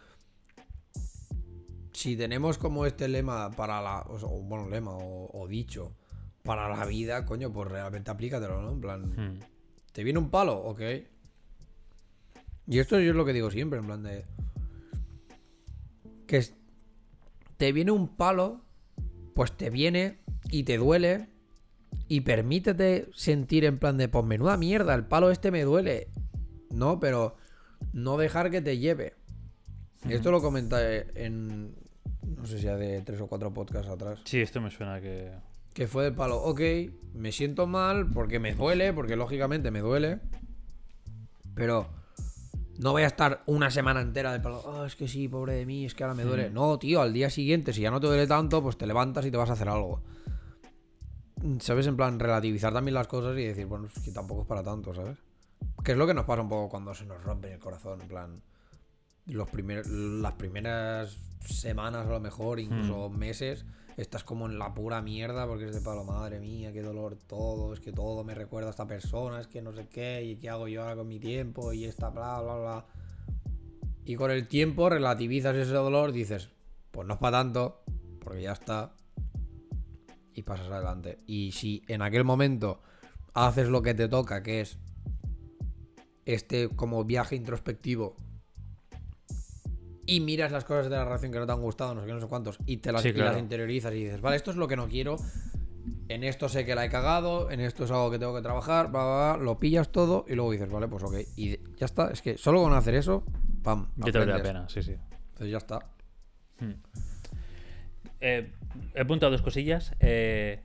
si 1.98 2.16
tenemos 2.16 2.58
como 2.58 2.86
este 2.86 3.08
lema 3.08 3.50
para 3.50 3.80
la. 3.82 4.02
O, 4.08 4.18
sea, 4.18 4.28
o, 4.28 4.40
bueno, 4.42 4.68
lema 4.68 4.92
o, 4.92 5.30
o 5.32 5.48
dicho 5.48 5.92
para 6.42 6.68
la 6.68 6.84
vida, 6.86 7.26
coño, 7.26 7.52
pues 7.52 7.68
realmente 7.68 8.10
aplícatelo, 8.10 8.62
¿no? 8.62 8.70
En 8.72 8.80
plan, 8.80 9.02
Hmm. 9.16 9.40
¿te 9.92 10.04
viene 10.04 10.18
un 10.18 10.30
palo? 10.30 10.56
Ok. 10.58 10.80
Y 12.68 12.78
esto 12.78 13.00
yo 13.00 13.10
es 13.10 13.16
lo 13.16 13.24
que 13.24 13.32
digo 13.32 13.50
siempre, 13.50 13.78
en 13.80 13.86
plan 13.86 14.02
de. 14.02 14.24
Que 16.26 16.36
es- 16.38 16.54
te 17.56 17.72
viene 17.72 17.90
un 17.90 18.08
palo, 18.08 18.60
pues 19.34 19.56
te 19.56 19.70
viene 19.70 20.18
y 20.50 20.62
te 20.64 20.76
duele. 20.78 21.28
Y 22.06 22.20
permítete 22.22 23.08
sentir 23.14 23.64
en 23.64 23.78
plan 23.78 23.96
de, 23.96 24.08
pues 24.08 24.24
menuda 24.24 24.56
mierda, 24.56 24.94
el 24.94 25.04
palo 25.06 25.30
este 25.30 25.50
me 25.50 25.62
duele. 25.62 26.08
No, 26.70 27.00
pero 27.00 27.36
no 27.92 28.16
dejar 28.16 28.50
que 28.50 28.60
te 28.62 28.78
lleve. 28.78 29.14
Esto 30.08 30.30
lo 30.30 30.40
comenté 30.40 31.06
en. 31.24 31.74
No 32.36 32.46
sé 32.46 32.58
si 32.58 32.66
de 32.66 33.02
tres 33.02 33.20
o 33.20 33.26
cuatro 33.26 33.52
podcasts 33.52 33.88
atrás. 33.88 34.20
Sí, 34.24 34.40
esto 34.40 34.60
me 34.60 34.70
suena 34.70 35.00
que. 35.00 35.32
Que 35.72 35.86
fue 35.86 36.04
del 36.04 36.14
palo, 36.14 36.38
ok, 36.42 36.60
me 37.14 37.30
siento 37.32 37.66
mal 37.66 38.10
porque 38.12 38.38
me 38.40 38.54
duele, 38.54 38.92
porque 38.92 39.16
lógicamente 39.16 39.70
me 39.70 39.80
duele. 39.80 40.18
Pero 41.54 41.88
no 42.78 42.92
voy 42.92 43.02
a 43.02 43.06
estar 43.06 43.42
una 43.46 43.70
semana 43.70 44.00
entera 44.00 44.32
del 44.32 44.42
palo, 44.42 44.62
"Ah, 44.66 44.84
es 44.86 44.96
que 44.96 45.06
sí, 45.08 45.28
pobre 45.28 45.54
de 45.54 45.66
mí, 45.66 45.84
es 45.84 45.94
que 45.94 46.02
ahora 46.04 46.14
me 46.14 46.24
duele. 46.24 46.50
No, 46.50 46.78
tío, 46.78 47.00
al 47.00 47.12
día 47.12 47.30
siguiente, 47.30 47.72
si 47.72 47.80
ya 47.82 47.90
no 47.90 48.00
te 48.00 48.06
duele 48.08 48.26
tanto, 48.26 48.62
pues 48.62 48.76
te 48.76 48.86
levantas 48.86 49.24
y 49.26 49.30
te 49.30 49.36
vas 49.36 49.50
a 49.50 49.52
hacer 49.54 49.68
algo. 49.68 50.02
¿Sabes? 51.60 51.86
En 51.86 51.96
plan, 51.96 52.18
relativizar 52.18 52.72
también 52.72 52.94
las 52.94 53.06
cosas 53.06 53.38
y 53.38 53.44
decir, 53.44 53.66
bueno, 53.66 53.86
es 53.86 54.02
que 54.02 54.10
tampoco 54.10 54.42
es 54.42 54.46
para 54.48 54.62
tanto, 54.62 54.92
¿sabes? 54.94 55.18
Que 55.84 55.92
es 55.92 55.98
lo 55.98 56.06
que 56.06 56.14
nos 56.14 56.24
pasa 56.24 56.42
un 56.42 56.48
poco 56.48 56.68
cuando 56.68 56.94
se 56.94 57.06
nos 57.06 57.22
rompe 57.22 57.52
el 57.52 57.60
corazón, 57.60 58.00
en 58.00 58.08
plan. 58.08 58.42
Los 59.28 59.48
primer, 59.48 59.86
las 59.86 60.32
primeras 60.32 61.16
semanas 61.44 62.06
a 62.06 62.10
lo 62.10 62.20
mejor, 62.20 62.60
incluso 62.60 63.10
meses, 63.10 63.64
estás 63.96 64.24
como 64.24 64.46
en 64.46 64.58
la 64.58 64.74
pura 64.74 65.02
mierda 65.02 65.46
porque 65.46 65.66
es 65.66 65.74
de 65.74 65.80
palo, 65.80 66.04
madre 66.04 66.40
mía, 66.40 66.72
qué 66.72 66.82
dolor 66.82 67.16
todo, 67.26 67.72
es 67.74 67.80
que 67.80 67.92
todo 67.92 68.24
me 68.24 68.34
recuerda 68.34 68.68
a 68.68 68.70
esta 68.70 68.86
persona, 68.86 69.40
es 69.40 69.46
que 69.46 69.60
no 69.60 69.72
sé 69.72 69.88
qué, 69.88 70.24
y 70.24 70.36
qué 70.36 70.48
hago 70.48 70.68
yo 70.68 70.82
ahora 70.82 70.96
con 70.96 71.08
mi 71.08 71.18
tiempo, 71.18 71.72
y 71.72 71.84
esta 71.84 72.10
bla, 72.10 72.40
bla, 72.40 72.56
bla. 72.56 72.86
Y 74.04 74.16
con 74.16 74.30
el 74.30 74.48
tiempo 74.48 74.88
relativizas 74.88 75.56
ese 75.56 75.72
dolor, 75.72 76.12
dices, 76.12 76.48
pues 76.90 77.06
no 77.06 77.14
es 77.14 77.20
para 77.20 77.38
tanto, 77.38 77.82
porque 78.20 78.42
ya 78.42 78.52
está, 78.52 78.94
y 80.32 80.42
pasas 80.42 80.70
adelante. 80.70 81.18
Y 81.26 81.52
si 81.52 81.82
en 81.88 82.00
aquel 82.00 82.24
momento 82.24 82.80
haces 83.34 83.68
lo 83.68 83.82
que 83.82 83.94
te 83.94 84.08
toca, 84.08 84.42
que 84.42 84.60
es 84.60 84.78
este 86.24 86.68
como 86.68 87.04
viaje 87.04 87.34
introspectivo, 87.34 88.16
y 90.08 90.20
miras 90.20 90.50
las 90.50 90.64
cosas 90.64 90.88
de 90.88 90.96
la 90.96 91.04
relación 91.04 91.30
que 91.30 91.38
no 91.38 91.46
te 91.46 91.52
han 91.52 91.60
gustado, 91.60 91.94
no 91.94 92.00
sé 92.00 92.06
qué, 92.06 92.12
no 92.14 92.20
sé 92.20 92.26
cuántos, 92.26 92.58
y 92.66 92.78
te 92.78 92.90
las, 92.90 93.02
Sí, 93.02 93.08
y 93.08 93.12
las 93.12 93.20
claro. 93.26 93.38
interiorizas 93.38 93.92
y 93.92 94.04
dices, 94.04 94.20
vale, 94.22 94.36
esto 94.36 94.50
es 94.50 94.56
lo 94.56 94.66
que 94.66 94.74
no 94.74 94.88
quiero, 94.88 95.16
en 96.08 96.24
esto 96.24 96.48
sé 96.48 96.64
que 96.64 96.74
la 96.74 96.86
he 96.86 96.88
cagado, 96.88 97.50
en 97.50 97.60
esto 97.60 97.84
es 97.84 97.90
algo 97.90 98.10
que 98.10 98.18
tengo 98.18 98.34
que 98.34 98.40
trabajar, 98.40 98.90
bla, 98.90 99.04
bla, 99.04 99.34
bla, 99.34 99.44
lo 99.44 99.58
pillas 99.60 99.92
todo 99.92 100.24
y 100.26 100.34
luego 100.34 100.50
dices, 100.50 100.70
vale, 100.70 100.88
pues 100.88 101.04
ok. 101.04 101.14
Y 101.36 101.58
ya 101.76 101.84
está, 101.84 102.10
es 102.10 102.22
que 102.22 102.38
solo 102.38 102.62
con 102.62 102.72
hacer 102.72 102.94
eso, 102.94 103.22
pam, 103.62 103.88
Ya 103.96 104.10
te 104.10 104.18
vale 104.18 104.32
la 104.32 104.42
pena, 104.42 104.68
sí, 104.68 104.82
sí. 104.82 104.92
Entonces 104.92 105.50
ya 105.50 105.58
está. 105.58 105.86
Eh, 108.20 108.50
he 108.94 109.00
apuntado 109.00 109.30
dos 109.30 109.42
cosillas. 109.42 109.92
Eh, 110.00 110.62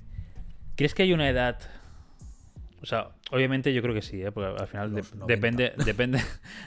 ¿Crees 0.75 0.95
que 0.95 1.03
hay 1.03 1.13
una 1.13 1.29
edad, 1.29 1.59
O 2.83 2.85
sea, 2.85 3.15
obviamente 3.31 3.73
yo 3.73 3.81
creo 3.81 3.93
que 3.95 4.01
sí, 4.01 4.21
¿eh? 4.21 4.31
porque 4.31 4.61
al 4.61 4.67
final 4.67 4.91
Los 4.93 5.09
de- 5.11 5.17
90. 5.17 5.25
depende, 5.33 5.73
depende, 5.85 6.21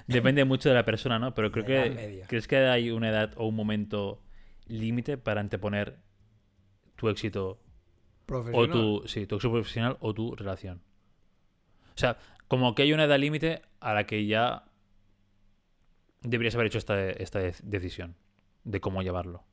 depende 0.07 0.45
mucho 0.47 0.71
de 0.71 0.75
la 0.75 0.85
persona, 0.85 1.19
¿no? 1.19 1.35
Pero 1.35 1.53
creo 1.53 1.65
que 1.67 1.91
media. 1.91 2.27
crees 2.27 2.49
que 2.49 2.57
hay 2.57 2.91
una 2.91 3.11
edad 3.11 3.33
o 3.37 3.47
un 3.47 3.55
momento 3.55 4.23
límite 4.67 5.19
para 5.19 5.41
anteponer 5.43 5.99
tu 6.97 7.09
éxito 7.11 7.51
o 7.51 7.59
Profesional. 8.27 8.71
tu, 8.73 9.03
sí, 9.07 9.27
tu 9.27 9.37
éxito 9.37 9.53
profesional 9.53 9.97
o 10.01 10.15
tu 10.15 10.35
relación. 10.35 10.81
O 11.95 11.99
sea, 11.99 12.17
como 12.49 12.75
que 12.75 12.83
hay 12.83 12.93
una 12.95 13.05
edad 13.05 13.19
límite 13.19 13.61
a 13.81 13.93
la 13.95 14.07
que 14.07 14.27
ya 14.27 14.65
deberías 16.23 16.55
haber 16.55 16.69
hecho 16.69 16.79
esta, 16.79 17.09
esta 17.11 17.39
de- 17.41 17.55
decisión 17.63 18.17
de 18.65 18.81
cómo 18.81 19.03
llevarlo. 19.03 19.45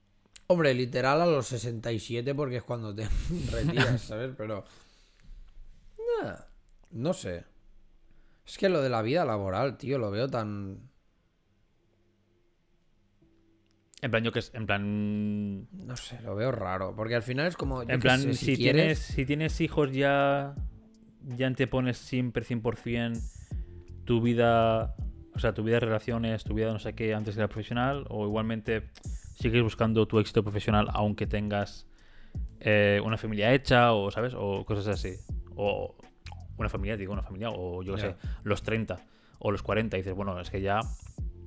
Hombre, 0.47 0.73
literal 0.73 1.21
a 1.21 1.25
los 1.25 1.45
67 1.47 2.33
porque 2.33 2.57
es 2.57 2.63
cuando 2.63 2.95
te 2.95 3.07
retiras, 3.51 4.01
¿sabes? 4.01 4.31
Pero... 4.37 4.63
Nah, 6.21 6.35
no 6.93 7.13
sé. 7.13 7.45
Es 8.45 8.57
que 8.57 8.69
lo 8.69 8.81
de 8.81 8.89
la 8.89 9.01
vida 9.01 9.25
laboral, 9.25 9.77
tío, 9.77 9.97
lo 9.97 10.11
veo 10.11 10.27
tan... 10.29 10.89
En 14.01 14.11
plan, 14.11 14.21
yo 14.23 14.33
que 14.33 14.39
es, 14.39 14.51
en 14.53 14.65
plan, 14.65 15.61
No 15.71 15.95
sé, 15.95 16.21
lo 16.23 16.35
veo 16.35 16.51
raro. 16.51 16.93
Porque 16.95 17.15
al 17.15 17.23
final 17.23 17.47
es 17.47 17.55
como... 17.55 17.83
en 17.83 17.99
plan, 18.01 18.19
sé, 18.19 18.33
si, 18.33 18.57
quieres- 18.57 18.57
tienes, 18.57 18.99
si 18.99 19.25
tienes 19.25 19.61
hijos 19.61 19.93
ya, 19.93 20.55
ya 21.21 21.47
antepones 21.47 21.97
siempre 21.97 22.43
100% 22.43 23.21
tu 24.03 24.21
vida, 24.21 24.93
o 25.33 25.39
sea, 25.39 25.53
tu 25.53 25.63
vida 25.63 25.75
de 25.75 25.79
relaciones, 25.81 26.43
tu 26.43 26.53
vida 26.53 26.73
no 26.73 26.79
sé 26.79 26.93
qué 26.93 27.13
antes 27.13 27.35
de 27.35 27.41
la 27.43 27.47
profesional, 27.47 28.05
o 28.09 28.25
igualmente 28.25 28.89
sigues 29.39 29.63
buscando 29.63 30.05
tu 30.05 30.19
éxito 30.19 30.43
profesional 30.43 30.87
aunque 30.91 31.25
tengas 31.25 31.87
eh, 32.59 32.99
una 33.05 33.17
familia 33.17 33.53
hecha, 33.53 33.93
o 33.93 34.11
sabes, 34.11 34.33
o 34.35 34.65
cosas 34.65 34.87
así. 34.87 35.15
O 35.55 35.95
una 36.57 36.69
familia, 36.69 36.97
digo 36.97 37.13
una 37.13 37.23
familia, 37.23 37.49
o 37.51 37.83
yo 37.83 37.95
qué 37.95 38.01
sé, 38.01 38.15
los 38.43 38.61
30 38.63 38.99
o 39.39 39.51
los 39.51 39.61
40, 39.63 39.97
y 39.97 40.01
dices, 40.01 40.13
bueno, 40.15 40.39
es 40.39 40.49
que 40.49 40.61
ya, 40.61 40.79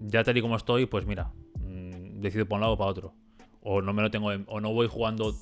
ya 0.01 0.23
tal 0.25 0.37
y 0.37 0.43
como 0.43 0.57
estoy, 0.57 0.87
pues 0.87 1.07
mira, 1.07 1.31
mm, 1.61 2.21
decido 2.21 2.47
por 2.47 2.57
un 2.57 2.61
lado 2.63 2.73
o 2.75 2.79
para 2.79 2.91
otro. 2.91 3.15
O 3.63 3.81
no 3.83 3.93
me 3.93 4.03
lo 4.03 4.11
tengo, 4.11 4.33
en- 4.33 4.45
o 4.49 4.61
no 4.61 4.73
voy 4.73 4.87
jugando 4.89 5.35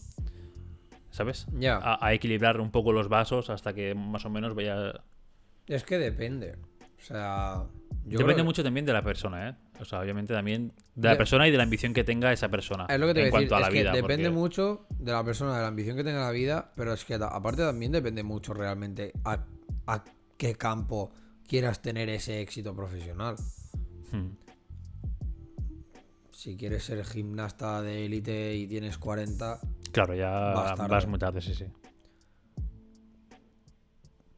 ¿sabes? 1.11 1.47
Ya. 1.53 1.77
A, 1.77 2.05
a 2.07 2.13
equilibrar 2.13 2.61
un 2.61 2.71
poco 2.71 2.93
los 2.93 3.09
vasos 3.09 3.49
hasta 3.51 3.73
que 3.73 3.95
más 3.95 4.25
o 4.25 4.31
menos 4.31 4.55
vaya. 4.55 5.05
Es 5.67 5.85
que 5.85 5.99
depende. 5.99 6.57
O 6.99 7.01
sea... 7.03 7.65
yo 8.05 8.19
Depende 8.19 8.37
que- 8.37 8.43
mucho 8.43 8.63
también 8.65 8.85
de 8.87 8.93
la 8.93 9.03
persona, 9.03 9.51
¿eh? 9.51 9.55
O 9.81 9.85
sea, 9.85 10.01
obviamente 10.01 10.33
también 10.33 10.73
de 10.95 11.09
la 11.09 11.17
persona 11.19 11.49
y 11.49 11.51
de 11.51 11.57
la 11.57 11.65
ambición 11.65 11.93
que 11.95 12.05
tenga 12.05 12.33
esa 12.33 12.49
persona. 12.49 12.87
Es 12.89 12.99
lo 13.01 13.07
que 13.09 13.15
te 13.15 13.25
en 13.25 13.31
voy 13.31 13.39
a 13.39 13.41
decir, 13.41 13.49
cuanto 13.49 13.55
a 13.57 13.59
es 13.59 13.63
la 13.67 13.73
que 13.73 13.79
vida. 13.83 13.93
depende 13.93 14.25
porque- 14.29 14.31
mucho 14.41 14.87
de 14.91 15.13
la 15.13 15.25
persona, 15.25 15.57
de 15.57 15.63
la 15.63 15.69
ambición 15.69 15.97
que 15.97 16.05
tenga 16.05 16.21
la 16.21 16.31
vida, 16.31 16.73
pero 16.77 16.93
es 16.93 17.05
que 17.05 17.15
aparte 17.15 17.63
también 17.63 17.91
depende 17.93 18.23
mucho 18.23 18.55
realmente 18.55 19.13
a, 19.25 19.45
a 19.87 20.05
qué 20.37 20.55
campo 20.55 21.11
quieras 21.47 21.83
tener 21.83 22.09
ese 22.09 22.41
éxito 22.41 22.75
profesional. 22.75 23.35
Hmm. 24.13 24.29
Si 26.31 26.57
quieres 26.57 26.85
ser 26.85 27.05
gimnasta 27.05 27.81
de 27.83 28.05
élite 28.07 28.55
y 28.55 28.67
tienes 28.67 28.99
40, 28.99 29.59
Claro, 29.93 30.15
ya 30.15 30.31
Vas 30.31 30.89
vas, 30.89 31.07
muy 31.07 31.19
tarde, 31.19 31.41
sí, 31.41 31.55
sí. 31.55 31.67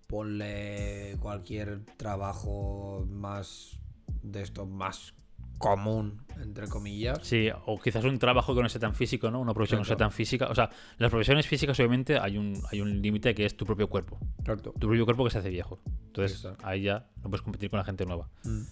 ponle 0.07 1.17
cualquier 1.21 1.85
trabajo 1.97 3.05
más 3.11 3.81
de 4.23 4.43
esto, 4.43 4.67
más 4.67 5.15
común, 5.59 6.23
entre 6.41 6.69
comillas. 6.69 7.19
Sí, 7.23 7.49
o 7.67 7.79
quizás 7.81 8.05
un 8.05 8.19
trabajo 8.19 8.55
que 8.55 8.63
no 8.63 8.69
sea 8.69 8.81
tan 8.81 8.95
físico, 8.95 9.31
¿no? 9.31 9.41
Una 9.41 9.55
profesión 9.55 9.79
que 9.79 9.83
no 9.83 9.85
sea 9.87 9.97
tan 9.97 10.13
física. 10.13 10.49
O 10.49 10.55
sea, 10.55 10.71
las 10.99 11.11
profesiones 11.11 11.47
físicas, 11.47 11.79
obviamente, 11.79 12.19
hay 12.19 12.39
un, 12.39 12.61
hay 12.71 12.81
un 12.81 13.01
límite 13.01 13.35
que 13.35 13.45
es 13.47 13.57
tu 13.57 13.65
propio 13.65 13.89
cuerpo. 13.89 14.19
Exacto. 14.39 14.73
Tu 14.73 14.87
propio 14.87 15.05
cuerpo 15.05 15.25
que 15.25 15.31
se 15.31 15.39
hace 15.39 15.51
viejo. 15.51 15.81
Entonces, 16.07 16.39
Exacto. 16.39 16.67
ahí 16.67 16.83
ya 16.83 17.09
no 17.23 17.31
puedes 17.31 17.43
competir 17.43 17.71
con 17.71 17.79
la 17.79 17.85
gente 17.85 18.05
nueva. 18.05 18.29
Mm. 18.45 18.63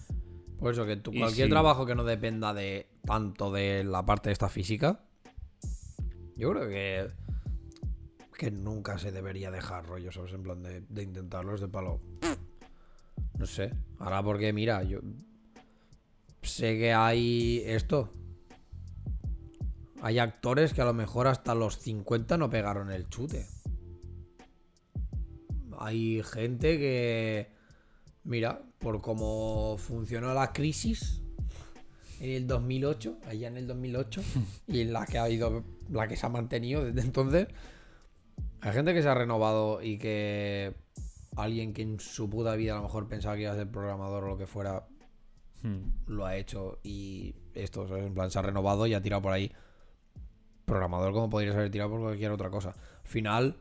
Por 0.59 0.71
eso 0.71 0.85
que 0.85 0.95
tú, 0.95 1.11
cualquier 1.11 1.47
sí. 1.47 1.51
trabajo 1.51 1.85
que 1.85 1.95
no 1.95 2.03
dependa 2.03 2.53
de 2.53 2.87
tanto 3.05 3.51
de 3.51 3.83
la 3.83 4.05
parte 4.05 4.31
esta 4.31 4.47
física, 4.47 5.01
yo 6.37 6.51
creo 6.51 6.67
que 6.69 7.25
que 8.37 8.51
nunca 8.51 8.97
se 8.97 9.13
debería 9.13 9.49
dejar 9.49 9.85
rollo, 9.85 10.11
¿sabes? 10.11 10.33
En 10.33 10.43
plan 10.43 10.61
de, 10.61 10.81
de 10.81 11.03
intentarlo 11.03 11.55
es 11.55 11.61
de 11.61 11.69
palo. 11.69 12.01
No 13.37 13.45
sé. 13.45 13.71
Ahora 13.99 14.21
porque 14.23 14.51
mira, 14.51 14.83
yo 14.83 14.99
sé 16.45 16.77
que 16.77 16.93
hay 16.93 17.61
esto. 17.65 18.13
Hay 20.01 20.19
actores 20.19 20.73
que 20.73 20.81
a 20.81 20.85
lo 20.85 20.93
mejor 20.93 21.27
hasta 21.27 21.55
los 21.55 21.79
50 21.79 22.37
no 22.37 22.49
pegaron 22.49 22.91
el 22.91 23.09
chute. 23.09 23.45
Hay 25.79 26.21
gente 26.23 26.77
que, 26.77 27.51
mira, 28.23 28.61
por 28.79 29.01
cómo 29.01 29.77
funcionó 29.77 30.33
la 30.33 30.53
crisis 30.53 31.21
en 32.19 32.31
el 32.31 32.47
2008, 32.47 33.19
allá 33.27 33.47
en 33.47 33.57
el 33.57 33.67
2008, 33.67 34.21
y 34.67 34.81
en 34.81 34.93
la 34.93 35.05
que 35.05 35.17
ha 35.17 35.29
ido, 35.29 35.63
la 35.89 36.07
que 36.07 36.15
se 36.15 36.25
ha 36.25 36.29
mantenido 36.29 36.85
desde 36.85 37.01
entonces, 37.01 37.47
hay 38.61 38.73
gente 38.73 38.93
que 38.93 39.01
se 39.01 39.09
ha 39.09 39.13
renovado 39.13 39.81
y 39.81 39.97
que 39.97 40.75
alguien 41.35 41.73
que 41.73 41.81
en 41.81 41.99
su 41.99 42.29
puta 42.29 42.55
vida 42.55 42.73
a 42.73 42.77
lo 42.77 42.83
mejor 42.83 43.07
pensaba 43.07 43.35
que 43.35 43.43
iba 43.43 43.51
a 43.51 43.55
ser 43.55 43.69
programador 43.69 44.23
o 44.23 44.27
lo 44.27 44.37
que 44.37 44.47
fuera, 44.47 44.87
Lo 46.07 46.25
ha 46.25 46.35
hecho 46.35 46.79
y 46.83 47.35
esto, 47.53 47.87
¿sabes? 47.87 48.05
En 48.05 48.13
plan, 48.13 48.29
se 48.29 48.39
ha 48.39 48.41
renovado 48.41 48.85
y 48.87 48.93
ha 48.93 49.01
tirado 49.01 49.21
por 49.21 49.33
ahí. 49.33 49.51
Programador 50.65 51.13
como 51.13 51.29
podrías 51.29 51.55
haber 51.55 51.71
tirado 51.71 51.91
por 51.91 52.01
cualquier 52.01 52.31
otra 52.31 52.49
cosa. 52.49 52.69
Al 52.69 53.07
final, 53.07 53.57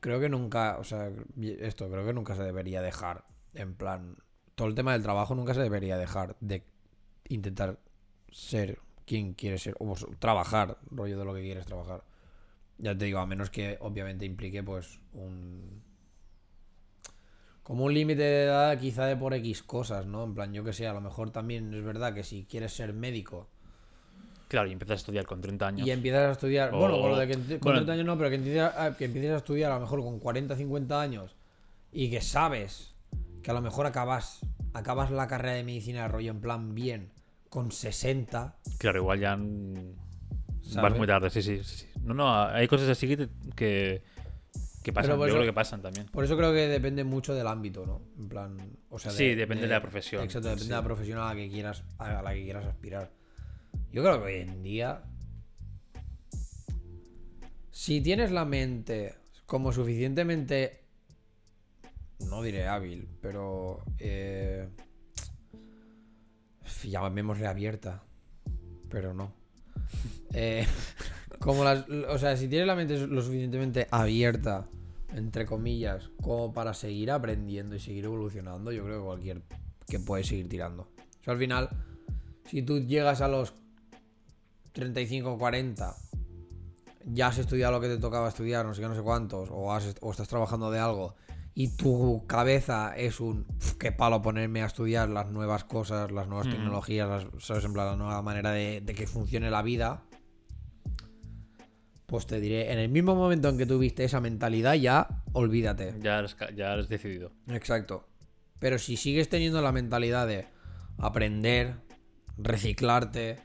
creo 0.00 0.20
que 0.20 0.28
nunca, 0.28 0.78
o 0.78 0.84
sea, 0.84 1.10
esto 1.60 1.88
creo 1.90 2.04
que 2.04 2.12
nunca 2.12 2.34
se 2.36 2.42
debería 2.42 2.82
dejar. 2.82 3.24
En 3.54 3.74
plan, 3.74 4.16
todo 4.54 4.68
el 4.68 4.74
tema 4.74 4.92
del 4.92 5.02
trabajo 5.02 5.34
nunca 5.34 5.54
se 5.54 5.62
debería 5.62 5.96
dejar 5.96 6.36
de 6.40 6.64
intentar 7.28 7.78
ser 8.30 8.78
quien 9.06 9.34
quieres 9.34 9.62
ser, 9.62 9.74
o 9.78 9.94
trabajar, 10.18 10.78
rollo 10.90 11.18
de 11.18 11.24
lo 11.24 11.34
que 11.34 11.42
quieres 11.42 11.66
trabajar. 11.66 12.04
Ya 12.78 12.96
te 12.96 13.06
digo, 13.06 13.18
a 13.18 13.26
menos 13.26 13.50
que 13.50 13.76
obviamente 13.80 14.24
implique 14.24 14.62
pues 14.62 15.00
un... 15.12 15.79
Como 17.62 17.84
un 17.84 17.94
límite 17.94 18.22
de 18.22 18.44
edad 18.44 18.78
quizá 18.78 19.06
de 19.06 19.16
por 19.16 19.34
X 19.34 19.62
cosas, 19.62 20.06
¿no? 20.06 20.24
En 20.24 20.34
plan, 20.34 20.52
yo 20.52 20.64
que 20.64 20.72
sé, 20.72 20.86
a 20.88 20.92
lo 20.92 21.00
mejor 21.00 21.30
también 21.30 21.72
es 21.74 21.84
verdad 21.84 22.14
que 22.14 22.24
si 22.24 22.44
quieres 22.44 22.72
ser 22.72 22.92
médico 22.92 23.48
Claro, 24.48 24.68
y 24.68 24.72
empiezas 24.72 24.92
a 24.94 24.96
estudiar 24.96 25.26
con 25.26 25.40
30 25.40 25.68
años. 25.68 25.86
y 25.86 25.90
empiezas 25.92 26.28
a 26.28 26.32
estudiar, 26.32 26.74
O- 26.74 26.78
bueno, 26.78 27.00
con 27.00 27.10
lo 27.10 27.18
de 27.18 27.26
que 27.28 27.34
con 27.34 27.58
bueno. 27.60 27.74
30 27.74 27.92
años 27.92 28.06
no, 28.06 28.16
pero 28.18 28.30
que 28.30 28.36
empieces, 28.36 28.62
a, 28.62 28.96
que 28.96 29.04
empieces 29.04 29.30
a 29.30 29.36
estudiar 29.36 29.70
a 29.70 29.74
lo 29.76 29.80
mejor 29.82 30.00
con 30.02 30.18
40, 30.18 30.56
50 30.56 31.00
años 31.00 31.36
y 31.92 32.10
que 32.10 32.20
sabes 32.20 32.94
que 33.42 33.50
a 33.50 33.54
lo 33.54 33.60
mejor 33.60 33.86
acabas 33.86 34.40
acabas 34.72 35.10
la 35.10 35.26
carrera 35.28 35.54
de 35.54 35.64
medicina 35.64 36.02
de 36.02 36.08
rollo 36.08 36.30
en 36.32 36.40
plan 36.40 36.74
bien 36.74 37.12
con 37.48 37.70
60, 37.72 38.56
Claro, 38.78 38.98
igual 38.98 39.20
ya 39.20 39.36
vas 40.80 40.96
muy 40.96 41.06
tarde, 41.06 41.30
sí, 41.30 41.42
sí, 41.42 41.62
sí, 41.64 41.76
sí. 41.78 41.86
No, 42.02 42.14
no, 42.14 42.42
hay 42.44 42.66
cosas 42.68 42.88
así 42.88 43.08
que, 43.08 43.16
te- 43.16 43.28
que, 43.56 44.02
que 44.82 44.92
pasan. 44.92 45.18
Yo 45.18 45.24
eso- 45.26 45.34
creo 45.34 45.46
que 45.46 45.52
pasan 45.52 45.82
también. 45.82 46.06
Por 46.06 46.24
eso 46.24 46.36
creo 46.36 46.52
que 46.52 46.68
depende 46.68 47.04
mucho 47.04 47.34
del 47.34 47.46
ámbito, 47.46 47.84
¿no? 47.86 48.02
En 48.18 48.28
plan, 48.28 48.56
o 48.88 48.98
sea, 48.98 49.10
Sí, 49.10 49.34
depende 49.34 49.62
de 49.66 49.72
la 49.74 49.82
profesión, 49.82 50.22
Exacto, 50.24 50.48
depende 50.48 50.64
sí. 50.64 50.68
de 50.70 50.74
la 50.76 50.82
profesión 50.84 51.18
a 51.18 51.26
la 51.26 51.34
que 51.34 51.48
quieras 51.50 51.84
a 51.98 52.22
la 52.22 52.32
que 52.34 52.42
quieras 52.44 52.64
aspirar. 52.66 53.10
Yo 53.92 54.02
creo 54.02 54.18
que 54.20 54.26
hoy 54.26 54.34
en 54.40 54.62
día 54.62 55.02
si 57.70 58.00
tienes 58.00 58.30
la 58.30 58.44
mente 58.44 59.14
como 59.46 59.72
suficientemente 59.72 60.80
no 62.28 62.42
diré 62.42 62.66
hábil, 62.68 63.08
pero 63.20 63.82
eh, 63.98 64.68
llamémosle 66.84 67.46
abierta, 67.46 68.02
pero 68.88 69.14
no. 69.14 69.32
Eh, 70.32 70.64
como 71.40 71.64
las, 71.64 71.88
o 71.88 72.18
sea, 72.18 72.36
si 72.36 72.48
tienes 72.48 72.66
la 72.66 72.76
mente 72.76 72.98
lo 73.06 73.22
suficientemente 73.22 73.88
abierta, 73.90 74.68
entre 75.14 75.46
comillas, 75.46 76.10
como 76.22 76.52
para 76.52 76.74
seguir 76.74 77.10
aprendiendo 77.10 77.74
y 77.74 77.80
seguir 77.80 78.04
evolucionando, 78.04 78.70
yo 78.72 78.84
creo 78.84 78.98
que 78.98 79.04
cualquier 79.04 79.42
que 79.88 79.98
puedes 79.98 80.26
seguir 80.28 80.48
tirando. 80.48 80.82
O 80.82 81.24
sea, 81.24 81.32
al 81.32 81.38
final, 81.38 81.68
si 82.44 82.62
tú 82.62 82.80
llegas 82.80 83.20
a 83.22 83.28
los 83.28 83.54
35 84.72 85.38
40, 85.38 85.96
ya 87.06 87.28
has 87.28 87.38
estudiado 87.38 87.72
lo 87.72 87.80
que 87.80 87.88
te 87.88 87.96
tocaba 87.98 88.28
estudiar, 88.28 88.64
no 88.66 88.74
sé 88.74 88.82
qué, 88.82 88.88
no 88.88 88.94
sé 88.94 89.02
cuántos, 89.02 89.48
o, 89.50 89.72
has, 89.72 89.96
o 90.02 90.10
estás 90.10 90.28
trabajando 90.28 90.70
de 90.70 90.78
algo, 90.78 91.16
y 91.54 91.68
tu 91.76 92.26
cabeza 92.26 92.94
es 92.96 93.18
un 93.18 93.44
"Pf, 93.44 93.76
qué 93.78 93.92
palo 93.92 94.22
ponerme 94.22 94.62
a 94.62 94.66
estudiar 94.66 95.08
las 95.08 95.30
nuevas 95.30 95.64
cosas, 95.64 96.12
las 96.12 96.28
nuevas 96.28 96.48
tecnologías, 96.48 97.08
las, 97.08 97.26
¿sabes? 97.44 97.64
En 97.64 97.72
plan, 97.72 97.86
la 97.86 97.96
nueva 97.96 98.22
manera 98.22 98.52
de, 98.52 98.80
de 98.82 98.94
que 98.94 99.06
funcione 99.06 99.50
la 99.50 99.62
vida. 99.62 100.04
Pues 102.10 102.26
te 102.26 102.40
diré, 102.40 102.72
en 102.72 102.80
el 102.80 102.88
mismo 102.88 103.14
momento 103.14 103.48
en 103.48 103.56
que 103.56 103.66
tuviste 103.66 104.02
esa 104.02 104.20
mentalidad, 104.20 104.74
ya 104.74 105.22
olvídate. 105.32 105.94
Ya 106.00 106.18
has, 106.18 106.36
ya 106.56 106.74
has 106.74 106.88
decidido. 106.88 107.30
Exacto. 107.46 108.08
Pero 108.58 108.80
si 108.80 108.96
sigues 108.96 109.28
teniendo 109.28 109.62
la 109.62 109.70
mentalidad 109.70 110.26
de 110.26 110.48
aprender, 110.98 111.76
reciclarte, 112.36 113.38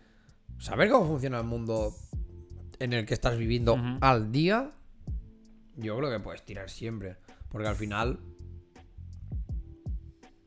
saber 0.57 0.89
cómo 0.89 1.05
funciona 1.05 1.37
el 1.37 1.45
mundo 1.45 1.93
en 2.79 2.93
el 2.93 3.05
que 3.05 3.13
estás 3.13 3.37
viviendo 3.37 3.77
al 4.01 4.31
día, 4.31 4.71
yo 5.75 5.95
creo 5.97 6.09
que 6.09 6.19
puedes 6.19 6.43
tirar 6.43 6.71
siempre. 6.71 7.17
Porque 7.49 7.67
al 7.67 7.75
final. 7.75 8.19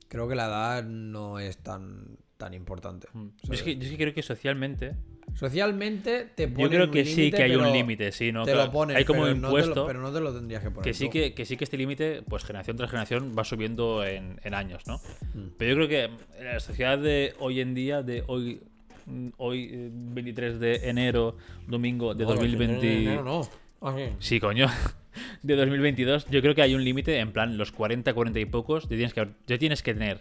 Creo 0.09 0.27
que 0.27 0.35
la 0.35 0.47
edad 0.47 0.83
no 0.83 1.39
es 1.39 1.59
tan, 1.59 2.19
tan 2.37 2.53
importante. 2.53 3.07
Mm. 3.13 3.29
Yo 3.45 3.53
es, 3.53 3.63
que, 3.63 3.77
yo 3.77 3.85
es 3.85 3.91
que 3.91 3.97
creo 3.97 4.13
que 4.13 4.25
socialmente. 4.25 4.97
Socialmente 5.39 6.27
te 6.35 6.49
ponen 6.49 6.65
Yo 6.65 6.69
creo 6.71 6.85
un 6.87 6.91
que 6.91 7.05
sí 7.05 7.31
que 7.31 7.43
hay 7.45 7.55
un 7.55 7.71
límite, 7.73 8.11
sí, 8.11 8.33
¿no? 8.33 8.45
Te 8.45 8.51
Claro, 8.53 8.67
lo 8.67 8.73
pones, 8.73 8.97
hay 8.97 9.05
como 9.05 9.23
pero 9.23 9.35
un 9.35 9.41
no 9.41 9.49
te 9.49 9.53
lo- 9.53 9.59
impuesto. 9.61 9.87
pero 9.87 10.01
no 10.01 10.13
te 10.13 10.21
lo 10.21 10.35
tendrías 10.35 10.63
que 10.65 10.71
poner. 10.71 10.83
Que 10.85 10.95
sí 10.95 11.05
tú. 11.05 11.11
que, 11.13 11.33
que 11.35 11.45
sí 11.47 11.57
que 11.57 11.63
este 11.63 11.77
límite, 11.77 12.23
pues 12.29 12.45
generación 12.45 12.77
tras 12.77 12.91
generación, 12.91 13.35
va 13.39 13.45
subiendo 13.45 14.05
en, 14.05 14.41
en 14.43 14.55
años, 14.55 14.87
¿no? 14.89 14.97
Mm. 15.35 15.51
Pero 15.57 15.71
yo 15.71 15.77
creo 15.87 15.89
que 15.89 16.39
en 16.41 16.45
la 16.45 16.59
sociedad 16.59 16.99
de 16.99 17.35
hoy 17.39 17.61
en 17.61 17.73
día, 17.75 18.03
de 18.03 18.25
hoy, 18.27 18.61
mm, 19.07 19.29
hoy 19.37 19.71
eh, 19.73 19.89
23 19.93 20.59
de 20.59 20.89
enero, 20.89 21.37
domingo 21.69 22.15
de 22.15 22.25
No, 22.25 22.31
2020... 22.35 23.05
No, 23.05 23.15
no, 23.17 23.23
no. 23.23 23.49
Ah, 23.81 23.95
sí. 24.19 24.41
Coño. 24.41 24.67
De 25.43 25.57
2022, 25.57 26.27
yo 26.31 26.41
creo 26.43 26.55
que 26.55 26.63
hay 26.63 26.75
un 26.75 26.85
límite, 26.85 27.19
en 27.19 27.33
plan, 27.33 27.57
los 27.59 27.73
40, 27.73 28.13
40 28.13 28.39
y 28.39 28.45
pocos, 28.45 28.85
ya 28.85 28.89
tienes, 28.91 29.15
que, 29.15 29.29
ya 29.49 29.59
tienes 29.59 29.83
que 29.83 29.93
tener 29.95 30.21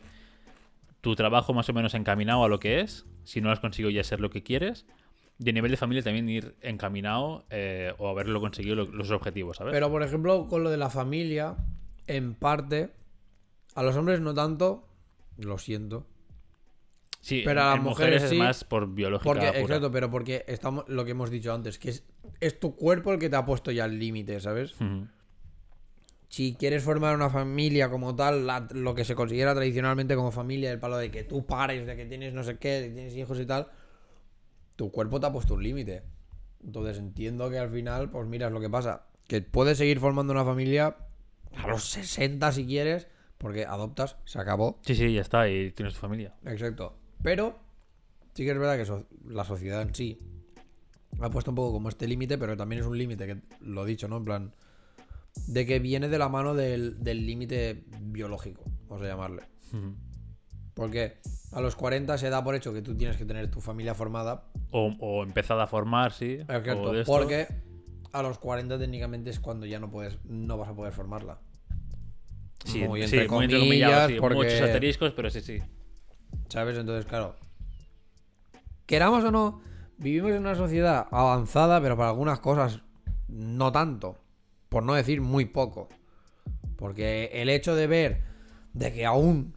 tu 1.01 1.15
trabajo 1.15 1.53
más 1.53 1.70
o 1.70 1.74
menos 1.74 1.93
encaminado 1.93 2.43
a 2.43 2.47
lo 2.49 2.59
que 2.59 2.80
es, 2.80 3.05
si 3.24 3.39
no 3.41 3.51
has 3.51 3.59
conseguido 3.59 3.91
ya 3.91 4.03
ser 4.03 4.20
lo 4.20 4.32
que 4.32 4.41
quieres, 4.41 4.86
a 5.39 5.51
nivel 5.51 5.71
de 5.71 5.77
familia 5.77 6.03
también 6.03 6.27
ir 6.29 6.55
encaminado 6.61 7.45
eh, 7.49 7.93
o 7.99 8.09
haberlo 8.09 8.39
conseguido 8.41 8.75
lo- 8.75 8.85
los 8.88 9.11
objetivos, 9.11 9.57
¿sabes? 9.57 9.71
Pero 9.73 9.89
por 9.91 10.01
ejemplo, 10.03 10.47
con 10.47 10.63
lo 10.63 10.69
de 10.71 10.77
la 10.77 10.89
familia, 10.89 11.55
en 12.07 12.33
parte, 12.33 12.91
a 13.75 13.83
los 13.83 13.95
hombres 13.95 14.19
no 14.19 14.33
tanto, 14.33 14.88
lo 15.38 15.57
siento. 15.57 16.07
sí, 17.21 17.41
pero 17.45 17.61
en- 17.61 17.67
a 17.67 17.75
las 17.75 17.83
mujeres 17.83 18.23
es 18.23 18.29
sí, 18.31 18.38
más 18.38 18.63
por 18.63 18.93
biológica 18.93 19.25
Porque, 19.29 19.47
pura. 19.47 19.59
exacto, 19.59 19.91
pero 19.91 20.09
porque 20.09 20.43
estamos 20.47 20.85
lo 20.88 21.03
que 21.05 21.11
hemos 21.11 21.29
dicho 21.29 21.53
antes, 21.53 21.77
que 21.77 21.89
es, 21.89 22.03
es 22.39 22.59
tu 22.59 22.75
cuerpo 22.75 23.11
el 23.13 23.19
que 23.19 23.29
te 23.29 23.35
ha 23.35 23.45
puesto 23.45 23.69
ya 23.71 23.85
el 23.85 23.99
límite, 23.99 24.39
¿sabes? 24.39 24.73
Si 26.29 26.55
quieres 26.55 26.83
formar 26.83 27.15
una 27.15 27.29
familia 27.29 27.89
como 27.89 28.15
tal, 28.15 28.45
la- 28.45 28.67
lo 28.73 28.93
que 28.95 29.05
se 29.05 29.15
considera 29.15 29.53
tradicionalmente 29.55 30.15
como 30.15 30.31
familia, 30.31 30.71
el 30.71 30.79
palo 30.79 30.97
de 30.97 31.09
que 31.09 31.23
tú 31.23 31.45
pares, 31.45 31.85
de 31.88 31.95
que 31.95 32.05
tienes 32.05 32.33
no 32.33 32.43
sé 32.43 32.57
qué, 32.57 32.81
de 32.81 32.88
que 32.89 32.93
tienes 32.95 33.15
hijos 33.15 33.39
y 33.39 33.45
tal, 33.45 33.67
tu 34.78 34.89
cuerpo 34.91 35.19
te 35.19 35.25
ha 35.28 35.32
puesto 35.34 35.55
un 35.55 35.63
límite. 35.63 36.03
Entonces 36.63 36.97
entiendo 36.97 37.49
que 37.49 37.59
al 37.59 37.69
final, 37.69 38.09
pues 38.09 38.25
mira, 38.28 38.47
es 38.47 38.53
lo 38.53 38.61
que 38.61 38.69
pasa. 38.69 39.07
Que 39.28 39.41
puedes 39.41 39.78
seguir 39.78 39.99
formando 39.99 40.32
una 40.32 40.45
familia 40.45 40.95
a 41.55 41.67
los 41.67 41.84
60 41.84 42.49
si 42.53 42.65
quieres, 42.65 43.07
porque 43.38 43.65
adoptas, 43.65 44.15
se 44.23 44.39
acabó. 44.39 44.80
Sí, 44.84 44.95
sí, 44.95 45.13
ya 45.13 45.21
está, 45.21 45.49
y 45.49 45.71
tienes 45.73 45.93
tu 45.95 45.99
familia. 45.99 46.34
Exacto. 46.45 46.95
Pero 47.21 47.59
sí 48.34 48.45
que 48.45 48.51
es 48.51 48.57
verdad 48.57 48.78
que 48.78 48.86
so- 48.86 49.05
la 49.28 49.43
sociedad 49.43 49.82
en 49.82 49.93
sí 49.93 50.19
ha 51.19 51.30
puesto 51.30 51.51
un 51.51 51.55
poco 51.55 51.73
como 51.73 51.89
este 51.89 52.07
límite, 52.07 52.38
pero 52.38 52.55
también 52.55 52.82
es 52.82 52.88
un 52.88 52.97
límite 52.97 53.25
que 53.28 53.41
lo 53.61 53.84
he 53.84 53.88
dicho, 53.89 54.07
¿no? 54.07 54.17
En 54.17 54.25
plan, 54.25 54.53
de 55.47 55.65
que 55.65 55.80
viene 55.80 56.07
de 56.09 56.17
la 56.19 56.30
mano 56.30 56.53
del 56.55 56.97
límite 57.03 57.84
biológico, 58.01 58.63
vamos 58.88 59.03
a 59.03 59.07
llamarle. 59.07 59.43
Porque 60.78 61.17
a 61.53 61.59
los 61.59 61.75
40 61.75 62.19
se 62.19 62.30
da 62.30 62.43
por 62.43 62.53
hecho 62.53 62.71
que 62.71 62.84
tú 62.84 62.95
tienes 62.95 63.17
que 63.17 63.25
tener 63.25 63.49
tu 63.49 63.59
familia 63.61 63.95
formada. 63.95 64.43
O, 64.69 64.93
o 64.99 65.23
empezada 65.23 65.63
a 65.63 65.67
formar, 65.67 66.13
sí. 66.13 66.36
Exacto, 66.47 66.91
o 66.91 67.03
porque 67.03 67.47
a 68.13 68.21
los 68.21 68.38
40 68.38 68.78
técnicamente 68.78 69.32
es 69.32 69.39
cuando 69.39 69.65
ya 69.65 69.80
no 69.80 69.89
puedes, 69.89 70.23
no 70.25 70.55
vas 70.55 70.69
a 70.69 70.75
poder 70.75 70.93
formarla. 70.93 71.39
Sí, 72.63 72.84
muy 72.84 72.99
sí, 72.99 73.05
entre 73.17 73.28
muy 73.28 73.45
entrecomillado, 73.45 73.93
comillas, 73.93 74.07
sí, 74.07 74.17
porque- 74.19 74.36
Muchos 74.36 74.61
asteriscos, 74.61 75.13
pero 75.15 75.30
sí, 75.32 75.41
sí. 75.41 75.59
¿Sabes? 76.49 76.78
Entonces, 76.78 77.05
claro. 77.05 77.36
Queramos 78.86 79.23
o 79.23 79.32
no, 79.32 79.61
vivimos 79.97 80.32
en 80.34 80.41
una 80.41 80.53
sociedad 80.53 81.07
avanzada, 81.09 81.82
pero 81.82 81.97
para 81.97 82.09
algunas 82.09 82.39
cosas 82.39 82.82
no 83.28 83.71
tanto. 83.71 84.19
Por 84.69 84.84
no 84.84 84.93
decir 84.93 85.21
muy 85.21 85.45
poco. 85.45 85.89
Porque 86.78 87.32
el 87.34 87.49
hecho 87.49 87.75
de 87.75 87.88
ver 87.88 88.21
de 88.73 88.93
que 88.93 89.07
aún, 89.07 89.55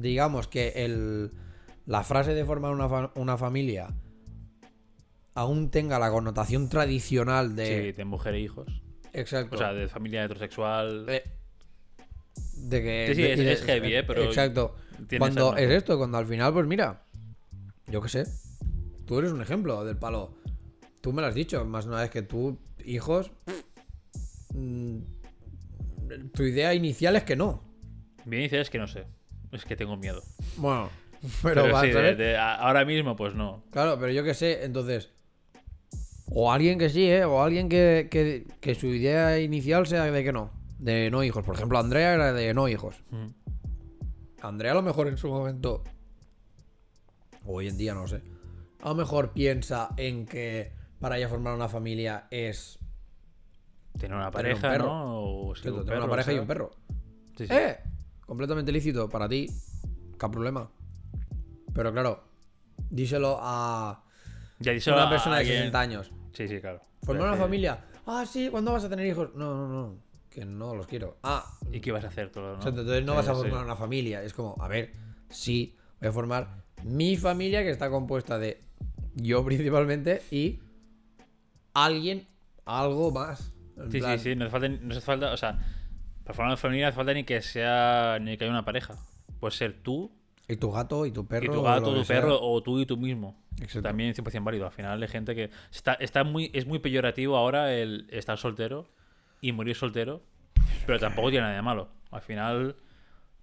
digamos 0.00 0.48
que 0.48 0.68
el, 0.84 1.32
la 1.86 2.02
frase 2.04 2.34
de 2.34 2.44
formar 2.44 2.72
una, 2.72 2.88
fa- 2.88 3.12
una 3.16 3.36
familia 3.36 3.88
aún 5.34 5.70
tenga 5.70 5.98
la 5.98 6.10
connotación 6.10 6.68
tradicional 6.68 7.50
Sí, 7.50 7.54
de... 7.56 7.92
de 7.92 8.04
mujer 8.04 8.34
e 8.34 8.40
hijos. 8.40 8.82
Exacto. 9.12 9.56
O 9.56 9.58
sea, 9.58 9.72
de 9.72 9.88
familia 9.88 10.24
heterosexual. 10.24 11.06
Eh, 11.08 11.22
de 12.56 12.82
que 12.82 13.06
Sí, 13.08 13.14
sí, 13.14 13.22
de- 13.22 13.52
es- 13.52 13.60
de- 13.60 13.66
heavy, 13.66 13.94
eh, 13.94 14.02
pero 14.04 14.24
exacto 14.24 14.74
cuando 15.18 15.56
es 15.56 15.70
esto 15.70 15.98
cuando 15.98 16.16
al 16.18 16.26
final 16.26 16.52
pues 16.54 16.66
mira 16.66 17.02
yo 17.86 18.00
qué 18.00 18.08
sé 18.08 18.24
tú 19.04 19.18
eres 19.18 19.30
un 19.30 19.42
ejemplo 19.42 19.84
del 19.84 19.96
palo 19.98 20.34
tú 21.02 21.12
me 21.12 21.20
lo 21.20 21.28
has 21.28 21.34
dicho 21.34 21.62
más 21.66 21.84
de 21.84 21.90
una 21.90 22.00
vez 22.00 22.10
que 22.10 22.22
tú 22.22 22.58
hijos 22.84 23.30
mm, 24.54 24.98
tu 26.32 26.42
idea 26.44 26.72
inicial 26.74 27.16
es 27.16 27.24
que 27.24 27.36
no 27.36 27.62
Mi 28.24 28.36
inicio 28.38 28.60
es 28.60 28.70
que 28.70 28.78
no 28.78 28.86
sé. 28.86 29.04
Es 29.52 29.64
que 29.64 29.76
tengo 29.76 29.96
miedo. 29.96 30.22
bueno 30.56 30.90
pero, 31.42 31.62
Pero, 31.62 31.72
vas 31.72 31.82
sí, 31.82 31.90
de- 31.90 32.14
de- 32.14 32.36
ahora 32.36 32.84
mismo, 32.84 33.16
pues 33.16 33.34
no. 33.34 33.64
claro 33.70 33.98
pero 33.98 34.12
yo 34.12 34.22
qué 34.24 34.34
sé 34.34 34.64
entonces 34.64 35.10
o 36.30 36.52
alguien 36.52 36.78
que 36.78 36.90
sí 36.90 37.08
eh 37.10 37.24
o 37.24 37.42
alguien 37.42 37.68
que, 37.68 38.08
que, 38.10 38.46
que 38.60 38.74
su 38.74 38.86
idea 38.88 39.38
inicial 39.40 39.86
sea 39.86 40.04
de 40.04 40.24
que 40.24 40.32
no 40.32 40.50
de 40.78 41.10
no 41.10 41.22
hijos 41.24 41.44
por 41.44 41.54
ejemplo 41.54 41.78
Andrea 41.78 42.12
era 42.14 42.32
de 42.32 42.52
no 42.52 42.68
hijos 42.68 42.96
Ujú. 43.10 43.32
Andrea 44.42 44.72
a 44.72 44.74
lo 44.74 44.82
mejor 44.82 45.08
en 45.08 45.16
su 45.16 45.28
momento, 45.28 45.82
o 47.44 47.54
hoy 47.54 47.68
en 47.68 47.76
día 47.78 47.94
no 47.94 48.06
sé, 48.06 48.22
a 48.82 48.88
lo 48.90 48.94
mejor 48.94 49.32
piensa 49.32 49.88
en 49.96 50.26
que 50.26 50.72
para 51.00 51.16
ella 51.18 51.28
formar 51.28 51.54
una 51.54 51.68
familia 51.68 52.26
es 52.30 52.78
Tener 53.98 54.16
una 54.16 54.30
Tener 54.30 54.54
un 54.54 54.60
pareja, 54.60 54.68
perro. 54.70 54.86
¿no? 54.88 55.20
O 55.48 55.54
tener 55.54 55.72
un 55.72 55.88
una 55.90 56.08
pareja 56.08 56.32
y 56.34 56.38
un 56.38 56.46
perro. 56.46 56.70
Sí, 57.38 57.46
sí. 57.46 57.54
¡Eh! 57.54 57.78
Completamente 58.26 58.72
lícito 58.72 59.08
para 59.08 59.28
ti, 59.28 59.46
qué 60.18 60.28
problema. 60.28 60.68
Pero 61.72 61.92
claro, 61.92 62.24
díselo 62.90 63.38
a 63.40 64.02
Ya 64.58 64.72
díselo 64.72 64.96
una 64.96 65.06
a 65.06 65.10
persona 65.10 65.36
de 65.36 65.40
alguien- 65.42 65.58
60 65.58 65.80
años. 65.80 66.10
Sí, 66.32 66.48
sí, 66.48 66.60
claro. 66.60 66.80
Formar 67.02 67.22
una 67.28 67.32
Decir, 67.32 67.44
familia. 67.44 67.84
Ah, 68.06 68.24
sí, 68.26 68.48
¿cuándo 68.50 68.72
vas 68.72 68.84
a 68.84 68.88
tener 68.88 69.06
hijos? 69.06 69.30
No, 69.34 69.54
no, 69.54 69.68
no. 69.68 69.98
Que 70.30 70.44
no 70.44 70.74
los 70.74 70.86
quiero. 70.86 71.18
Ah, 71.22 71.44
¿Y 71.72 71.80
qué 71.80 71.92
vas 71.92 72.04
a 72.04 72.08
hacer 72.08 72.30
todo, 72.30 72.56
no? 72.56 72.66
Entonces 72.68 73.04
no 73.04 73.12
Sí, 73.12 73.16
vas 73.16 73.28
a 73.28 73.34
sí. 73.34 73.40
formar 73.42 73.64
una 73.64 73.76
familia. 73.76 74.22
Es 74.22 74.32
como, 74.34 74.56
a 74.60 74.68
ver, 74.68 74.92
sí, 75.30 75.76
voy 76.00 76.08
a 76.08 76.12
formar 76.12 76.64
mi 76.84 77.16
familia 77.16 77.62
que 77.62 77.70
está 77.70 77.88
compuesta 77.90 78.38
de 78.38 78.62
yo 79.14 79.44
principalmente 79.44 80.22
y 80.30 80.60
alguien, 81.74 82.26
algo 82.64 83.10
más. 83.12 83.52
En 83.76 83.90
Sí, 83.92 83.98
plan, 84.00 84.18
sí, 84.18 84.30
sí. 84.30 84.36
No 84.36 84.44
hace 84.46 84.50
falta, 84.52 84.68
no 84.68 84.92
hace 84.92 85.00
falta, 85.00 85.32
o 85.32 85.36
sea, 85.36 85.75
para 86.26 86.34
formar 86.34 86.50
una 86.50 86.56
familia 86.56 86.84
no 86.84 86.88
hace 86.88 86.96
falta 86.96 87.14
ni 87.14 87.24
que 87.24 87.40
sea, 87.40 88.18
ni 88.20 88.36
que 88.36 88.44
haya 88.44 88.50
una 88.52 88.64
pareja. 88.64 88.96
Puede 89.40 89.52
ser 89.54 89.72
tú 89.82 90.10
Y 90.48 90.56
tu 90.56 90.70
gato 90.72 91.06
y 91.06 91.12
tu 91.12 91.26
perro. 91.26 91.44
y 91.44 91.48
tu 91.48 91.60
o 91.60 91.62
gato, 91.62 91.94
tu 91.94 92.04
sea. 92.04 92.16
perro, 92.20 92.38
o 92.40 92.62
tú 92.62 92.78
y 92.80 92.86
tú 92.86 92.96
mismo. 92.96 93.36
Exacto. 93.60 93.82
También 93.82 94.12
100% 94.14 94.44
válido. 94.44 94.66
Al 94.66 94.72
final 94.72 95.00
hay 95.02 95.08
gente 95.08 95.34
que 95.34 95.50
está, 95.72 95.94
está 95.94 96.24
muy, 96.24 96.50
es 96.52 96.66
muy 96.66 96.78
peyorativo 96.80 97.36
ahora 97.36 97.72
el 97.72 98.06
estar 98.10 98.36
soltero 98.38 98.86
y 99.40 99.52
morir 99.52 99.74
soltero, 99.76 100.20
pero 100.86 100.98
tampoco 100.98 101.30
tiene 101.30 101.42
nada 101.44 101.56
de 101.56 101.62
malo. 101.62 101.88
Al 102.10 102.20
final 102.22 102.76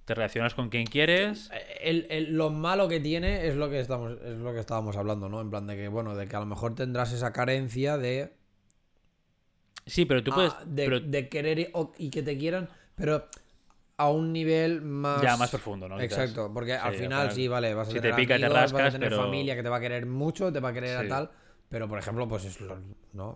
te 0.06 0.14
relacionas 0.14 0.54
con 0.54 0.70
quien 0.70 0.86
quieres. 0.86 1.50
El- 1.82 2.06
el- 2.10 2.34
lo 2.36 2.50
malo 2.50 2.88
que 2.90 3.00
tiene 3.00 3.48
es 3.48 3.56
lo 3.56 3.70
que 3.70 3.80
estamos 3.80 4.18
es 4.24 4.38
lo 4.38 4.54
que 4.54 4.60
estábamos 4.60 4.98
hablando, 4.98 5.30
¿no? 5.30 5.40
En 5.42 5.50
plan 5.50 5.66
de 5.68 5.76
que, 5.78 5.88
bueno, 5.88 6.16
de 6.16 6.28
que 6.28 6.36
a 6.36 6.40
lo 6.42 6.46
mejor 6.46 6.76
tendrás 6.76 7.14
esa 7.14 7.32
carencia 7.32 7.98
de 7.98 8.34
Sí, 9.86 10.06
pero 10.06 10.24
tú 10.24 10.32
puedes. 10.32 10.54
ah, 10.54 10.64
de, 10.66 10.86
pero 10.86 11.00
de 11.00 11.30
querer 11.30 11.72
y, 11.98 12.10
que 12.10 12.24
te 12.24 12.38
quieran, 12.38 12.70
pero 12.96 13.28
a 13.98 14.10
un 14.10 14.32
nivel 14.34 14.82
más. 14.82 15.22
Ya, 15.22 15.36
más 15.38 15.50
profundo, 15.52 15.88
¿no? 15.90 16.00
Exacto, 16.00 16.52
porque 16.54 16.74
al 16.74 16.94
Sí, 16.94 17.00
final 17.04 17.14
al 17.14 17.20
final, 17.30 17.32
sí, 17.36 17.48
vale, 17.48 17.74
vas 17.74 17.88
a 17.88 17.92
si 17.92 17.96
te 17.98 18.02
tener 18.02 18.16
pica, 18.16 18.38
te 18.38 18.46
amigos, 18.46 18.54
vas 18.54 18.74
a 18.74 18.76
rascas, 18.78 18.94
tener 18.94 19.10
pero- 19.10 19.22
familia 19.22 19.56
que 19.56 19.64
te 19.64 19.70
va 19.70 19.78
a 19.78 19.82
querer 19.82 20.06
mucho, 20.06 20.52
te 20.52 20.60
va 20.60 20.70
a 20.70 20.74
querer 20.74 20.98
a 20.98 21.08
tal, 21.08 21.32
pero 21.70 21.88
por 21.88 22.00
ejemplo, 22.00 22.28
pues 22.28 22.46
es 22.46 22.60
lo- 22.62 22.80
no, 23.14 23.36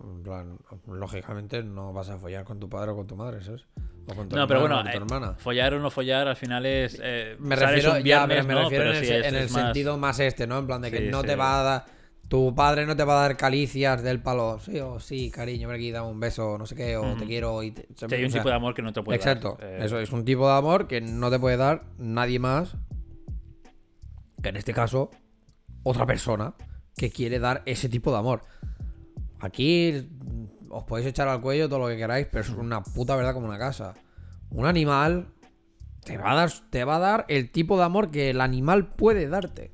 lógicamente 0.86 1.62
no 1.62 1.92
vas 1.92 2.08
a 2.10 2.18
follar 2.18 2.44
con 2.44 2.58
tu 2.58 2.68
padre 2.68 2.90
o 2.92 2.96
con 2.96 3.06
tu 3.06 3.16
madre, 3.16 3.42
¿sabes? 3.42 3.64
O 4.06 4.14
con 4.14 4.28
tu 4.28 4.36
No, 4.36 4.46
pero 4.46 4.60
bueno, 4.60 4.76
o 4.76 4.82
con 4.82 4.90
tu 4.90 4.96
eh, 4.96 5.00
hermana. 5.00 5.34
follar 5.38 5.74
o 5.74 5.78
no 5.80 5.90
follar 5.90 6.28
al 6.28 6.36
final 6.36 6.64
es. 6.66 6.98
eh, 7.02 7.36
Me 7.38 7.56
refiero, 7.56 7.92
un 7.92 7.98
ya, 7.98 8.26
viernes, 8.26 8.46
me 8.46 8.54
refiero 8.54 8.84
en 8.90 8.96
el, 8.96 9.04
sí 9.04 9.12
es- 9.12 9.26
en 9.26 9.34
el 9.34 9.44
es 9.44 9.52
más- 9.52 9.62
sentido 9.64 9.98
más 9.98 10.18
este, 10.20 10.46
¿no? 10.46 10.58
En 10.58 10.66
plan 10.66 10.80
de 10.80 10.90
que 10.90 11.00
no 11.10 11.22
te 11.22 11.36
va 11.36 11.60
a 11.60 11.62
dar. 11.62 11.97
Tu 12.28 12.54
padre 12.54 12.84
no 12.84 12.94
te 12.94 13.04
va 13.04 13.18
a 13.18 13.22
dar 13.22 13.36
caricias 13.38 14.02
del 14.02 14.20
palo. 14.20 14.58
Sí, 14.60 14.78
o 14.80 15.00
sí, 15.00 15.30
cariño, 15.30 15.66
ven 15.68 15.76
aquí, 15.76 15.90
dame 15.90 16.08
un 16.08 16.20
beso, 16.20 16.58
no 16.58 16.66
sé 16.66 16.74
qué, 16.76 16.96
o 16.98 17.16
te 17.16 17.24
quiero. 17.24 17.62
Y 17.62 17.70
te- 17.70 17.88
Sí, 17.96 18.04
hay 18.14 18.20
un 18.22 18.26
o 18.26 18.30
sea, 18.30 18.40
tipo 18.42 18.48
de 18.50 18.54
amor 18.54 18.74
que 18.74 18.82
no 18.82 18.92
te 18.92 19.02
puede 19.02 19.18
dar. 19.18 19.28
Exacto. 19.28 19.56
Eh, 19.64 19.78
Eso 19.82 19.98
es 19.98 20.12
un 20.12 20.24
tipo 20.26 20.46
de 20.46 20.54
amor 20.54 20.86
que 20.88 21.00
no 21.00 21.30
te 21.30 21.38
puede 21.38 21.56
dar 21.56 21.84
nadie 21.96 22.38
más. 22.38 22.76
Que 24.42 24.50
en 24.50 24.56
este 24.56 24.74
caso, 24.74 25.10
otra 25.82 26.04
persona 26.06 26.54
que 26.96 27.10
quiere 27.10 27.38
dar 27.38 27.62
ese 27.64 27.88
tipo 27.88 28.10
de 28.12 28.18
amor. 28.18 28.42
Aquí 29.40 30.06
os 30.68 30.84
podéis 30.84 31.08
echar 31.08 31.28
al 31.28 31.40
cuello 31.40 31.68
todo 31.68 31.78
lo 31.78 31.88
que 31.88 31.96
queráis, 31.96 32.26
pero 32.30 32.42
es 32.42 32.50
una 32.50 32.82
puta 32.82 33.16
verdad 33.16 33.32
como 33.32 33.46
una 33.46 33.58
casa. 33.58 33.94
Un 34.50 34.66
animal 34.66 35.28
te 36.04 36.18
va 36.18 36.32
a 36.32 36.34
dar, 36.34 36.50
te 36.70 36.84
va 36.84 36.96
a 36.96 37.00
dar 37.00 37.24
el 37.28 37.50
tipo 37.50 37.78
de 37.78 37.84
amor 37.84 38.10
que 38.10 38.30
el 38.30 38.40
animal 38.40 38.94
puede 38.94 39.28
darte. 39.28 39.72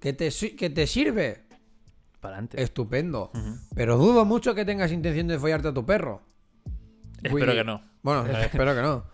Que 0.00 0.12
te, 0.12 0.30
que 0.56 0.70
te 0.70 0.86
sirve. 0.86 1.42
Para 2.20 2.34
adelante. 2.34 2.62
Estupendo. 2.62 3.30
Ujú. 3.34 3.56
Pero 3.74 3.96
dudo 3.96 4.24
mucho 4.24 4.54
que 4.54 4.64
tengas 4.64 4.92
intención 4.92 5.26
de 5.28 5.38
follarte 5.38 5.68
a 5.68 5.74
tu 5.74 5.84
perro. 5.84 6.22
Espero 7.22 7.52
que 7.52 7.64
no. 7.64 7.82
Bueno, 8.02 8.26
espero 8.38 8.74
que 8.74 8.82
no. 8.82 9.04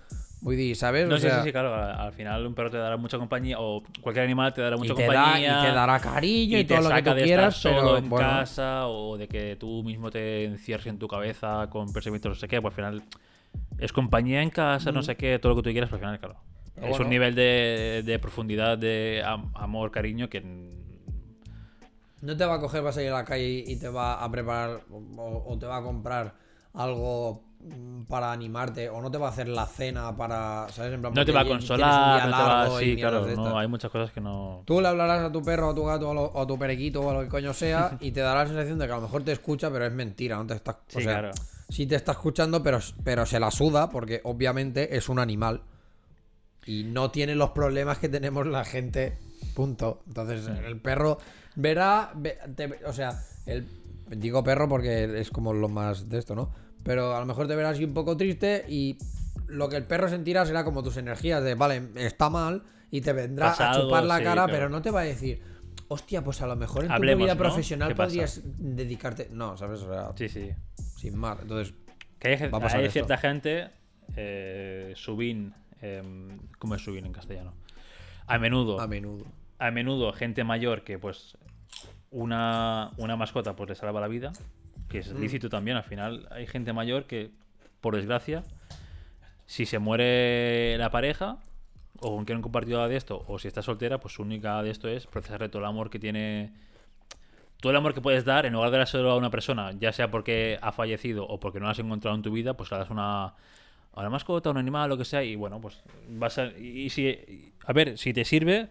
¿sabes? 0.76 1.08
No 1.08 1.16
o 1.16 1.18
sé 1.18 1.28
sea, 1.28 1.38
sí, 1.40 1.46
sí, 1.48 1.52
claro. 1.52 1.74
Al 1.74 1.90
al 1.98 2.12
final 2.12 2.46
un 2.46 2.54
perro 2.54 2.70
te 2.70 2.76
dará 2.76 2.96
mucha 2.96 3.18
compañía 3.18 3.56
o 3.58 3.82
cualquier 4.00 4.24
animal 4.24 4.54
te 4.54 4.60
dará 4.60 4.76
y 4.76 4.78
mucha 4.78 4.94
te, 4.94 5.02
da, 5.02 5.06
compañía. 5.24 5.60
y 5.60 5.66
te 5.66 5.72
dará 5.72 5.98
cariño 5.98 6.56
y, 6.58 6.60
y 6.60 6.64
te 6.64 6.74
todo 6.76 6.88
lo 6.88 6.94
que 6.94 7.02
tú 7.02 7.14
de 7.16 7.22
quieras, 7.24 7.56
estar 7.56 7.72
solo 7.74 7.82
pero 7.94 7.98
en 7.98 8.08
bueno, 8.08 8.28
casa 8.28 8.86
o 8.86 9.16
de 9.16 9.26
que 9.26 9.56
tú 9.56 9.82
mismo 9.82 10.10
te 10.10 10.44
encierres 10.44 10.86
en 10.86 10.98
tu 11.00 11.08
cabeza 11.08 11.68
con 11.68 11.92
pensamientos 11.92 12.30
no 12.30 12.34
sé 12.36 12.46
qué, 12.46 12.60
pues 12.62 12.72
al 12.72 12.76
final 12.76 13.02
es 13.78 13.92
compañía 13.92 14.40
en 14.42 14.50
casa, 14.50 14.92
no 14.92 15.02
sé 15.02 15.16
qué, 15.16 15.38
todo 15.40 15.54
lo 15.54 15.62
que 15.62 15.68
tú 15.68 15.72
quieras, 15.72 15.90
pero 15.90 16.06
al 16.06 16.18
final, 16.18 16.20
claro. 16.20 16.40
es 16.76 16.82
Mm. 16.82 16.88
bueno. 16.90 17.04
un 17.04 17.10
nivel 17.10 17.34
de, 17.34 18.02
de 18.04 18.18
profundidad, 18.20 18.78
de 18.78 19.22
am- 19.26 19.50
amor, 19.54 19.90
cariño 19.90 20.28
que 20.28 20.42
No 22.26 22.36
te 22.36 22.44
va 22.44 22.54
a 22.54 22.60
coger, 22.60 22.82
vas 22.82 22.96
a 22.96 23.02
ir 23.02 23.08
a 23.10 23.14
la 23.14 23.24
calle 23.24 23.64
y 23.66 23.76
te 23.76 23.88
va 23.88 24.22
a 24.22 24.30
preparar 24.30 24.82
o, 24.90 25.44
o 25.46 25.58
te 25.58 25.66
va 25.66 25.76
a 25.78 25.82
comprar 25.82 26.34
algo 26.74 27.44
mm, 27.60 28.02
para 28.04 28.32
animarte 28.32 28.88
o 28.90 29.00
no 29.00 29.10
te 29.10 29.18
va 29.18 29.28
a 29.28 29.30
hacer 29.30 29.48
la 29.48 29.66
cena 29.66 30.14
para, 30.16 30.66
¿sabes? 30.70 30.92
En 30.92 31.00
plan, 31.00 31.14
no 31.14 31.24
te 31.24 31.32
va 31.32 31.40
a 31.40 31.44
consolar, 31.46 32.28
no 32.28 32.36
te 32.36 32.42
va 32.42 32.78
sí, 32.80 32.96
claro, 32.96 33.26
no, 33.36 33.58
hay 33.58 33.68
muchas 33.68 33.90
cosas 33.90 34.12
que 34.12 34.20
no 34.20 34.62
Tú 34.66 34.80
le 34.80 34.88
hablarás 34.88 35.22
a 35.22 35.32
tu 35.32 35.42
perro, 35.42 35.70
a 35.70 35.74
tu 35.74 35.84
gato, 35.84 36.10
o 36.10 36.42
a 36.42 36.46
tu 36.46 36.58
periquito 36.58 37.00
o 37.00 37.10
a 37.10 37.14
lo 37.14 37.20
que 37.22 37.28
coño 37.28 37.54
sea 37.54 37.96
y 38.00 38.10
te 38.10 38.20
dará 38.20 38.42
la 38.42 38.46
sensación 38.48 38.78
de 38.78 38.86
que 38.86 38.92
a 38.92 38.96
lo 38.96 39.02
mejor 39.02 39.22
te 39.22 39.32
escucha, 39.32 39.70
pero 39.70 39.86
es 39.86 39.92
mentira, 39.92 40.36
no 40.36 40.46
te 40.46 40.54
está, 40.54 40.72
o 40.72 40.78
Sí, 40.88 41.02
sea, 41.02 41.20
claro. 41.20 41.30
sí 41.68 41.86
te 41.86 41.94
está 41.94 42.12
escuchando, 42.12 42.62
pero, 42.62 42.78
pero 43.04 43.24
se 43.24 43.40
la 43.40 43.50
suda 43.50 43.88
porque 43.88 44.20
obviamente 44.24 44.96
es 44.96 45.08
un 45.08 45.18
animal 45.18 45.62
y 46.66 46.82
no 46.84 47.10
tiene 47.10 47.34
los 47.34 47.50
problemas 47.50 47.98
que 47.98 48.08
tenemos 48.08 48.46
la 48.46 48.64
gente. 48.64 49.16
Punto. 49.54 50.02
Entonces, 50.08 50.46
el 50.48 50.80
perro 50.80 51.18
verá, 51.56 52.12
ve- 52.14 52.38
te- 52.54 52.84
o 52.86 52.92
sea, 52.92 53.20
el 53.46 53.66
digo 54.08 54.44
perro 54.44 54.68
porque 54.68 55.18
es 55.20 55.30
como 55.30 55.52
lo 55.52 55.68
más 55.68 56.08
de 56.08 56.18
esto, 56.18 56.34
¿no? 56.34 56.52
Pero 56.84 57.16
a 57.16 57.20
lo 57.20 57.26
mejor 57.26 57.48
te 57.48 57.56
verás 57.56 57.72
así 57.72 57.84
un 57.84 57.94
poco 57.94 58.16
triste 58.16 58.64
y 58.68 58.96
lo 59.48 59.68
que 59.68 59.76
el 59.76 59.84
perro 59.84 60.08
sentirá 60.08 60.46
será 60.46 60.64
como 60.64 60.82
tus 60.82 60.96
energías 60.96 61.42
de, 61.42 61.54
vale, 61.54 61.88
está 61.96 62.30
mal 62.30 62.62
y 62.90 63.00
te 63.00 63.12
vendrá 63.12 63.46
Pasa 63.50 63.70
a 63.70 63.74
chupar 63.74 63.98
algo, 64.02 64.08
la 64.08 64.18
sí, 64.18 64.22
cara, 64.24 64.34
claro. 64.44 64.52
pero 64.52 64.68
no 64.68 64.80
te 64.82 64.90
va 64.92 65.00
a 65.00 65.04
decir, 65.04 65.42
hostia, 65.88 66.22
pues 66.22 66.40
a 66.42 66.46
lo 66.46 66.54
mejor 66.56 66.84
en 66.84 66.94
tu 66.94 67.02
vida 67.02 67.34
¿no? 67.34 67.36
profesional 67.36 67.94
podrías 67.94 68.40
dedicarte. 68.44 69.28
No, 69.32 69.56
¿sabes? 69.56 69.82
O 69.82 69.92
sea, 69.92 70.12
Sí, 70.16 70.28
sí. 70.28 70.50
sin 70.96 71.16
más. 71.18 71.38
Entonces, 71.42 71.74
Que 72.20 72.28
hay, 72.28 72.48
Va 72.50 72.58
a 72.58 72.60
pasar 72.60 72.78
hay 72.80 72.86
esto. 72.86 72.92
cierta 72.94 73.18
gente, 73.18 73.70
eh, 74.16 74.92
subín, 74.96 75.52
em, 75.82 76.38
¿cómo 76.58 76.74
es 76.76 76.82
subín 76.82 77.04
en 77.06 77.12
castellano? 77.12 77.52
A 78.26 78.38
menudo, 78.38 78.80
a 78.80 78.86
menudo. 78.86 79.24
a 79.58 79.70
menudo 79.70 80.12
gente 80.12 80.42
mayor 80.44 80.82
que 80.84 80.98
pues 80.98 81.36
una, 82.10 82.90
una 82.96 83.16
mascota 83.16 83.56
pues 83.56 83.68
le 83.70 83.74
salva 83.74 84.00
la 84.00 84.08
vida, 84.08 84.32
que 84.88 84.98
Mm. 84.98 85.00
es 85.00 85.12
lícito 85.12 85.48
también, 85.48 85.76
al 85.76 85.84
final 85.84 86.28
hay 86.30 86.46
gente 86.46 86.72
mayor 86.72 87.04
que, 87.06 87.30
por 87.80 87.96
desgracia, 87.96 88.42
si 89.46 89.66
se 89.66 89.78
muere 89.78 90.76
la 90.78 90.90
pareja 90.90 91.38
o 92.00 92.14
con 92.14 92.24
quien 92.24 92.36
han 92.36 92.42
compartido 92.42 92.86
de 92.88 92.96
esto, 92.96 93.24
o 93.26 93.38
si 93.38 93.48
está 93.48 93.62
soltera, 93.62 93.98
pues 93.98 94.14
su 94.14 94.22
única 94.22 94.62
de 94.62 94.70
esto 94.70 94.88
es 94.88 95.06
procesarle 95.06 95.48
todo 95.48 95.60
el 95.60 95.66
amor 95.66 95.88
que 95.90 95.98
tiene 95.98 96.52
todo 97.60 97.70
el 97.70 97.76
amor 97.78 97.94
que 97.94 98.02
puedes 98.02 98.24
dar, 98.24 98.44
en 98.44 98.52
lugar 98.52 98.70
de 98.70 98.78
dárselo 98.78 99.10
a 99.10 99.16
una 99.16 99.30
persona, 99.30 99.72
ya 99.72 99.90
sea 99.90 100.10
porque 100.10 100.58
ha 100.60 100.72
fallecido 100.72 101.26
o 101.26 101.40
porque 101.40 101.58
no 101.58 101.64
lo 101.64 101.70
has 101.72 101.78
encontrado 101.78 102.14
en 102.14 102.22
tu 102.22 102.30
vida, 102.30 102.54
pues 102.54 102.70
le 102.70 102.76
das 102.76 102.90
una, 102.90 103.24
a 103.28 103.34
una 103.94 104.10
mascota, 104.10 104.50
a 104.50 104.52
un 104.52 104.58
animal, 104.58 104.90
lo 104.90 104.98
que 104.98 105.06
sea, 105.06 105.24
y 105.24 105.36
bueno, 105.36 105.58
pues 105.58 105.82
vas 106.10 106.36
a. 106.38 106.48
Y, 106.48 106.90
si. 106.90 107.18
a 107.64 107.72
ver, 107.72 107.96
si 107.96 108.12
te 108.12 108.26
sirve, 108.26 108.68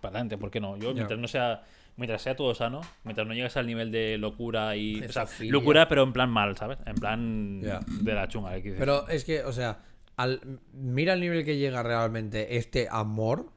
para 0.00 0.14
adelante, 0.14 0.38
¿por 0.38 0.50
qué 0.50 0.60
no? 0.60 0.76
Yo, 0.76 0.92
mientras 0.92 1.18
no 1.20 1.28
sea. 1.28 1.62
Mientras 1.96 2.20
sea 2.22 2.36
todo 2.36 2.54
sano, 2.54 2.82
mientras 3.04 3.26
no 3.26 3.32
llegues 3.32 3.56
al 3.56 3.66
nivel 3.66 3.90
de 3.90 4.18
locura 4.18 4.76
y. 4.76 5.02
O 5.02 5.12
sea, 5.12 5.26
Zoofilia. 5.26 5.52
locura, 5.52 5.88
pero 5.88 6.02
en 6.02 6.12
plan 6.12 6.28
mal, 6.30 6.56
¿sabes? 6.56 6.78
En 6.84 6.94
plan 6.94 7.60
de 7.60 8.14
la 8.14 8.28
chunga. 8.28 8.56
¿eh? 8.56 8.74
Pero 8.78 9.08
es 9.08 9.24
que, 9.24 9.42
o 9.44 9.52
sea, 9.52 9.82
al, 10.16 10.60
mira 10.74 11.14
el 11.14 11.20
nivel 11.20 11.44
que 11.44 11.56
llega 11.56 11.82
realmente 11.82 12.58
este 12.58 12.86
amor 12.90 13.50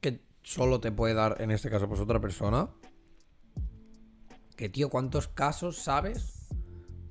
que 0.00 0.20
solo 0.42 0.80
te 0.80 0.90
puede 0.90 1.14
dar, 1.14 1.36
en 1.40 1.52
este 1.52 1.70
caso, 1.70 1.88
pues 1.88 2.00
otra 2.00 2.20
persona. 2.20 2.68
Que, 4.56 4.68
tío, 4.68 4.90
¿cuántos 4.90 5.28
casos 5.28 5.76
sabes 5.78 6.48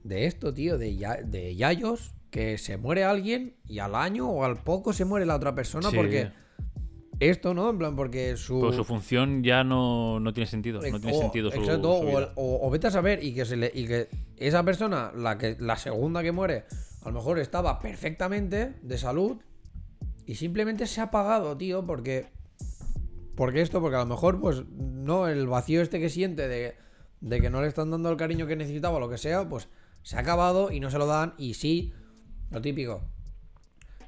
de 0.03 0.26
esto, 0.26 0.53
tío? 0.53 0.77
De, 0.77 0.95
ya- 0.95 1.22
de 1.23 1.56
yayos 1.56 2.14
que 2.30 2.57
se 2.57 2.77
muere 2.77 3.03
alguien 3.06 3.56
y 3.65 3.80
al 3.80 3.95
año 3.95 4.30
o 4.30 4.44
al 4.45 4.61
poco 4.61 4.94
se 4.94 5.03
muere 5.06 5.26
la 5.26 5.36
otra 5.36 5.56
persona 5.56 5.90
Sí. 5.90 5.95
porque 5.95 6.31
esto, 7.20 7.54
¿no? 7.54 7.70
En 7.70 7.78
plan, 7.78 7.96
porque 7.96 8.38
su... 8.38 8.60
Pues 8.62 8.76
su 8.76 8.84
función 8.84 9.44
ya 9.44 9.64
no, 9.64 10.20
no 10.20 10.34
tiene 10.34 10.48
sentido. 10.48 10.82
No 10.82 11.00
tiene 11.00 11.18
o- 11.18 11.22
sentido 11.22 11.52
su, 11.52 11.60
exacto, 11.60 12.00
su 12.02 12.08
o, 12.08 12.10
vida. 12.10 12.32
o- 12.36 12.68
o 12.68 12.70
vete 12.70 12.88
a 12.88 12.91
saber 12.91 13.24
y 13.24 13.34
que 13.34 13.46
se 13.46 13.58
le, 13.58 13.72
y 13.74 13.88
que 13.88 14.08
esa 14.38 14.64
persona, 14.64 15.12
la 15.16 15.38
que 15.38 15.58
la 15.60 15.76
segunda 15.78 16.24
que 16.24 16.32
muere, 16.32 16.66
a 17.02 17.10
lo 17.10 17.14
mejor 17.16 17.40
estaba 17.40 17.80
perfectamente 17.80 18.76
de 18.82 18.98
salud 18.98 19.38
y 20.26 20.36
simplemente 20.36 20.86
se 20.88 21.02
ha 21.02 21.06
apagado, 21.06 21.58
tío, 21.58 21.86
porque 21.86 22.28
porque 23.36 23.62
esto, 23.62 23.80
porque 23.82 23.96
a 23.96 24.00
lo 24.00 24.06
mejor 24.06 24.40
pues 24.41 24.64
no 24.70 25.28
el 25.28 25.48
vacío 25.48 25.82
este 25.82 26.00
que 26.00 26.10
siente 26.10 26.48
de, 26.50 26.76
de 27.22 27.40
que 27.41 27.50
no 27.50 27.62
le 27.62 27.68
están 27.70 27.90
dando 27.90 28.10
el 28.12 28.18
cariño 28.18 28.48
que 28.48 28.56
necesitaba 28.58 28.98
o 28.98 29.00
lo 29.00 29.10
que 29.10 29.18
sea, 29.18 29.48
pues 29.48 29.70
se 30.04 30.18
ha 30.18 30.20
acabado 30.20 30.72
y 30.72 30.80
no 30.82 30.90
se 30.91 30.98
lo 30.98 31.06
dan 31.06 31.36
y 31.38 31.54
sí, 31.54 31.94
lo 32.52 32.62
típico. 32.62 33.02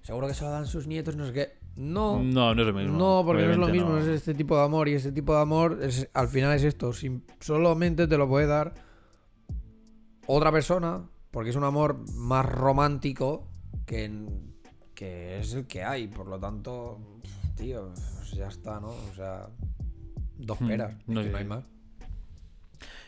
Seguro 0.03 0.27
que 0.27 0.33
se 0.33 0.43
lo 0.43 0.49
dan 0.49 0.67
sus 0.67 0.85
nietos, 0.87 1.15
no 1.15 1.25
sé 1.27 1.33
qué. 1.33 1.60
No, 1.75 2.21
No, 2.21 2.53
no 2.53 2.61
es 2.61 2.67
lo 2.67 2.73
mismo. 2.73 2.97
no, 2.97 3.23
porque 3.25 3.45
no 3.45 3.51
es 3.51 3.57
lo 3.57 3.67
mismo, 3.69 3.89
no. 3.91 3.97
es 3.99 4.07
este 4.07 4.33
tipo 4.33 4.57
de 4.57 4.63
amor 4.63 4.87
y 4.89 4.93
este 4.93 5.11
tipo 5.11 5.33
de 5.33 5.41
amor 5.41 5.79
es, 5.81 6.09
al 6.13 6.27
final 6.27 6.53
es 6.55 6.63
esto, 6.63 6.91
solamente 7.39 8.07
te 8.07 8.17
lo 8.17 8.27
puede 8.27 8.45
dar 8.47 8.73
otra 10.27 10.51
persona, 10.51 11.01
porque 11.31 11.49
es 11.49 11.55
un 11.55 11.63
amor 11.63 11.97
más 12.13 12.45
romántico 12.45 13.47
que, 13.85 14.11
que 14.93 15.39
es 15.39 15.53
el 15.53 15.65
que 15.65 15.83
hay, 15.83 16.07
por 16.07 16.27
lo 16.27 16.39
tanto, 16.39 16.99
tío, 17.55 17.91
pues 18.17 18.31
ya 18.31 18.47
está, 18.47 18.79
¿no? 18.79 18.89
O 18.89 19.13
sea, 19.15 19.47
dos 20.37 20.59
Hmm, 20.59 20.67
peras, 20.67 20.93
no 21.07 21.21
es 21.21 21.27
que 21.27 21.29
sé. 21.29 21.31
no 21.31 21.37
hay 21.37 21.45
más. 21.45 21.63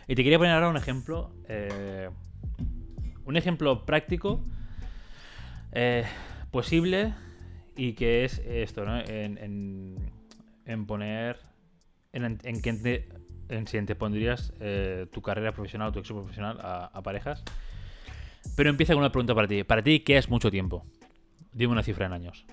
Y 0.08 0.16
te 0.16 0.24
quería 0.24 0.38
poner 0.38 0.54
ahora 0.54 0.70
un 0.70 0.78
ejemplo. 0.78 1.32
eh, 1.48 2.10
un 3.26 3.38
ejemplo 3.38 3.86
práctico, 3.86 4.42
eh, 5.72 6.04
posible 6.52 7.14
y 7.76 7.94
que 7.94 8.26
es 8.26 8.40
esto, 8.40 8.86
¿no? 8.86 9.00
En, 9.00 9.38
en- 9.38 10.12
en 10.66 10.86
poner. 10.86 11.40
En, 12.12 12.24
en 12.44 12.62
te- 12.82 13.10
si 13.68 13.82
te 13.86 13.96
pondrías 13.96 14.54
eh, 14.60 15.08
tu 15.12 15.22
carrera 15.22 15.52
profesional 15.52 15.90
o 15.90 15.92
tu 15.92 16.00
éxito 16.00 16.20
profesional 16.20 16.58
a, 16.62 17.02
parejas. 17.04 17.44
Pero 18.56 18.70
empieza 18.70 18.94
con 18.94 19.00
una 19.02 19.12
pregunta 19.12 19.34
para 19.36 19.48
ti. 19.48 19.64
Para 19.64 19.82
ti, 19.84 20.02
¿qué 20.02 20.18
es 20.18 20.30
mucho 20.30 20.50
tiempo? 20.52 20.86
Dime 21.54 21.72
una 21.74 21.84
cifra 21.84 22.06
en 22.08 22.14
años. 22.14 22.46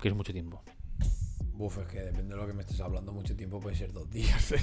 ¿Qué 0.00 0.08
es 0.08 0.14
mucho 0.14 0.32
tiempo? 0.32 0.62
Uf, 1.58 1.78
es 1.78 1.86
que 1.86 2.00
depende 2.00 2.34
de 2.34 2.40
lo 2.40 2.46
que 2.46 2.52
me 2.52 2.62
estés 2.62 2.80
hablando, 2.80 3.12
mucho 3.12 3.36
tiempo 3.36 3.60
puede 3.60 3.76
ser 3.76 3.92
dos 3.92 4.10
días. 4.10 4.52
¿eh? 4.52 4.60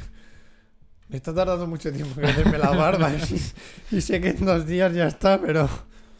Me 1.10 1.18
está 1.18 1.34
tardando 1.34 1.66
mucho 1.68 1.92
tiempo 1.92 2.20
en 2.20 2.28
hacerme 2.28 2.58
la 2.58 2.72
barba 2.72 3.12
y 3.92 4.02
sé 4.02 4.20
que 4.22 4.30
en 4.30 4.46
dos 4.46 4.66
días 4.66 4.94
ya 4.94 5.08
está, 5.08 5.40
pero... 5.42 5.70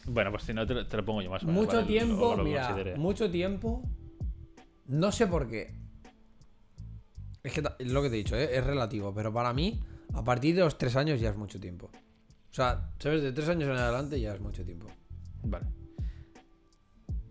Bueno, 0.06 0.30
pues 0.30 0.42
si 0.44 0.52
no, 0.54 0.66
te, 0.66 0.74
lo- 0.74 0.86
te 0.86 0.96
lo 0.96 1.04
pongo 1.04 1.22
yo 1.22 1.30
más 1.30 1.42
o 1.44 1.46
menos, 1.46 1.62
Mucho 1.64 1.76
¿vale? 1.76 1.88
tiempo, 1.88 2.34
lo 2.36 2.44
mira, 2.44 2.66
considere. 2.66 2.96
mucho 2.98 3.30
tiempo. 3.30 3.82
No 4.86 5.12
sé 5.12 5.26
por 5.26 5.48
qué. 5.48 5.74
Es 7.42 7.52
que 7.52 7.62
lo 7.84 8.02
que 8.02 8.08
te 8.10 8.14
he 8.16 8.18
dicho, 8.18 8.36
¿eh? 8.36 8.56
es 8.56 8.64
relativo, 8.64 9.12
pero 9.14 9.32
para 9.32 9.52
mí, 9.52 9.80
a 10.12 10.22
partir 10.24 10.54
de 10.54 10.62
los 10.62 10.76
tres 10.78 10.96
años 10.96 11.20
ya 11.20 11.30
es 11.30 11.36
mucho 11.36 11.58
tiempo. 11.60 11.86
O 12.50 12.54
sea, 12.54 12.90
¿sabes? 12.98 13.22
De 13.22 13.32
tres 13.32 13.48
años 13.48 13.68
en 13.70 13.76
adelante 13.76 14.20
ya 14.20 14.34
es 14.34 14.40
mucho 14.40 14.64
tiempo. 14.64 14.86
Vale. 15.44 15.66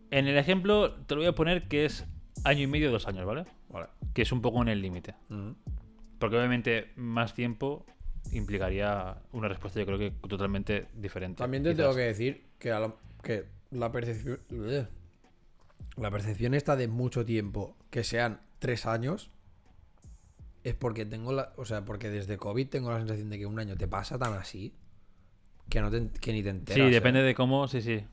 En 0.09 0.27
el 0.27 0.37
ejemplo 0.37 0.93
te 1.05 1.15
lo 1.15 1.21
voy 1.21 1.27
a 1.29 1.35
poner 1.35 1.67
que 1.67 1.85
es 1.85 2.05
año 2.43 2.61
y 2.63 2.67
medio, 2.67 2.91
dos 2.91 3.07
años, 3.07 3.25
¿vale? 3.25 3.45
Vale. 3.69 3.87
Que 4.13 4.23
es 4.23 4.31
un 4.31 4.41
poco 4.41 4.61
en 4.61 4.67
el 4.69 4.81
límite. 4.81 5.15
Porque 6.19 6.37
obviamente 6.37 6.91
más 6.95 7.33
tiempo 7.33 7.85
implicaría 8.31 9.17
una 9.31 9.47
respuesta 9.47 9.79
yo 9.79 9.85
creo 9.85 9.97
que 9.97 10.11
totalmente 10.27 10.87
diferente. 10.95 11.37
También 11.37 11.63
te 11.63 11.69
quizás. 11.71 11.83
tengo 11.85 11.95
que 11.95 12.01
decir 12.01 12.50
que, 12.61 12.71
a 12.71 12.79
lo- 12.79 12.97
que 13.23 13.45
la 13.71 13.91
percepción. 13.91 14.39
Bleh. 14.49 14.87
La 15.97 16.09
percepción 16.11 16.53
esta 16.53 16.77
de 16.77 16.87
mucho 16.87 17.25
tiempo, 17.25 17.75
que 17.89 18.03
sean 18.05 18.39
tres 18.59 18.85
años, 18.85 19.31
es 20.63 20.75
porque 20.75 21.05
tengo 21.05 21.33
la. 21.33 21.51
O 21.57 21.65
sea, 21.65 21.83
porque 21.83 22.09
desde 22.09 22.37
COVID 22.37 22.69
tengo 22.69 22.91
la 22.91 22.99
sensación 22.99 23.29
de 23.29 23.39
que 23.39 23.45
un 23.45 23.59
año 23.59 23.75
te 23.75 23.87
pasa 23.87 24.17
tan 24.17 24.33
así 24.33 24.73
que, 25.69 25.81
no 25.81 25.89
te, 25.89 26.09
que 26.19 26.31
ni 26.31 26.43
te 26.43 26.49
enteras. 26.49 26.75
Sí, 26.75 26.81
¿eh? 26.81 26.91
depende 26.91 27.21
de 27.23 27.33
cómo, 27.35 27.67
sí, 27.67 27.81
sí. 27.81 28.05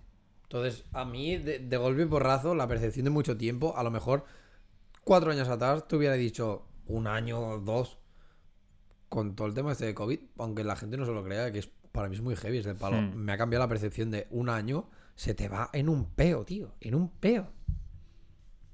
Entonces, 0.45 0.85
a 0.93 1.05
mí, 1.05 1.37
de, 1.37 1.59
de 1.59 1.77
golpe 1.77 2.03
y 2.03 2.07
porrazo, 2.07 2.55
la 2.55 2.66
percepción 2.66 3.05
de 3.05 3.11
mucho 3.11 3.37
tiempo, 3.37 3.77
a 3.77 3.83
lo 3.83 3.91
mejor 3.91 4.25
cuatro 5.05 5.31
años 5.31 5.49
atrás 5.49 5.87
te 5.87 5.97
hubiera 5.97 6.15
dicho 6.15 6.65
un 6.87 7.07
año 7.07 7.39
o 7.39 7.59
dos 7.61 7.99
con 9.11 9.37
todo 9.37 9.47
el 9.47 9.55
tema 9.55 9.73
este 9.73 9.87
de 9.87 9.95
COVID, 9.95 10.20
aunque 10.39 10.65
la 10.65 10.77
gente 10.77 10.97
no 10.97 11.05
se 11.05 11.12
lo 11.12 11.23
crea, 11.25 11.53
que 11.53 11.59
es 11.61 11.70
para 11.93 12.09
mí 12.09 12.15
es 12.15 12.23
muy 12.23 12.36
heavy, 12.36 12.59
es 12.59 12.65
del 12.65 12.77
palo. 12.77 13.01
Hmm. 13.01 13.16
Me 13.16 13.32
ha 13.32 13.39
cambiado 13.39 13.65
la 13.65 13.69
percepción 13.69 14.10
de 14.10 14.27
un 14.31 14.48
año, 14.48 14.89
se 15.15 15.35
te 15.35 15.48
va 15.48 15.70
en 15.73 15.89
un 15.89 16.06
peo, 16.06 16.44
tío, 16.44 16.74
en 16.81 16.94
un 16.94 17.10
peo. 17.10 17.48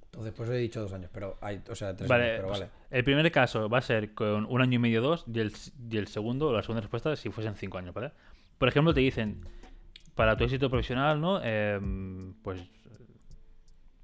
Entonces, 0.06 0.32
pues 0.36 0.48
he 0.50 0.54
dicho 0.54 0.80
dos 0.80 0.92
años, 0.92 1.10
pero 1.12 1.38
hay, 1.40 1.60
o 1.68 1.74
sea, 1.74 1.96
tres 1.96 2.08
Vale, 2.08 2.24
años, 2.24 2.36
pero 2.36 2.48
pues, 2.48 2.60
vale. 2.60 2.72
el 2.90 3.04
primer 3.04 3.32
caso 3.32 3.68
va 3.68 3.78
a 3.78 3.82
ser 3.82 4.14
con 4.14 4.46
un 4.46 4.62
año 4.62 4.76
y 4.76 4.78
medio, 4.78 5.02
dos, 5.02 5.24
y 5.32 5.40
el, 5.40 5.52
y 5.90 5.96
el 5.96 6.06
segundo, 6.06 6.52
la 6.52 6.62
segunda 6.62 6.82
respuesta, 6.82 7.16
si 7.16 7.30
fuesen 7.30 7.56
cinco 7.56 7.78
años, 7.78 7.94
¿vale? 7.94 8.12
Por 8.58 8.68
ejemplo, 8.68 8.94
te 8.94 9.00
dicen, 9.00 9.44
para 10.14 10.36
tu 10.36 10.44
éxito 10.44 10.70
profesional, 10.70 11.20
¿no? 11.20 11.42
Em, 11.42 12.34
pues 12.42 12.62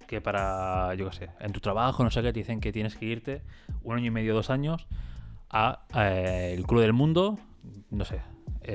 que 0.08 0.20
para, 0.20 0.92
yo 0.96 1.08
qué 1.08 1.16
sé, 1.16 1.30
en 1.38 1.52
tu 1.52 1.60
trabajo, 1.60 2.02
no 2.02 2.10
sé 2.10 2.20
qué, 2.20 2.32
te 2.32 2.40
dicen 2.40 2.60
que 2.60 2.72
tienes 2.72 2.96
que 2.96 3.06
irte 3.06 3.42
un 3.84 3.96
año 3.96 4.06
y 4.06 4.10
medio, 4.10 4.34
dos 4.34 4.50
años 4.50 4.88
a 5.48 5.84
eh, 5.94 6.52
el 6.58 6.66
club 6.66 6.80
del 6.80 6.92
mundo, 6.92 7.38
no 7.90 8.04
sé, 8.04 8.20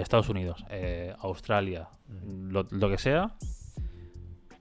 Estados 0.02 0.30
Unidos, 0.30 0.66
eh, 0.70 1.14
Australia, 1.20 1.90
lo, 2.24 2.68
lo 2.72 2.90
que 2.90 2.98
sea, 2.98 3.36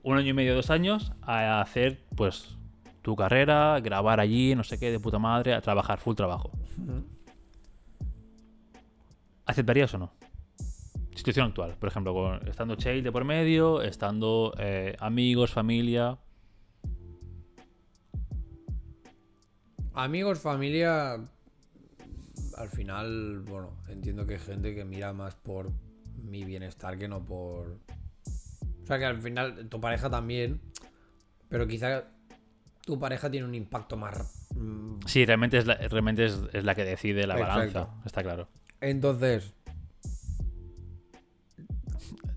un 0.03 0.17
año 0.17 0.29
y 0.29 0.33
medio, 0.33 0.55
dos 0.55 0.69
años 0.69 1.11
a 1.21 1.61
hacer, 1.61 2.03
pues, 2.15 2.57
tu 3.01 3.15
carrera, 3.15 3.79
grabar 3.81 4.19
allí, 4.19 4.55
no 4.55 4.63
sé 4.63 4.79
qué, 4.79 4.91
de 4.91 4.99
puta 4.99 5.19
madre, 5.19 5.53
a 5.53 5.61
trabajar, 5.61 5.99
full 5.99 6.15
trabajo. 6.15 6.51
¿Aceptarías 9.45 9.93
o 9.93 9.97
no? 9.99 10.11
Situación 11.15 11.47
actual, 11.47 11.75
por 11.79 11.87
ejemplo, 11.89 12.13
con- 12.13 12.47
estando 12.47 12.75
Chale 12.75 13.01
de 13.01 13.11
por 13.11 13.23
medio, 13.23 13.81
estando 13.81 14.53
eh, 14.57 14.95
amigos, 14.99 15.51
familia. 15.51 16.17
Amigos, 19.93 20.39
familia. 20.39 21.17
Al 22.55 22.69
final, 22.69 23.41
bueno, 23.41 23.71
entiendo 23.89 24.25
que 24.25 24.33
hay 24.35 24.39
gente 24.39 24.73
que 24.73 24.85
mira 24.85 25.11
más 25.13 25.35
por 25.35 25.71
mi 26.23 26.43
bienestar 26.43 26.97
que 26.97 27.07
no 27.07 27.23
por. 27.23 27.77
O 28.83 28.85
sea 28.87 28.97
que 28.97 29.05
al 29.05 29.21
final 29.21 29.67
tu 29.69 29.79
pareja 29.81 30.09
también. 30.09 30.61
Pero 31.49 31.67
quizá 31.67 32.05
tu 32.85 32.97
pareja 32.99 33.29
tiene 33.29 33.45
un 33.47 33.55
impacto 33.55 33.97
más. 33.97 34.47
mm, 34.55 34.99
Sí, 35.05 35.25
realmente 35.25 35.57
es 35.57 35.65
la, 35.65 35.75
realmente 35.75 36.25
es, 36.25 36.39
es 36.53 36.63
la 36.63 36.75
que 36.75 36.83
decide 36.85 37.27
la 37.27 37.35
Exacto. 37.37 37.79
balanza, 37.79 37.89
está 38.05 38.23
claro. 38.23 38.47
Entonces, 38.81 39.53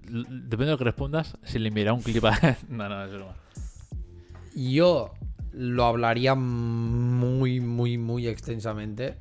L- 0.09 0.25
Depende 0.29 0.67
de 0.67 0.71
lo 0.73 0.79
que 0.79 0.85
respondas, 0.85 1.37
si 1.43 1.59
le 1.59 1.69
enviará 1.69 1.93
un 1.93 2.03
clip 2.03 2.25
a... 2.25 2.33
no, 2.69 2.89
no, 2.89 3.05
es 3.05 3.13
broma. 3.13 3.35
yo 4.55 5.13
lo 5.53 5.85
hablaría 5.85 6.35
muy, 6.35 7.61
muy, 7.61 7.99
muy 7.99 8.27
extensamente 8.29 9.17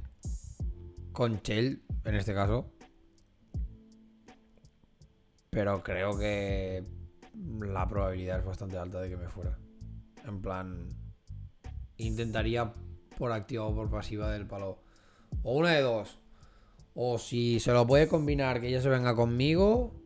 con 1.18 1.42
Chell, 1.42 1.82
en 2.06 2.14
este 2.14 2.32
caso. 2.36 2.70
Pero 5.50 5.82
creo 5.82 6.16
que 6.16 6.86
la 7.60 7.90
probabilidad 7.90 8.38
es 8.38 8.46
bastante 8.46 8.78
alta 8.78 9.02
de 9.02 9.10
que 9.10 9.18
me 9.18 9.28
fuera. 9.28 9.58
En 10.28 10.44
plan, 10.44 10.96
intentaría 11.98 12.72
por 13.18 13.32
activa 13.32 13.66
o 13.66 13.74
por 13.74 13.90
pasiva 13.90 14.30
del 14.30 14.46
palo. 14.46 14.84
O 15.42 15.56
una 15.58 15.72
de 15.72 15.82
dos. 15.82 16.20
O 16.94 17.18
si 17.18 17.60
se 17.60 17.74
lo 17.74 17.88
puede 17.88 18.08
combinar 18.08 18.62
que 18.62 18.68
ella 18.68 18.82
se 18.82 18.90
venga 18.90 19.16
conmigo. 19.16 20.00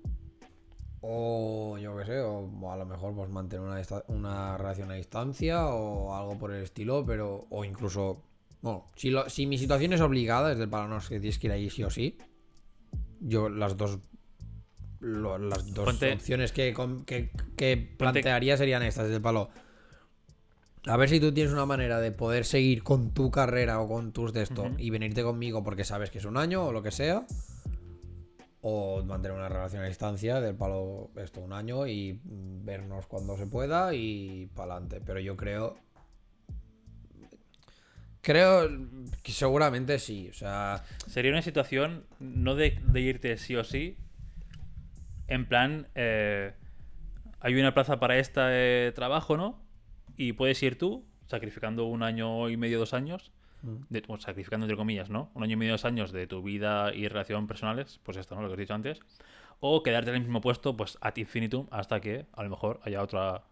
O 1.02 1.78
yo 1.78 1.98
qué 1.98 2.06
sé, 2.06 2.22
o, 2.22 2.72
a 2.72 2.78
lo 2.78 2.86
mejor 2.86 3.14
pues 3.14 3.30
mantener 3.30 3.68
una, 3.68 3.82
una 4.08 4.58
relación 4.58 4.90
a 4.92 4.94
distancia 4.94 5.68
o 5.68 6.16
algo 6.16 6.38
por 6.38 6.54
el 6.54 6.64
estilo, 6.64 7.06
pero. 7.06 7.48
O 7.50 7.66
incluso. 7.66 8.31
Bueno, 8.62 8.92
si, 8.96 9.10
lo- 9.10 9.30
si 9.30 9.46
mi 9.48 9.58
situación 9.58 9.94
es 9.94 10.02
obligada, 10.02 10.52
es 10.52 10.58
del 10.58 10.70
palo, 10.70 10.88
no 10.88 10.98
es 10.98 11.08
que 11.10 11.20
tienes 11.20 11.40
que 11.40 11.48
ir 11.48 11.54
ahí 11.54 11.70
sí 11.70 11.84
o 11.84 11.90
sí. 11.90 12.18
Yo 13.20 13.50
las 13.50 13.76
dos. 13.78 14.00
lo- 15.00 15.38
las 15.40 15.74
dos 15.74 15.86
Ponte- 15.86 16.14
opciones 16.14 16.52
que, 16.52 16.76
que, 17.06 17.32
que 17.58 17.78
plantearía 17.98 18.56
serían 18.58 18.84
estas, 18.84 19.10
del 19.10 19.22
palo. 19.22 19.50
A 20.88 20.98
ver 20.98 21.10
si 21.10 21.20
tú 21.20 21.32
tienes 21.32 21.54
una 21.54 21.66
manera 21.66 22.00
de 22.00 22.12
poder 22.12 22.44
seguir 22.46 22.82
con 22.84 23.12
tu 23.14 23.30
carrera 23.32 23.80
o 23.82 23.88
con 23.88 24.12
tus 24.14 24.34
de 24.34 24.42
esto 24.44 24.66
y 24.78 24.90
venirte 24.90 25.22
conmigo 25.24 25.64
porque 25.64 25.84
sabes 25.84 26.10
que 26.10 26.18
es 26.18 26.26
un 26.26 26.38
año 26.38 26.66
o 26.66 26.72
lo 26.72 26.82
que 26.82 26.90
sea. 26.92 27.26
O 28.64 29.04
mantener 29.04 29.36
una 29.38 29.50
relación 29.50 29.82
a 29.84 29.88
distancia 29.88 30.40
del 30.40 30.56
palo 30.56 31.10
esto 31.18 31.40
un 31.42 31.54
año 31.54 31.88
y 31.88 32.20
vernos 32.24 33.08
cuando 33.08 33.36
se 33.38 33.48
pueda 33.48 33.94
y 33.96 34.48
para 34.56 34.74
adelante. 34.74 35.02
Pero 35.04 35.20
yo 35.20 35.36
creo. 35.36 35.78
Creo 38.22 38.70
que 39.24 39.32
seguramente 39.32 39.98
sí. 40.00 40.30
O 40.30 40.34
sea. 40.34 40.84
Sería 41.08 41.32
una 41.32 41.42
situación 41.42 42.04
no 42.20 42.56
de, 42.56 42.80
de 42.84 43.00
irte 43.02 43.38
sí 43.38 43.56
o 43.56 43.64
sí. 43.64 43.98
En 45.28 45.46
plan, 45.48 45.88
eh, 45.96 46.54
hay 47.40 47.56
una 47.60 47.74
plaza 47.74 48.00
para 48.00 48.18
este 48.18 48.92
trabajo, 48.94 49.38
¿no? 49.38 49.62
Y 50.18 50.34
puedes 50.34 50.62
ir 50.62 50.78
tú, 50.78 51.06
sacrificando 51.28 51.86
un 51.86 52.04
año 52.04 52.50
y 52.50 52.58
medio, 52.58 52.80
dos 52.80 52.94
años. 52.94 53.32
de- 53.90 54.02
bueno, 54.02 54.20
sacrificando 54.22 54.66
entre 54.66 54.76
comillas, 54.76 55.10
¿no? 55.12 55.30
Un 55.36 55.44
año 55.44 55.54
y 55.54 55.56
medio, 55.56 55.74
dos 55.74 55.86
años 55.86 56.12
de 56.12 56.26
tu 56.26 56.42
vida 56.42 56.94
y 56.96 57.08
relación 57.08 57.46
personales, 57.46 58.00
pues 58.04 58.18
esto, 58.18 58.34
¿no? 58.36 58.42
Lo 58.42 58.48
que 58.48 58.54
os 58.54 58.58
he 58.58 58.62
dicho 58.62 58.74
antes. 58.74 59.00
O 59.60 59.84
quedarte 59.84 60.10
en 60.10 60.16
el 60.16 60.22
mismo 60.24 60.42
puesto, 60.42 60.76
pues 60.76 60.98
ad 61.00 61.16
infinitum, 61.18 61.68
hasta 61.70 62.00
que 62.02 62.26
a 62.34 62.42
lo 62.44 62.50
mejor 62.50 62.80
haya 62.84 63.04
otra 63.04 63.44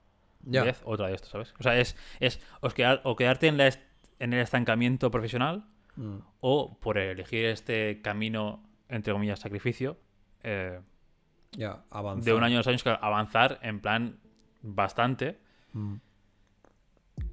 otra 0.83 1.07
de 1.09 1.13
esto, 1.13 1.27
¿sabes? 1.29 1.53
O 1.59 1.63
sea, 1.63 1.77
es, 1.79 1.95
es 2.19 2.39
os 2.61 2.73
quedar- 2.73 3.01
o 3.03 3.15
quedarte 3.15 3.47
en, 3.47 3.57
la 3.57 3.67
est- 3.67 3.81
en 4.19 4.33
el 4.33 4.41
estancamiento 4.41 5.09
profesional 5.09 5.65
mm, 5.95 6.17
o 6.41 6.77
por 6.79 6.97
elegir 6.97 7.45
este 7.45 8.01
camino, 8.01 8.63
entre 8.87 9.13
comillas, 9.13 9.39
sacrificio, 9.39 9.97
eh, 10.43 10.79
de 11.51 12.33
un 12.33 12.43
año 12.43 12.55
a 12.55 12.59
dos 12.59 12.67
años, 12.67 12.83
avanzar 12.85 13.59
en 13.63 13.79
plan 13.79 14.19
bastante 14.61 15.39
Mm. 15.73 15.95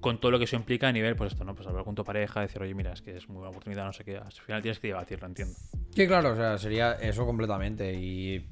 con 0.00 0.20
todo 0.20 0.30
lo 0.32 0.38
que 0.38 0.44
eso 0.44 0.56
implica 0.56 0.88
a 0.88 0.92
nivel, 0.92 1.16
pues 1.16 1.32
esto, 1.32 1.44
¿no? 1.44 1.54
Pues 1.54 1.66
hablar 1.66 1.84
con 1.84 1.94
tu 1.94 2.04
pareja, 2.04 2.40
decir, 2.40 2.60
oye, 2.60 2.74
mira, 2.74 2.92
es 2.92 3.02
que 3.02 3.16
es 3.16 3.28
muy 3.28 3.36
buena 3.36 3.50
oportunidad, 3.50 3.84
no 3.86 3.92
sé 3.92 4.04
qué. 4.04 4.18
Al 4.18 4.30
final 4.32 4.60
tienes 4.62 4.78
que 4.78 4.88
debatirlo, 4.88 5.26
entiendo. 5.26 5.54
Sí, 5.94 6.06
claro, 6.06 6.32
o 6.32 6.36
sea, 6.36 6.58
sería 6.58 6.92
eso 6.94 7.24
completamente. 7.24 7.94
Y 7.94 8.46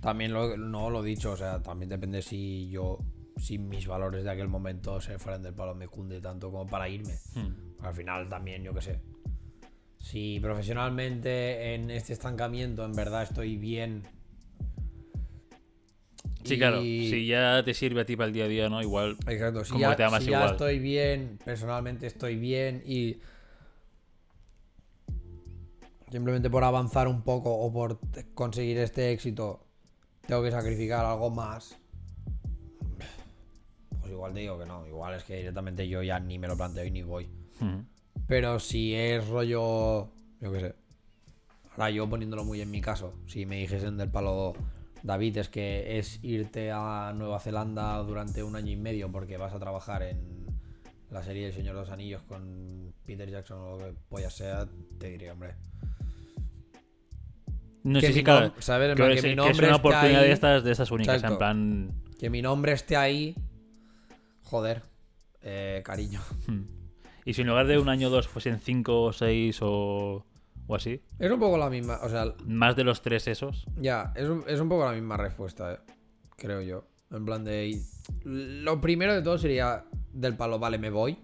también 0.00 0.32
lo, 0.32 0.56
no 0.56 0.90
lo 0.90 1.04
he 1.04 1.06
dicho, 1.06 1.32
o 1.32 1.36
sea, 1.36 1.62
también 1.62 1.88
depende 1.88 2.22
si 2.22 2.68
yo, 2.68 2.98
si 3.36 3.58
mis 3.58 3.86
valores 3.86 4.24
de 4.24 4.30
aquel 4.30 4.48
momento 4.48 5.00
se 5.00 5.18
fueran 5.18 5.42
del 5.42 5.54
palo 5.54 5.74
me 5.74 5.88
cunde 5.88 6.20
tanto 6.20 6.50
como 6.50 6.66
para 6.66 6.88
irme. 6.88 7.14
Hmm. 7.34 7.84
Al 7.84 7.94
final 7.94 8.28
también, 8.28 8.62
yo 8.62 8.72
qué 8.74 8.80
sé. 8.80 9.00
Si 9.98 10.38
profesionalmente 10.40 11.74
en 11.74 11.90
este 11.90 12.12
estancamiento 12.12 12.84
en 12.84 12.92
verdad 12.92 13.22
estoy 13.24 13.56
bien. 13.56 14.04
Sí, 16.44 16.54
y- 16.54 16.58
claro, 16.58 16.80
si 16.80 17.26
ya 17.26 17.62
te 17.64 17.74
sirve 17.74 18.02
a 18.02 18.04
ti 18.06 18.16
para 18.16 18.28
el 18.28 18.32
día 18.32 18.44
a 18.44 18.48
día, 18.48 18.68
¿no? 18.68 18.80
Igual. 18.80 19.16
Exacto, 19.26 19.64
si 19.64 19.72
como 19.72 19.80
ya, 19.80 19.96
te 19.96 20.20
si 20.20 20.30
ya 20.30 20.46
estoy 20.46 20.78
bien, 20.78 21.38
personalmente 21.44 22.06
estoy 22.06 22.36
bien 22.36 22.82
y 22.86 23.18
simplemente 26.10 26.48
por 26.48 26.62
avanzar 26.64 27.08
un 27.08 27.22
poco 27.22 27.52
o 27.52 27.72
por 27.72 27.98
conseguir 28.34 28.78
este 28.78 29.10
éxito 29.12 29.66
tengo 30.26 30.42
que 30.42 30.50
sacrificar 30.50 31.04
algo 31.04 31.30
más, 31.30 31.76
igual 34.16 34.34
te 34.34 34.40
digo 34.40 34.58
que 34.58 34.66
no, 34.66 34.86
igual 34.86 35.14
es 35.14 35.24
que 35.24 35.36
directamente 35.36 35.88
yo 35.88 36.02
ya 36.02 36.18
ni 36.18 36.38
me 36.38 36.48
lo 36.48 36.56
planteo 36.56 36.84
y 36.84 36.90
ni 36.90 37.02
voy. 37.02 37.28
Hmm. 37.60 37.80
Pero 38.26 38.58
si 38.58 38.94
es 38.94 39.26
rollo, 39.28 40.08
yo 40.40 40.52
qué 40.52 40.60
sé. 40.60 40.74
Ahora 41.72 41.90
yo 41.90 42.08
poniéndolo 42.08 42.44
muy 42.44 42.60
en 42.60 42.70
mi 42.70 42.80
caso, 42.80 43.14
si 43.26 43.46
me 43.46 43.56
dijesen 43.56 43.98
del 43.98 44.10
palo 44.10 44.54
David 45.02 45.38
es 45.38 45.48
que 45.48 45.98
es 45.98 46.18
irte 46.24 46.72
a 46.72 47.12
Nueva 47.14 47.38
Zelanda 47.38 47.98
durante 47.98 48.42
un 48.42 48.56
año 48.56 48.72
y 48.72 48.76
medio 48.76 49.12
porque 49.12 49.36
vas 49.36 49.54
a 49.54 49.58
trabajar 49.58 50.02
en 50.02 50.46
la 51.10 51.22
serie 51.22 51.46
El 51.46 51.52
Señor 51.52 51.76
de 51.76 51.82
los 51.82 51.90
Anillos 51.90 52.22
con 52.22 52.92
Peter 53.04 53.30
Jackson 53.30 53.60
o 53.60 53.70
lo 53.72 53.78
que 53.78 53.94
polla 54.08 54.30
sea, 54.30 54.66
te 54.98 55.10
diría, 55.10 55.32
hombre. 55.32 55.54
No 57.84 58.00
sé 58.00 58.12
si 58.12 58.24
claro, 58.24 58.52
que, 58.52 58.58
es, 58.58 59.22
que 59.22 59.32
una 59.32 59.76
oportunidad 59.76 60.22
ahí. 60.22 60.26
de 60.26 60.32
estas, 60.32 60.64
de 60.64 60.72
estas 60.72 60.90
únicas, 60.90 61.16
Exacto. 61.16 61.34
en 61.34 61.38
plan. 61.38 62.02
Que 62.18 62.30
mi 62.30 62.42
nombre 62.42 62.72
esté 62.72 62.96
ahí. 62.96 63.36
Joder, 64.46 64.82
eh, 65.42 65.82
cariño. 65.84 66.20
hmm. 66.46 66.62
Y 67.24 67.34
si 67.34 67.42
en 67.42 67.48
lugar 67.48 67.66
de 67.66 67.78
un 67.78 67.88
año 67.88 68.06
o 68.06 68.10
dos 68.10 68.28
fuesen 68.28 68.60
cinco 68.60 69.02
o 69.02 69.12
seis 69.12 69.58
o, 69.60 70.24
o 70.68 70.74
así, 70.74 71.02
Es 71.18 71.30
un 71.30 71.40
poco 71.40 71.58
la 71.58 71.68
misma, 71.68 71.98
o 72.02 72.08
sea, 72.08 72.32
más 72.46 72.76
de 72.76 72.84
los 72.84 73.02
tres 73.02 73.26
esos. 73.26 73.66
Ya, 73.76 74.12
es 74.14 74.28
un, 74.28 74.44
es 74.46 74.60
un 74.60 74.68
poco 74.68 74.84
la 74.84 74.92
misma 74.92 75.16
respuesta, 75.16 75.72
eh, 75.74 75.78
creo 76.36 76.62
yo. 76.62 76.86
En 77.10 77.24
plan 77.24 77.44
de... 77.44 77.80
Lo 78.24 78.80
primero 78.80 79.14
de 79.14 79.22
todo 79.22 79.38
sería 79.38 79.84
del 80.12 80.36
palo, 80.36 80.60
vale, 80.60 80.78
me 80.78 80.90
voy, 80.90 81.18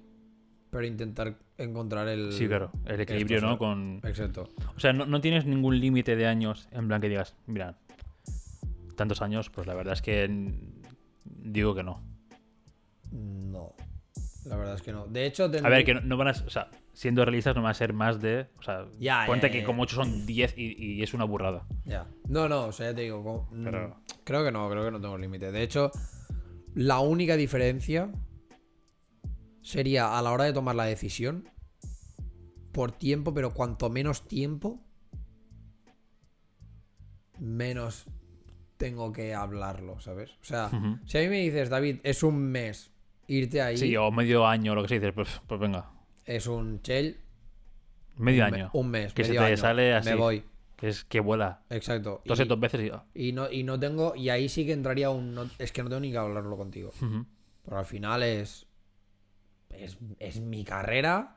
pero 0.71 0.85
intentar 0.85 1.39
encontrar 1.57 2.09
el... 2.09 2.33
Sí, 2.33 2.49
claro, 2.49 2.73
el 2.87 3.01
equilibrio, 3.01 3.37
esto, 3.37 3.49
¿no? 3.49 3.59
Con... 3.59 4.01
Exacto. 4.03 4.49
O 4.77 4.81
sea, 4.81 4.93
no, 4.93 5.07
no 5.07 5.21
tienes 5.21 5.47
ningún 5.47 5.79
límite 5.79 6.17
de 6.17 6.27
años 6.27 6.69
en 6.73 6.89
plan 6.89 7.01
que 7.01 7.09
digas, 7.09 7.37
mira, 7.47 7.79
tantos 8.97 9.23
años, 9.23 9.51
pues 9.51 9.69
la 9.69 9.75
verdad 9.75 9.95
es 9.95 10.03
que 10.03 10.29
digo 11.25 11.77
que 11.77 11.85
no. 11.85 12.12
No, 13.13 13.75
la 14.47 14.57
verdad 14.57 14.75
es 14.75 14.83
que 14.83 14.93
no. 14.93 15.07
De 15.07 15.27
hecho, 15.27 15.45
A 15.45 15.51
tendrí- 15.51 15.71
ver, 15.71 15.85
que 15.85 15.95
no, 15.95 16.01
no 16.01 16.17
van 16.17 16.29
a, 16.29 16.31
o 16.33 16.51
sea, 16.51 16.71
siendo 16.93 17.25
realistas 17.25 17.55
no 17.55 17.63
van 17.63 17.71
a 17.71 17.75
ser 17.75 17.93
más 17.93 18.21
de, 18.21 18.49
o 18.59 18.63
sea, 18.63 18.87
Ya, 18.99 19.25
ponte 19.27 19.47
ya, 19.49 19.53
que 19.53 19.61
ya. 19.61 19.67
como 19.67 19.83
8 19.83 19.97
son 19.97 20.27
10 20.27 20.55
y, 20.57 20.83
y 20.99 21.03
es 21.03 21.13
una 21.15 21.25
burrada. 21.25 21.67
Ya. 21.85 22.07
No, 22.29 22.49
no, 22.49 22.67
o 22.67 22.73
sea, 22.73 22.91
ya 22.91 22.95
te 22.97 23.03
digo, 23.03 23.23
como- 23.23 23.49
mm, 23.53 23.65
Pero- 23.65 23.97
creo 24.25 24.45
que 24.45 24.51
no, 24.53 24.69
creo 24.71 24.85
que 24.85 24.91
no 24.91 25.01
tengo 25.01 25.17
límite. 25.19 25.53
De 25.53 25.63
hecho, 25.63 25.91
la 26.75 27.01
única 27.01 27.37
diferencia 27.37 28.11
sería 29.61 30.19
a 30.19 30.23
la 30.23 30.33
hora 30.33 30.45
de 30.45 30.53
tomar 30.53 30.75
la 30.75 30.85
decisión 30.85 31.49
por 32.73 32.93
tiempo, 32.93 33.35
pero 33.35 33.53
cuanto 33.53 33.91
menos 33.91 34.27
tiempo, 34.27 34.81
menos 37.39 38.07
tengo 38.77 39.13
que 39.13 39.35
hablarlo, 39.35 40.01
¿sabes? 40.01 40.31
O 40.41 40.45
sea, 40.45 40.71
si 41.07 41.19
a 41.19 41.21
mí 41.23 41.29
me 41.29 41.39
dices, 41.41 41.69
David, 41.69 41.99
es 42.03 42.23
un 42.23 42.39
mes 42.51 42.92
irte 43.37 43.63
ahí, 43.63 43.77
Sí, 43.77 43.97
o 43.97 44.11
medio 44.11 44.47
año, 44.47 44.75
lo 44.75 44.83
que 44.83 44.89
se 44.89 44.95
dice, 44.97 45.13
pues, 45.13 45.41
pues 45.47 45.61
venga. 45.61 45.91
es 46.25 46.47
un 46.47 46.81
chell, 46.83 47.17
Medio 48.17 48.45
un 48.45 48.51
me- 48.51 48.57
año. 48.59 48.71
un 48.75 48.91
mes, 48.91 49.13
Que 49.15 49.25
se 49.25 49.33
te 49.33 49.39
año, 49.39 49.57
sale 49.57 49.95
así. 49.95 50.11
Me 50.11 50.15
voy, 50.17 50.45
Que 50.77 50.89
es 50.89 51.05
que 51.05 51.21
vuela. 51.21 51.63
exacto. 51.71 52.23
Dos 52.25 52.39
Y- 52.41 52.45
dos 52.45 52.61
veces 52.61 52.91
y. 53.15 53.29
Y 53.29 53.33
no, 53.33 53.51
y 53.51 53.63
no 53.65 53.79
tengo, 53.81 54.15
y 54.15 54.29
ahí 54.29 54.49
sí 54.49 54.67
que 54.67 54.73
entraría 54.73 55.11
un. 55.11 55.35
no- 55.35 55.49
es 55.59 55.73
que 55.73 55.83
no 55.83 55.89
tengo 55.89 56.01
ni 56.01 56.11
que 56.13 56.19
hablarlo 56.19 56.57
contigo. 56.57 56.91
Pero 57.65 57.79
al 57.79 57.85
final 57.87 58.23
es. 58.23 58.67
Es, 59.71 59.97
es 60.19 60.41
mi 60.41 60.65
carrera. 60.65 61.37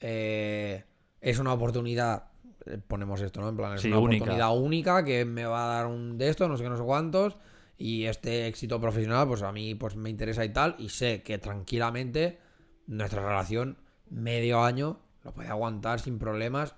eh, 0.00 0.84
es 1.20 1.38
una 1.38 1.52
oportunidad. 1.52 2.24
eh, 2.66 2.78
Ponemos 2.86 3.20
esto, 3.20 3.40
¿no? 3.40 3.48
En 3.48 3.56
plan, 3.56 3.74
es 3.74 3.80
Sí, 3.82 3.88
una 3.88 3.98
única. 3.98 4.24
oportunidad 4.24 4.56
única 4.56 5.04
que 5.04 5.24
me 5.24 5.44
va 5.44 5.64
a 5.64 5.74
dar 5.76 5.86
un 5.86 6.18
de 6.18 6.28
esto, 6.28 6.46
no 6.48 6.56
sé 6.56 6.62
qué, 6.64 6.68
no 6.70 6.76
sé 6.76 6.82
cuántos. 6.84 7.36
Y 7.80 8.04
este 8.06 8.48
éxito 8.48 8.80
profesional, 8.80 9.28
pues 9.28 9.42
a 9.42 9.52
mí 9.52 9.74
pues 9.76 9.94
me 9.96 10.10
interesa 10.10 10.44
y 10.44 10.52
tal. 10.52 10.74
Y 10.78 10.88
sé 10.88 11.22
que 11.22 11.38
tranquilamente 11.38 12.38
nuestra 12.86 13.22
relación, 13.26 13.78
medio 14.10 14.62
año, 14.62 14.98
lo 15.22 15.32
puede 15.32 15.48
aguantar 15.48 16.00
sin 16.00 16.18
problemas, 16.18 16.74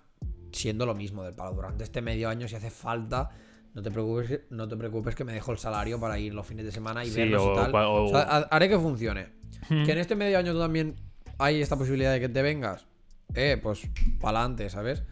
siendo 0.53 0.85
lo 0.85 0.95
mismo 0.95 1.25
del 1.25 1.35
palo. 1.35 1.53
Durante 1.55 1.85
este 1.85 2.03
medio 2.03 2.29
año, 2.29 2.47
si 2.49 2.57
hace 2.57 2.71
falta, 2.71 3.31
no 3.73 3.83
te 3.83 3.91
preocupes, 3.91 4.41
no 4.51 4.69
te 4.69 4.77
preocupes 4.77 5.15
que 5.15 5.25
me 5.25 5.33
dejo 5.33 5.53
el 5.53 5.59
salario 5.59 5.99
para 5.99 6.19
ir 6.19 6.35
los 6.35 6.47
fines 6.47 6.65
de 6.67 6.73
semana 6.73 7.05
y 7.05 7.09
Sí, 7.11 7.21
vernos 7.21 7.43
o 7.43 7.53
y 7.53 7.57
tal. 7.57 7.75
o- 7.75 8.05
O 8.05 8.09
sea, 8.09 8.21
haré 8.51 8.69
que 8.69 8.79
funcione. 8.79 9.29
Hmm. 9.71 9.85
Que 9.85 9.93
en 9.93 9.99
este 9.99 10.17
medio 10.17 10.39
año 10.39 10.53
tú 10.53 10.59
también 10.59 10.97
hay 11.39 11.63
esta 11.63 11.77
posibilidad 11.77 12.13
de 12.13 12.21
que 12.21 12.29
te 12.29 12.43
vengas. 12.43 12.87
Eh, 13.35 13.59
pues 13.63 13.89
para 14.21 14.41
adelante, 14.41 14.69
¿sabes? 14.69 15.05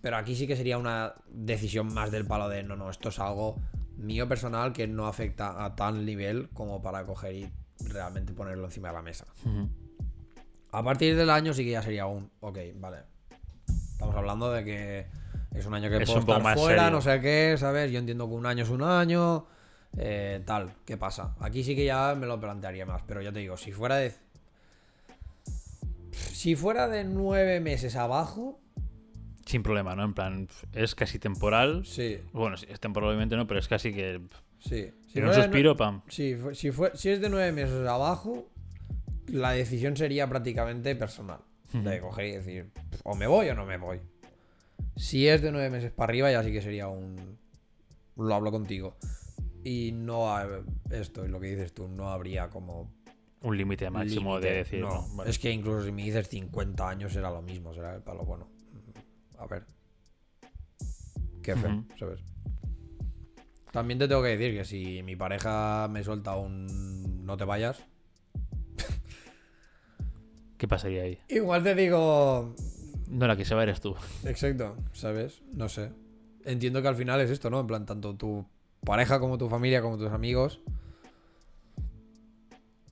Pero 0.00 0.16
aquí 0.16 0.34
sí 0.34 0.46
que 0.46 0.56
sería 0.56 0.78
una 0.78 1.14
decisión 1.30 1.92
más 1.92 2.10
del 2.10 2.24
palo 2.26 2.48
de 2.48 2.62
no, 2.62 2.74
no, 2.76 2.88
esto 2.90 3.10
es 3.10 3.18
algo 3.18 3.56
mío 3.98 4.26
personal 4.28 4.72
que 4.72 4.86
no 4.86 5.06
afecta 5.06 5.64
a 5.64 5.74
tal 5.76 6.04
nivel 6.06 6.48
como 6.50 6.80
para 6.80 7.04
coger 7.04 7.34
y 7.34 7.52
realmente 7.88 8.32
ponerlo 8.32 8.64
encima 8.66 8.88
de 8.88 8.94
la 8.94 9.02
mesa. 9.02 9.26
A 10.70 10.82
partir 10.82 11.16
del 11.16 11.30
año 11.30 11.52
sí 11.52 11.64
que 11.64 11.70
ya 11.72 11.82
sería 11.82 12.06
un, 12.06 12.30
ok, 12.40 12.58
vale. 12.76 12.98
Estamos 13.92 14.14
hablando 14.14 14.50
de 14.52 14.64
que 14.64 15.06
es 15.54 15.66
un 15.66 15.74
año 15.74 15.88
que 15.90 15.96
Es 15.96 16.04
puedo 16.06 16.20
un 16.20 16.26
poco 16.26 16.38
estar 16.38 16.54
más 16.54 16.60
fuera, 16.60 16.82
serio. 16.84 16.96
no 16.96 17.00
sé 17.02 17.20
qué, 17.20 17.56
¿sabes? 17.58 17.90
Yo 17.90 17.98
entiendo 17.98 18.28
que 18.28 18.34
un 18.34 18.46
año 18.46 18.62
es 18.62 18.70
un 18.70 18.82
año, 18.82 19.46
eh, 19.96 20.42
tal, 20.46 20.74
¿qué 20.84 20.96
pasa? 20.96 21.34
Aquí 21.40 21.64
sí 21.64 21.74
que 21.74 21.84
ya 21.84 22.14
me 22.14 22.26
lo 22.26 22.38
plantearía 22.38 22.86
más, 22.86 23.02
pero 23.06 23.22
ya 23.22 23.32
te 23.32 23.40
digo, 23.40 23.56
si 23.56 23.72
fuera 23.72 23.96
de... 23.96 24.14
Si 26.12 26.54
fuera 26.54 26.88
de 26.88 27.04
nueve 27.04 27.60
meses 27.60 27.96
abajo, 27.96 28.60
Sin 29.48 29.62
problema, 29.62 29.96
¿no? 29.96 30.04
En 30.04 30.12
plan, 30.12 30.48
es 30.74 30.94
casi 30.94 31.18
temporal. 31.18 31.86
sí, 31.86 32.18
Bueno, 32.32 32.56
es 32.56 32.80
temporal 32.80 33.08
obviamente 33.08 33.34
no, 33.34 33.46
pero 33.46 33.58
es 33.60 33.66
casi 33.68 33.94
que. 33.94 34.20
sí. 34.58 34.90
Si 35.06 35.20
un 35.20 35.28
de 35.28 35.34
suspiro, 35.34 35.74
pam. 35.74 36.02
Si, 36.08 36.34
fue- 36.36 36.54
si, 36.54 36.70
fue- 36.70 36.92
si 36.94 37.08
es 37.08 37.20
de 37.22 37.30
nueve 37.30 37.50
meses 37.52 37.86
abajo, 37.88 38.46
la 39.28 39.52
decisión 39.52 39.96
sería 39.96 40.28
prácticamente 40.28 40.94
personal. 40.96 41.38
De 41.72 42.00
coger 42.00 42.26
y 42.26 42.32
decir, 42.32 42.70
o 43.04 43.14
me 43.14 43.26
voy 43.26 43.48
o 43.48 43.54
no 43.54 43.64
me 43.66 43.76
voy. 43.78 44.00
Si 44.96 45.28
es 45.28 45.40
de 45.42 45.50
nueve 45.52 45.70
meses 45.70 45.92
para 45.92 46.10
arriba, 46.10 46.30
ya 46.30 46.42
sí 46.42 46.52
que 46.52 46.60
sería 46.62 46.88
un. 46.88 47.38
Lo 48.16 48.34
hablo 48.34 48.50
contigo. 48.50 48.96
Y 49.64 49.92
no 49.92 50.34
ha- 50.34 50.46
esto, 50.90 51.24
y 51.24 51.28
lo 51.28 51.40
que 51.40 51.46
dices 51.48 51.72
tú, 51.72 51.88
no 51.88 52.10
habría 52.10 52.48
como. 52.50 52.90
Un 53.40 53.56
límite 53.56 53.88
máximo 53.90 54.40
de 54.40 54.52
decir. 54.52 54.80
No, 54.80 55.06
no, 55.08 55.16
vale. 55.16 55.30
Es 55.30 55.38
que 55.38 55.50
incluso 55.50 55.84
si 55.86 55.92
me 55.92 56.02
dices 56.04 56.28
50 56.28 56.88
años 56.88 57.12
será 57.12 57.30
lo 57.30 57.40
mismo, 57.42 57.72
será 57.72 57.94
el 57.94 58.02
palo 58.02 58.24
bueno. 58.24 58.48
A 59.38 59.46
ver. 59.46 59.64
Qué 61.42 61.56
fe, 61.56 61.68
Ujú. 61.68 61.84
¿sabes? 61.98 62.20
También 63.72 63.98
te 63.98 64.08
tengo 64.08 64.22
que 64.22 64.36
decir 64.36 64.56
que 64.58 64.64
si 64.64 65.02
mi 65.02 65.14
pareja 65.16 65.88
me 65.88 66.02
suelta 66.02 66.36
un 66.36 67.24
no 67.24 67.36
te 67.36 67.44
vayas, 67.44 67.82
¿Qué 70.56 70.66
pasaría 70.66 71.02
ahí? 71.04 71.18
igual 71.28 71.62
te 71.62 71.74
digo, 71.76 72.54
No, 73.08 73.26
la 73.28 73.36
que 73.36 73.44
se 73.44 73.54
va 73.54 73.62
eres 73.62 73.80
tú. 73.80 73.94
exacto, 74.24 74.76
¿sabes? 74.92 75.40
No 75.52 75.68
sé. 75.68 75.92
Entiendo 76.44 76.82
que 76.82 76.88
al 76.88 76.96
final 76.96 77.20
es 77.20 77.30
esto, 77.30 77.48
¿no? 77.50 77.60
En 77.60 77.66
plan, 77.68 77.86
tanto 77.86 78.16
tu 78.16 78.44
pareja 78.84 79.20
como 79.20 79.38
tu 79.38 79.48
familia, 79.48 79.80
como 79.82 79.96
tus 79.98 80.10
amigos, 80.10 80.60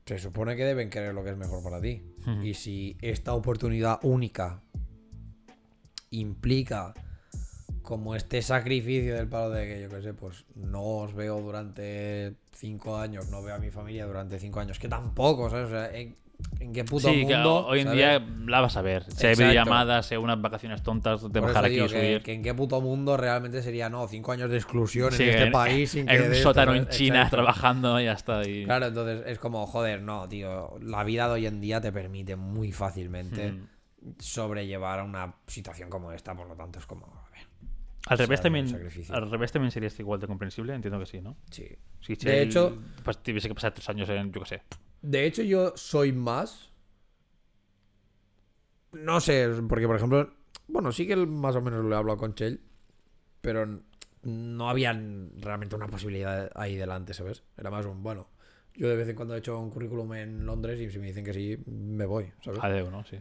se 0.04 0.18
supone 0.18 0.54
que 0.54 0.64
deben 0.64 0.90
querer 0.90 1.12
lo 1.14 1.24
que 1.24 1.30
es 1.30 1.36
mejor 1.36 1.62
para 1.62 1.80
ti. 1.80 2.02
Y 2.42 2.54
si 2.54 2.96
esta 3.00 3.34
oportunidad 3.34 3.98
única 4.02 4.62
implica 6.10 6.94
como 7.82 8.14
este 8.16 8.42
sacrificio 8.42 9.14
del 9.14 9.28
palo 9.28 9.50
de 9.50 9.66
que 9.66 9.82
yo 9.82 9.88
qué 9.88 10.02
sé, 10.02 10.12
pues 10.14 10.44
no 10.56 10.82
os 10.82 11.14
veo 11.14 11.40
durante 11.40 12.34
cinco 12.52 12.96
años, 12.98 13.28
no 13.28 13.42
veo 13.42 13.54
a 13.54 13.58
mi 13.58 13.70
familia 13.70 14.06
durante 14.06 14.38
cinco 14.40 14.58
años, 14.60 14.78
que 14.78 14.88
tampoco, 14.88 15.48
¿sabes? 15.50 15.66
O 15.66 15.70
sea, 15.70 15.94
¿en, 15.96 16.16
en 16.58 16.72
qué 16.72 16.82
puto 16.84 17.08
sí, 17.10 17.24
mundo? 17.24 17.64
que 17.66 17.70
hoy 17.72 17.80
en 17.80 17.86
¿sabes? 17.86 17.98
día 17.98 18.26
la 18.48 18.60
vas 18.60 18.76
a 18.76 18.82
ver. 18.82 19.04
Sea 19.04 19.30
Exacto. 19.30 19.38
videollamadas, 19.50 20.06
sea 20.06 20.18
unas 20.18 20.40
vacaciones 20.42 20.82
tontas 20.82 21.32
de 21.32 21.38
bajar 21.40 21.64
aquí 21.66 21.80
y 21.80 21.88
subir. 21.88 22.22
que 22.24 22.32
en 22.32 22.42
qué 22.42 22.54
puto 22.54 22.80
mundo 22.80 23.16
realmente 23.16 23.62
sería, 23.62 23.88
no, 23.88 24.08
cinco 24.08 24.32
años 24.32 24.50
de 24.50 24.56
exclusión 24.56 25.12
Sí, 25.12 25.22
en 25.22 25.28
este 25.30 25.44
en- 25.44 25.52
país 25.52 25.90
sin 25.90 26.06
que 26.06 26.14
en 26.16 26.22
un 26.22 26.30
de 26.30 26.36
esto, 26.38 26.48
sótano 26.48 26.74
en. 26.74 26.88
China 26.88 27.16
Exacto. 27.18 27.36
trabajando 27.36 28.00
y 28.00 28.04
ya 28.06 28.12
está. 28.14 28.42
Y... 28.48 28.64
Claro, 28.64 28.86
entonces 28.86 29.22
es 29.26 29.38
como, 29.38 29.64
joder, 29.66 30.02
no, 30.02 30.28
tío, 30.28 30.76
la 30.82 31.04
vida 31.04 31.26
de 31.28 31.34
hoy 31.34 31.46
en 31.46 31.60
día 31.60 31.80
te 31.80 31.92
permite 31.92 32.34
muy 32.34 32.72
fácilmente 32.72 33.52
Mm. 33.52 33.66
Sobrellevar 34.18 35.02
una 35.02 35.34
situación 35.46 35.90
como 35.90 36.12
esta, 36.12 36.34
por 36.34 36.48
lo 36.48 36.54
tanto 36.56 36.78
es 36.78 36.86
como, 36.86 37.06
a 37.06 37.30
ver, 37.30 37.46
Al 38.06 38.18
revés, 38.18 38.40
también, 38.40 38.66
al 39.10 39.30
revés 39.30 39.52
también 39.52 39.70
sería 39.70 39.88
este 39.88 40.02
igual 40.02 40.20
de 40.20 40.26
comprensible, 40.26 40.74
entiendo 40.74 40.98
que 40.98 41.06
sí, 41.06 41.20
¿no? 41.20 41.36
sí. 41.50 41.66
Si 42.00 42.12
De 42.14 42.18
Chell, 42.18 42.48
hecho- 42.48 42.78
pues 43.04 43.22
tuviese 43.22 43.48
que 43.48 43.54
pasar 43.54 43.72
tres 43.74 43.88
años 43.88 44.08
en, 44.08 44.32
yo 44.32 44.40
qué 44.42 44.46
sé. 44.46 44.62
De 45.02 45.24
hecho, 45.26 45.42
yo 45.42 45.72
soy 45.76 46.12
más. 46.12 46.70
No 48.92 49.20
sé, 49.20 49.48
porque 49.68 49.86
por 49.86 49.96
ejemplo, 49.96 50.32
bueno, 50.68 50.90
sí 50.92 51.06
que 51.06 51.16
más 51.16 51.54
o 51.56 51.60
menos 51.60 51.84
lo 51.84 51.94
he 51.94 51.98
hablado 51.98 52.16
con 52.18 52.34
Chell, 52.34 52.60
pero 53.40 53.80
no 54.22 54.70
había 54.70 54.92
realmente 55.38 55.76
una 55.76 55.86
posibilidad 55.88 56.50
ahí 56.54 56.76
delante, 56.76 57.12
¿sabes? 57.14 57.42
Era 57.56 57.70
más 57.70 57.86
un, 57.86 58.02
bueno, 58.02 58.28
yo 58.74 58.88
de 58.88 58.96
vez 58.96 59.08
en 59.08 59.16
cuando 59.16 59.34
he 59.34 59.38
hecho 59.38 59.58
un 59.58 59.70
currículum 59.70 60.14
en 60.14 60.46
Londres 60.46 60.80
y 60.80 60.90
si 60.90 60.98
me 60.98 61.06
dicen 61.08 61.24
que 61.24 61.34
sí, 61.34 61.58
me 61.66 62.06
voy, 62.06 62.32
¿sabes? 62.42 62.60
Adeu, 62.62 62.90
¿no? 62.90 63.04
Sí. 63.04 63.18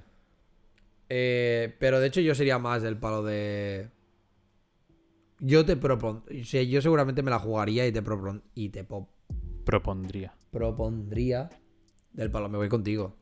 Eh, 1.10 1.76
pero 1.80 2.00
de 2.00 2.08
hecho 2.08 2.22
yo 2.22 2.34
sería 2.36 2.58
más 2.60 2.82
del 2.82 2.98
palo 2.98 3.24
de... 3.24 3.90
Yo 5.40 5.66
te 5.66 5.76
propon... 5.76 6.24
o 6.42 6.46
sea, 6.46 6.64
yo 6.64 6.82
seguramente 6.82 7.22
me 7.22 7.30
la 7.32 7.40
jugaría 7.40 7.86
y 7.86 7.92
te, 7.92 8.02
propon... 8.02 8.44
y 8.56 8.70
te 8.70 8.84
po- 8.84 9.10
Propondría. 9.66 10.34
propondría 10.52 11.50
del 12.14 12.32
palo, 12.32 12.48
me 12.50 12.58
voy 12.58 12.70
contigo. 12.70 13.16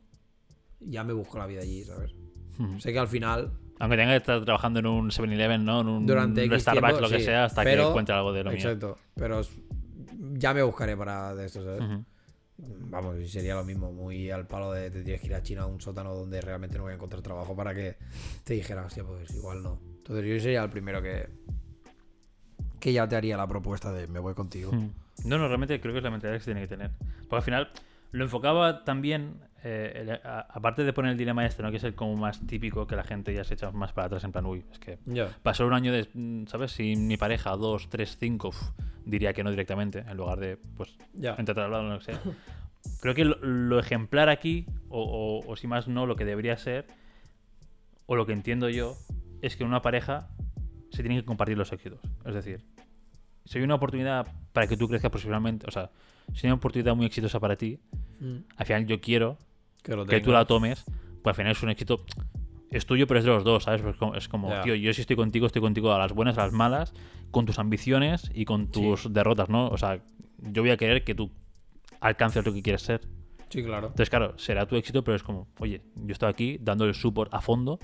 Ya 0.80 1.02
me 1.04 1.12
busco 1.12 1.38
la 1.38 1.46
vida 1.46 1.62
allí, 1.62 1.82
¿sabes? 1.84 2.14
Ujú. 2.58 2.78
Sé 2.80 2.92
que 2.92 2.98
al 2.98 3.08
final, 3.08 3.52
Aunque 3.80 3.96
tenga 3.96 4.12
que 4.12 4.18
estar 4.18 4.44
trabajando 4.44 4.78
en 4.80 4.86
un 4.86 5.10
7-Eleven, 5.10 5.64
¿no? 5.64 5.80
En 5.80 5.88
un 5.88 6.06
durante 6.06 6.44
Starbucks, 6.60 6.86
tiempo, 6.86 7.00
lo 7.00 7.08
que 7.10 7.18
sí, 7.18 7.24
sea, 7.24 7.44
hasta 7.46 7.64
que 7.64 7.70
pero- 7.70 7.88
encuentre 7.88 8.14
algo 8.14 8.32
de 8.32 8.44
lo 8.44 8.50
mío. 8.50 8.58
Exacto. 8.58 8.98
Pero 9.14 9.40
ya 10.34 10.54
me 10.54 10.62
buscaré 10.62 10.96
para 10.96 11.34
de 11.34 11.46
esto, 11.46 11.64
¿sabes? 11.64 11.80
Ujú. 11.80 12.04
Vamos, 12.56 13.16
sería 13.30 13.54
lo 13.56 13.64
mismo, 13.64 13.92
muy 13.92 14.30
al 14.30 14.46
palo 14.46 14.70
de 14.72 14.90
te 14.90 15.02
tienes 15.02 15.20
que 15.20 15.26
ir 15.26 15.34
a 15.34 15.42
China 15.42 15.62
a 15.62 15.66
un 15.66 15.80
sótano 15.80 16.14
donde 16.14 16.40
realmente 16.40 16.76
no 16.78 16.84
voy 16.84 16.92
a 16.92 16.94
encontrar 16.94 17.20
trabajo 17.22 17.56
para 17.56 17.74
que 17.74 17.96
te 18.44 18.54
dijera, 18.54 18.84
hostia, 18.86 19.02
pues 19.04 19.34
igual 19.34 19.62
no. 19.62 19.80
Entonces 19.98 20.24
yo 20.24 20.40
sería 20.40 20.62
el 20.62 20.70
primero 20.70 21.02
que 21.02 21.28
que 22.80 22.92
ya 22.92 23.08
te 23.08 23.16
haría 23.16 23.36
la 23.36 23.46
propuesta 23.46 23.92
de 23.92 24.06
me 24.06 24.18
voy 24.18 24.34
contigo. 24.34 24.70
Mm. 24.72 24.90
No, 25.24 25.38
no, 25.38 25.48
realmente 25.48 25.80
creo 25.80 25.92
que 25.94 25.98
es 25.98 26.04
la 26.04 26.10
mentalidad 26.10 26.36
que 26.38 26.44
se 26.44 26.52
tiene 26.52 26.60
que 26.60 26.68
tener. 26.68 26.90
Porque 27.22 27.36
al 27.36 27.42
final 27.42 27.70
lo 28.12 28.24
enfocaba 28.24 28.84
también, 28.84 29.40
eh, 29.64 29.92
el- 29.96 30.10
a- 30.12 30.46
aparte 30.50 30.84
de 30.84 30.92
poner 30.92 31.12
el 31.12 31.18
dilema 31.18 31.46
este, 31.46 31.62
¿no? 31.62 31.70
que 31.70 31.78
es 31.78 31.84
el 31.84 31.94
como 31.94 32.14
más 32.16 32.46
típico 32.46 32.86
que 32.86 32.94
la 32.94 33.02
gente 33.04 33.32
ya 33.32 33.42
se 33.42 33.54
echa 33.54 33.70
más 33.72 33.92
para 33.94 34.06
atrás 34.08 34.22
en 34.24 34.32
plan, 34.32 34.44
uy, 34.44 34.64
es 34.70 34.78
que 34.78 34.98
pasó 35.42 35.66
un 35.66 35.72
año 35.72 35.92
de, 35.92 36.08
mm, 36.12 36.46
¿sabes? 36.46 36.72
Si 36.72 36.94
mi 36.94 37.16
pareja, 37.16 37.56
dos, 37.56 37.88
tres, 37.88 38.16
cinco, 38.20 38.48
uf, 38.48 38.62
diría 39.04 39.32
que 39.32 39.44
no 39.44 39.50
directamente, 39.50 40.00
en 40.00 40.16
lugar 40.16 40.38
de, 40.40 40.56
pues, 40.76 40.96
entre 41.38 41.54
traslado 41.54 41.84
o 41.86 41.88
lo 41.92 41.98
que 41.98 42.04
sea. 42.04 42.20
Creo 43.00 43.14
que 43.14 43.24
lo, 43.24 43.36
lo 43.42 43.78
ejemplar 43.78 44.28
aquí, 44.28 44.66
o, 44.88 45.02
o- 45.02 45.50
o 45.50 45.56
si 45.56 45.66
más 45.66 45.88
no, 45.88 46.06
lo 46.06 46.16
que 46.16 46.24
debería 46.24 46.56
ser, 46.56 46.86
o 48.06 48.16
lo 48.16 48.26
que 48.26 48.32
entiendo 48.32 48.68
yo, 48.68 48.96
es 49.42 49.56
que 49.56 49.62
en 49.64 49.68
una 49.70 49.80
pareja 49.82 50.28
se 50.90 51.02
tienen 51.02 51.18
que 51.20 51.24
compartir 51.24 51.56
los 51.56 51.72
éxitos. 51.72 52.00
Es 52.24 52.34
decir, 52.34 52.60
si 53.46 53.58
hay 53.58 53.64
una 53.64 53.74
oportunidad 53.76 54.26
para 54.52 54.66
que 54.66 54.76
tú 54.76 54.88
crezcas 54.88 55.10
profesionalmente, 55.10 55.66
o 55.66 55.70
sea, 55.70 55.90
si 56.34 56.46
hay 56.46 56.50
una 56.50 56.56
oportunidad 56.56 56.94
muy 56.94 57.06
exitosa 57.06 57.40
para 57.40 57.56
ti, 57.56 57.78
Mm. 58.20 58.36
al 58.56 58.66
final 58.66 58.86
yo 58.86 59.00
quiero 59.00 59.36
Que, 59.82 59.96
que 60.06 60.20
tú 60.20 60.30
la 60.30 60.44
tomes, 60.44 60.84
pues 61.22 61.32
al 61.32 61.34
final 61.34 61.52
es 61.52 61.62
un 61.62 61.70
éxito. 61.70 62.04
Es 62.74 62.86
tuyo, 62.86 63.06
pero 63.06 63.18
es 63.20 63.24
de 63.24 63.30
los 63.30 63.44
dos, 63.44 63.64
¿sabes? 63.64 63.82
Pues 63.82 63.96
es 64.16 64.28
como, 64.28 64.50
tío, 64.62 64.74
yo 64.74 64.92
si 64.92 65.00
estoy 65.02 65.16
contigo, 65.16 65.46
estoy 65.46 65.62
contigo 65.62 65.92
a 65.92 65.98
las 65.98 66.12
buenas, 66.12 66.36
a 66.38 66.42
las 66.42 66.52
malas, 66.52 66.92
con 67.30 67.46
tus 67.46 67.58
ambiciones 67.58 68.30
y 68.34 68.44
con 68.44 68.66
tus 68.68 69.12
derrotas, 69.12 69.48
¿no? 69.48 69.68
O 69.68 69.76
sea, 69.78 70.00
yo 70.38 70.62
voy 70.62 70.70
a 70.70 70.76
querer 70.76 71.04
que 71.04 71.14
tú 71.14 71.30
alcances 72.00 72.44
lo 72.44 72.52
que 72.52 72.62
quieres 72.62 72.82
ser. 72.82 73.02
Sí, 73.48 73.62
claro. 73.62 73.86
Entonces, 73.86 74.10
claro, 74.10 74.36
será 74.38 74.66
tu 74.66 74.74
éxito, 74.74 75.04
pero 75.04 75.14
es 75.16 75.22
como, 75.22 75.46
oye, 75.60 75.82
yo 75.94 76.12
estoy 76.12 76.28
aquí 76.28 76.58
dando 76.60 76.84
el 76.84 76.94
support 76.94 77.32
a 77.32 77.40
fondo 77.40 77.78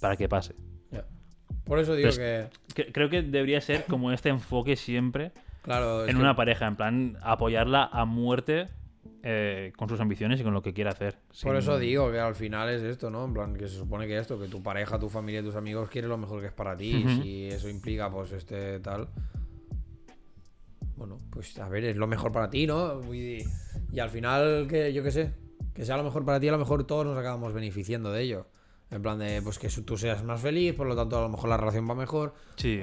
para 0.00 0.16
que 0.16 0.28
pase. 0.28 0.54
Por 1.64 1.78
eso 1.78 1.94
digo 1.94 2.08
Entonces, 2.08 2.48
que 2.74 2.84
Cre- 2.86 2.90
Creo 2.92 3.10
que 3.10 3.22
debería 3.22 3.60
ser 3.60 3.84
como 3.86 4.10
este 4.12 4.28
enfoque 4.28 4.74
siempre 4.76 5.32
Claro, 5.62 6.04
en 6.06 6.16
que- 6.16 6.20
una 6.22 6.34
pareja, 6.34 6.66
en 6.66 6.76
plan, 6.76 7.18
apoyarla 7.22 7.84
a 7.92 8.04
muerte 8.06 8.68
eh, 9.22 9.72
con 9.76 9.88
sus 9.88 10.00
ambiciones 10.00 10.40
y 10.40 10.42
con 10.42 10.54
lo 10.54 10.62
que 10.62 10.72
quiera 10.72 10.90
hacer. 10.90 11.18
Por 11.42 11.56
eso 11.56 11.78
digo 11.78 12.10
que 12.10 12.18
al 12.18 12.34
final 12.34 12.68
es 12.70 12.82
esto, 12.82 13.10
¿no? 13.10 13.24
En 13.24 13.32
plan, 13.32 13.54
que 13.54 13.68
se 13.68 13.76
supone 13.76 14.06
que 14.06 14.18
esto, 14.18 14.38
que 14.38 14.48
tu 14.48 14.62
pareja, 14.62 14.98
tu 14.98 15.08
familia, 15.08 15.42
tus 15.42 15.56
amigos 15.56 15.88
quieren 15.90 16.10
lo 16.10 16.18
mejor 16.18 16.40
que 16.40 16.48
es 16.48 16.52
para 16.52 16.76
ti. 16.76 17.04
Y 17.06 17.22
si 17.22 17.46
eso 17.48 17.68
implica, 17.68 18.10
pues, 18.10 18.32
este 18.32 18.80
tal. 18.80 19.08
Bueno, 20.96 21.20
pues 21.30 21.58
a 21.58 21.68
ver, 21.68 21.84
es 21.84 21.96
lo 21.96 22.06
mejor 22.06 22.30
para 22.32 22.50
ti, 22.50 22.66
¿no? 22.66 23.02
Y, 23.14 23.44
y 23.90 23.98
al 24.00 24.10
final, 24.10 24.66
que 24.68 24.92
yo 24.92 25.02
qué 25.02 25.10
sé, 25.10 25.32
que 25.74 25.84
sea 25.84 25.96
lo 25.96 26.04
mejor 26.04 26.24
para 26.24 26.38
ti, 26.38 26.48
a 26.48 26.52
lo 26.52 26.58
mejor 26.58 26.84
todos 26.84 27.06
nos 27.06 27.16
acabamos 27.16 27.52
beneficiando 27.52 28.12
de 28.12 28.22
ello. 28.22 28.46
En 28.90 29.02
plan 29.02 29.18
de, 29.18 29.40
pues 29.40 29.58
que 29.58 29.68
tú 29.68 29.96
seas 29.96 30.24
más 30.24 30.40
feliz, 30.40 30.74
por 30.74 30.86
lo 30.86 30.96
tanto, 30.96 31.16
a 31.16 31.22
lo 31.22 31.28
mejor 31.28 31.48
la 31.48 31.56
relación 31.56 31.88
va 31.88 31.94
mejor. 31.94 32.34
Sí. 32.56 32.82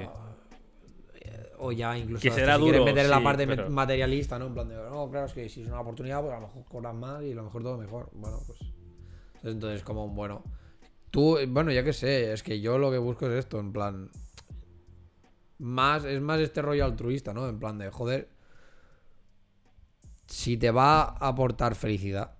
O 1.60 1.72
ya 1.72 1.96
incluso 1.98 2.22
Que 2.22 2.28
hasta 2.28 2.40
será 2.40 2.56
si 2.56 2.62
quieres 2.62 2.80
duro, 2.80 2.92
meter 2.92 3.04
en 3.04 3.10
la 3.10 3.18
sí, 3.18 3.24
parte 3.24 3.46
pero- 3.46 3.70
materialista, 3.70 4.38
¿no? 4.38 4.46
En 4.46 4.54
plan 4.54 4.68
de, 4.68 4.76
no, 4.76 5.10
claro, 5.10 5.26
es 5.26 5.32
que 5.32 5.48
si 5.48 5.62
es 5.62 5.68
una 5.68 5.80
oportunidad, 5.80 6.20
pues 6.20 6.32
a 6.32 6.40
lo 6.40 6.46
mejor 6.46 6.64
cobras 6.66 6.94
más 6.94 7.22
y 7.24 7.32
a 7.32 7.34
lo 7.34 7.44
mejor 7.44 7.62
todo 7.62 7.76
mejor. 7.78 8.08
Bueno, 8.12 8.40
pues. 8.46 8.58
Entonces, 9.42 9.82
como, 9.82 10.08
bueno. 10.08 10.42
Tú, 11.10 11.38
bueno, 11.48 11.72
ya 11.72 11.82
que 11.82 11.92
sé, 11.92 12.32
es 12.32 12.42
que 12.42 12.60
yo 12.60 12.76
lo 12.78 12.90
que 12.90 12.98
busco 12.98 13.26
es 13.26 13.32
esto, 13.32 13.58
en 13.58 13.72
plan. 13.72 14.10
Más, 15.58 16.04
es 16.04 16.20
más 16.20 16.38
este 16.40 16.62
rollo 16.62 16.84
altruista, 16.84 17.32
¿no? 17.34 17.48
En 17.48 17.58
plan 17.58 17.78
de, 17.78 17.90
joder. 17.90 18.28
Si 20.26 20.56
te 20.58 20.70
va 20.70 21.02
a 21.02 21.28
aportar 21.28 21.74
felicidad, 21.74 22.34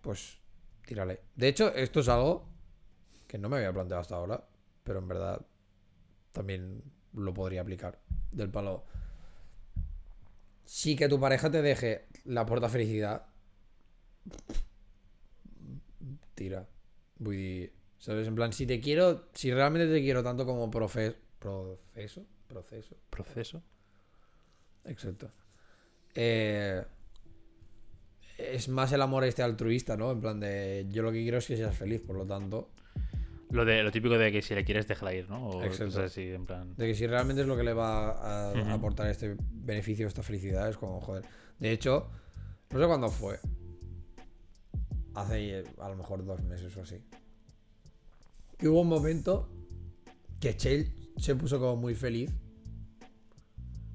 pues 0.00 0.38
tírale. 0.84 1.22
De 1.36 1.48
hecho, 1.48 1.72
esto 1.74 2.00
es 2.00 2.08
algo 2.08 2.44
que 3.26 3.38
no 3.38 3.48
me 3.48 3.58
había 3.58 3.72
planteado 3.72 4.00
hasta 4.00 4.16
ahora, 4.16 4.44
pero 4.82 4.98
en 4.98 5.08
verdad 5.08 5.40
también 6.32 6.82
lo 7.14 7.34
podría 7.34 7.62
aplicar. 7.62 7.98
Del 8.30 8.50
palo. 8.50 8.84
Sí 10.64 10.96
que 10.96 11.08
tu 11.08 11.18
pareja 11.18 11.50
te 11.50 11.62
deje 11.62 12.06
la 12.24 12.42
aporta 12.42 12.68
felicidad. 12.68 13.26
Tira. 16.34 16.66
Dir, 17.18 17.72
¿sabes? 17.98 18.28
En 18.28 18.34
plan, 18.34 18.52
si 18.52 18.66
te 18.66 18.80
quiero, 18.80 19.28
si 19.34 19.52
realmente 19.52 19.92
te 19.92 20.00
quiero 20.00 20.22
tanto 20.22 20.46
como 20.46 20.70
profe 20.70 21.16
proceso, 21.38 22.24
proceso, 22.46 22.96
Proceso. 23.10 23.62
Exacto. 24.84 25.30
Eh, 26.14 26.84
es 28.38 28.68
más 28.68 28.92
el 28.92 29.02
amor 29.02 29.24
este 29.24 29.42
altruista, 29.42 29.96
¿no? 29.96 30.12
En 30.12 30.20
plan 30.20 30.38
de 30.40 30.86
yo 30.90 31.02
lo 31.02 31.12
que 31.12 31.22
quiero 31.22 31.38
es 31.38 31.46
que 31.46 31.56
seas 31.56 31.76
feliz, 31.76 32.00
por 32.00 32.16
lo 32.16 32.26
tanto, 32.26 32.70
Lo, 33.50 33.64
de, 33.64 33.82
lo 33.82 33.90
típico 33.90 34.18
de 34.18 34.30
que 34.30 34.42
si 34.42 34.54
le 34.54 34.64
quieres, 34.64 34.86
déjala 34.86 35.14
ir, 35.14 35.28
¿no? 35.30 35.48
O 35.48 35.62
Exacto. 35.64 36.02
así, 36.02 36.22
en 36.22 36.44
plan. 36.44 36.74
de 36.76 36.86
que 36.86 36.94
si 36.94 37.06
realmente 37.06 37.42
es 37.42 37.48
lo 37.48 37.56
que 37.56 37.62
le 37.62 37.72
va 37.72 38.10
a, 38.10 38.50
a 38.50 38.52
Ujú. 38.60 38.70
aportar 38.70 39.08
este 39.08 39.36
beneficio, 39.50 40.06
esta 40.06 40.22
felicidad, 40.22 40.68
es 40.68 40.76
como, 40.76 41.00
joder. 41.00 41.24
De 41.58 41.70
hecho, 41.72 42.10
no 42.70 42.78
sé 42.78 42.86
cuándo 42.86 43.08
fue. 43.08 43.38
Hace 45.14 45.64
a 45.78 45.88
lo 45.88 45.96
mejor 45.96 46.24
dos 46.24 46.42
meses 46.42 46.76
o 46.76 46.82
así. 46.82 47.02
Que 48.58 48.68
hubo 48.68 48.82
un 48.82 48.88
momento 48.88 49.48
que 50.40 50.56
Chell 50.56 50.92
se 51.16 51.34
puso 51.34 51.58
como 51.58 51.76
muy 51.76 51.94
feliz. 51.94 52.30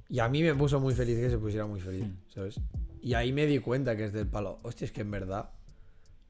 Y 0.09 0.19
a 0.19 0.27
mí 0.29 0.43
me 0.43 0.53
puso 0.53 0.79
muy 0.79 0.93
feliz 0.93 1.17
que 1.19 1.29
se 1.29 1.37
pusiera 1.37 1.65
muy 1.65 1.79
feliz, 1.79 2.05
Hmm. 2.05 2.17
¿sabes? 2.29 2.59
Y 3.01 3.13
ahí 3.13 3.31
me 3.33 3.45
di 3.45 3.59
cuenta 3.59 3.95
que 3.95 4.05
es 4.05 4.13
del 4.13 4.27
palo. 4.27 4.59
Hostia, 4.63 4.85
es 4.85 4.91
que 4.91 5.01
en 5.01 5.11
verdad 5.11 5.51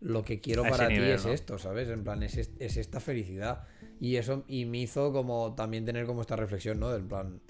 lo 0.03 0.23
que 0.23 0.41
quiero 0.41 0.63
para 0.63 0.89
ti 0.89 0.95
nivel, 0.95 1.11
es 1.11 1.25
¿no? 1.25 1.31
esto, 1.31 1.57
¿sabes? 1.57 1.87
En 1.87 2.03
plan, 2.03 2.21
es, 2.23 2.37
es 2.37 2.77
esta 2.77 2.99
felicidad. 2.99 3.65
Y 4.01 4.17
eso 4.17 4.43
y 4.47 4.65
me 4.65 4.79
hizo 4.79 5.13
como 5.13 5.55
también 5.55 5.85
tener 5.85 6.05
como 6.05 6.21
esta 6.21 6.35
reflexión, 6.35 6.79
¿no? 6.79 6.89
Del 6.89 7.03
plan. 7.03 7.41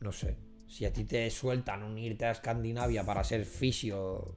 No 0.00 0.12
sé. 0.12 0.38
Si 0.66 0.86
a 0.86 0.92
ti 0.92 1.04
te 1.04 1.30
sueltan 1.30 1.82
unirte 1.82 2.24
a 2.24 2.30
Escandinavia 2.30 3.04
para 3.04 3.22
ser 3.22 3.44
fisio 3.44 4.34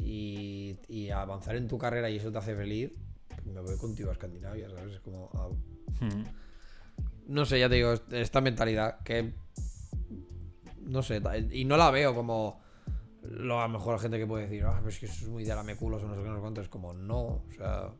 y, 0.00 0.76
y 0.88 1.10
avanzar 1.10 1.54
en 1.54 1.68
tu 1.68 1.78
carrera 1.78 2.10
y 2.10 2.16
eso 2.16 2.32
te 2.32 2.38
hace 2.38 2.56
feliz, 2.56 2.90
pues 3.28 3.46
me 3.46 3.60
voy 3.60 3.76
contigo 3.76 4.10
a 4.10 4.12
Escandinavia, 4.12 4.68
¿sabes? 4.68 4.94
Es 4.94 5.00
como. 5.00 5.26
Ujú. 5.26 6.24
no 7.28 7.46
sé, 7.46 7.60
ya 7.60 7.68
te 7.68 7.76
digo, 7.76 7.94
esta 8.10 8.40
mentalidad 8.40 9.00
que. 9.02 9.32
No 10.80 11.02
sé, 11.02 11.22
y 11.52 11.64
no 11.64 11.76
la 11.76 11.92
veo 11.92 12.12
como. 12.12 12.63
Lo, 13.30 13.60
a 13.60 13.66
lo 13.66 13.72
mejor 13.72 13.94
la 13.94 13.98
gente 13.98 14.18
que 14.18 14.26
puede 14.26 14.44
decir, 14.44 14.64
ah, 14.64 14.76
pero 14.78 14.88
es 14.88 14.98
que 14.98 15.06
eso 15.06 15.24
es 15.24 15.28
muy 15.30 15.44
de 15.44 15.54
lameculos 15.54 16.02
o 16.02 16.08
no 16.08 16.14
sé 16.14 16.22
qué, 16.22 16.28
no 16.28 16.34
sé 16.34 16.40
cuánto. 16.40 16.60
Es 16.60 16.68
como, 16.68 16.92
no, 16.92 17.18
o 17.18 17.44
sea. 17.56 17.90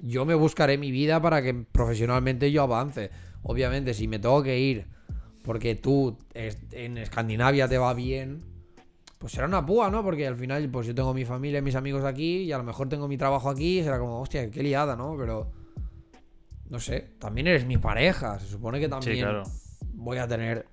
Yo 0.00 0.24
me 0.24 0.34
buscaré 0.34 0.78
mi 0.78 0.90
vida 0.90 1.20
para 1.20 1.42
que 1.42 1.52
profesionalmente 1.54 2.50
yo 2.52 2.62
avance. 2.62 3.10
Obviamente, 3.42 3.94
si 3.94 4.06
me 4.08 4.18
tengo 4.18 4.42
que 4.42 4.58
ir 4.58 4.86
porque 5.42 5.74
tú 5.74 6.18
en 6.34 6.98
Escandinavia 6.98 7.68
te 7.68 7.78
va 7.78 7.94
bien, 7.94 8.44
pues 9.18 9.32
será 9.32 9.46
una 9.46 9.64
púa, 9.64 9.90
¿no? 9.90 10.02
Porque 10.02 10.26
al 10.26 10.36
final, 10.36 10.68
pues 10.70 10.86
yo 10.86 10.94
tengo 10.94 11.14
mi 11.14 11.24
familia 11.24 11.58
y 11.58 11.62
mis 11.62 11.74
amigos 11.74 12.04
aquí 12.04 12.42
y 12.42 12.52
a 12.52 12.58
lo 12.58 12.64
mejor 12.64 12.88
tengo 12.88 13.08
mi 13.08 13.16
trabajo 13.16 13.50
aquí 13.50 13.80
y 13.80 13.82
será 13.82 13.98
como, 13.98 14.20
hostia, 14.20 14.50
qué 14.50 14.62
liada, 14.62 14.94
¿no? 14.96 15.16
Pero. 15.18 15.50
No 16.68 16.78
sé, 16.78 17.14
también 17.18 17.46
eres 17.46 17.64
mi 17.66 17.78
pareja. 17.78 18.38
Se 18.38 18.46
supone 18.46 18.78
que 18.78 18.88
también 18.88 19.16
Sí, 19.16 19.22
claro. 19.22 19.42
voy 19.94 20.18
a 20.18 20.28
tener 20.28 20.66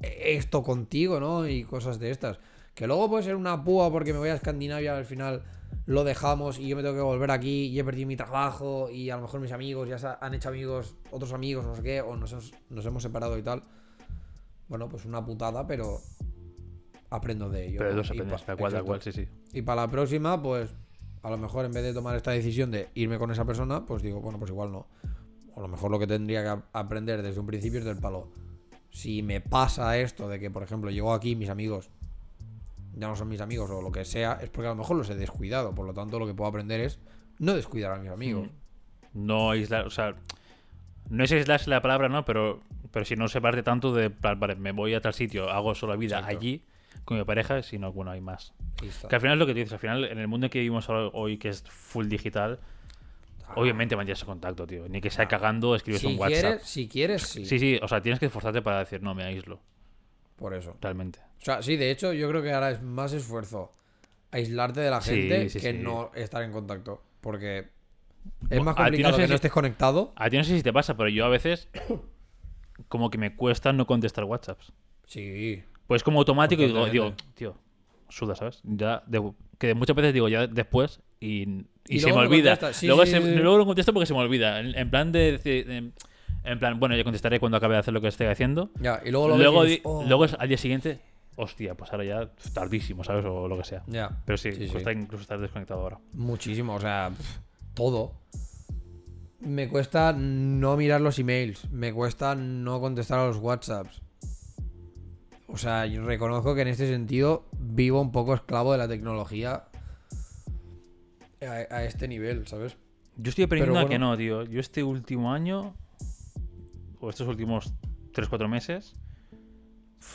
esto 0.00 0.62
contigo, 0.62 1.20
¿no? 1.20 1.46
Y 1.48 1.64
cosas 1.64 1.98
de 1.98 2.10
estas. 2.10 2.38
Que 2.74 2.86
luego 2.86 3.08
puede 3.08 3.22
ser 3.24 3.36
una 3.36 3.62
púa 3.62 3.90
porque 3.90 4.12
me 4.12 4.18
voy 4.18 4.28
a 4.30 4.34
Escandinavia, 4.34 4.96
al 4.96 5.04
final 5.04 5.42
lo 5.86 6.04
dejamos 6.04 6.58
y 6.58 6.68
yo 6.68 6.76
me 6.76 6.82
tengo 6.82 6.94
que 6.94 7.00
volver 7.00 7.30
aquí 7.30 7.66
y 7.66 7.78
he 7.78 7.84
perdido 7.84 8.06
mi 8.08 8.16
trabajo 8.16 8.88
y 8.90 9.10
a 9.10 9.16
lo 9.16 9.22
mejor 9.22 9.40
mis 9.40 9.52
amigos 9.52 9.88
ya 9.88 9.98
se 9.98 10.08
han 10.20 10.34
hecho 10.34 10.48
amigos, 10.48 10.94
otros 11.10 11.32
amigos, 11.32 11.64
no 11.66 11.74
sé 11.76 11.82
qué, 11.82 12.00
o 12.00 12.16
nos, 12.16 12.32
hemos- 12.32 12.52
nos 12.70 12.86
hemos 12.86 13.02
separado 13.02 13.36
y 13.38 13.42
tal. 13.42 13.62
Bueno, 14.68 14.88
pues 14.88 15.04
una 15.04 15.24
putada, 15.24 15.66
pero 15.66 16.00
aprendo 17.10 17.48
de 17.48 17.66
ello. 17.68 17.78
Pero 17.78 17.90
¿no? 17.90 17.96
dos 17.96 18.10
aprendes, 18.10 18.44
tal 18.44 18.56
cual, 18.56 18.72
tal 18.72 18.84
cual, 18.84 19.02
sí, 19.02 19.12
sí. 19.12 19.28
Y 19.52 19.62
para 19.62 19.82
la 19.82 19.90
próxima, 19.90 20.40
pues 20.40 20.70
a 21.22 21.30
lo 21.30 21.36
mejor 21.38 21.64
en 21.64 21.72
vez 21.72 21.82
de 21.82 21.92
tomar 21.92 22.16
esta 22.16 22.30
decisión 22.30 22.70
de 22.70 22.88
irme 22.94 23.18
con 23.18 23.30
esa 23.30 23.44
persona, 23.44 23.84
pues 23.84 24.02
digo, 24.02 24.20
bueno, 24.20 24.38
pues 24.38 24.50
igual 24.50 24.72
no. 24.72 24.86
A 25.56 25.60
lo 25.60 25.68
mejor 25.68 25.90
lo 25.90 25.98
que 25.98 26.06
tendría 26.06 26.42
que 26.42 26.48
ap- 26.48 26.64
aprender 26.72 27.20
desde 27.22 27.40
un 27.40 27.46
principio 27.46 27.80
es 27.80 27.84
del 27.84 27.96
palo. 27.98 28.28
Si 28.90 29.22
me 29.22 29.40
pasa 29.40 29.98
esto 29.98 30.28
de 30.28 30.40
que, 30.40 30.50
por 30.50 30.62
ejemplo, 30.62 30.90
llego 30.90 31.12
aquí, 31.12 31.36
mis 31.36 31.48
amigos 31.48 31.90
ya 32.96 33.08
no 33.08 33.16
son 33.16 33.28
mis 33.28 33.40
amigos 33.40 33.70
o 33.70 33.80
lo 33.80 33.92
que 33.92 34.04
sea, 34.04 34.38
es 34.42 34.50
porque 34.50 34.66
a 34.66 34.70
lo 34.70 34.76
mejor 34.76 34.96
los 34.96 35.08
he 35.10 35.14
descuidado. 35.14 35.74
Por 35.74 35.86
lo 35.86 35.94
tanto, 35.94 36.18
lo 36.18 36.26
que 36.26 36.34
puedo 36.34 36.48
aprender 36.48 36.80
es 36.80 36.98
no 37.38 37.54
descuidar 37.54 37.92
a 37.92 37.96
mis 37.96 38.10
amigos. 38.10 38.48
No 39.14 39.50
aislar, 39.50 39.86
o 39.86 39.90
sea, 39.90 40.14
no 41.08 41.24
es 41.24 41.32
aislarse 41.32 41.70
la 41.70 41.82
palabra, 41.82 42.08
¿no? 42.08 42.24
Pero, 42.24 42.60
pero 42.90 43.04
si 43.04 43.16
no 43.16 43.28
separarte 43.28 43.62
tanto 43.62 43.92
de, 43.94 44.08
vale, 44.08 44.56
me 44.56 44.72
voy 44.72 44.94
a 44.94 45.00
tal 45.00 45.14
sitio, 45.14 45.50
hago 45.50 45.74
solo 45.74 45.96
vida 45.96 46.18
Exacto. 46.18 46.38
allí 46.38 46.62
con 47.04 47.18
mi 47.18 47.24
pareja, 47.24 47.62
sino, 47.62 47.92
bueno, 47.92 48.10
hay 48.10 48.20
más. 48.20 48.52
Que 49.08 49.14
al 49.14 49.20
final 49.20 49.36
es 49.36 49.38
lo 49.38 49.46
que 49.46 49.52
tú 49.52 49.58
dices, 49.58 49.72
al 49.72 49.78
final, 49.78 50.04
en 50.04 50.18
el 50.18 50.28
mundo 50.28 50.46
en 50.46 50.50
que 50.50 50.58
vivimos 50.58 50.88
hoy, 50.88 51.38
que 51.38 51.48
es 51.48 51.62
full 51.62 52.06
digital, 52.06 52.58
obviamente 53.56 53.96
mantienes 53.96 54.24
contacto, 54.24 54.66
tío. 54.66 54.88
Ni 54.88 55.00
que 55.00 55.10
sea 55.10 55.26
cagando, 55.28 55.74
escribes 55.74 56.00
Si 56.00 56.06
un 56.06 56.18
WhatsApp. 56.18 56.40
quieres, 56.42 56.62
si 56.62 56.88
quieres, 56.88 57.22
sí. 57.22 57.44
Sí, 57.46 57.58
sí, 57.58 57.78
o 57.82 57.88
sea, 57.88 58.00
tienes 58.02 58.18
que 58.20 58.26
esforzarte 58.26 58.62
para 58.62 58.80
decir, 58.80 59.02
no, 59.02 59.14
me 59.14 59.24
aíslo, 59.24 59.60
Por 60.36 60.54
eso. 60.54 60.76
realmente. 60.80 61.18
O 61.40 61.44
sea, 61.44 61.62
sí, 61.62 61.76
de 61.76 61.90
hecho, 61.90 62.12
yo 62.12 62.28
creo 62.28 62.42
que 62.42 62.52
ahora 62.52 62.70
es 62.70 62.82
más 62.82 63.12
esfuerzo 63.12 63.72
aislarte 64.30 64.80
de 64.80 64.90
la 64.90 65.00
gente 65.00 65.48
sí, 65.48 65.58
que 65.60 65.72
sí. 65.72 65.78
no 65.78 66.10
estar 66.14 66.42
en 66.42 66.52
contacto. 66.52 67.02
Porque 67.20 67.68
es 68.50 68.62
más 68.62 68.74
a 68.78 68.90
ti 68.90 69.02
no 69.02 69.10
complicado 69.10 69.14
sé 69.16 69.20
que 69.22 69.22
no 69.22 69.28
si- 69.28 69.34
estés 69.34 69.50
conectado. 69.52 70.12
A 70.16 70.30
ti 70.30 70.36
no 70.36 70.44
sé 70.44 70.56
si 70.56 70.62
te 70.62 70.72
pasa, 70.72 70.96
pero 70.96 71.08
yo 71.08 71.24
a 71.24 71.28
veces 71.28 71.68
como 72.88 73.10
que 73.10 73.18
me 73.18 73.34
cuesta 73.36 73.72
no 73.72 73.86
contestar 73.86 74.24
WhatsApps. 74.24 74.72
Sí. 75.06 75.62
Pues 75.86 76.02
como 76.02 76.18
automático 76.20 76.62
y 76.62 76.66
digo, 76.68 76.86
digo, 76.88 77.12
tío, 77.34 77.56
suda, 78.08 78.34
¿sabes? 78.36 78.60
Ya 78.64 79.02
de- 79.06 79.32
que 79.58 79.74
muchas 79.74 79.96
veces 79.96 80.14
digo 80.14 80.28
ya 80.28 80.46
después 80.46 81.00
y, 81.18 81.64
y 81.90 81.96
Y 81.96 82.00
se 82.00 82.06
me 82.12 82.18
olvida. 82.18 82.72
Sí, 82.72 82.86
luego, 82.86 83.04
sí, 83.04 83.12
se- 83.12 83.20
sí, 83.20 83.28
sí. 83.28 83.34
luego 83.34 83.58
lo 83.58 83.66
contesto 83.66 83.92
porque 83.92 84.06
se 84.06 84.14
me 84.14 84.20
olvida. 84.20 84.60
En, 84.60 84.76
en 84.76 84.90
plan 84.90 85.12
de 85.12 85.32
decir, 85.32 85.70
en, 85.70 85.92
en 86.44 86.58
plan, 86.58 86.78
bueno, 86.80 86.96
ya 86.96 87.04
contestaré 87.04 87.40
cuando 87.40 87.56
acabe 87.58 87.74
de 87.74 87.80
hacer 87.80 87.92
lo 87.94 88.00
que 88.00 88.08
estoy 88.08 88.28
haciendo. 88.28 88.70
Ya, 88.80 89.00
y 89.04 89.10
luego 89.10 89.28
lo 89.28 89.36
Luego, 89.36 89.64
"Oh". 89.84 90.04
luego 90.06 90.26
al 90.38 90.48
día 90.48 90.56
siguiente, 90.58 91.00
hostia, 91.36 91.74
pues 91.74 91.90
ahora 91.92 92.04
ya 92.04 92.30
tardísimo, 92.52 93.02
¿sabes? 93.04 93.24
O 93.26 93.48
lo 93.48 93.56
que 93.58 93.64
sea. 93.64 93.82
Ya. 93.86 94.22
Pero 94.24 94.36
sí, 94.38 94.50
cuesta 94.70 94.92
incluso 94.92 95.22
estar 95.22 95.38
desconectado 95.40 95.80
ahora. 95.80 95.98
Muchísimo, 96.12 96.74
o 96.76 96.80
sea, 96.80 97.10
todo. 97.74 98.12
Me 99.40 99.68
cuesta 99.68 100.12
no 100.12 100.76
mirar 100.76 101.00
los 101.00 101.18
emails, 101.18 101.68
me 101.70 101.92
cuesta 101.94 102.34
no 102.34 102.78
contestar 102.80 103.20
a 103.20 103.26
los 103.26 103.36
WhatsApps. 103.38 104.02
O 105.48 105.56
sea, 105.56 105.86
yo 105.86 106.04
reconozco 106.04 106.54
que 106.54 106.60
en 106.62 106.68
este 106.68 106.86
sentido 106.86 107.46
vivo 107.58 108.00
un 108.00 108.12
poco 108.12 108.34
esclavo 108.34 108.72
de 108.72 108.78
la 108.78 108.86
tecnología 108.86 109.64
a, 111.42 111.74
a 111.74 111.84
este 111.84 112.08
nivel, 112.08 112.46
¿sabes? 112.46 112.76
Yo 113.16 113.30
estoy 113.30 113.44
aprendiendo 113.44 113.80
a 113.80 113.88
que 113.88 113.98
no, 113.98 114.16
tío. 114.16 114.44
Yo 114.44 114.60
este 114.60 114.82
último 114.82 115.32
año, 115.32 115.74
o 117.00 117.10
estos 117.10 117.28
últimos 117.28 117.72
3-4 118.12 118.48
meses, 118.48 118.96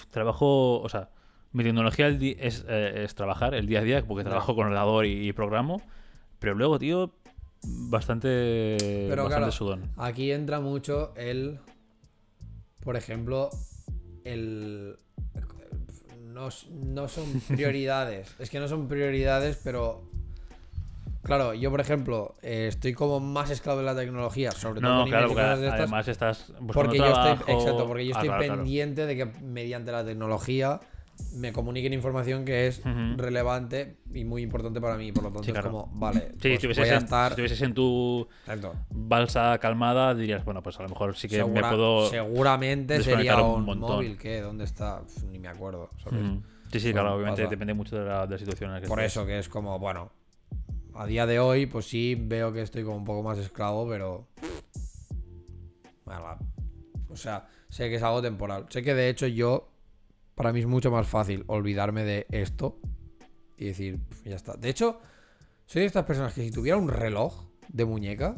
trabajo, 0.09 0.81
o 0.81 0.89
sea, 0.89 1.09
mi 1.51 1.63
tecnología 1.63 2.07
es, 2.07 2.65
eh, 2.67 3.03
es 3.03 3.15
trabajar 3.15 3.53
el 3.53 3.67
día 3.67 3.79
a 3.79 3.83
día, 3.83 4.05
porque 4.05 4.23
trabajo 4.23 4.55
con 4.55 4.65
ordenador 4.65 5.05
y, 5.05 5.27
y 5.27 5.33
programo, 5.33 5.81
pero 6.39 6.55
luego, 6.55 6.79
tío, 6.79 7.13
bastante, 7.65 8.77
Pero 8.79 9.23
bastante 9.23 9.35
claro, 9.37 9.51
sudón. 9.51 9.91
Aquí 9.97 10.31
entra 10.31 10.59
mucho 10.59 11.13
el. 11.15 11.59
por 12.81 12.95
ejemplo, 12.95 13.49
el. 14.23 14.97
No, 16.21 16.49
no 16.71 17.07
son 17.07 17.25
prioridades. 17.47 18.35
es 18.39 18.49
que 18.49 18.59
no 18.59 18.67
son 18.67 18.87
prioridades, 18.87 19.59
pero. 19.63 20.09
Claro, 21.25 21.53
yo 21.53 21.71
por 21.71 21.81
ejemplo, 21.81 22.35
eh, 22.41 22.67
estoy 22.69 22.93
como 22.93 23.19
más 23.19 23.49
esclavo 23.49 23.79
de 23.79 23.85
la 23.85 23.95
tecnología, 23.95 24.51
sobre 24.51 24.79
todo 24.79 24.91
No, 24.93 25.01
con 25.01 25.09
claro, 25.09 25.27
porque 25.27 25.41
de 25.43 25.53
estas, 25.55 25.73
además 25.79 26.07
estás 26.07 26.53
porque 26.71 26.97
yo 26.97 27.05
estoy, 27.11 27.53
exacto, 27.55 27.87
porque 27.87 28.05
yo 28.05 28.13
Ah, 28.15 28.21
estoy 28.21 28.29
claro. 28.37 28.55
pendiente 28.55 29.05
de 29.05 29.15
que 29.17 29.25
mediante 29.41 29.91
la 29.91 30.05
tecnología 30.05 30.79
me 31.33 31.51
comuniquen 31.53 31.93
información 31.93 32.43
que 32.45 32.67
es 32.67 32.81
relevante 33.15 33.97
y 34.13 34.25
muy 34.25 34.41
importante 34.43 34.79
para 34.81 34.97
mí. 34.97 35.11
Por 35.11 35.23
lo 35.23 35.29
tanto, 35.29 35.43
Sí, 35.45 35.51
claro. 35.51 35.67
es 35.67 35.71
como, 35.71 35.89
vale, 35.99 36.31
Sí, 36.41 36.49
pues 36.49 36.61
si 36.61 36.67
voy 36.67 36.89
a 36.89 36.97
en, 36.97 37.03
estar. 37.03 37.27
si 37.27 37.31
estuvieses 37.31 37.61
en 37.61 37.73
tu 37.73 38.27
Exacto. 38.41 38.73
balsa 38.89 39.57
calmada, 39.59 40.13
dirías, 40.13 40.43
bueno, 40.45 40.61
pues 40.61 40.77
a 40.79 40.83
lo 40.83 40.89
mejor 40.89 41.15
sí 41.15 41.27
que 41.27 41.43
me 41.43 41.61
puedo. 41.61 42.09
Seguramente 42.09 43.01
sería 43.01 43.37
un 43.37 43.59
un, 43.61 43.65
montón. 43.65 43.95
móvil 43.97 44.17
que 44.17 44.41
dónde 44.41 44.65
está, 44.65 45.01
ni 45.31 45.39
me 45.39 45.47
acuerdo. 45.47 45.89
Sí, 46.71 46.79
sí, 46.79 46.91
claro, 46.91 47.15
obviamente 47.15 47.43
pasa. 47.43 47.49
depende 47.51 47.73
mucho 47.73 47.97
de 47.97 48.05
la, 48.05 48.25
de 48.25 48.31
la 48.33 48.37
situación 48.37 48.69
en 48.71 48.75
la 48.75 48.81
que 48.81 48.87
Por 48.87 48.99
estés. 48.99 49.13
eso 49.13 49.25
que 49.25 49.39
es 49.39 49.47
como, 49.47 49.79
bueno, 49.79 50.11
a 50.95 51.05
día 51.05 51.25
de 51.25 51.39
hoy, 51.39 51.65
pues 51.65 51.85
sí 51.87 52.15
veo 52.15 52.51
que 52.53 52.61
estoy 52.61 52.83
como 52.83 52.97
un 52.97 53.05
poco 53.05 53.23
más 53.23 53.37
esclavo, 53.37 53.87
pero. 53.87 54.27
Bueno, 56.05 56.37
o 57.09 57.15
sea, 57.15 57.47
sé 57.69 57.89
que 57.89 57.95
es 57.95 58.03
algo 58.03 58.21
temporal. 58.21 58.65
Sé 58.69 58.83
que 58.83 58.93
de 58.93 59.09
hecho 59.09 59.27
yo, 59.27 59.69
para 60.35 60.53
mí 60.53 60.59
es 60.59 60.67
mucho 60.67 60.91
más 60.91 61.07
fácil 61.07 61.43
olvidarme 61.47 62.03
de 62.03 62.27
esto 62.31 62.79
y 63.57 63.65
decir, 63.65 63.99
"Pf, 63.99 64.29
ya 64.29 64.35
está. 64.35 64.53
De 64.55 64.69
hecho, 64.69 64.99
soy 65.65 65.81
de 65.81 65.87
estas 65.87 66.05
personas 66.05 66.33
que 66.33 66.41
si 66.43 66.51
tuviera 66.51 66.77
un 66.77 66.89
reloj 66.89 67.45
de 67.69 67.85
muñeca, 67.85 68.35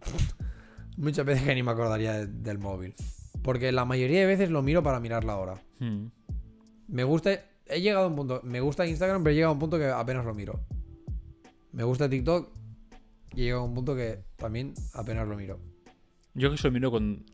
muchas 0.96 1.24
veces 1.26 1.44
que 1.44 1.54
ni 1.54 1.62
me 1.62 1.72
acordaría 1.72 2.12
de- 2.14 2.26
del 2.26 2.58
móvil. 2.58 2.94
Porque 3.42 3.72
la 3.72 3.84
mayoría 3.84 4.20
de 4.20 4.26
veces 4.26 4.50
lo 4.50 4.62
miro 4.62 4.82
para 4.84 5.00
mirar 5.00 5.24
la 5.24 5.36
hora. 5.36 5.54
Mm. 5.80 6.06
Me 6.88 7.04
gusta. 7.04 7.30
He 7.66 7.80
llegado 7.80 8.04
a 8.04 8.08
un 8.08 8.14
punto. 8.16 8.40
Me 8.44 8.60
gusta 8.60 8.86
Instagram, 8.86 9.22
pero 9.24 9.32
he 9.32 9.34
llegado 9.34 9.50
a 9.50 9.54
un 9.54 9.58
punto 9.58 9.78
que 9.78 9.86
apenas 9.86 10.24
lo 10.24 10.32
miro. 10.34 10.60
Me 11.72 11.84
gusta 11.84 12.08
TikTok 12.08 12.50
y 13.34 13.40
he 13.42 13.44
llegado 13.44 13.62
a 13.62 13.64
un 13.66 13.74
punto 13.74 13.94
que 13.96 14.20
también 14.36 14.74
apenas 14.94 15.26
lo 15.26 15.36
miro. 15.36 15.58
Yo 16.34 16.50
que 16.50 16.56
solo 16.56 16.72
miro 16.72 16.90
con 16.90 17.24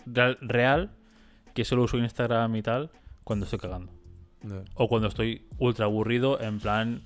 real, 0.41 0.93
que 1.55 1.65
solo 1.65 1.85
uso 1.85 1.99
Instagram 1.99 2.55
y 2.57 2.63
tal, 2.63 2.91
cuando 3.25 3.45
estoy 3.45 3.59
cagando. 3.59 3.93
O 4.75 4.89
cuando 4.89 5.09
estoy 5.09 5.47
ultra 5.59 5.87
aburrido, 5.87 6.41
en 6.41 6.61
plan. 6.61 7.03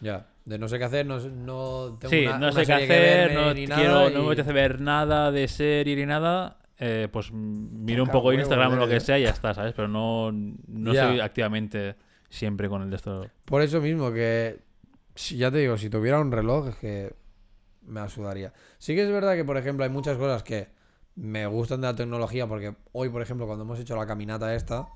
Ya. 0.00 0.26
De 0.44 0.58
no 0.58 0.68
sé 0.68 0.78
qué 0.78 0.84
hacer, 0.84 1.06
no, 1.06 1.18
no 1.18 1.96
tengo 1.98 2.10
sí, 2.10 2.26
una- 2.26 2.32
no 2.38 2.46
una 2.48 2.52
sé 2.52 2.66
qué 2.66 2.72
hacer, 2.74 3.28
verme 3.30 3.34
no 3.34 3.54
ni 3.54 3.66
quiero, 3.66 3.82
nada 3.94 4.10
no 4.10 4.18
me 4.20 4.24
y- 4.24 4.26
apetece 4.26 4.52
ver 4.52 4.80
nada 4.82 5.32
de 5.32 5.48
serie 5.48 5.96
ni 5.96 6.04
nada. 6.04 6.58
eh, 6.78 7.08
pues 7.10 7.30
miro 7.32 8.02
un 8.02 8.10
poco 8.10 8.32
Instagram 8.32 8.72
o 8.74 8.76
lo 8.76 8.84
eh. 8.86 8.88
que 8.90 9.00
sea 9.00 9.18
y 9.18 9.22
ya 9.22 9.30
está, 9.30 9.54
¿sabes? 9.54 9.72
Pero 9.74 9.88
no, 9.88 10.32
no 10.32 10.92
Ya. 10.92 11.04
estoy 11.04 11.20
activamente 11.20 11.94
siempre 12.28 12.68
con 12.68 12.82
el 12.82 12.90
de 12.90 12.96
esto. 12.96 13.26
Por 13.46 13.62
eso 13.62 13.80
mismo 13.80 14.12
que. 14.12 14.58
Si- 15.14 15.36
ya 15.36 15.50
te 15.50 15.58
digo, 15.58 15.76
si 15.76 15.88
tuviera 15.90 16.20
un 16.20 16.32
reloj, 16.32 16.68
es 16.68 16.76
que. 16.76 17.14
Me 17.86 18.00
asudaría. 18.00 18.50
Sí 18.78 18.94
que 18.94 19.02
es 19.02 19.10
verdad 19.10 19.34
que, 19.34 19.44
por 19.44 19.58
ejemplo, 19.58 19.84
hay 19.84 19.90
muchas 19.90 20.16
cosas 20.16 20.42
que 20.42 20.68
me 21.16 21.46
gustan 21.46 21.82
de 21.82 21.88
la 21.88 21.94
tecnología. 21.94 22.46
Porque 22.46 22.74
hoy, 22.92 23.10
por 23.10 23.20
ejemplo, 23.20 23.46
cuando 23.46 23.64
hemos 23.64 23.78
hecho 23.78 23.94
la 23.94 24.06
caminata 24.06 24.54
esta. 24.54 24.88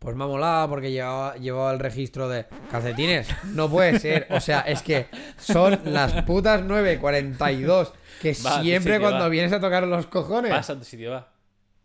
Pues 0.00 0.14
me 0.16 0.24
ha 0.24 0.26
molado 0.26 0.68
porque 0.68 0.90
llevaba, 0.90 1.36
llevaba 1.36 1.72
el 1.72 1.78
registro 1.78 2.28
de 2.28 2.46
calcetines. 2.70 3.28
No 3.54 3.70
puede 3.70 3.98
ser. 4.00 4.26
O 4.30 4.40
sea, 4.40 4.60
es 4.60 4.82
que 4.82 5.06
son 5.38 5.78
las 5.84 6.22
putas 6.24 6.60
9.42 6.62 7.92
que 8.20 8.36
Va, 8.44 8.60
siempre 8.62 8.98
cuando 9.00 9.20
va. 9.20 9.28
vienes 9.28 9.52
a 9.52 9.60
tocar 9.60 9.84
los 9.86 10.06
cojones 10.08 10.50
Pasa 10.50 10.72
a 10.74 10.78
tu 10.78 10.84
sitio, 10.84 11.12
va. 11.12 11.32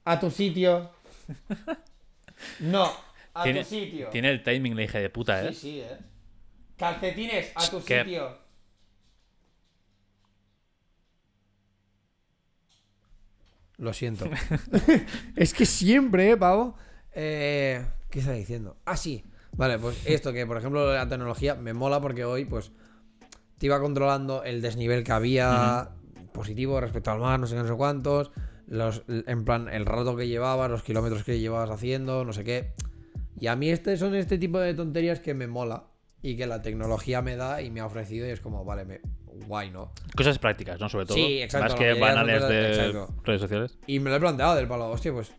a 0.05 0.19
tu 0.19 0.29
sitio. 0.31 0.89
No, 2.59 2.91
a 3.33 3.43
Tiene, 3.43 3.63
tu 3.63 3.69
sitio. 3.69 4.07
tiene 4.09 4.31
el 4.31 4.43
timing, 4.43 4.75
la 4.75 4.83
hija 4.83 4.97
de 4.99 5.09
puta, 5.09 5.43
¿eh? 5.45 5.53
Sí, 5.53 5.59
sí, 5.59 5.79
eh. 5.81 5.97
Calcetines 6.81 7.51
a 7.53 7.69
tu 7.69 7.83
¿Qué? 7.83 7.99
sitio. 7.99 8.37
Lo 13.77 13.93
siento. 13.93 14.25
es 15.35 15.53
que 15.53 15.67
siempre, 15.67 16.31
eh, 16.31 16.37
pavo. 16.37 16.75
Eh, 17.13 17.85
¿Qué 18.09 18.17
estaba 18.17 18.35
diciendo? 18.35 18.77
Ah, 18.85 18.97
sí. 18.97 19.23
Vale, 19.55 19.77
pues 19.77 20.01
esto 20.07 20.33
que, 20.33 20.47
por 20.47 20.57
ejemplo, 20.57 20.91
la 20.91 21.07
tecnología 21.07 21.53
me 21.53 21.73
mola 21.73 22.01
porque 22.01 22.25
hoy, 22.25 22.45
pues, 22.45 22.71
te 23.59 23.67
iba 23.67 23.79
controlando 23.79 24.43
el 24.43 24.63
desnivel 24.63 25.03
que 25.03 25.11
había 25.11 25.91
positivo 26.33 26.81
respecto 26.81 27.11
al 27.11 27.19
mar, 27.19 27.39
no 27.39 27.45
sé 27.45 27.53
qué, 27.53 27.61
no 27.61 27.67
sé 27.67 27.75
cuántos. 27.75 28.31
Los, 28.65 29.03
en 29.07 29.45
plan, 29.45 29.69
el 29.69 29.85
rato 29.85 30.15
que 30.15 30.27
llevabas, 30.27 30.71
los 30.71 30.81
kilómetros 30.81 31.23
que 31.23 31.39
llevabas 31.39 31.69
haciendo, 31.69 32.25
no 32.25 32.33
sé 32.33 32.43
qué. 32.43 32.73
Y 33.39 33.45
a 33.47 33.55
mí 33.55 33.69
este 33.69 33.97
son 33.97 34.15
este 34.15 34.39
tipo 34.39 34.57
de 34.57 34.73
tonterías 34.73 35.19
que 35.19 35.35
me 35.35 35.45
mola 35.45 35.90
y 36.21 36.35
que 36.37 36.45
la 36.47 36.61
tecnología 36.61 37.21
me 37.21 37.35
da 37.35 37.61
y 37.61 37.71
me 37.71 37.79
ha 37.79 37.85
ofrecido 37.85 38.27
y 38.27 38.29
es 38.29 38.39
como, 38.41 38.63
vale, 38.65 38.85
me, 38.85 39.01
guay, 39.47 39.71
¿no? 39.71 39.91
Cosas 40.15 40.37
prácticas, 40.39 40.79
¿no? 40.79 40.87
Sobre 40.89 41.05
todo. 41.05 41.15
Sí, 41.15 41.41
exacto, 41.41 41.69
Más 41.69 41.75
que 41.75 41.93
banales 41.99 42.47
de 42.47 42.67
exacto. 42.69 43.15
redes 43.23 43.41
sociales. 43.41 43.77
Y 43.87 43.99
me 43.99 44.09
lo 44.09 44.17
he 44.17 44.19
planteado 44.19 44.55
del 44.55 44.67
palo, 44.67 44.89
hostia, 44.89 45.11
pues 45.13 45.31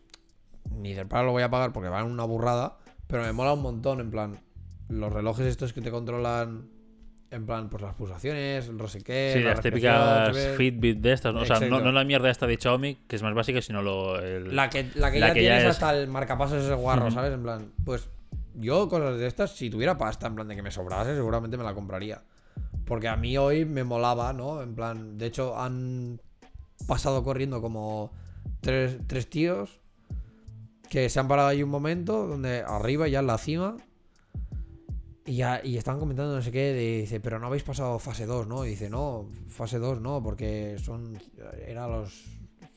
ni 0.71 0.93
del 0.93 1.07
palo 1.07 1.27
lo 1.27 1.31
voy 1.33 1.43
a 1.43 1.49
pagar 1.49 1.71
porque 1.73 1.89
vale 1.89 2.05
una 2.09 2.23
burrada, 2.25 2.77
pero 3.07 3.23
me 3.23 3.31
mola 3.33 3.53
un 3.53 3.61
montón, 3.61 3.99
en 4.01 4.11
plan, 4.11 4.39
los 4.89 5.13
relojes 5.13 5.45
estos 5.45 5.71
que 5.73 5.81
te 5.81 5.91
controlan, 5.91 6.69
en 7.31 7.45
plan, 7.47 7.69
pues 7.69 7.81
las 7.81 7.95
pulsaciones, 7.95 8.69
no 8.69 8.87
sé 8.87 9.01
qué. 9.01 9.31
Sí, 9.33 9.41
la 9.41 9.51
las 9.51 9.61
típicas. 9.61 10.37
Fitbit 10.55 10.99
de 10.99 11.13
estas. 11.13 11.33
¿no? 11.33 11.41
O 11.41 11.45
sea, 11.45 11.59
no, 11.61 11.79
no 11.81 11.91
la 11.91 12.03
mierda 12.03 12.29
esta 12.29 12.45
de 12.45 12.57
Xiaomi, 12.57 12.95
que 13.07 13.15
es 13.15 13.23
más 13.23 13.33
básica, 13.33 13.59
sino 13.61 13.81
lo. 13.81 14.19
el- 14.19 14.55
La 14.55 14.69
que, 14.69 14.89
la 14.95 15.11
que 15.11 15.19
La 15.19 15.27
ya 15.29 15.33
que 15.33 15.43
ya 15.43 15.49
tienes 15.49 15.63
es- 15.63 15.69
hasta 15.71 15.97
el 15.97 16.07
marcapasos 16.09 16.61
ese 16.63 16.73
guarro. 16.75 17.09
¿sabes? 17.09 17.33
En 17.33 17.41
plan, 17.41 17.71
pues 17.85 18.07
yo 18.55 18.87
cosas 18.89 19.17
de 19.19 19.27
estas, 19.27 19.55
si 19.55 19.69
tuviera 19.69 19.97
pasta, 19.97 20.27
en 20.27 20.35
plan 20.35 20.47
de 20.47 20.55
que 20.55 20.61
me 20.61 20.71
sobrase, 20.71 21.15
seguramente 21.15 21.57
me 21.57 21.63
la 21.63 21.73
compraría. 21.73 22.23
Porque 22.85 23.07
a 23.07 23.15
mí 23.15 23.37
hoy 23.37 23.65
me 23.65 23.83
molaba, 23.83 24.33
¿no? 24.33 24.61
En 24.61 24.75
plan, 24.75 25.17
de 25.17 25.25
hecho 25.27 25.57
han 25.59 26.19
pasado 26.87 27.23
corriendo 27.23 27.61
como 27.61 28.11
tres, 28.61 28.97
tres 29.07 29.29
tíos 29.29 29.79
que 30.89 31.09
se 31.09 31.19
han 31.19 31.27
parado 31.27 31.47
ahí 31.49 31.63
un 31.63 31.69
momento, 31.69 32.27
donde 32.27 32.61
arriba 32.61 33.07
ya 33.07 33.19
en 33.19 33.27
la 33.27 33.37
cima. 33.37 33.77
Y, 35.25 35.37
ya, 35.37 35.61
y 35.63 35.77
están 35.77 35.99
comentando 35.99 36.35
no 36.35 36.41
sé 36.41 36.51
qué, 36.51 36.73
de- 36.73 37.01
dice, 37.01 37.19
pero 37.21 37.39
no 37.39 37.47
habéis 37.47 37.63
pasado 37.63 37.97
fase 37.97 38.25
2, 38.25 38.45
¿no? 38.47 38.65
Y 38.65 38.71
dice, 38.71 38.89
no, 38.89 39.29
fase 39.47 39.79
2 39.79 40.01
no, 40.01 40.21
porque 40.21 40.75
son, 40.79 41.17
era 41.65 41.87
los 41.87 42.25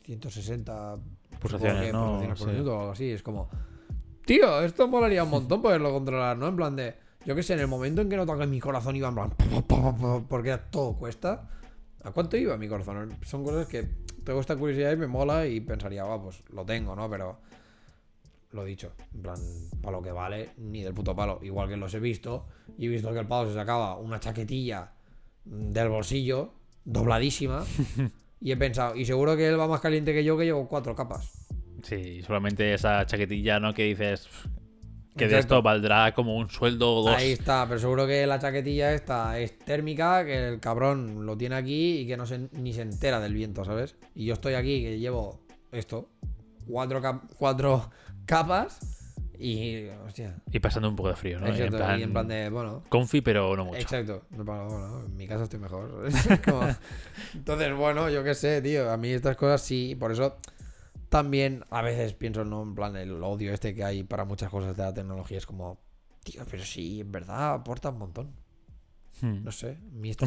160 0.05 0.97
Pulsaciones, 1.40 1.51
supongo 1.51 1.81
que 1.86 1.93
¿no? 1.93 2.05
pulsaciones 2.05 2.39
por 2.39 2.47
Sí. 2.48 2.53
minuto 2.53 2.77
o 2.77 2.81
algo 2.81 2.93
así. 2.93 3.11
Es 3.11 3.23
como, 3.24 3.48
tío, 4.27 4.61
esto 4.62 4.89
molaría 4.89 5.24
un 5.24 5.31
montón 5.31 5.62
poderlo 5.62 5.93
controlar, 5.93 6.36
¿no? 6.36 6.48
En 6.48 6.57
plan 6.57 6.77
de, 6.77 6.94
yo 7.24 7.35
qué 7.35 7.43
sé, 7.43 7.55
en 7.55 7.61
el 7.61 7.69
momento 7.69 8.03
en 8.03 8.11
que 8.11 8.16
no 8.16 8.27
toque 8.27 8.47
mi 8.47 8.61
corazón 8.61 8.97
iba 8.97 9.09
en 9.09 9.15
plan, 9.15 9.32
porque 10.28 10.59
todo 10.70 10.94
cuesta. 10.94 11.48
¿A 12.03 12.11
cuánto 12.11 12.36
iba 12.36 12.57
mi 12.57 12.69
corazón? 12.69 13.16
Son 13.23 13.43
cosas 13.43 13.66
que 13.66 13.89
tengo 14.23 14.40
esta 14.40 14.57
curiosidad 14.57 14.93
y 14.93 14.97
me 14.97 15.07
mola 15.07 15.47
y 15.47 15.61
pensaría, 15.61 16.05
va, 16.05 16.23
pues 16.23 16.43
lo 16.51 16.65
tengo, 16.65 16.94
¿no? 16.94 17.09
Pero 17.09 17.39
lo 18.53 18.65
dicho, 18.65 18.93
en 19.15 19.23
plan, 19.23 19.39
para 19.82 19.97
lo 19.97 20.03
que 20.03 20.12
vale, 20.12 20.51
ni 20.59 20.82
del 20.82 20.94
puto 20.94 21.16
palo. 21.16 21.40
Igual 21.43 21.69
que 21.69 21.77
los 21.77 21.94
he 21.94 22.01
visto 22.01 22.47
y 22.78 22.86
he 22.86 22.89
visto 22.89 23.12
que 23.12 23.20
el 23.20 23.27
pavo 23.27 23.48
se 23.48 23.55
sacaba 23.55 23.97
una 23.97 24.20
chaquetilla 24.20 24.93
del 25.44 25.89
bolsillo, 25.89 26.53
dobladísima, 26.85 27.65
y 28.40 28.53
he 28.53 28.57
pensado, 28.57 28.97
y 28.97 29.05
seguro 29.05 29.36
que 29.36 29.48
él 29.48 29.59
va 29.59 29.66
más 29.69 29.81
caliente 29.81 30.12
que 30.12 30.24
yo, 30.24 30.36
que 30.36 30.44
llevo 30.44 30.69
cuatro 30.69 30.94
capas. 30.94 31.47
Sí, 31.82 32.23
solamente 32.23 32.74
esa 32.74 33.05
chaquetilla, 33.07 33.61
¿no? 33.61 33.74
Que 33.74 33.85
dices. 33.85 34.28
Que 35.16 35.28
de 35.28 35.39
esto 35.39 35.62
valdrá 35.62 36.12
como 36.12 36.36
un 36.36 36.51
sueldo 36.51 36.94
o 36.97 37.03
dos. 37.03 37.16
Ahí 37.16 37.31
está, 37.32 37.66
pero 37.66 37.81
seguro 37.81 38.07
que 38.07 38.27
la 38.27 38.39
chaquetilla 38.39 38.93
esta 38.93 39.39
es 39.39 39.59
térmica, 39.59 40.27
que 40.27 40.48
el 40.48 40.61
cabrón 40.61 41.24
lo 41.24 41.39
tiene 41.39 41.55
aquí 41.55 42.01
y 42.01 42.07
que 42.07 42.19
no 42.19 42.27
se, 42.27 42.51
ni 42.53 42.74
se 42.74 42.82
entera 42.82 43.19
del 43.19 43.32
viento, 43.32 43.65
¿sabes? 43.65 43.97
Y 44.15 44.27
yo 44.27 44.35
estoy 44.35 44.53
aquí 44.55 44.82
que 44.82 44.98
llevo 44.98 45.40
esto, 45.73 46.11
cuatro, 46.66 47.01
cap- 47.01 47.24
cuatro 47.39 47.90
capas 48.27 48.78
y, 49.39 49.86
hostia, 50.07 50.35
Y 50.53 50.61
pasando 50.61 50.86
un 50.90 50.97
poco 50.97 51.09
de 51.09 51.16
frío, 51.16 51.40
¿no? 51.40 51.47
Y 51.48 51.51
exacto, 51.53 51.77
en 51.78 51.82
plan, 51.82 51.98
y 51.98 52.03
en 52.03 52.12
plan 52.12 52.28
de, 52.28 52.51
bueno, 52.51 52.82
Comfy, 52.90 53.23
pero 53.23 53.57
no 53.57 53.65
mucho. 53.65 53.78
exacto, 53.78 54.24
no, 54.32 54.44
bueno, 54.44 55.03
en 55.07 55.16
mi 55.16 55.27
casa 55.27 55.44
estoy 55.44 55.61
mejor. 55.61 56.09
Como- 56.44 56.69
Entonces, 57.32 57.74
bueno, 57.74 58.11
yo 58.11 58.23
qué 58.23 58.35
sé, 58.35 58.61
tío, 58.61 58.90
a 58.90 58.98
mí 58.98 59.09
estas 59.12 59.36
cosas 59.39 59.62
sí, 59.62 59.97
por 59.98 60.12
eso 60.12 60.36
también 61.09 61.65
a 61.70 61.83
veces 61.83 62.15
pienso, 62.15 62.45
¿no? 62.45 62.62
En 62.62 62.74
plan, 62.74 62.97
el 62.97 63.23
odio 63.23 63.53
este 63.53 63.74
que 63.74 63.85
hay 63.85 64.03
para 64.03 64.24
muchas 64.24 64.51
cosas 64.51 64.77
de 64.77 64.83
la 64.83 64.93
tecnología 64.95 65.39
es 65.39 65.47
como, 65.47 65.78
tío, 66.24 66.43
pero 66.51 66.65
sí, 66.65 67.01
en 67.01 67.12
verdad 67.12 67.55
aporta 67.55 67.91
un 67.91 67.99
montón. 67.99 68.31
Hmm. 69.20 69.45
No 69.45 69.53
sé. 69.53 69.78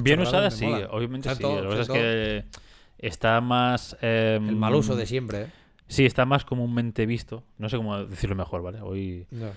Bien 0.02 0.20
usada, 0.20 0.50
sí, 0.50 0.66
obviamente 0.90 1.34
sí. 1.36 1.44
Lo 1.44 1.62
que 1.62 1.68
pasa 1.68 1.82
es 1.82 1.90
que 1.90 2.46
está 2.98 3.40
más. 3.42 3.96
eh, 4.02 4.40
El 4.42 4.56
mal 4.56 4.74
uso 4.76 4.96
de 4.96 5.06
siempre, 5.06 5.42
¿eh? 5.44 5.48
Sí, 5.88 6.06
está 6.06 6.26
más 6.26 6.46
comúnmente 6.46 7.06
visto. 7.06 7.44
No 7.58 7.68
sé 7.70 7.78
cómo 7.78 8.06
decirlo 8.06 8.36
mejor, 8.36 8.62
¿vale? 8.62 8.80
Hoy. 8.82 9.26
No. 9.32 9.48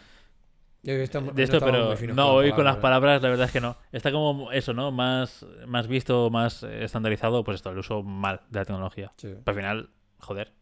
Yo 0.85 0.95
que 0.95 1.03
estamos- 1.05 1.35
De 1.35 1.45
esto, 1.45 1.61
pero 1.61 1.95
no, 2.15 2.33
hoy 2.33 2.53
con 2.53 2.65
las 2.65 2.77
palabras, 2.79 3.23
la 3.23 3.29
verdad 3.29 3.47
es 3.47 3.53
que 3.53 3.61
no. 3.61 3.77
Está 3.93 4.11
como 4.11 4.51
eso, 4.51 4.73
¿no? 4.73 4.91
Más, 4.91 5.47
más 5.67 5.87
visto, 5.87 6.29
más 6.31 6.63
estandarizado, 6.65 7.45
pues 7.45 7.57
esto, 7.57 7.71
el 7.71 7.79
uso 7.79 8.03
mal 8.03 8.41
de 8.51 8.59
la 8.59 8.65
tecnología. 8.65 9.13
Sí. 9.17 9.29
Pero 9.29 9.43
al 9.47 9.55
final, 9.55 9.91
joder, 10.19 10.53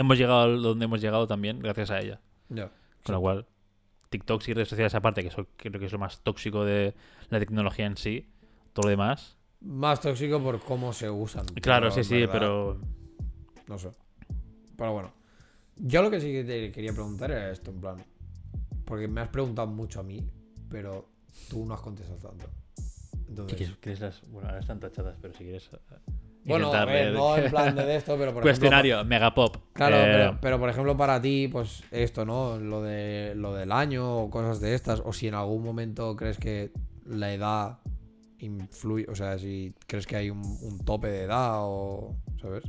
hemos 0.00 0.18
llegado 0.18 0.40
a 0.40 0.46
donde 0.48 0.84
hemos 0.84 1.00
llegado 1.00 1.26
también 1.26 1.60
gracias 1.60 1.90
a 1.90 2.00
ella. 2.00 2.20
Con 3.04 3.14
lo 3.14 3.20
cual, 3.20 3.46
TikTok 4.10 4.46
y 4.48 4.54
redes 4.54 4.68
sociales 4.68 4.94
aparte, 4.94 5.22
que 5.22 5.28
eso 5.28 5.46
creo 5.56 5.78
que 5.78 5.86
es 5.86 5.92
lo 5.92 5.98
más 5.98 6.20
tóxico 6.22 6.64
de 6.64 6.94
la 7.30 7.38
tecnología 7.38 7.86
en 7.86 7.96
sí, 7.96 8.26
todo 8.72 8.84
lo 8.84 8.90
demás. 8.90 9.36
Más 9.60 10.00
tóxico 10.00 10.42
por 10.42 10.60
cómo 10.60 10.92
se 10.92 11.08
usan. 11.10 11.46
Claro, 11.46 11.90
sí, 11.90 12.02
sí, 12.04 12.20
verdad, 12.20 12.32
pero 12.32 12.78
No 13.68 13.78
sé. 13.78 13.90
Pero 14.76 14.92
bueno. 14.92 15.12
Yo 15.76 16.02
lo 16.02 16.10
que 16.10 16.20
sí 16.20 16.32
que 16.32 16.44
te 16.44 16.72
quería 16.72 16.92
preguntar 16.92 17.30
era 17.30 17.50
esto, 17.50 17.70
en 17.70 17.80
plan. 17.80 18.04
Porque 18.84 19.06
me 19.08 19.20
has 19.20 19.28
preguntado 19.28 19.68
mucho 19.68 20.00
a 20.00 20.02
mí, 20.02 20.28
pero 20.68 21.08
tú 21.48 21.64
no 21.64 21.74
has 21.74 21.80
contestado 21.80 22.18
tanto. 22.18 22.50
¿qué 22.74 23.22
Entonces. 23.28 23.56
quieres- 23.58 23.76
quieres 23.80 24.00
las- 24.00 24.22
bueno, 24.30 24.48
ahora 24.48 24.60
están 24.60 24.80
tachadas, 24.80 25.16
pero 25.20 25.32
si 25.34 25.44
quieres... 25.44 25.70
Bueno, 26.50 26.72
a 26.72 26.84
ver, 26.84 27.12
no 27.14 27.36
en 27.36 27.50
plan 27.50 27.74
de 27.76 27.96
esto, 27.96 28.16
pero 28.18 28.32
por 28.32 28.42
Cuestionario, 28.42 29.04
Megapop. 29.04 29.54
ejemplo. 29.56 29.72
Claro, 29.72 29.96
Eh, 29.96 30.12
pero, 30.12 30.38
pero 30.40 30.58
por 30.58 30.68
ejemplo 30.70 30.96
para 30.96 31.20
ti, 31.22 31.48
pues 31.48 31.82
esto, 31.90 32.24
¿no? 32.24 32.58
Lo, 32.58 32.82
de, 32.82 33.34
lo 33.36 33.54
del 33.54 33.72
año 33.72 34.18
o 34.24 34.30
cosas 34.30 34.60
de 34.60 34.74
estas. 34.74 35.00
O 35.04 35.12
si 35.12 35.28
en 35.28 35.34
algún 35.34 35.62
momento 35.62 36.14
crees 36.16 36.38
que 36.38 36.70
la 37.06 37.32
edad 37.32 37.78
influye. 38.38 39.06
O 39.08 39.14
sea, 39.14 39.38
si 39.38 39.74
crees 39.86 40.06
que 40.06 40.16
hay 40.16 40.30
un, 40.30 40.40
un 40.62 40.84
tope 40.84 41.08
de 41.08 41.22
edad 41.24 41.58
o. 41.60 42.16
¿Sabes? 42.40 42.64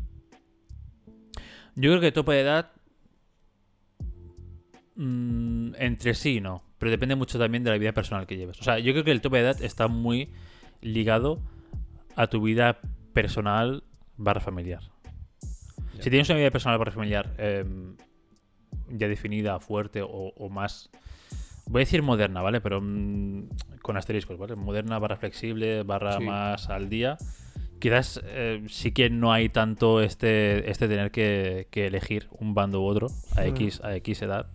Yo 1.75 1.89
creo 1.91 2.01
que 2.01 2.11
tope 2.11 2.33
de 2.33 2.41
edad. 2.41 2.71
mm, 4.95 5.73
entre 5.77 6.13
sí, 6.13 6.41
no. 6.41 6.63
Pero 6.77 6.91
depende 6.91 7.15
mucho 7.15 7.37
también 7.37 7.63
de 7.63 7.69
la 7.69 7.77
vida 7.77 7.91
personal 7.93 8.25
que 8.25 8.37
lleves. 8.37 8.59
O 8.59 8.63
sea, 8.63 8.79
yo 8.79 8.91
creo 8.93 9.03
que 9.03 9.11
el 9.11 9.21
tope 9.21 9.37
de 9.37 9.43
edad 9.43 9.61
está 9.61 9.87
muy 9.87 10.29
ligado 10.81 11.39
a 12.15 12.27
tu 12.27 12.41
vida 12.41 12.73
personal 12.73 13.00
barra 14.17 14.39
familiar. 14.39 14.81
Ya. 15.95 16.03
Si 16.03 16.09
tienes 16.09 16.29
una 16.29 16.39
vida 16.39 16.51
personal 16.51 16.77
barra 16.77 16.91
familiar 16.91 17.33
eh, 17.37 17.65
ya 18.89 19.07
definida, 19.07 19.59
fuerte 19.59 20.01
o, 20.01 20.09
o 20.09 20.49
más. 20.49 20.89
Voy 21.67 21.81
a 21.81 21.85
decir 21.85 22.01
moderna, 22.01 22.41
¿vale? 22.41 22.59
Pero 22.59 22.81
mm, 22.81 23.49
con 23.81 23.97
asteriscos, 23.97 24.37
¿vale? 24.37 24.55
Moderna 24.55 24.99
barra 24.99 25.15
flexible 25.17 25.83
barra 25.83 26.17
Sí. 26.17 26.23
más 26.25 26.69
al 26.69 26.89
día. 26.89 27.17
Quizás 27.79 28.21
eh, 28.25 28.63
sí 28.67 28.91
que 28.91 29.09
no 29.09 29.33
hay 29.33 29.49
tanto 29.49 30.01
este, 30.01 30.69
este 30.69 30.87
tener 30.87 31.09
que, 31.11 31.67
que 31.71 31.87
elegir 31.87 32.27
un 32.31 32.53
bando 32.53 32.81
u 32.81 32.85
otro 32.85 33.07
a. 33.35 33.45
X, 33.47 33.81
a 33.83 33.95
X 33.95 34.21
edad. 34.21 34.47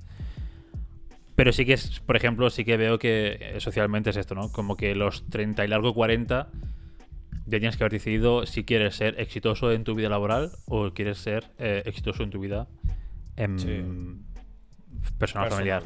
Pero 1.35 1.53
sí 1.53 1.66
que 1.66 1.74
es, 1.74 2.01
por 2.01 2.16
ejemplo, 2.16 2.49
sí 2.51 2.65
que 2.65 2.77
veo 2.77 2.99
que 2.99 3.37
eh, 3.41 3.61
socialmente 3.61 4.11
es 4.11 4.16
esto, 4.16 4.35
¿no? 4.35 4.51
Como 4.53 4.77
que 4.77 4.95
los 4.95 5.28
30 5.28 5.65
y 5.65 5.69
largo 5.69 5.93
40 5.93 6.49
ya 7.44 7.58
tienes 7.58 7.76
que 7.76 7.84
haber 7.84 7.92
decidido 7.92 8.46
si 8.46 8.64
quieres 8.64 8.96
ser 8.96 9.20
exitoso 9.20 9.70
en 9.72 9.84
tu 9.84 9.94
vida 9.94 10.08
laboral 10.08 10.50
o 10.66 10.90
quieres 10.92 11.18
ser 11.18 11.44
eh, 11.58 11.82
exitoso 11.86 12.22
en 12.22 12.30
tu 12.30 12.40
vida 12.40 12.66
em, 13.36 13.58
Sí. 13.58 13.66
personal, 15.18 15.48
Personal. 15.48 15.50
familiar. 15.50 15.82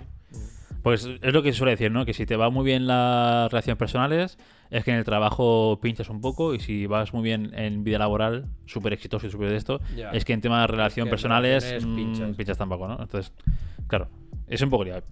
Pues 0.83 1.05
es 1.05 1.35
lo 1.35 1.43
que 1.43 1.53
se 1.53 1.59
suele 1.59 1.73
decir, 1.73 1.91
¿no? 1.93 2.07
Que 2.07 2.15
si 2.15 2.25
te 2.25 2.37
va 2.37 2.49
muy 2.49 2.65
bien 2.65 2.87
las 2.87 3.51
relaciones 3.53 3.77
personales, 3.79 4.39
es 4.71 4.83
que 4.83 4.93
en 4.93 4.97
el 4.97 5.05
trabajo 5.05 5.79
pinchas 5.83 6.09
un 6.09 6.23
poco, 6.23 6.55
y 6.55 6.61
si 6.61 6.87
vas 6.87 7.13
muy 7.13 7.23
bien 7.23 7.53
en 7.55 7.85
vida 7.85 7.99
laboral, 7.99 8.47
súper 8.65 8.95
exitoso 8.95 9.27
y 9.27 9.31
súper 9.31 9.51
de 9.51 9.57
esto, 9.57 9.81
es 10.13 10.25
que 10.25 10.33
en 10.33 10.41
temas 10.41 10.63
de 10.63 10.67
relación 10.69 11.05
que 11.05 11.09
en 11.09 11.11
personales 11.11 11.85
mm, 11.85 11.97
pinchas. 11.97 12.37
pinchas. 12.37 12.57
tampoco, 12.57 12.89
¿no? 12.89 12.99
Entonces, 13.03 13.31
claro, 13.89 14.09
es 14.47 14.63
un 14.63 14.71
poco 14.71 14.85
liado. 14.85 15.03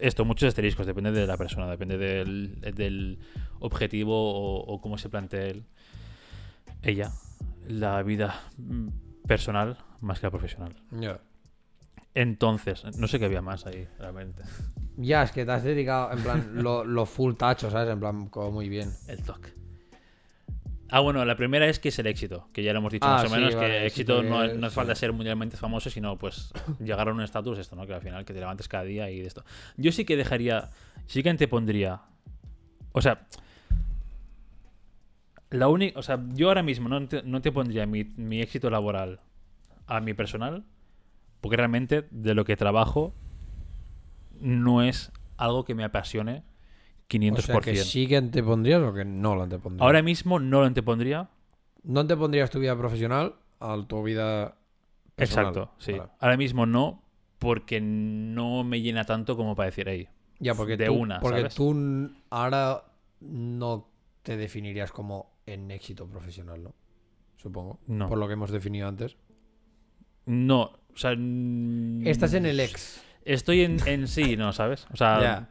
Esto, 0.00 0.24
muchos 0.24 0.48
asteriscos, 0.48 0.86
depende 0.86 1.10
de 1.12 1.26
la 1.26 1.36
persona, 1.36 1.68
depende 1.70 1.96
del, 1.98 2.60
del 2.74 3.18
objetivo 3.60 4.14
o, 4.14 4.58
o 4.74 4.80
cómo 4.80 4.98
se 4.98 5.08
plantea 5.08 5.46
el- 5.46 5.64
ella, 6.82 7.12
la 7.66 8.02
vida 8.02 8.40
mm, 8.58 8.88
personal 9.26 9.78
más 10.00 10.20
que 10.20 10.26
la 10.26 10.30
profesional. 10.30 10.74
Ya. 10.90 11.20
Entonces, 12.14 12.84
no 12.98 13.08
sé 13.08 13.18
qué 13.18 13.24
había 13.24 13.42
más 13.42 13.66
ahí, 13.66 13.88
realmente. 13.98 14.42
Ya, 14.96 15.22
es 15.24 15.32
que 15.32 15.44
te 15.44 15.50
has 15.50 15.64
dedicado, 15.64 16.12
en 16.12 16.22
plan, 16.22 16.62
lo, 16.62 16.84
lo 16.84 17.06
full 17.06 17.34
tacho, 17.34 17.70
¿sabes? 17.70 17.92
En 17.92 17.98
plan, 17.98 18.28
como 18.28 18.52
muy 18.52 18.68
bien. 18.68 18.92
El 19.08 19.22
toque. 19.22 19.52
Ah, 20.90 21.00
bueno, 21.00 21.24
la 21.24 21.36
primera 21.36 21.66
es 21.66 21.78
que 21.78 21.88
es 21.88 21.98
el 21.98 22.06
éxito, 22.06 22.48
que 22.52 22.62
ya 22.62 22.72
lo 22.72 22.78
hemos 22.80 22.92
dicho 22.92 23.06
Ah, 23.08 23.14
más 23.22 23.24
o 23.30 23.34
menos, 23.34 23.54
vale, 23.56 23.66
que 23.68 23.86
éxito 23.86 24.20
éxito 24.20 24.22
no, 24.22 24.42
que- 24.52 24.58
no 24.58 24.68
sí. 24.70 24.74
falta 24.76 24.94
ser 24.94 25.12
mundialmente 25.12 25.56
famoso, 25.56 25.90
sino 25.90 26.16
pues 26.18 26.52
llegar 26.80 27.08
a 27.08 27.12
un 27.12 27.20
estatus, 27.22 27.58
esto, 27.58 27.74
¿no? 27.74 27.86
Que 27.86 27.94
al 27.94 28.02
final 28.02 28.24
que 28.24 28.32
te 28.34 28.40
levantes 28.40 28.68
cada 28.68 28.84
día 28.84 29.10
y 29.10 29.20
de 29.20 29.26
esto. 29.26 29.44
Yo 29.76 29.92
sí 29.92 30.04
que 30.04 30.16
dejaría, 30.16 30.70
sí 31.06 31.22
que 31.22 31.30
antepondría, 31.30 32.02
o 32.92 33.00
sea, 33.00 33.26
la 35.50 35.68
única, 35.68 35.98
o 35.98 36.02
sea, 36.02 36.20
yo 36.34 36.48
ahora 36.48 36.62
mismo 36.62 36.88
no, 36.88 36.96
ante- 36.96 37.22
no 37.22 37.40
te 37.40 37.52
pondría 37.52 37.86
mi, 37.86 38.04
mi 38.16 38.40
éxito 38.40 38.70
laboral 38.70 39.20
a 39.86 40.00
mi 40.00 40.14
personal, 40.14 40.64
porque 41.40 41.56
realmente 41.56 42.06
de 42.10 42.34
lo 42.34 42.44
que 42.44 42.56
trabajo 42.56 43.14
no 44.40 44.82
es 44.82 45.12
algo 45.36 45.64
que 45.64 45.74
me 45.74 45.84
apasione 45.84 46.42
500%. 47.08 47.38
O 47.38 47.42
sea, 47.42 47.60
que 47.60 47.76
sí 47.76 48.06
que 48.06 48.16
antepondrías 48.16 48.80
o 48.82 48.92
que 48.94 49.04
no 49.04 49.34
lo 49.34 49.42
antepondrías. 49.42 49.82
Ahora 49.84 50.02
mismo 50.02 50.38
no 50.38 50.60
lo 50.60 50.66
antepondría. 50.66 51.28
¿No 51.82 52.00
antepondrías 52.00 52.50
tu 52.50 52.58
vida 52.60 52.76
profesional 52.76 53.34
a 53.60 53.76
tu 53.86 54.02
vida 54.02 54.56
personal? 55.14 55.48
Exacto, 55.50 55.74
sí. 55.78 55.92
Vale. 55.92 56.10
Ahora 56.18 56.36
mismo 56.36 56.66
no, 56.66 57.02
porque 57.38 57.80
no 57.80 58.64
me 58.64 58.80
llena 58.80 59.04
tanto 59.04 59.36
como 59.36 59.54
para 59.54 59.66
decir, 59.66 59.86
hey, 59.88 60.08
Ya, 60.40 60.54
porque 60.54 60.76
de 60.76 60.86
tú, 60.86 60.94
una, 60.94 61.20
porque 61.20 61.40
¿sabes? 61.40 61.54
tú 61.54 62.10
ahora 62.30 62.84
no 63.20 63.88
te 64.22 64.36
definirías 64.36 64.90
como 64.92 65.34
en 65.46 65.70
éxito 65.70 66.06
profesional, 66.06 66.62
¿no? 66.62 66.74
Supongo. 67.36 67.78
No. 67.86 68.08
Por 68.08 68.16
lo 68.18 68.26
que 68.26 68.32
hemos 68.32 68.50
definido 68.50 68.88
antes. 68.88 69.16
no, 70.26 70.62
o 70.62 70.96
sea... 70.96 71.12
Estás 72.08 72.32
en 72.34 72.46
el 72.46 72.60
ex. 72.60 73.02
Estoy 73.24 73.62
en, 73.62 73.76
en 73.86 74.06
sí, 74.08 74.36
¿no? 74.36 74.52
¿Sabes? 74.52 74.86
O 74.92 74.96
sea, 74.96 75.20
Ya. 75.20 75.50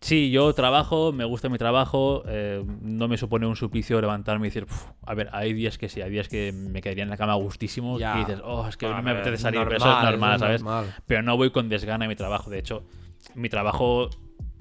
Sí, 0.00 0.30
yo 0.30 0.52
trabajo, 0.54 1.12
me 1.12 1.24
gusta 1.24 1.48
mi 1.48 1.58
trabajo, 1.58 2.22
eh, 2.26 2.64
no 2.82 3.06
me 3.08 3.16
supone 3.16 3.46
un 3.46 3.56
suplicio 3.56 4.00
levantarme 4.00 4.46
y 4.46 4.50
decir, 4.50 4.64
"Uf, 4.64 4.86
a 5.04 5.14
ver, 5.14 5.28
hay 5.32 5.52
días 5.52 5.78
que 5.78 5.88
sí, 5.88 6.00
hay 6.00 6.10
días 6.10 6.28
que 6.28 6.52
me 6.52 6.80
quedaría 6.80 7.04
en 7.04 7.10
la 7.10 7.16
cama 7.16 7.34
gustísimo 7.34 7.98
Ya. 7.98 8.16
y 8.16 8.18
dices, 8.20 8.40
oh, 8.44 8.66
es 8.66 8.76
que 8.76 8.88
no 8.88 9.02
me 9.02 9.10
apetece 9.12 9.36
salir, 9.38 9.60
pero 9.64 9.76
eso 9.76 9.86
es 9.88 9.94
normal, 9.96 10.10
normal, 10.12 10.34
es 10.34 10.40
¿sabes? 10.40 10.62
normal. 10.62 10.94
Pero 11.06 11.22
no 11.22 11.36
voy 11.36 11.50
con 11.50 11.68
desgana 11.68 12.06
a 12.06 12.08
mi 12.08 12.16
trabajo, 12.16 12.50
de 12.50 12.58
hecho, 12.58 12.84
mi 13.34 13.48
trabajo 13.48 14.08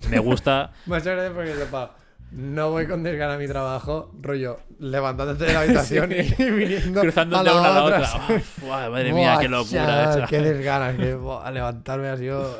me 0.09 0.19
gusta... 0.19 0.71
Muchas 0.85 1.05
gracias 1.05 1.31
porque 1.33 1.53
sepa. 1.53 1.95
No 2.31 2.69
voy 2.69 2.87
con 2.87 3.01
desgana 3.01 3.33
a 3.33 3.37
mi 3.37 3.47
trabajo, 3.47 4.11
rollo, 4.21 4.59
levantándote 4.79 5.45
de 5.45 5.53
la 5.53 5.61
habitación 5.61 6.11
y 6.11 6.51
viniendo 6.51 7.01
cruzando 7.01 7.37
a 7.37 7.43
de 7.43 7.49
una 7.49 7.69
a 7.69 7.73
la 7.73 7.83
otra. 7.83 8.35
Uf, 8.35 8.63
madre 8.63 9.13
mía, 9.13 9.37
qué 9.41 9.49
locura. 9.49 10.27
Qué 10.29 10.39
desganas. 10.39 10.95
Que, 10.95 11.15
buah, 11.15 11.49
levantarme 11.51 12.07
ha 12.09 12.17
sido, 12.17 12.59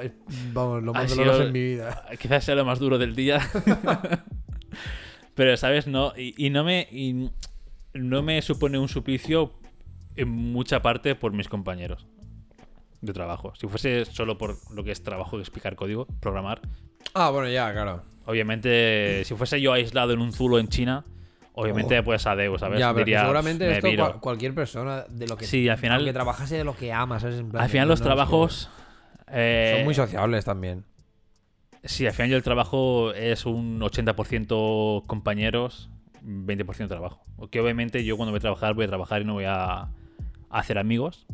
vamos, 0.54 0.84
lo 0.84 0.94
más 0.94 1.10
doloroso 1.10 1.44
en 1.44 1.54
mi 1.54 1.62
vida. 1.62 2.04
Quizás 2.20 2.44
sea 2.44 2.56
lo 2.56 2.66
más 2.66 2.80
duro 2.80 2.98
del 2.98 3.16
día. 3.16 3.40
Pero, 5.36 5.56
¿sabes? 5.56 5.88
No, 5.88 6.14
y, 6.18 6.34
y 6.44 6.50
no 6.50 6.64
me. 6.64 6.88
y 6.92 7.30
no 7.94 8.22
me 8.22 8.42
supone 8.42 8.78
un 8.78 8.90
suplicio 8.90 9.54
en 10.16 10.30
mucha 10.30 10.82
parte 10.82 11.16
por 11.16 11.34
mis 11.34 11.48
compañeros 11.48 12.08
de 13.02 13.14
trabajo. 13.14 13.54
Si 13.56 13.68
fuese 13.68 14.06
solo 14.06 14.38
por 14.38 14.58
lo 14.74 14.84
que 14.84 14.92
es 14.92 15.04
trabajo, 15.04 15.38
que 15.38 15.42
explicar 15.42 15.76
código, 15.76 16.06
programar. 16.20 16.62
Ah, 17.14 17.30
bueno, 17.30 17.50
ya, 17.50 17.72
claro. 17.72 18.04
Obviamente, 18.30 19.24
si 19.26 19.34
fuese 19.36 19.60
yo 19.60 19.74
aislado 19.74 20.14
en 20.14 20.20
un 20.22 20.32
zulo 20.32 20.60
en 20.60 20.68
China, 20.68 21.04
obviamente, 21.54 21.98
Oh. 22.00 22.04
pues 22.04 22.28
adeu, 22.28 22.58
¿sabes? 22.60 22.80
Ya, 22.80 22.88
pero 22.94 22.98
que 22.98 23.06
Diría, 23.06 23.22
seguramente 23.22 23.66
"Me 23.68 23.74
esto 23.74 23.88
piro". 23.90 24.06
cual- 24.06 24.20
cualquier 24.20 24.54
persona 24.54 25.06
de 25.10 25.28
lo 25.28 25.36
que 25.36 25.46
Sí, 25.46 25.68
al 25.68 25.78
final- 25.80 25.98
aunque 25.98 26.14
trabajase 26.14 26.56
de 26.58 26.64
lo 26.64 26.76
que 26.76 26.94
amas, 26.94 27.24
¿sabes? 27.24 27.40
En 27.40 27.50
plan, 27.50 27.64
Al 27.64 27.70
final, 27.70 27.88
los 27.88 28.00
no, 28.00 28.04
que 28.04 28.08
trabajos. 28.08 28.70
eh, 29.32 29.74
son 29.78 29.86
muy 29.86 29.96
sociables 29.96 30.46
también. 30.46 30.86
Sí, 31.84 32.06
al 32.06 32.14
final 32.14 32.30
yo 32.30 32.38
el 32.38 32.44
trabajo 32.44 33.14
es 33.14 33.46
un 33.48 33.82
80% 33.82 35.04
compañeros, 35.08 35.90
20% 36.22 36.88
trabajo. 36.90 37.24
Que 37.50 37.62
obviamente 37.62 38.04
yo 38.04 38.16
cuando 38.16 38.32
voy 38.32 38.38
a 38.38 38.42
trabajar 38.42 38.74
voy 38.76 38.86
a 38.86 38.88
trabajar 38.90 39.22
y 39.22 39.26
no 39.26 39.34
voy 39.34 39.46
a 39.48 39.88
hacer 40.52 40.78
amigos, 40.78 41.26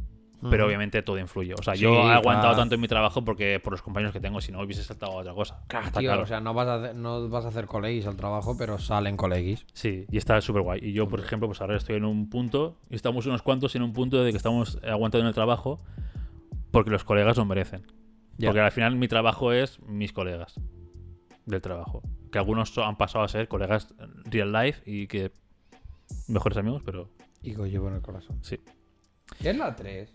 pero 0.49 0.65
obviamente 0.67 1.01
todo 1.01 1.17
influye. 1.19 1.53
O 1.53 1.63
sea, 1.63 1.75
Sí, 1.75 1.81
yo 1.81 1.93
he 1.93 2.13
aguantado 2.13 2.49
claro. 2.49 2.57
tanto 2.57 2.75
en 2.75 2.81
mi 2.81 2.87
trabajo 2.87 3.23
porque 3.23 3.59
por 3.59 3.73
los 3.73 3.81
compañeros 3.81 4.13
que 4.13 4.19
tengo, 4.19 4.41
si 4.41 4.51
no 4.51 4.61
hubiese 4.61 4.83
saltado 4.83 5.13
a 5.13 5.15
otra 5.15 5.33
cosa. 5.33 5.63
Claro, 5.67 5.89
tío, 5.91 6.01
claro. 6.09 6.23
o 6.23 6.25
sea, 6.25 6.39
no 6.41 6.53
vas, 6.53 6.67
a 6.67 6.75
hacer, 6.75 6.95
no 6.95 7.27
vas 7.29 7.45
a 7.45 7.47
hacer 7.49 7.65
colegis 7.65 8.05
al 8.07 8.15
trabajo, 8.15 8.55
pero 8.57 8.77
salen 8.77 9.17
colegis. 9.17 9.65
Sí, 9.73 10.05
y 10.11 10.17
está 10.17 10.39
súper 10.41 10.61
guay. 10.61 10.79
Y 10.83 10.93
yo, 10.93 11.07
por 11.07 11.19
ejemplo, 11.19 11.47
pues 11.47 11.61
ahora 11.61 11.77
estoy 11.77 11.95
en 11.97 12.05
un 12.05 12.29
punto, 12.29 12.77
y 12.89 12.95
estamos 12.95 13.25
unos 13.25 13.41
cuantos 13.41 13.75
en 13.75 13.81
un 13.83 13.93
punto 13.93 14.23
de 14.23 14.31
que 14.31 14.37
estamos 14.37 14.79
aguantando 14.83 15.23
en 15.23 15.27
el 15.29 15.33
trabajo 15.33 15.81
porque 16.71 16.89
los 16.91 17.03
colegas 17.03 17.37
lo 17.37 17.45
merecen. 17.45 17.85
Ya. 18.37 18.49
Porque 18.49 18.59
al 18.59 18.71
final 18.71 18.95
mi 18.97 19.07
trabajo 19.07 19.53
es 19.53 19.79
mis 19.83 20.11
colegas 20.11 20.59
del 21.45 21.61
trabajo. 21.61 22.01
Que 22.31 22.37
algunos 22.37 22.77
han 22.77 22.97
pasado 22.97 23.23
a 23.23 23.27
ser 23.29 23.47
colegas 23.47 23.93
real 24.25 24.51
life 24.51 24.81
y 24.85 25.07
que 25.07 25.31
mejores 26.27 26.57
amigos, 26.57 26.81
pero 26.83 27.09
Y 27.41 27.53
que 27.55 27.61
os 27.61 27.69
llevo 27.69 27.87
en 27.87 27.95
el 27.95 28.01
corazón. 28.01 28.37
sí. 28.41 28.59
¿Qué 29.41 29.49
es 29.51 29.57
la 29.57 29.75
3? 29.75 30.11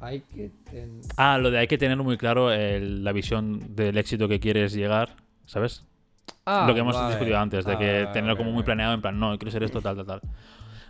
Hay 0.00 0.20
que 0.20 0.50
ten- 0.70 1.00
Ah, 1.16 1.38
lo 1.38 1.50
de 1.50 1.58
hay 1.58 1.66
que 1.66 1.76
tener 1.78 1.96
muy 1.98 2.16
claro 2.16 2.50
el- 2.52 3.04
la 3.04 3.12
visión 3.12 3.74
del 3.76 3.98
éxito 3.98 4.28
que 4.28 4.40
quieres 4.40 4.72
llegar, 4.72 5.16
¿sabes? 5.46 5.84
Ah, 6.46 6.64
lo 6.66 6.74
que 6.74 6.80
hemos 6.80 6.94
vale. 6.96 7.08
discutido 7.10 7.38
antes, 7.38 7.64
de 7.64 7.72
Ah, 7.74 7.78
que 7.78 7.92
vale, 8.04 8.06
tenerlo 8.12 8.36
como 8.36 8.50
muy 8.52 8.62
planeado, 8.62 8.94
en 8.94 9.02
plan, 9.02 9.18
no, 9.18 9.36
quiero 9.38 9.50
ser 9.52 9.62
esto, 9.62 9.80
tal, 9.82 9.96
tal, 9.96 10.06
tal. 10.06 10.20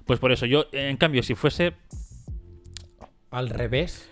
Pues 0.06 0.18
por 0.20 0.32
eso, 0.32 0.46
yo, 0.46 0.66
en 0.72 0.96
cambio, 0.96 1.22
si 1.22 1.34
fuese 1.34 1.74
Al 3.30 3.48
revés. 3.48 4.08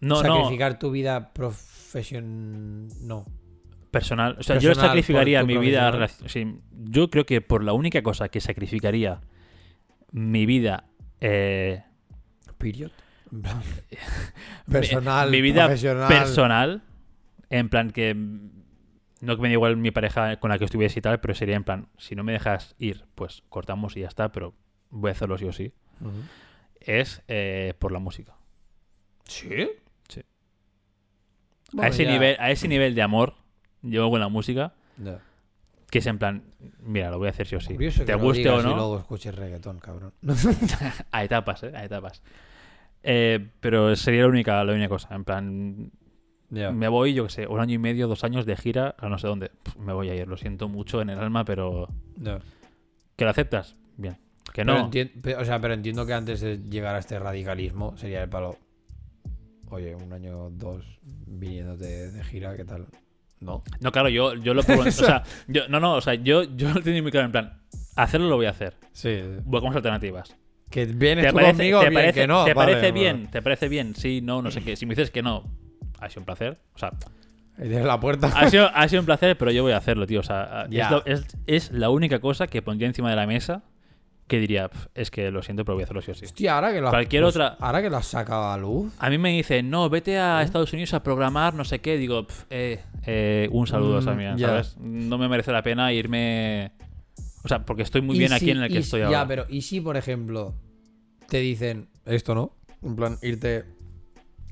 No, 0.00 0.22
no, 0.22 0.36
sacrificar 0.36 0.78
tu 0.78 0.90
vida 0.90 1.32
profesional. 1.32 2.88
No. 3.02 3.24
personal. 3.90 4.36
O 4.38 4.42
sea, 4.42 4.58
yo 4.58 4.74
sacrificaría 4.74 5.42
mi 5.42 5.56
vida. 5.58 6.08
sí, 6.26 6.58
yo 6.72 7.10
creo 7.10 7.26
que 7.26 7.40
por 7.40 7.64
la 7.64 7.72
única 7.72 8.02
cosa 8.02 8.28
que 8.28 8.40
sacrificaría 8.40 9.20
mi 10.12 10.46
vida. 10.46 10.84
eh, 11.20 11.82
Period. 12.56 12.90
Personal, 14.70 15.30
mi 15.30 15.40
vida 15.40 15.66
profesional. 15.66 16.08
personal, 16.08 16.82
en 17.50 17.68
plan 17.68 17.90
que 17.90 18.14
no 18.14 19.36
que 19.36 19.42
me 19.42 19.48
da 19.48 19.52
igual 19.52 19.76
mi 19.76 19.90
pareja 19.90 20.38
con 20.40 20.50
la 20.50 20.58
que 20.58 20.64
estuviese 20.64 20.98
y 20.98 21.02
tal, 21.02 21.20
pero 21.20 21.34
sería 21.34 21.56
en 21.56 21.64
plan, 21.64 21.88
si 21.98 22.14
no 22.14 22.24
me 22.24 22.32
dejas 22.32 22.74
ir, 22.78 23.04
pues 23.14 23.42
cortamos 23.48 23.96
y 23.96 24.00
ya 24.00 24.08
está, 24.08 24.32
pero 24.32 24.54
voy 24.90 25.10
a 25.10 25.12
hacerlo 25.12 25.36
sí 25.38 25.44
o 25.46 25.52
sí. 25.52 25.72
Es 26.80 27.22
eh, 27.28 27.74
por 27.78 27.92
la 27.92 27.98
música. 27.98 28.34
¿Sí? 29.24 29.68
Sí. 30.08 30.22
Bueno, 31.72 31.86
a, 31.86 31.88
ese 31.88 32.04
ya- 32.04 32.10
nivel, 32.12 32.36
a 32.40 32.50
ese 32.50 32.66
nivel 32.68 32.94
de 32.94 33.02
amor, 33.02 33.34
yo 33.82 34.08
con 34.10 34.20
la 34.20 34.28
música, 34.28 34.72
que 35.90 35.98
es 35.98 36.06
en 36.06 36.18
plan, 36.18 36.42
mira, 36.80 37.10
lo 37.10 37.18
voy 37.18 37.26
a 37.28 37.30
hacer 37.30 37.46
sí 37.46 37.56
o 37.56 37.60
sí. 37.60 37.74
Curioso 37.74 38.04
Te 38.04 38.14
guste 38.14 38.48
o 38.48 38.60
Y 38.60 38.62
no, 38.62 38.74
luego 38.74 38.98
escuches 39.00 39.34
reggaetón, 39.34 39.78
cabrón. 39.80 40.14
a 41.12 41.24
etapas, 41.24 41.62
¿eh? 41.64 41.72
A 41.74 41.84
etapas. 41.84 42.22
Eh, 43.02 43.50
pero 43.60 43.94
sería 43.96 44.22
la 44.22 44.28
única, 44.28 44.62
la 44.64 44.72
única 44.72 44.88
cosa. 44.88 45.14
En 45.14 45.24
plan, 45.24 45.90
me 46.50 46.88
voy, 46.88 47.14
yo 47.14 47.24
qué 47.24 47.30
sé, 47.30 47.46
un 47.46 47.60
año 47.60 47.74
y 47.74 47.78
medio, 47.78 48.08
dos 48.08 48.24
años 48.24 48.44
de 48.44 48.56
gira 48.56 48.94
a 48.98 49.08
no 49.08 49.18
sé 49.18 49.26
dónde. 49.26 49.50
Me 49.78 49.92
voy 49.92 50.10
a 50.10 50.14
ir, 50.14 50.26
lo 50.26 50.36
siento 50.36 50.68
mucho 50.68 51.00
en 51.00 51.10
el 51.10 51.18
alma, 51.18 51.44
pero. 51.44 51.88
¿que 53.16 53.24
lo 53.24 53.30
aceptas? 53.30 53.76
Bien. 53.96 54.18
Que 54.52 54.64
no. 54.64 54.90
o 55.38 55.44
sea, 55.44 55.60
pero 55.60 55.74
entiendo 55.74 56.06
que 56.06 56.12
antes 56.12 56.40
de 56.40 56.58
llegar 56.58 56.96
a 56.96 56.98
este 56.98 57.18
radicalismo 57.18 57.96
sería 57.96 58.22
el 58.22 58.28
palo. 58.28 58.58
Oye, 59.68 59.94
un 59.94 60.12
año 60.12 60.46
o 60.46 60.50
dos 60.50 60.84
viniéndote 61.02 62.10
de 62.10 62.24
gira, 62.24 62.56
¿qué 62.56 62.64
tal? 62.64 62.86
No. 63.38 63.62
No, 63.78 63.92
claro, 63.92 64.08
yo, 64.08 64.34
yo 64.34 64.52
lo 64.52 64.64
pongo. 64.64 64.82
o 64.88 64.90
sea, 64.90 65.22
yo, 65.46 65.68
no, 65.68 65.78
no, 65.78 65.94
o 65.94 66.00
sea, 66.00 66.14
yo, 66.14 66.42
yo 66.42 66.72
lo 66.74 66.82
tenía 66.82 67.00
muy 67.02 67.12
claro 67.12 67.26
en 67.26 67.32
plan, 67.32 67.62
hacerlo 67.94 68.28
lo 68.28 68.36
voy 68.36 68.46
a 68.46 68.50
hacer. 68.50 68.74
Sí. 68.92 69.20
Buscamos 69.44 69.76
alternativas. 69.76 70.36
Que 70.70 70.86
vienes 70.86 71.24
¿Te 71.24 71.30
tú 71.30 71.34
parece, 71.34 71.52
conmigo, 71.54 71.80
te 71.80 71.88
bien 71.90 72.00
parece- 72.00 72.20
que 72.20 72.26
no. 72.26 72.44
te 72.44 72.54
vale, 72.54 72.72
parece 72.74 72.90
vale. 72.92 73.00
bien? 73.00 73.28
¿Te 73.30 73.42
parece 73.42 73.68
bien? 73.68 73.94
Sí, 73.96 74.20
no, 74.22 74.40
no 74.40 74.50
sé 74.50 74.62
qué. 74.62 74.76
Si 74.76 74.86
me 74.86 74.94
dices 74.94 75.10
que 75.10 75.22
no, 75.22 75.44
ha 75.98 76.08
sido 76.08 76.20
un 76.20 76.26
placer. 76.26 76.58
O 76.74 76.78
sea, 76.78 76.92
tienes 77.56 77.84
la 77.84 77.98
puerta. 78.00 78.28
ha 78.28 78.48
sido, 78.48 78.70
ha 78.72 78.88
sido 78.88 79.00
un 79.02 79.06
placer, 79.06 79.36
pero 79.36 79.50
yo 79.50 79.62
voy 79.64 79.72
a 79.72 79.76
hacerlo, 79.78 80.06
tío. 80.06 80.20
O 80.20 80.22
sea, 80.22 80.66
es, 80.66 80.70
Ya. 80.70 80.90
lo- 80.90 81.04
es, 81.06 81.26
es 81.46 81.72
la 81.72 81.90
única 81.90 82.20
cosa 82.20 82.46
que 82.46 82.62
pondría 82.62 82.86
encima 82.88 83.10
de 83.10 83.16
la 83.16 83.26
mesa 83.26 83.62
que 84.28 84.38
diría, 84.38 84.68
"Pf, 84.68 84.86
es 84.94 85.10
que 85.10 85.28
lo 85.32 85.42
siento, 85.42 85.64
pero 85.64 85.74
voy 85.74 85.82
a 85.82 85.84
hacerlo 85.86 86.02
sí 86.02 86.12
o 86.12 86.14
sí. 86.14 86.24
Hostia, 86.26 86.54
ahora 86.54 86.72
que 86.72 86.80
lo 86.80 86.86
has- 86.86 86.92
Cualquier 86.92 87.24
pues, 87.24 87.34
otra- 87.34 87.56
Ahora 87.58 87.82
que 87.82 87.90
lo 87.90 87.96
has 87.96 88.06
sacado 88.06 88.44
a 88.52 88.56
luz. 88.56 88.92
A 89.00 89.10
mí 89.10 89.18
me 89.18 89.30
dicen, 89.30 89.68
no, 89.70 89.90
vete 89.90 90.12
¿Eh? 90.12 90.18
a 90.20 90.42
Estados 90.42 90.72
Unidos 90.72 90.94
a 90.94 91.02
programar, 91.02 91.52
no 91.54 91.64
sé 91.64 91.80
qué. 91.80 91.96
Digo, 91.98 92.28
"Pf, 92.28 92.44
eh, 92.48 92.80
eh, 93.06 93.48
un 93.50 93.66
saludo 93.66 94.00
Mm, 94.00 94.04
también, 94.04 94.36
ya. 94.36 94.46
¿sabes? 94.46 94.76
No 94.78 95.18
me 95.18 95.28
merece 95.28 95.50
la 95.50 95.62
pena 95.64 95.92
irme. 95.92 96.70
O 97.42 97.48
sea, 97.48 97.64
porque 97.64 97.82
estoy 97.82 98.02
muy 98.02 98.18
bien 98.18 98.30
si- 98.30 98.36
aquí 98.36 98.50
en 98.50 98.58
el 98.62 98.70
que 98.70 98.78
estoy 98.78 99.00
si- 99.00 99.04
ahora. 99.04 99.22
Ya, 99.22 99.26
pero 99.28 99.46
¿y 99.48 99.62
si, 99.62 99.80
por 99.80 99.96
ejemplo, 99.96 100.54
te 101.28 101.38
dicen 101.38 101.88
esto, 102.04 102.34
no? 102.34 102.56
En 102.82 102.96
plan, 102.96 103.18
irte 103.22 103.64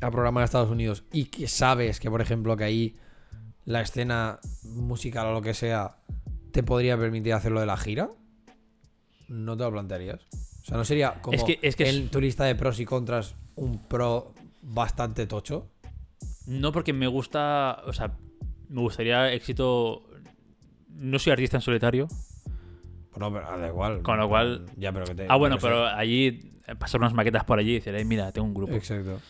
a 0.01 0.11
programar 0.11 0.43
a 0.43 0.45
Estados 0.45 0.71
Unidos 0.71 1.05
y 1.13 1.25
que 1.27 1.49
sabes 1.49 2.01
que, 2.01 2.11
por 2.11 2.21
ejemplo, 2.21 2.57
que 2.57 2.65
ahí 2.65 2.97
la 3.65 3.81
escena 3.83 4.39
musical 4.65 5.27
o 5.27 5.33
lo 5.33 5.43
que 5.43 5.55
sea 5.55 5.97
te 6.53 6.63
podría 6.63 6.97
permitir 6.97 7.35
hacerlo 7.35 7.61
de 7.61 7.67
la 7.67 7.77
gira, 7.77 8.11
¿no 9.29 9.57
te 9.57 9.65
lo 9.65 9.73
plantearías? 9.73 10.21
O 10.63 10.65
sea, 10.65 10.77
¿no 10.77 10.85
sería 10.85 11.21
como 11.21 11.37
Es 11.37 11.45
que- 11.45 11.59
es 11.63 11.77
que 11.77 11.89
en 11.89 12.05
es- 12.05 12.11
tu 12.11 12.21
lista 12.21 12.45
de 12.45 12.55
pros 12.55 12.81
y 12.81 12.85
contras 12.85 13.35
un 13.57 13.87
pro 13.89 14.35
bastante 14.63 15.27
tocho? 15.27 15.71
No 16.47 16.73
porque 16.73 16.93
me 16.93 17.07
gusta. 17.07 17.83
O 17.87 17.93
sea, 17.93 18.17
me 18.69 18.81
gustaría 18.81 19.33
éxito. 19.33 20.09
No 20.89 21.19
soy 21.19 21.33
artista 21.33 21.57
en 21.59 21.61
solitario. 21.63 22.09
Bueno, 23.19 23.33
pero 23.33 23.59
da 23.59 23.67
igual. 23.69 24.03
Con 24.03 24.19
lo 24.19 24.29
cual- 24.29 24.67
Ya, 24.77 24.93
pero 24.93 25.05
que 25.07 25.15
te. 25.15 25.27
Ah, 25.29 25.37
bueno, 25.37 25.57
pero 25.61 25.87
allí 25.87 26.53
eh, 26.67 26.75
pasar 26.77 27.01
unas 27.01 27.15
maquetas 27.15 27.45
por 27.45 27.59
allí 27.59 27.73
y 27.73 27.75
decir, 27.75 27.95
"Eh, 27.95 28.05
mira, 28.05 28.31
tengo 28.33 28.47
un 28.47 28.55
grupo. 28.55 28.73
sé. 28.73 28.79
Exacto. 28.79 29.21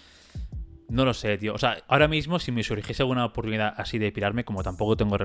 No 0.88 1.04
lo 1.04 1.12
sé, 1.14 1.36
tío. 1.38 1.54
O 1.54 1.58
sea, 1.58 1.78
ahora 1.86 2.08
mismo, 2.08 2.38
si 2.38 2.50
me 2.50 2.62
surgiese 2.62 3.02
alguna 3.02 3.24
oportunidad 3.26 3.74
así 3.76 3.98
de 3.98 4.10
pirarme, 4.10 4.44
como 4.44 4.62
tampoco 4.62 4.96
tengo 4.96 5.16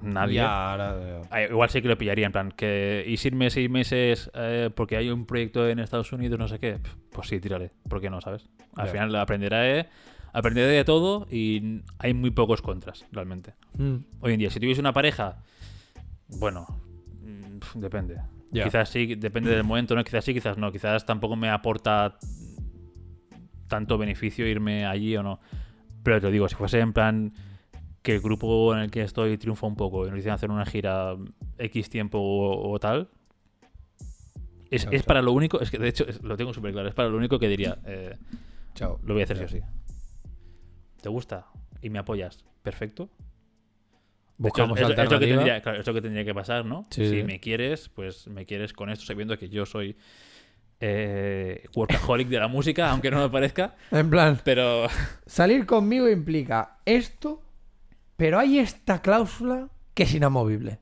nadie. 0.00 0.36
Ya, 0.36 0.72
ahora. 0.72 0.96
ya. 1.22 1.28
Ah, 1.30 1.42
Igual 1.42 1.68
sí 1.68 1.82
que 1.82 1.88
lo 1.88 1.98
pillaría, 1.98 2.24
en 2.26 2.32
plan, 2.32 2.50
que 2.50 3.04
y 3.06 3.16
si 3.18 3.28
irme 3.28 3.50
seis 3.50 3.68
meses 3.68 4.30
eh, 4.34 4.70
porque 4.74 4.96
hay 4.96 5.10
un 5.10 5.26
proyecto 5.26 5.68
en 5.68 5.80
Estados 5.80 6.12
Unidos, 6.12 6.38
no 6.38 6.48
sé 6.48 6.58
qué, 6.58 6.78
pues 7.12 7.28
sí, 7.28 7.38
tiraré. 7.40 7.72
¿Por 7.88 8.00
qué 8.00 8.08
no, 8.08 8.20
sabes? 8.22 8.48
Al 8.74 8.86
Ya. 8.86 8.92
final 8.92 9.14
aprenderé, 9.16 9.86
aprenderé 10.32 10.68
de 10.72 10.84
todo 10.84 11.26
y 11.30 11.82
hay 11.98 12.14
muy 12.14 12.30
pocos 12.30 12.62
contras, 12.62 13.04
realmente. 13.12 13.52
Mm. 13.76 13.96
Hoy 14.20 14.32
en 14.32 14.38
día, 14.38 14.50
si 14.50 14.60
tuviese 14.60 14.80
una 14.80 14.94
pareja, 14.94 15.42
bueno, 16.28 16.66
depende. 17.74 18.20
Quizás 18.52 18.88
sí, 18.88 19.14
depende 19.16 19.50
del 19.50 19.64
momento, 19.64 19.94
¿no? 19.94 20.02
Quizás 20.04 20.24
sí, 20.24 20.32
quizás 20.32 20.56
no. 20.56 20.70
Quizás 20.72 21.04
tampoco 21.04 21.36
me 21.36 21.50
aporta 21.50 22.16
tanto 23.68 23.98
beneficio 23.98 24.46
irme 24.46 24.86
allí 24.86 25.16
o 25.16 25.22
no. 25.22 25.40
Pero 26.02 26.20
te 26.20 26.30
digo, 26.30 26.48
si 26.48 26.54
fuese 26.54 26.78
en 26.80 26.92
plan 26.92 27.32
que 28.02 28.14
el 28.14 28.20
grupo 28.20 28.72
en 28.74 28.80
el 28.80 28.90
que 28.90 29.02
estoy 29.02 29.36
triunfa 29.36 29.66
un 29.66 29.74
poco 29.74 30.06
y 30.06 30.10
nos 30.10 30.16
dicen 30.16 30.32
hacer 30.32 30.50
una 30.50 30.64
gira 30.64 31.16
X 31.58 31.90
tiempo 31.90 32.18
o, 32.18 32.70
o 32.70 32.78
tal, 32.78 33.08
es, 34.70 34.82
Chao, 34.84 34.92
es 34.92 35.00
chao. 35.02 35.06
para 35.06 35.22
lo 35.22 35.32
único, 35.32 35.60
es 35.60 35.70
que 35.70 35.78
de 35.78 35.88
hecho 35.88 36.04
es- 36.06 36.22
lo 36.22 36.36
tengo 36.36 36.54
súper 36.54 36.72
claro, 36.72 36.88
es 36.88 36.94
para 36.94 37.08
lo 37.08 37.16
único 37.16 37.38
que 37.38 37.48
diría, 37.48 37.78
eh, 37.84 38.16
Chao. 38.74 39.00
lo 39.02 39.14
voy 39.14 39.22
a 39.22 39.24
hacer 39.24 39.38
sí 39.38 39.44
o 39.44 39.48
sí. 39.48 39.60
¿Te 41.02 41.08
gusta? 41.08 41.46
¿Y 41.82 41.90
me 41.90 41.98
apoyas? 41.98 42.44
Perfecto. 42.62 43.10
Buscamos 44.38 44.78
es, 44.78 44.82
es- 44.82 44.88
lo 45.10 45.18
que 45.18 45.26
tendría, 45.26 45.60
claro, 45.62 45.80
es 45.80 45.86
lo 45.86 45.94
que 45.94 46.02
tendría 46.02 46.24
que 46.24 46.34
pasar, 46.34 46.64
¿no? 46.64 46.86
Sí, 46.90 47.04
si 47.08 47.20
sí. 47.20 47.22
me 47.24 47.40
quieres, 47.40 47.88
pues 47.88 48.26
me 48.28 48.44
quieres 48.44 48.72
con 48.72 48.90
esto, 48.90 49.04
sabiendo 49.06 49.38
que 49.38 49.48
yo 49.48 49.64
soy 49.66 49.96
eh, 50.80 51.64
workaholic 51.74 52.28
de 52.28 52.38
la 52.38 52.48
música, 52.48 52.90
aunque 52.90 53.10
no 53.10 53.20
me 53.20 53.30
parezca. 53.30 53.74
En 53.90 54.10
plan, 54.10 54.38
Pero 54.44 54.88
salir 55.26 55.64
conmigo 55.66 56.08
implica 56.08 56.78
esto, 56.84 57.42
pero 58.16 58.38
hay 58.38 58.58
esta 58.58 59.00
cláusula 59.02 59.68
que 59.94 60.02
es 60.02 60.14
inamovible. 60.14 60.80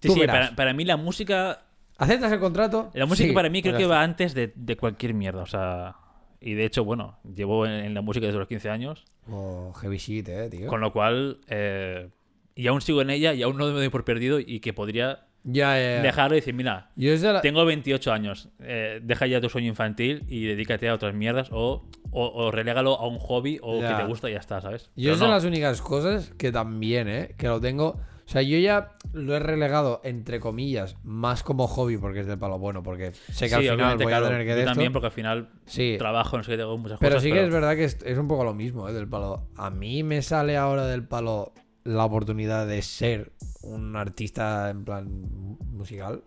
sí, 0.00 0.08
Tú 0.08 0.14
sí, 0.14 0.20
verás. 0.20 0.46
para, 0.48 0.56
para 0.56 0.72
mí 0.72 0.84
la 0.84 0.96
música, 0.96 1.62
¿Aceptas 1.98 2.32
el 2.32 2.40
contrato? 2.40 2.90
la 2.94 3.06
música 3.06 3.28
Sí, 3.28 3.34
para 3.34 3.48
mí 3.48 3.62
creo 3.62 3.76
que 3.76 3.86
va 3.86 4.02
antes 4.02 4.34
de, 4.34 4.52
de 4.54 4.76
cualquier 4.76 5.14
mierda, 5.14 5.42
o 5.42 5.46
sea, 5.46 5.94
y 6.40 6.54
de 6.54 6.64
hecho, 6.64 6.84
bueno, 6.84 7.18
llevo 7.34 7.66
en, 7.66 7.72
en 7.72 7.94
la 7.94 8.02
música 8.02 8.26
desde 8.26 8.38
los 8.38 8.48
15 8.48 8.68
años. 8.68 9.04
Oh, 9.30 9.72
heavy 9.80 9.96
shit, 9.98 10.28
eh, 10.28 10.48
tío. 10.50 10.68
con 10.68 10.80
lo 10.80 10.92
cual, 10.92 11.38
eh, 11.48 12.08
y 12.56 12.66
aún 12.66 12.80
sigo 12.80 13.00
en 13.02 13.10
ella 13.10 13.32
y 13.34 13.42
aún 13.44 13.56
no 13.56 13.66
me 13.66 13.72
doy 13.72 13.88
por 13.90 14.04
perdido 14.04 14.40
y 14.40 14.58
que 14.60 14.72
podría 14.72 15.26
Ya, 15.44 15.78
ya, 15.78 15.96
ya. 15.96 16.02
dejarlo 16.02 16.36
y 16.36 16.40
decir, 16.40 16.54
mira, 16.54 16.90
la- 16.96 17.40
Tengo 17.42 17.64
28 17.64 18.12
años. 18.12 18.48
eh, 18.60 18.98
deja 19.04 19.26
ya 19.28 19.40
tu 19.40 19.48
sueño 19.48 19.68
infantil 19.68 20.24
y 20.28 20.44
dedícate 20.46 20.88
a 20.88 20.94
otras 20.94 21.14
mierdas 21.14 21.50
o, 21.52 21.88
o, 22.10 22.26
o 22.28 22.50
relégalo 22.50 22.98
a 22.98 23.06
un 23.06 23.18
hobby 23.20 23.60
o 23.62 23.78
que 23.80 23.94
te 23.94 24.04
gusta 24.04 24.28
y 24.28 24.32
ya 24.32 24.40
está, 24.40 24.60
¿sabes? 24.60 24.90
Yo 24.96 25.04
Pero 25.04 25.12
es 25.14 25.20
de 25.20 25.26
no. 25.26 25.32
las 25.32 25.44
únicas 25.44 25.80
cosas 25.82 26.32
que 26.36 26.50
también, 26.50 27.08
¿eh? 27.08 27.34
Que 27.38 27.46
lo 27.46 27.60
tengo. 27.60 28.00
O 28.26 28.28
sea, 28.28 28.42
yo 28.42 28.58
ya 28.58 28.96
lo 29.12 29.36
he 29.36 29.38
relegado, 29.38 30.00
entre 30.02 30.40
comillas, 30.40 30.96
más 31.04 31.44
como 31.44 31.68
hobby 31.68 31.96
porque 31.96 32.18
es 32.20 32.26
del 32.26 32.38
palo 32.40 32.58
bueno, 32.58 32.82
porque 32.82 33.12
sé 33.12 33.44
que 33.44 33.50
Sí, 33.50 33.54
al 33.68 33.76
final 33.76 33.96
voy 33.98 34.06
claro, 34.06 34.26
a 34.26 34.28
tener 34.30 34.42
que 34.44 34.48
yo 34.50 34.54
de 34.56 34.60
esto. 34.62 34.70
también 34.72 34.92
porque 34.92 35.06
al 35.06 35.12
final 35.12 35.48
Sí. 35.66 35.94
trabajo, 35.96 36.36
no 36.36 36.42
sé 36.42 36.50
qué, 36.50 36.56
tengo 36.56 36.76
muchas 36.76 36.98
Pero 36.98 37.10
cosas. 37.16 37.22
sí 37.22 37.30
que 37.30 37.44
es 37.44 37.50
verdad 37.52 37.76
que 37.76 37.84
es, 37.84 37.98
es 38.04 38.18
un 38.18 38.26
poco 38.26 38.42
lo 38.42 38.52
mismo, 38.52 38.88
¿eh? 38.88 38.92
Del 38.92 39.06
palo. 39.06 39.46
A 39.56 39.70
mí 39.70 40.02
me 40.02 40.22
sale 40.22 40.56
ahora 40.56 40.86
del 40.88 41.04
palo 41.06 41.52
la 41.86 42.04
oportunidad 42.04 42.66
de 42.66 42.82
ser 42.82 43.32
un 43.62 43.96
artista 43.96 44.70
en 44.70 44.84
plan 44.84 45.08
mu- 45.10 45.58
musical. 45.70 46.24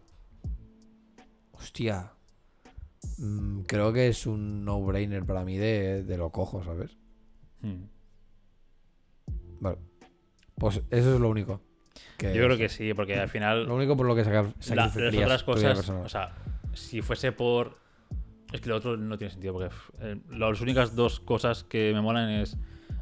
Hostia. 1.52 2.12
Mm, 3.18 3.62
creo 3.62 3.92
que 3.94 4.08
es 4.08 4.26
un 4.26 4.64
no-brainer 4.66 5.26
para 5.26 5.44
mí 5.44 5.58
de, 5.58 6.04
de 6.04 6.18
lo 6.18 6.32
cojo, 6.32 6.64
¿sabes? 6.64 6.98
Hmm. 7.62 7.84
Vale. 9.60 9.78
Pues 10.56 10.82
eso 10.90 11.16
es 11.16 11.20
lo 11.20 11.30
único. 11.30 11.62
Yo 12.20 12.32
creo 12.32 12.58
que 12.58 12.70
sí, 12.70 12.94
porque 12.94 13.16
al 13.16 13.30
final 13.30 13.66
Lo 13.66 13.76
único 13.76 13.96
por 13.96 14.06
lo 14.06 14.16
que 14.16 14.24
saca, 14.24 14.54
la- 14.70 14.76
las 14.76 14.96
otras 14.98 15.44
cosas, 15.44 15.90
o 15.90 16.10
sea, 16.10 16.36
si 16.74 17.02
fuese 17.02 17.32
por... 17.32 17.78
Es 18.52 18.62
que 18.62 18.70
lo 18.70 18.78
otro 18.78 18.98
no 18.98 19.18
tiene 19.18 19.32
sentido, 19.32 19.54
porque 19.54 19.74
eh, 20.00 20.20
las 20.32 20.60
únicas 20.60 20.96
dos 20.96 21.20
cosas 21.20 21.64
que 21.64 21.92
me 21.94 22.02
molan 22.02 22.30
es 22.30 22.58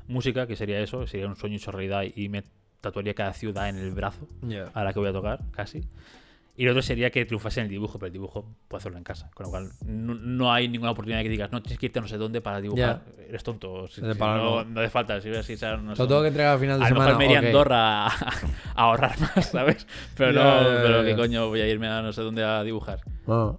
música, 0.07 0.47
que 0.47 0.55
sería 0.55 0.79
eso, 0.79 1.05
sería 1.07 1.27
un 1.27 1.35
sueño 1.35 1.55
hecho 1.57 1.71
realidad 1.71 2.03
y 2.15 2.29
me 2.29 2.43
tatuaría 2.81 3.13
cada 3.13 3.33
ciudad 3.33 3.69
en 3.69 3.77
el 3.77 3.91
brazo. 3.91 4.27
Ya. 4.41 4.69
a 4.73 4.83
la 4.83 4.93
que 4.93 4.99
voy 4.99 5.09
a 5.09 5.13
tocar, 5.13 5.39
casi. 5.51 5.83
Y 6.59 6.65
lo 6.65 6.71
otro 6.71 6.81
sería 6.81 7.11
que 7.11 7.23
triunfase 7.23 7.59
en 7.59 7.65
el 7.65 7.69
dibujo, 7.69 7.99
pero 7.99 8.07
el 8.07 8.13
dibujo 8.13 8.55
puedo 8.67 8.79
hacerlo 8.79 8.97
en 8.97 9.03
casa. 9.03 9.29
Con 9.35 9.43
lo 9.45 9.49
cual, 9.51 9.69
no, 9.85 10.15
no 10.15 10.51
hay 10.51 10.67
ninguna 10.67 10.89
oportunidad 10.89 11.21
que 11.21 11.29
digas, 11.29 11.51
no, 11.51 11.61
tienes 11.61 11.77
que 11.77 11.85
irte 11.85 11.99
a 11.99 12.01
no 12.01 12.07
sé 12.07 12.17
dónde 12.17 12.41
para 12.41 12.59
dibujar. 12.59 13.03
Eres 13.29 13.43
tonto. 13.43 13.87
Si- 13.87 14.01
si 14.01 14.07
no, 14.07 14.63
no. 14.65 14.79
hace 14.81 14.89
falta. 14.89 15.21
Si, 15.21 15.31
si, 15.43 15.65
no 15.65 15.93
Lo 15.95 16.07
tengo 16.07 16.21
que 16.23 16.29
entregar 16.29 16.53
al 16.53 16.59
final 16.59 16.79
de 16.79 16.85
a 16.85 16.89
lo 16.89 16.95
semana. 16.95 17.05
mejor 17.09 17.19
me 17.19 17.25
iría 17.25 17.37
a 17.37 17.41
ok. 17.41 17.45
Andorra 17.47 18.07
a, 18.07 18.09
a 18.09 18.41
ahorrar 18.75 19.19
más, 19.19 19.45
¿sabes? 19.51 19.85
Pero 20.15 20.31
Ya, 20.31 20.43
no, 20.61 20.67
pero 20.81 21.03
qué 21.03 21.15
coño 21.15 21.47
voy 21.47 21.61
a 21.61 21.67
irme 21.67 21.89
a 21.89 22.01
no 22.01 22.11
sé 22.11 22.23
dónde 22.23 22.43
a 22.43 22.63
dibujar. 22.63 23.01
Ah. 23.27 23.53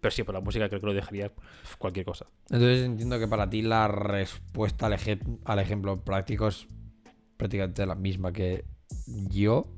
Pero 0.00 0.10
sí, 0.12 0.22
por 0.22 0.34
la 0.34 0.40
música 0.40 0.68
creo 0.68 0.80
que 0.80 0.86
lo 0.86 0.94
dejaría 0.94 1.32
cualquier 1.78 2.04
cosa. 2.06 2.26
Entonces 2.50 2.84
entiendo 2.84 3.18
que 3.18 3.26
para 3.28 3.48
ti 3.48 3.62
la 3.62 3.88
respuesta 3.88 4.86
al, 4.86 4.92
ejem- 4.94 5.38
al 5.44 5.58
ejemplo 5.58 6.04
práctico 6.04 6.48
es 6.48 6.66
prácticamente 7.36 7.84
la 7.86 7.94
misma 7.94 8.32
que 8.32 8.64
yo. 9.06 9.72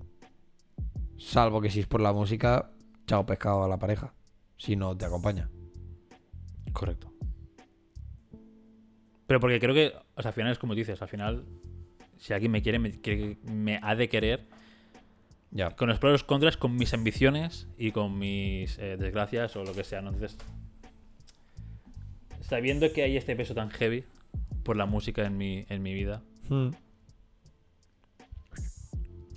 Salvo 1.16 1.60
que 1.60 1.70
si 1.70 1.80
es 1.80 1.86
por 1.86 2.00
la 2.00 2.12
música, 2.12 2.70
chao 3.06 3.26
pescado 3.26 3.64
a 3.64 3.68
la 3.68 3.78
pareja. 3.78 4.14
Si 4.56 4.76
no 4.76 4.96
te 4.96 5.04
acompaña. 5.06 5.48
Correcto. 6.72 7.12
Pero 9.26 9.40
porque 9.40 9.60
creo 9.60 9.74
que, 9.74 9.92
o 10.14 10.22
sea, 10.22 10.30
al 10.30 10.34
final 10.34 10.52
es 10.52 10.58
como 10.58 10.74
dices, 10.74 11.00
al 11.02 11.08
final, 11.08 11.44
si 12.16 12.32
alguien 12.32 12.50
me 12.52 12.62
quiere, 12.62 12.78
me, 12.78 12.90
quiere- 12.92 13.38
me 13.44 13.78
ha 13.82 13.94
de 13.94 14.08
querer 14.08 14.48
Ya. 15.50 15.70
con 15.70 15.88
los 15.88 15.98
pros 15.98 16.10
y 16.10 16.12
los 16.12 16.24
contras, 16.24 16.56
con 16.56 16.76
mis 16.76 16.92
ambiciones 16.94 17.66
y 17.78 17.92
con 17.92 18.18
mis 18.18 18.78
eh, 18.78 18.96
desgracias 18.98 19.56
o 19.56 19.64
lo 19.64 19.72
que 19.72 19.82
sea, 19.84 20.02
¿no? 20.02 20.10
Entonces, 20.10 20.36
sabiendo 22.40 22.92
que 22.92 23.02
hay 23.02 23.16
este 23.16 23.34
peso 23.36 23.54
tan 23.54 23.70
heavy 23.70 24.04
por 24.62 24.76
la 24.76 24.86
música 24.86 25.24
en 25.24 25.36
mi, 25.38 25.64
en 25.68 25.82
mi 25.82 25.94
vida, 25.94 26.22
Hmm. 26.48 26.68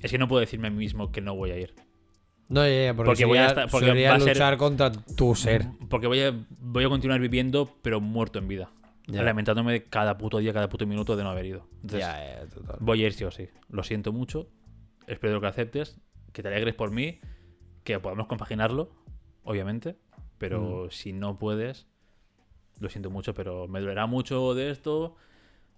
es 0.01 0.11
que 0.11 0.17
no 0.17 0.27
puedo 0.27 0.39
decirme 0.39 0.67
a 0.67 0.71
mí 0.71 0.77
mismo 0.77 1.11
que 1.11 1.21
no 1.21 1.35
voy 1.35 1.51
a 1.51 1.57
ir. 1.57 1.73
No, 2.49 2.65
ya, 2.67 2.85
ya, 2.85 2.93
porque, 2.93 3.09
Porque 3.09 3.25
voy 3.25 3.37
a 3.37 3.47
sería- 3.49 3.63
estar- 3.63 3.71
porque 3.71 3.87
sería 3.87 4.09
va 4.09 4.15
a 4.15 4.19
ser- 4.19 4.29
luchar 4.35 4.57
contra 4.57 4.91
tu 4.91 5.35
ser. 5.35 5.67
Porque 5.89 6.07
voy 6.07 6.21
a, 6.21 6.33
voy 6.59 6.83
a 6.83 6.89
continuar 6.89 7.19
viviendo, 7.21 7.77
pero 7.81 8.01
muerto 8.01 8.39
en 8.39 8.47
vida. 8.47 8.69
Ya. 9.07 9.23
Lamentándome 9.23 9.83
cada 9.83 10.17
puto 10.17 10.37
día, 10.39 10.51
cada 10.53 10.67
puto 10.69 10.85
minuto 10.85 11.15
de 11.15 11.23
no 11.23 11.29
haber 11.29 11.45
ido. 11.45 11.67
Entonces, 11.81 11.99
Ya, 11.99 12.41
ya, 12.41 12.47
total. 12.47 12.77
Voy 12.79 13.03
a 13.03 13.07
ir 13.07 13.13
sí 13.13 13.23
o 13.23 13.31
sí. 13.31 13.47
Lo 13.69 13.83
siento 13.83 14.11
mucho. 14.11 14.47
Espero 15.11 15.39
que 15.39 15.43
lo 15.45 15.49
aceptes. 15.49 15.99
Que 16.33 16.41
te 16.41 16.47
alegres 16.47 16.73
por 16.75 16.91
mí. 16.91 17.19
Que 17.83 17.99
podamos 17.99 18.27
compaginarlo, 18.27 18.91
obviamente. 19.43 19.97
Pero 20.37 20.87
si 20.89 21.13
no 21.13 21.37
puedes, 21.37 21.87
lo 22.79 22.89
siento 22.89 23.09
mucho, 23.11 23.33
pero 23.33 23.67
me 23.67 23.79
dolerá 23.79 24.05
mucho 24.07 24.53
de 24.55 24.71
esto. 24.71 25.15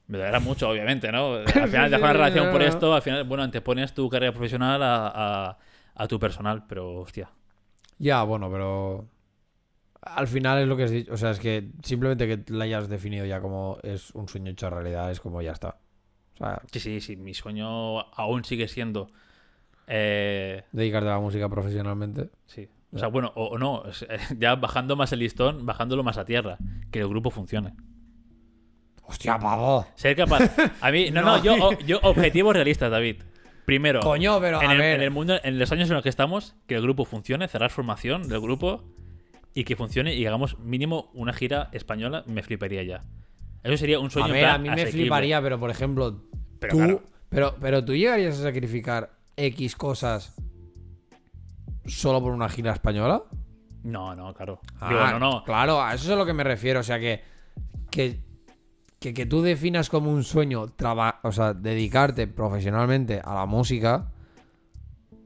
Me 0.07 0.17
dolerá 0.17 0.39
mucho, 0.39 0.69
obviamente, 0.69 1.11
¿no? 1.11 1.33
Al 1.35 1.47
final 1.47 1.89
dejar 1.91 1.99
una 1.99 2.13
relación 2.13 2.51
por 2.51 2.61
esto. 2.61 2.93
Al 2.93 3.01
final, 3.01 3.23
bueno, 3.25 3.43
antepones 3.43 3.93
tu 3.93 4.09
carrera 4.09 4.31
profesional 4.31 4.81
a, 4.83 5.07
a- 5.49 5.57
a 5.95 6.07
tu 6.07 6.19
personal. 6.19 6.65
Pero, 6.67 6.95
hostia. 6.99 7.29
Ya, 7.99 8.23
bueno, 8.23 8.49
pero. 8.51 9.07
Al 10.01 10.27
final 10.27 10.59
es 10.61 10.67
lo 10.67 10.75
que 10.75 10.83
has 10.83 10.91
dicho. 10.91 11.13
O 11.13 11.17
sea, 11.17 11.31
es 11.31 11.39
que 11.39 11.71
simplemente 11.83 12.27
que 12.27 12.51
la 12.53 12.65
hayas 12.65 12.89
definido 12.89 13.25
ya 13.25 13.39
como 13.41 13.77
es 13.83 14.11
un 14.11 14.27
sueño 14.27 14.51
hecho 14.51 14.69
realidad, 14.69 15.09
es 15.11 15.19
como 15.21 15.41
ya 15.41 15.53
está. 15.53 15.77
O 16.35 16.37
sea, 16.37 16.61
Sí, 16.71 16.79
sí, 16.79 17.01
sí. 17.01 17.15
Mi 17.15 17.33
sueño 17.33 17.99
aún 17.99 18.43
sigue 18.43 18.67
siendo. 18.67 19.09
eh, 19.87 20.63
dedicarte 20.71 21.09
a 21.09 21.13
la 21.13 21.19
música 21.19 21.49
profesionalmente. 21.49 22.29
Sí. 22.47 22.67
O 22.93 22.99
sea, 22.99 23.07
bueno, 23.09 23.31
o, 23.35 23.45
o 23.47 23.57
no, 23.57 23.83
ya 24.37 24.55
bajando 24.55 24.95
más 24.95 25.11
el 25.13 25.19
listón, 25.19 25.65
bajándolo 25.65 26.03
más 26.03 26.17
a 26.17 26.25
tierra, 26.25 26.57
que 26.91 26.99
el 26.99 27.07
grupo 27.07 27.31
funcione. 27.31 27.73
¡Hostia, 29.05 29.37
pavo! 29.37 29.85
Ser 29.95 30.15
capaz. 30.15 30.49
A 30.81 30.91
mí, 30.91 31.11
no, 31.11 31.21
no, 31.21 31.37
yo, 31.43 31.55
o- 31.55 31.77
yo 31.79 31.99
objetivos 32.03 32.53
realistas, 32.53 32.89
David. 32.91 33.21
Primero, 33.65 34.01
Coño, 34.01 34.39
pero 34.41 34.61
en 34.61 34.69
a 34.69 34.73
el, 34.73 34.77
ver. 34.79 34.95
en 34.97 35.01
el 35.03 35.11
mundo, 35.11 35.35
en 35.41 35.57
los 35.57 35.71
años 35.71 35.89
en 35.89 35.95
los 35.95 36.03
que 36.03 36.09
estamos, 36.09 36.55
que 36.67 36.75
el 36.75 36.81
grupo 36.81 37.05
funcione, 37.05 37.47
cerrar 37.47 37.69
formación 37.71 38.27
del 38.27 38.41
grupo 38.41 38.83
y 39.53 39.63
que 39.63 39.75
funcione 39.77 40.15
y 40.15 40.25
hagamos 40.25 40.59
mínimo 40.59 41.09
una 41.13 41.31
gira 41.31 41.69
española, 41.71 42.23
me 42.27 42.43
fliparía 42.43 42.83
ya. 42.83 43.03
Eso 43.63 43.77
sería 43.77 43.99
un 43.99 44.09
sueño 44.11 44.27
A 44.27 44.31
ver, 44.31 44.45
a 44.45 44.57
mí 44.57 44.69
me 44.69 44.85
fliparía, 44.85 45.41
pero 45.41 45.59
por 45.59 45.69
ejemplo, 45.69 46.21
Pero 46.59 46.71
tú. 46.71 46.77
claro. 46.77 47.03
Pero, 47.29 47.55
pero 47.59 47.83
tú 47.83 47.95
llegarías 47.95 48.39
a 48.39 48.43
sacrificar 48.43 49.11
X 49.37 49.75
cosas 49.75 50.35
solo 51.85 52.21
por 52.21 52.31
una 52.31 52.49
gira 52.49 52.71
española. 52.73 53.23
No, 53.83 54.15
no, 54.15 54.33
claro. 54.33 54.59
Ah, 54.79 54.89
Digo, 54.89 55.01
no, 55.11 55.19
no. 55.19 55.43
Claro, 55.43 55.81
a 55.81 55.93
eso 55.93 56.05
es 56.05 56.11
a 56.11 56.15
lo 56.15 56.25
que 56.25 56.33
me 56.33 56.43
refiero. 56.43 56.79
O 56.79 56.83
sea, 56.83 56.99
que. 56.99 57.21
Que, 57.89 58.19
que, 58.99 59.13
que 59.13 59.25
tú 59.25 59.41
definas 59.41 59.89
como 59.89 60.09
un 60.11 60.23
sueño, 60.23 60.67
traba- 60.69 61.19
o 61.23 61.31
sea, 61.31 61.53
dedicarte 61.53 62.27
profesionalmente 62.27 63.19
a 63.23 63.33
la 63.33 63.45
música. 63.45 64.11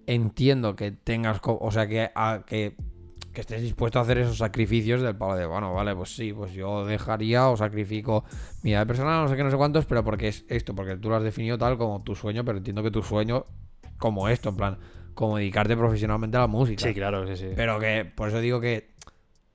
Entiendo 0.08 0.76
que 0.76 0.92
tengas. 0.92 1.40
O 1.44 1.70
sea, 1.72 1.88
que, 1.88 2.10
a- 2.16 2.44
que, 2.46 2.76
que 3.38 3.42
estés 3.42 3.62
dispuesto 3.62 4.00
a 4.00 4.02
hacer 4.02 4.18
esos 4.18 4.40
sacrificios 4.40 5.00
del 5.00 5.16
palo 5.16 5.36
de, 5.36 5.46
bueno, 5.46 5.72
vale, 5.72 5.96
pues 5.96 6.16
sí, 6.16 6.34
pues 6.34 6.54
yo 6.54 6.88
dejaría 6.88 7.50
o 7.50 7.56
sacrifico 7.56 8.26
mi 8.64 8.72
vida 8.72 8.84
personal, 8.84 9.22
no 9.22 9.30
sé 9.30 9.36
qué, 9.36 9.44
no 9.44 9.52
sé 9.52 9.58
cuántos, 9.58 9.86
pero 9.86 10.04
porque 10.04 10.30
es 10.30 10.44
esto, 10.50 10.74
porque 10.74 10.98
tú 10.98 11.10
lo 11.10 11.18
has 11.18 11.24
definido 11.24 11.56
tal 11.56 11.78
como 11.78 12.02
tu 12.02 12.16
sueño, 12.16 12.44
pero 12.44 12.58
entiendo 12.58 12.82
que 12.82 12.90
tu 12.90 13.04
sueño, 13.04 13.46
como 14.00 14.28
esto, 14.28 14.50
en 14.50 14.56
plan, 14.56 14.80
como 15.14 15.38
dedicarte 15.38 15.78
profesionalmente 15.78 16.36
a 16.36 16.40
la 16.40 16.48
música. 16.48 16.84
Sí, 16.84 16.96
claro, 16.96 17.28
sí, 17.28 17.36
sí. 17.36 17.54
Pero 17.56 17.80
que, 17.80 18.06
por 18.06 18.30
eso 18.30 18.40
digo 18.40 18.60
que 18.60 18.96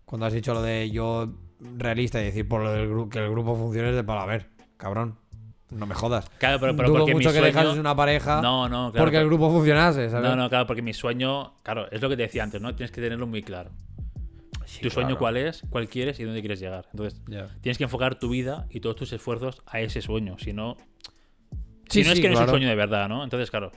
cuando 0.05 0.27
has 0.27 0.33
dicho 0.33 0.55
lo 0.55 0.63
de 0.63 0.89
yo 0.93 1.35
realista 1.59 2.21
y 2.21 2.27
decir 2.27 2.47
por 2.47 2.63
lo 2.63 2.71
del 2.71 2.89
grupo 2.89 3.11
que 3.11 3.19
el 3.19 3.31
grupo 3.33 3.57
funcione 3.57 3.91
es 3.91 3.97
de 3.97 4.05
para 4.05 4.25
ver, 4.27 4.49
cabrón. 4.77 5.19
No 5.73 5.87
me 5.87 5.95
jodas. 5.95 6.29
Claro, 6.39 6.61
pero, 6.61 6.77
pero 6.77 6.89
Dudo 6.89 6.99
porque 6.99 7.13
mi 7.13 7.19
mucho 7.19 7.31
que 7.31 7.39
sueño... 7.39 7.47
dejases 7.47 7.79
una 7.79 7.97
pareja 7.97 8.41
No, 8.43 8.69
no, 8.69 8.93
claro. 8.93 9.05
porque 9.05 9.17
el 9.17 9.27
grupo 9.27 9.51
funcionase, 9.51 10.11
¿sabes? 10.11 10.29
No, 10.29 10.37
no, 10.37 10.49
claro, 10.49 10.67
porque 10.67 10.83
mi 10.83 10.93
sueño, 10.93 11.55
claro, 11.63 11.91
es 11.91 12.01
lo 12.01 12.09
que 12.09 12.17
te 12.17 12.23
decía 12.23 12.43
antes, 12.43 12.61
¿no? 12.61 12.75
Tienes 12.75 12.91
que 12.93 13.01
tenerlo 13.01 13.27
muy 13.27 13.43
claro. 13.43 13.71
tu 14.81 14.91
sueño 14.91 15.09
claro. 15.09 15.19
cuál 15.19 15.37
es, 15.39 15.63
cuál 15.71 15.89
quieres 15.89 16.21
y 16.21 16.25
dónde 16.25 16.41
quieres 16.41 16.61
llegar. 16.61 16.87
Entonces, 16.93 17.21
tienes 17.61 17.79
que 17.79 17.85
enfocar 17.85 18.19
tu 18.19 18.29
vida 18.29 18.67
y 18.71 18.81
todos 18.81 18.97
tus 18.97 19.13
esfuerzos 19.13 19.63
a 19.67 19.81
ese 19.81 20.03
sueño. 20.03 20.37
Si 20.39 20.53
no, 20.53 20.77
Sí, 21.89 22.01
si 22.03 22.07
no 22.07 22.13
es 22.13 22.17
sí, 22.17 22.23
que 22.23 22.29
no 22.29 22.35
es 22.35 22.41
un 22.41 22.49
sueño 22.49 22.69
de 22.69 22.75
verdad, 22.75 23.09
¿no? 23.09 23.23
Entonces, 23.23 23.51
claro, 23.51 23.71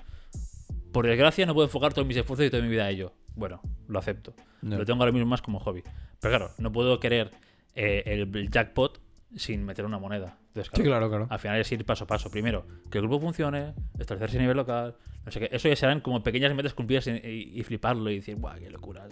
por 0.93 1.05
desgracia 1.05 1.45
no 1.45 1.53
puedo 1.53 1.65
enfocar 1.67 1.93
todos 1.93 2.07
mis 2.07 2.15
esfuerzos 2.15 2.45
y 2.45 2.49
toda 2.49 2.63
mi 2.63 2.69
vida 2.69 2.85
a 2.85 2.89
ello. 2.89 3.11
Bueno, 3.35 3.61
lo 3.87 3.99
acepto. 3.99 4.33
Ya. 4.61 4.77
Lo 4.77 4.85
tengo 4.85 5.01
ahora 5.01 5.11
mismo 5.11 5.27
más 5.27 5.41
como 5.41 5.59
hobby. 5.59 5.83
Pero 6.21 6.37
claro, 6.37 6.51
no 6.57 6.71
puedo 6.71 6.99
querer 7.01 7.31
eh, 7.75 8.03
el, 8.05 8.33
el 8.35 8.49
jackpot 8.49 9.01
sin 9.35 9.65
meter 9.65 9.83
una 9.85 9.99
moneda. 9.99 10.37
Entonces, 10.55 10.71
Sí, 10.73 10.83
claro, 10.83 11.09
claro. 11.09 11.27
al 11.29 11.39
final 11.39 11.59
es 11.59 11.69
ir 11.71 11.83
paso 11.85 12.05
a 12.05 12.07
paso. 12.07 12.31
Primero, 12.31 12.65
que 12.89 12.97
el 12.99 13.03
grupo 13.07 13.19
funcione, 13.19 13.73
establecerse 13.99 14.37
a 14.37 14.41
nivel 14.41 14.55
local, 14.55 14.95
no 15.25 15.31
sé 15.31 15.39
qué. 15.41 15.49
Eso 15.51 15.67
ya 15.67 15.75
serán 15.75 15.99
como 15.99 16.23
pequeñas 16.23 16.55
metas 16.55 16.73
cumplidas 16.73 17.07
y, 17.07 17.11
y- 17.11 17.59
y 17.59 17.63
fliparlo 17.63 18.09
y 18.09 18.15
decir, 18.17 18.37
guau, 18.37 18.57
qué 18.57 18.69
locura. 18.69 19.05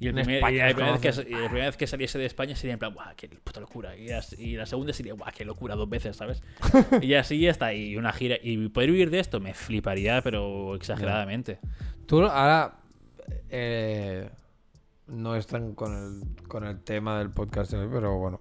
Y, 0.00 0.08
el 0.08 0.18
En 0.18 0.24
primer- 0.24 0.36
España 0.36 0.56
y 0.56 0.58
la 0.58 0.74
primera 0.74 0.92
vez 0.92 1.00
que, 1.00 1.10
conocen. 1.10 1.26
y 1.28 1.30
la 1.40 1.46
primera 1.46 1.66
vez 1.66 1.76
que 1.76 1.86
saliese 1.86 2.18
de 2.18 2.26
España 2.26 2.56
sería 2.56 2.72
en 2.72 2.78
plan, 2.80 2.92
guau, 2.92 3.06
qué 3.16 3.28
puta 3.28 3.60
locura. 3.60 3.96
Y 3.96 4.08
la, 4.08 4.24
y 4.36 4.56
la 4.56 4.66
segunda 4.66 4.92
sería, 4.92 5.14
guau, 5.14 5.30
qué 5.32 5.44
locura 5.44 5.76
dos 5.76 5.88
veces, 5.88 6.16
¿sabes? 6.16 6.42
y 7.02 7.14
así 7.14 7.38
ya 7.38 7.50
está. 7.52 7.72
Y 7.72 7.96
una 7.96 8.12
gira. 8.12 8.36
Y 8.42 8.68
poder 8.70 8.90
vivir 8.90 9.10
de 9.10 9.20
esto 9.20 9.38
me 9.38 9.54
fliparía, 9.54 10.22
pero 10.22 10.74
exageradamente. 10.74 11.60
Tú 12.06 12.20
ahora 12.26 12.78
eh, 13.50 14.28
no 15.06 15.36
están 15.36 15.74
con 15.74 15.92
el, 15.94 16.46
con 16.48 16.64
el 16.64 16.80
tema 16.82 17.18
del 17.18 17.30
podcast, 17.30 17.70
de 17.72 17.78
hoy, 17.78 17.88
pero 17.92 18.18
bueno, 18.18 18.40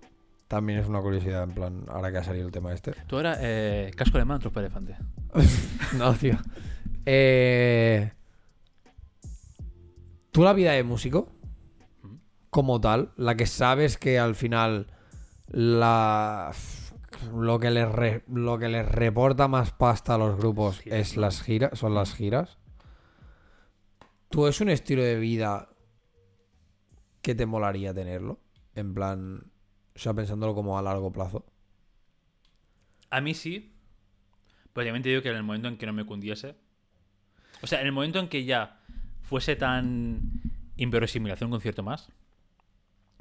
también 0.53 0.79
es 0.79 0.87
una 0.87 1.01
curiosidad 1.01 1.43
en 1.43 1.51
plan, 1.53 1.85
ahora 1.89 2.11
que 2.11 2.17
ha 2.19 2.23
salido 2.23 2.45
el 2.45 2.51
tema 2.51 2.73
este. 2.73 2.93
Tú 3.07 3.17
ahora, 3.17 3.37
eh, 3.41 3.91
casco 3.95 4.17
alemán, 4.17 4.39
trompa 4.39 4.61
de 4.61 4.67
elefante. 4.67 4.95
No, 5.97 6.13
tío. 6.13 6.37
Eh, 7.05 8.11
Tú 10.31 10.43
la 10.43 10.53
vida 10.53 10.71
de 10.71 10.83
músico, 10.83 11.29
como 12.49 12.81
tal, 12.81 13.11
la 13.17 13.35
que 13.35 13.45
sabes 13.45 13.97
que 13.97 14.17
al 14.17 14.33
final 14.35 14.87
la 15.47 16.51
lo 17.35 17.59
que 17.59 17.69
les 17.69 17.87
re- 17.91 18.23
lo 18.27 18.57
que 18.57 18.67
les 18.69 18.85
reporta 18.87 19.47
más 19.47 19.71
pasta 19.71 20.15
a 20.15 20.17
los 20.17 20.35
grupos 20.37 20.81
es 20.85 21.15
las 21.17 21.41
giras, 21.43 21.77
son 21.77 21.93
las 21.93 22.15
giras. 22.15 22.57
¿Tú 24.29 24.47
es 24.47 24.59
un 24.61 24.69
estilo 24.69 25.03
de 25.03 25.17
vida 25.17 25.69
que 27.21 27.35
te 27.35 27.45
molaría 27.45 27.93
tenerlo? 27.93 28.39
En 28.73 28.95
plan, 28.95 29.51
o 29.95 29.99
sea, 29.99 30.13
pensándolo 30.13 30.55
como 30.55 30.77
a 30.77 30.81
largo 30.81 31.11
plazo. 31.11 31.45
A 33.09 33.21
mí 33.21 33.33
sí. 33.33 33.71
Pero 34.73 34.87
también 34.87 35.03
te 35.03 35.09
digo 35.09 35.21
que 35.21 35.29
en 35.29 35.35
el 35.35 35.43
momento 35.43 35.67
en 35.67 35.77
que 35.77 35.85
no 35.85 35.93
me 35.93 36.05
cundiese. 36.05 36.55
O 37.61 37.67
sea, 37.67 37.79
en 37.81 37.85
el 37.85 37.91
momento 37.91 38.19
en 38.19 38.27
que 38.27 38.43
ya 38.43 38.81
fuese 39.21 39.55
tan 39.55 40.41
inverosímil 40.77 41.31
hacer 41.31 41.45
un 41.45 41.51
concierto 41.51 41.83
más. 41.83 42.11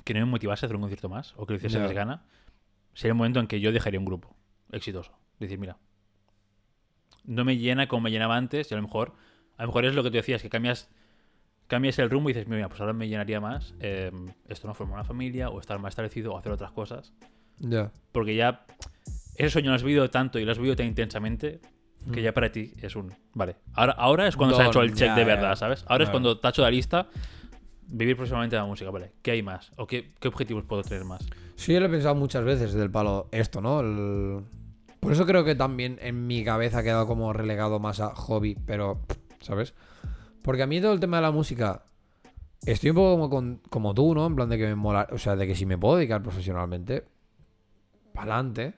Que 0.05 0.15
no 0.15 0.21
me 0.21 0.27
motivase 0.27 0.65
a 0.65 0.67
hacer 0.67 0.77
un 0.77 0.83
concierto 0.83 1.09
más. 1.09 1.35
O 1.37 1.47
que 1.47 1.53
lo 1.53 1.59
hiciese 1.59 1.79
desgana. 1.79 2.25
Sería 2.95 3.13
el 3.13 3.19
momento 3.19 3.39
en 3.41 3.47
que 3.47 3.61
yo 3.61 3.71
dejaría 3.71 4.01
un 4.01 4.07
grupo 4.07 4.35
exitoso. 4.71 5.13
Decir, 5.39 5.59
mira. 5.59 5.77
No 7.25 7.45
me 7.45 7.59
llena 7.59 7.87
como 7.87 8.03
me 8.03 8.11
llenaba 8.11 8.37
antes. 8.37 8.71
Y 8.71 8.75
a 8.75 8.79
lo 8.79 8.83
mejor. 8.83 9.15
A 9.59 9.63
lo 9.63 9.69
mejor 9.69 9.85
es 9.85 9.95
lo 9.95 10.03
que 10.03 10.11
tú 10.11 10.17
decías, 10.17 10.41
que 10.41 10.49
cambias. 10.49 10.91
Cambias 11.73 11.99
el 12.01 12.11
rumbo 12.11 12.29
y 12.29 12.35
dices, 12.35 12.47
mira, 12.49 12.69
pues 12.69 12.79
ahora 12.83 12.93
me 12.93 13.09
llenaría 13.09 13.41
más. 13.41 13.75
eh, 13.81 14.13
esto 14.47 14.69
no 14.69 14.75
formar 14.75 14.97
una 14.97 15.05
familia. 15.05 15.49
O 15.49 15.59
estar 15.59 15.79
más 15.79 15.93
establecido. 15.93 16.35
O 16.35 16.39
hacer 16.39 16.53
otras 16.53 16.71
cosas. 16.73 17.15
Ya. 17.61 17.91
Porque 18.13 18.37
ya 18.37 18.67
ese 19.37 19.49
sueño 19.49 19.71
lo 19.71 19.77
has 19.77 19.83
vivido 19.83 20.11
tanto 20.11 20.39
y 20.39 20.45
lo 20.45 20.53
has 20.53 20.59
vivido 20.59 20.77
tan 20.77 20.85
intensamente 20.87 21.61
que 22.13 22.21
Mm. 22.21 22.25
ya 22.25 22.35
para 22.35 22.53
ti 22.53 22.75
es 22.83 22.95
un. 22.95 23.15
Vale, 23.33 23.57
ahora, 23.73 23.93
ahora 23.93 24.27
es 24.29 24.37
cuando 24.37 24.55
se 24.55 24.61
ha 24.61 24.65
Don, 24.67 24.71
hecho 24.73 24.83
el 24.83 24.91
check 24.93 25.07
ya, 25.09 25.15
de 25.15 25.25
verdad, 25.25 25.57
¿sabes? 25.57 25.83
Ahora 25.89 26.05
es 26.05 26.11
cuando 26.11 26.39
tacho 26.39 26.61
la 26.61 26.71
lista. 26.71 27.07
Vivir 27.87 28.17
próximamente 28.17 28.55
la 28.57 28.65
música, 28.67 28.91
¿vale? 28.91 29.13
¿Qué 29.23 29.31
hay 29.31 29.43
más? 29.43 29.73
¿O 29.77 29.87
qué, 29.87 30.13
qué 30.21 30.29
objetivos 30.29 30.65
puedo 30.65 30.83
tener 30.83 31.05
más? 31.05 31.27
Sí, 31.57 31.73
yo 31.73 31.81
lo 31.81 31.87
he 31.87 31.89
pensado 31.89 32.15
muchas 32.15 32.45
veces 32.45 32.75
del 32.75 32.91
palo 32.91 33.29
esto, 33.33 33.61
¿no? 33.63 33.81
El- 33.81 34.45
Por 35.01 35.13
eso 35.13 35.25
creo 35.27 35.43
que 35.45 35.55
también 35.55 35.99
en 36.03 36.27
mi 36.27 36.45
cabeza 36.45 36.79
ha 36.79 36.83
quedado 36.83 37.07
como 37.07 37.33
relegado 37.33 37.81
más 37.81 38.01
a 38.01 38.15
hobby, 38.15 38.57
pero, 38.67 39.01
¿sabes? 39.41 39.75
Porque 40.43 40.63
a 40.63 40.67
mí 40.67 40.81
todo 40.81 40.93
el 40.93 41.01
tema 41.01 41.19
de 41.19 41.23
la 41.23 41.31
música 41.31 41.85
estoy 42.67 42.91
un 42.91 42.97
poco 42.97 43.11
como, 43.13 43.31
con- 43.31 43.61
como 43.71 43.95
tú, 43.95 44.15
¿no? 44.15 44.27
En 44.27 44.35
plan 44.37 44.49
de 44.49 44.59
que 44.59 44.67
me 44.67 44.75
mola, 44.75 45.07
o 45.13 45.19
sea, 45.19 45.37
de 45.37 45.47
que 45.47 45.55
si 45.55 45.67
me 45.67 45.79
puedo 45.79 45.97
dedicar 45.97 46.23
profesionalmente, 46.23 47.05
pa'lante. 48.13 48.75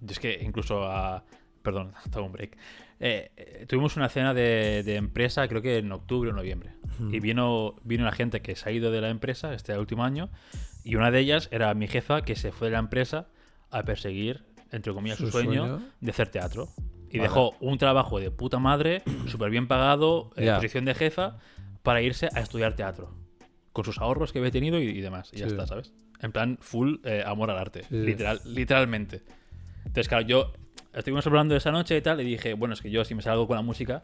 Yo 0.00 0.10
es 0.12 0.18
que 0.18 0.38
incluso 0.42 0.84
a. 0.84 1.24
Perdón, 1.62 1.92
tengo 2.10 2.26
un 2.26 2.32
break. 2.32 2.56
Eh, 2.98 3.30
eh, 3.36 3.66
tuvimos 3.68 3.96
una 3.96 4.08
cena 4.08 4.32
de, 4.32 4.82
de 4.84 4.96
empresa, 4.96 5.46
creo 5.48 5.60
que 5.62 5.78
en 5.78 5.92
octubre 5.92 6.30
o 6.30 6.32
noviembre. 6.32 6.72
Y 7.12 7.20
vino, 7.20 7.74
vino 7.84 8.04
la 8.06 8.12
gente 8.12 8.40
que 8.40 8.56
se 8.56 8.68
ha 8.68 8.72
ido 8.72 8.90
de 8.90 9.02
la 9.02 9.10
empresa 9.10 9.52
este 9.52 9.76
último 9.78 10.02
año. 10.02 10.30
Y 10.82 10.94
una 10.94 11.10
de 11.10 11.18
ellas 11.20 11.48
era 11.52 11.74
mi 11.74 11.88
jefa 11.88 12.22
que 12.22 12.36
se 12.36 12.52
fue 12.52 12.68
de 12.68 12.72
la 12.72 12.78
empresa 12.78 13.26
a 13.70 13.82
perseguir, 13.82 14.44
entre 14.72 14.94
comillas, 14.94 15.18
su, 15.18 15.26
Su 15.26 15.32
sueño, 15.32 15.66
sueño. 15.66 15.82
de 16.00 16.10
hacer 16.10 16.28
teatro. 16.30 16.68
Y 17.10 17.18
Vale. 17.18 17.28
dejó 17.28 17.54
un 17.60 17.78
trabajo 17.78 18.18
de 18.20 18.30
puta 18.30 18.58
madre, 18.58 19.02
súper 19.28 19.50
bien 19.50 19.68
pagado, 19.68 20.30
en 20.36 20.44
Ya. 20.46 20.56
posición 20.56 20.84
de 20.84 20.94
jefa, 20.94 21.38
para 21.82 22.02
irse 22.02 22.28
a 22.34 22.40
estudiar 22.40 22.74
teatro. 22.74 23.14
Con 23.72 23.84
sus 23.84 23.98
ahorros 23.98 24.32
que 24.32 24.38
había 24.40 24.50
tenido 24.50 24.80
y, 24.80 24.84
y 24.88 25.00
demás. 25.00 25.30
Y 25.32 25.38
ya 25.38 25.46
Sí. 25.46 25.52
está, 25.52 25.66
¿sabes? 25.66 25.92
En 26.20 26.32
plan, 26.32 26.58
full 26.60 26.96
eh, 27.04 27.22
amor 27.26 27.50
al 27.50 27.58
arte. 27.58 27.82
Sí. 27.84 27.94
Literal, 27.96 28.40
literalmente. 28.46 29.22
Entonces, 29.80 30.08
claro, 30.08 30.26
yo 30.26 30.52
estuvimos 30.94 31.26
hablando 31.26 31.54
esa 31.54 31.70
noche 31.70 31.96
y 31.96 32.00
tal, 32.00 32.20
y 32.20 32.24
dije, 32.24 32.54
bueno, 32.54 32.72
es 32.74 32.80
que 32.80 32.90
yo 32.90 33.04
si 33.04 33.14
me 33.14 33.20
salgo 33.22 33.46
con 33.46 33.56
la 33.56 33.62
música, 33.62 34.02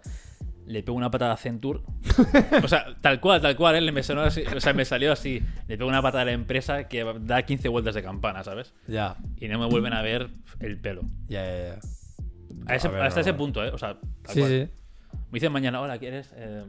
le 0.67 0.83
pego 0.83 0.97
una 0.97 1.11
patada 1.11 1.33
a 1.33 1.37
Centur. 1.39 1.83
o 2.63 2.69
sea, 2.69 2.95
tal 3.01 3.19
cual, 3.21 3.41
tal 3.41 3.57
cual, 3.57 3.77
¿eh? 3.77 3.81
Le 3.81 3.93
me 3.93 4.03
sonó 4.03 4.21
así, 4.21 4.43
o 4.55 4.61
sea, 4.61 4.75
me 4.75 4.85
salió 4.85 5.11
así. 5.11 5.43
Le 5.69 5.77
pego 5.79 5.89
una 5.89 6.03
patada 6.03 6.23
a 6.23 6.27
la 6.27 6.33
empresa 6.33 6.87
que 6.87 7.05
da 7.21 7.43
15 7.43 7.69
vueltas 7.69 7.95
de 7.95 8.03
campana, 8.03 8.45
¿sabes? 8.45 8.75
Ya, 8.87 9.17
Y 9.41 9.49
no 9.49 9.59
me 9.59 9.67
vuelven 9.67 9.95
a 9.95 10.03
ver 10.03 10.29
el 10.61 10.79
pelo. 10.79 11.03
ya, 11.29 11.45
ya. 11.45 11.69
ya. 11.75 11.81
A 12.67 12.77
ese- 12.77 12.89
A 12.89 12.91
ver, 12.91 13.03
hasta 13.03 13.21
ese 13.21 13.33
no. 13.33 13.39
punto, 13.39 13.65
¿eh? 13.65 13.71
O 13.71 13.79
sea, 13.79 13.95
tal 13.95 14.35
Sí, 14.35 14.41
cual. 14.41 14.51
sí. 14.51 14.69
Me 15.31 15.37
dicen 15.37 15.53
mañana, 15.53 15.81
hola, 15.81 15.99
¿quieres? 15.99 16.33
Eh, 16.37 16.65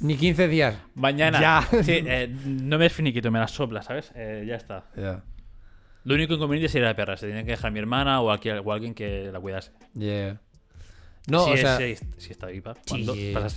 Ni 0.00 0.16
15 0.16 0.48
días. 0.48 0.76
mañana. 0.94 1.40
Ya. 1.40 1.68
Sí, 1.82 2.02
eh, 2.06 2.28
no 2.44 2.78
me 2.78 2.86
es 2.86 2.92
finiquito, 2.92 3.30
me 3.30 3.38
la 3.38 3.48
sopla, 3.48 3.82
¿sabes? 3.82 4.12
Eh, 4.14 4.44
ya 4.46 4.54
está. 4.56 4.84
Ya. 4.96 5.22
Lo 6.04 6.14
único 6.14 6.34
inconveniente 6.34 6.70
sería 6.72 6.88
la 6.88 6.96
perra. 6.96 7.16
Se 7.16 7.26
tenía 7.26 7.44
que 7.44 7.50
dejar 7.50 7.70
mi 7.72 7.78
hermana 7.80 8.20
o, 8.20 8.30
aquí, 8.30 8.50
o 8.50 8.72
alguien 8.72 8.94
que 8.94 9.30
la 9.32 9.40
cuidase. 9.40 9.72
Yeah. 9.94 10.40
No, 11.26 11.44
si, 11.44 11.50
o 11.50 11.54
es- 11.54 11.60
sea, 11.60 11.76
si, 11.78 11.96
si 12.16 12.30
está 12.32 12.46
viva. 12.46 12.74
Cuando 12.88 13.14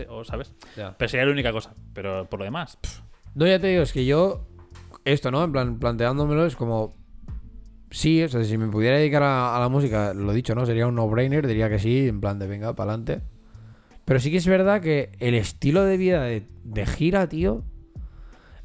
o, 0.10 0.24
¿sabes? 0.26 0.54
Pero 0.76 1.08
sería 1.10 1.26
la 1.26 1.32
única 1.32 1.52
cosa. 1.54 1.74
Pero 1.94 2.28
por 2.30 2.40
lo 2.40 2.46
demás, 2.46 2.78
pff, 2.82 3.00
No, 3.36 3.48
ya 3.48 3.60
te 3.60 3.68
digo, 3.68 3.84
es 3.84 3.94
que 3.94 4.06
yo, 4.06 4.46
esto, 5.06 5.32
¿no? 5.32 5.44
En 5.44 5.52
plan, 5.54 5.80
planteándomelo 5.80 6.46
es 6.46 6.56
como, 6.58 6.94
sí, 7.91 8.23
o 8.23 8.30
sea, 8.30 8.43
si 8.43 8.57
me 8.57 8.68
pudiera 8.68 8.97
dedicar 8.97 9.22
a, 9.23 9.59
la 9.59 9.69
música, 9.69 10.13
lo 10.13 10.34
dicho, 10.34 10.55
¿no? 10.55 10.65
Sería 10.65 10.88
un 10.88 10.95
no-brainer, 10.95 11.45
diría 11.45 11.69
que 11.69 11.77
sí, 11.77 12.07
en 12.07 12.22
plan 12.22 12.39
de 12.39 12.47
venga, 12.47 12.73
para 12.73 12.93
adelante. 12.93 13.22
Pero 14.05 14.19
sí 14.19 14.31
que 14.31 14.38
es 14.38 14.47
verdad 14.47 14.81
que 14.81 15.11
el 15.19 15.35
estilo 15.35 15.84
de 15.84 15.97
vida 15.97 16.23
de, 16.23 16.47
de 16.63 16.85
gira, 16.85 17.27
tío, 17.30 17.63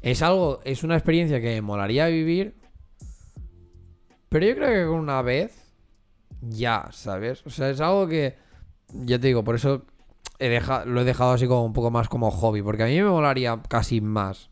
es 0.01 0.21
algo, 0.21 0.59
es 0.63 0.83
una 0.83 0.95
experiencia 0.95 1.39
que 1.39 1.55
me 1.55 1.61
molaría 1.61 2.07
vivir. 2.07 2.55
Pero 4.29 4.45
yo 4.45 4.55
creo 4.55 4.69
que 4.69 4.89
con 4.89 4.99
una 4.99 5.21
vez, 5.21 5.71
ya, 6.41 6.89
¿sabes? 6.91 7.45
O 7.45 7.49
sea, 7.49 7.69
es 7.69 7.79
algo 7.79 8.07
que, 8.07 8.35
ya 8.93 9.19
te 9.19 9.27
digo, 9.27 9.43
por 9.43 9.55
eso 9.55 9.85
he 10.39 10.49
deja- 10.49 10.85
lo 10.85 11.01
he 11.01 11.05
dejado 11.05 11.31
así 11.31 11.47
como 11.47 11.65
un 11.65 11.73
poco 11.73 11.91
más 11.91 12.09
como 12.09 12.31
hobby, 12.31 12.61
porque 12.61 12.83
a 12.83 12.87
mí 12.87 12.95
me 13.01 13.09
molaría 13.09 13.59
casi 13.69 14.01
más 14.01 14.49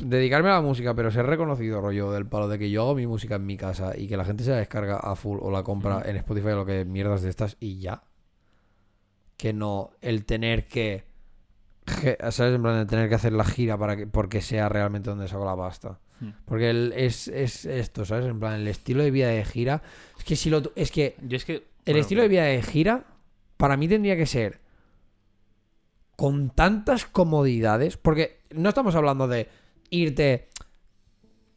dedicarme 0.00 0.50
a 0.50 0.54
la 0.54 0.60
música, 0.60 0.94
pero 0.94 1.10
ser 1.10 1.26
reconocido, 1.26 1.80
rollo, 1.80 2.10
del 2.12 2.26
palo 2.26 2.48
de 2.48 2.58
que 2.58 2.70
yo 2.70 2.82
hago 2.82 2.94
mi 2.94 3.06
música 3.06 3.36
en 3.36 3.46
mi 3.46 3.56
casa 3.56 3.96
y 3.96 4.08
que 4.08 4.16
la 4.16 4.24
gente 4.24 4.44
se 4.44 4.50
la 4.50 4.56
descarga 4.56 4.96
a 4.96 5.14
full 5.16 5.38
o 5.40 5.50
la 5.50 5.62
compra 5.62 6.02
en 6.04 6.16
Spotify 6.16 6.48
o 6.48 6.56
lo 6.56 6.66
que 6.66 6.84
mierdas 6.84 7.22
de 7.22 7.30
estas 7.30 7.56
y 7.60 7.78
ya. 7.78 8.02
Que 9.36 9.52
no 9.52 9.90
el 10.00 10.24
tener 10.24 10.66
que, 10.66 11.04
¿sabes? 12.30 12.54
En 12.54 12.62
plan, 12.62 12.78
el 12.78 12.86
tener 12.86 13.08
que 13.08 13.14
hacer 13.14 13.32
la 13.32 13.44
gira 13.44 13.76
para 13.78 13.96
que, 13.96 14.06
porque 14.06 14.40
sea 14.40 14.68
realmente 14.68 15.10
donde 15.10 15.28
saco 15.28 15.44
la 15.44 15.56
pasta. 15.56 15.98
Hmm. 16.20 16.30
Porque 16.44 16.70
el- 16.70 16.92
es, 16.96 17.28
es 17.28 17.64
esto, 17.64 18.04
¿sabes? 18.04 18.26
En 18.26 18.38
plan, 18.38 18.54
el 18.60 18.68
estilo 18.68 19.02
de 19.02 19.10
vida 19.10 19.28
de 19.28 19.44
gira. 19.44 19.82
Es 20.18 20.24
que 20.24 20.36
si 20.36 20.50
lo. 20.50 20.62
Es 20.76 20.90
que 20.92 21.16
yo 21.22 21.36
es 21.36 21.44
que. 21.44 21.54
el 21.54 21.62
bueno, 21.86 22.00
estilo 22.00 22.22
de 22.22 22.28
vida 22.28 22.44
de 22.44 22.62
gira, 22.62 23.04
para 23.56 23.76
mí 23.76 23.88
tendría 23.88 24.16
que 24.16 24.26
ser 24.26 24.60
con 26.16 26.50
tantas 26.50 27.04
comodidades, 27.06 27.96
porque 27.96 28.38
no 28.54 28.68
estamos 28.68 28.94
hablando 28.94 29.26
de 29.26 29.48
irte 29.92 30.48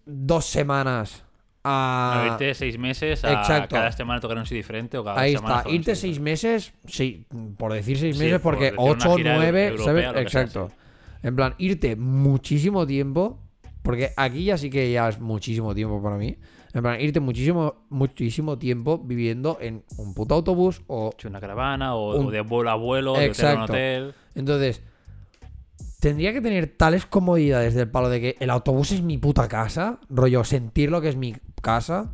dos 0.06 0.46
semanas 0.46 1.24
a... 1.64 2.14
no, 2.28 2.34
irte 2.34 2.54
seis 2.54 2.78
meses 2.78 3.26
a 3.26 3.34
Exacto. 3.34 3.76
cada 3.76 3.92
semana 3.92 4.20
tocar 4.20 4.38
un 4.38 4.44
diferente 4.44 4.98
o 5.00 5.04
cada 5.04 5.20
Ahí 5.20 5.36
semana 5.36 5.58
está, 5.60 5.70
irte 5.72 5.96
seis 5.96 6.20
meses, 6.20 6.74
sí, 6.86 7.26
por 7.58 7.74
decir 7.74 7.98
seis 7.98 8.18
meses, 8.20 8.40
por 8.40 8.54
porque 8.56 8.74
ocho, 8.78 9.16
nueve, 9.18 9.70
europea, 9.70 9.86
¿sabes? 10.12 10.22
Exacto. 10.22 10.72
En 11.24 11.36
plan, 11.36 11.56
irte 11.58 11.96
muchísimo 11.96 12.86
tiempo, 12.86 13.40
porque 13.82 14.12
aquí 14.16 14.44
ya 14.44 14.58
sí 14.60 14.70
que 14.70 14.92
ya 14.92 15.10
es 15.10 15.20
muchísimo 15.20 15.74
tiempo 15.74 16.04
para 16.04 16.18
mí. 16.18 16.38
En 16.74 16.82
plan, 16.84 17.00
irte 17.02 17.20
muchísimo, 17.20 17.86
muchísimo 17.90 18.60
tiempo 18.60 19.00
viviendo 19.00 19.58
en 19.62 19.84
un 19.98 20.14
puto 20.14 20.36
autobús 20.36 20.82
o 20.88 21.12
una 21.26 21.40
caravana 21.40 21.96
o, 21.96 22.16
Un- 22.20 22.28
o 22.28 22.32
de 22.32 22.42
vuelo 22.42 22.70
a 22.70 22.76
vuelo, 22.76 23.14
de 23.14 23.30
hotel 23.30 23.46
a 23.48 23.50
un 23.54 23.54
Exacto. 23.62 23.74
hotel. 23.74 24.14
Entonces, 24.36 24.84
tendría 26.06 26.34
que 26.34 26.42
tener 26.42 26.68
tales 26.68 27.08
comodidades 27.08 27.74
del 27.74 27.90
palo 27.90 28.10
de 28.10 28.22
que 28.22 28.38
el 28.40 28.52
autobús 28.52 28.92
es 28.92 29.02
mi 29.02 29.18
puta 29.18 29.48
casa, 29.48 30.00
rollo, 30.08 30.44
sentir 30.44 30.92
lo 30.92 31.02
que 31.02 31.10
es 31.10 31.16
mi 31.16 31.36
casa, 31.64 32.12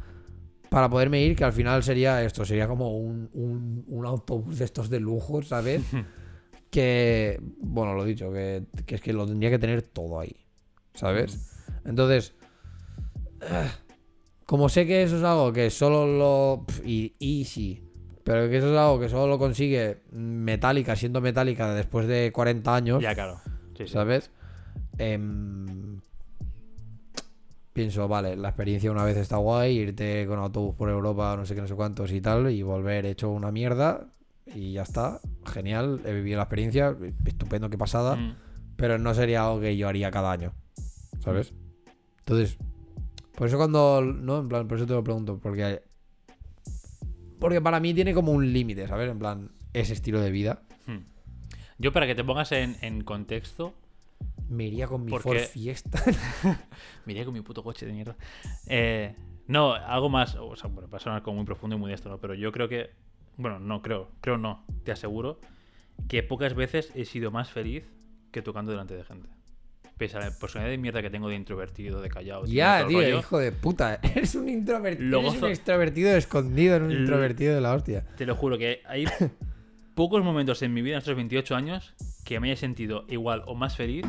para 0.69 0.89
poderme 0.89 1.21
ir, 1.21 1.35
que 1.35 1.43
al 1.43 1.51
final 1.51 1.83
sería 1.83 2.23
esto, 2.23 2.45
sería 2.45 2.69
como 2.69 2.95
un, 2.97 3.29
un- 3.33 3.83
un 3.87 4.05
autobús 4.05 4.59
de 4.59 4.63
estos 4.63 4.89
de 4.89 5.01
lujo, 5.01 5.41
¿sabes? 5.43 5.81
que, 6.71 7.37
bueno, 7.59 7.93
lo 7.93 8.05
dicho, 8.05 8.31
que, 8.31 8.63
que 8.85 8.95
es 8.95 9.01
que 9.01 9.11
lo 9.11 9.27
tendría 9.27 9.49
que 9.49 9.59
tener 9.59 9.81
todo 9.81 10.21
ahí, 10.21 10.37
¿sabes? 10.93 11.51
Entonces, 11.83 12.33
ah, 13.41 13.67
como 14.45 14.69
sé 14.69 14.87
que 14.87 15.03
eso 15.03 15.17
es 15.17 15.23
algo 15.23 15.51
que 15.51 15.69
solo 15.69 16.07
lo... 16.07 16.65
y 16.85 17.43
sí, 17.43 17.83
pero 18.23 18.49
que 18.49 18.55
eso 18.59 18.71
es 18.71 18.77
algo 18.79 19.01
que 19.01 19.09
solo 19.09 19.27
lo 19.27 19.37
consigue 19.37 19.97
Metallica, 20.13 20.95
siendo 20.95 21.19
Metallica 21.19 21.73
después 21.73 22.07
de 22.07 22.31
40 22.31 22.73
años, 22.73 23.03
Ya, 23.03 23.13
claro. 23.13 23.41
Sí. 23.87 23.93
¿sabes? 23.93 24.31
Em, 24.97 25.99
pienso, 27.73 28.07
vale, 28.07 28.35
la 28.35 28.49
experiencia 28.49 28.91
una 28.91 29.03
vez 29.03 29.17
está 29.17 29.37
guay, 29.37 29.77
irte 29.77 30.25
con 30.27 30.39
autobús 30.39 30.75
por 30.75 30.89
Europa, 30.89 31.35
no 31.37 31.45
sé 31.45 31.55
qué, 31.55 31.61
no 31.61 31.67
sé 31.67 31.75
cuántos 31.75 32.11
y 32.11 32.21
tal, 32.21 32.51
y 32.51 32.61
volver 32.63 33.05
hecho 33.05 33.29
una 33.29 33.51
mierda, 33.51 34.07
y 34.53 34.73
ya 34.73 34.81
está, 34.83 35.19
genial, 35.45 36.01
he 36.05 36.13
vivido 36.13 36.37
la 36.37 36.43
experiencia, 36.43 36.95
estupendo, 37.25 37.69
qué 37.69 37.77
pasada, 37.77 38.15
Mm. 38.17 38.35
pero 38.75 38.97
no 38.97 39.13
sería 39.13 39.45
algo 39.45 39.61
que 39.61 39.77
yo 39.77 39.87
haría 39.87 40.11
cada 40.11 40.31
año, 40.31 40.53
¿sabes? 41.19 41.53
Entonces, 42.19 42.57
por 43.35 43.47
eso 43.47 43.57
cuando, 43.57 44.01
no, 44.01 44.39
en 44.39 44.49
plan, 44.49 44.67
por 44.67 44.77
eso 44.77 44.85
te 44.85 44.93
lo 44.93 45.03
pregunto, 45.03 45.39
porque 45.41 45.81
porque 47.39 47.59
para 47.59 47.79
mí 47.79 47.91
tiene 47.95 48.13
como 48.13 48.31
un 48.33 48.53
límite, 48.53 48.87
¿sabes? 48.87 49.09
En 49.09 49.17
plan, 49.17 49.49
ese 49.73 49.93
estilo 49.93 50.19
de 50.21 50.29
vida. 50.29 50.61
Yo, 51.81 51.91
para 51.91 52.05
que 52.07 52.15
te 52.15 52.23
pongas 52.23 52.51
en, 52.51 52.77
en 52.81 53.03
contexto, 53.03 53.73
Me 54.49 54.65
iría 54.65 54.87
con 54.87 55.03
mi 55.03 55.11
Porque- 55.11 55.23
Ford 55.39 55.39
Fiesta. 55.49 56.01
Miré 57.05 57.25
con 57.25 57.33
mi 57.33 57.41
puto 57.41 57.63
coche 57.63 57.85
de 57.85 57.93
mierda. 57.93 58.15
Eh, 58.67 59.15
no, 59.47 59.73
algo 59.73 60.09
más. 60.09 60.35
O 60.35 60.55
sea, 60.55 60.69
bueno, 60.69 60.89
va 60.89 60.97
a 60.97 60.99
sonar 60.99 61.21
como 61.23 61.37
muy 61.37 61.45
profundo 61.45 61.75
y 61.75 61.79
muy 61.79 61.89
de 61.89 61.95
esto, 61.95 62.09
¿no? 62.09 62.17
Pero 62.19 62.33
yo 62.35 62.51
creo 62.51 62.67
que. 62.69 62.91
Bueno, 63.37 63.59
no, 63.59 63.81
creo. 63.81 64.09
Creo 64.21 64.37
no. 64.37 64.63
Te 64.83 64.91
aseguro 64.91 65.39
que 66.07 66.21
pocas 66.23 66.53
veces 66.53 66.91
he 66.95 67.05
sido 67.05 67.31
más 67.31 67.49
feliz 67.49 67.83
que 68.31 68.41
tocando 68.41 68.71
delante 68.71 68.95
de 68.95 69.03
gente. 69.03 69.29
Pese 69.97 70.17
a 70.17 70.19
la 70.21 70.31
personalidad 70.37 70.71
de 70.71 70.77
mierda 70.79 71.01
que 71.01 71.09
tengo 71.09 71.29
de 71.29 71.35
introvertido, 71.35 72.01
de 72.01 72.09
callado. 72.09 72.45
ya, 72.45 72.85
tío, 72.87 72.97
rollo, 72.99 73.19
hijo 73.19 73.37
de 73.39 73.51
puta. 73.51 73.95
Eres 74.15 74.35
un 74.35 74.49
introvertido. 74.49 75.19
Eres 75.19 75.33
gozo- 75.33 75.45
un 75.45 75.49
extrovertido 75.51 76.15
escondido 76.15 76.75
en 76.77 76.83
un 76.83 76.91
introvertido 76.91 77.53
de 77.55 77.61
la 77.61 77.73
hostia. 77.73 78.05
Te 78.17 78.25
lo 78.25 78.35
juro 78.35 78.57
que 78.57 78.81
hay 78.85 79.05
pocos 79.95 80.23
momentos 80.23 80.61
en 80.61 80.73
mi 80.73 80.81
vida, 80.81 80.95
en 80.95 80.99
estos 80.99 81.15
28 81.15 81.55
años, 81.55 81.93
que 82.23 82.39
me 82.39 82.47
haya 82.49 82.57
sentido 82.59 83.05
igual 83.09 83.43
o 83.45 83.55
más 83.55 83.75
feliz 83.75 84.05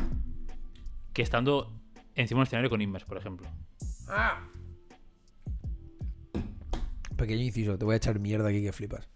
que 1.13 1.21
estando 1.21 1.71
encima 2.15 2.39
de 2.39 2.41
un 2.41 2.47
escenario 2.47 2.69
con 2.69 2.81
Inmers, 2.81 3.05
por 3.05 3.17
ejemplo. 3.17 3.47
Pequeño 7.15 7.43
inciso, 7.43 7.77
te 7.77 7.85
voy 7.85 7.93
a 7.93 7.97
echar 7.97 8.19
mierda 8.19 8.49
aquí 8.49 8.61
que 8.61 8.71
flipas. 8.71 9.07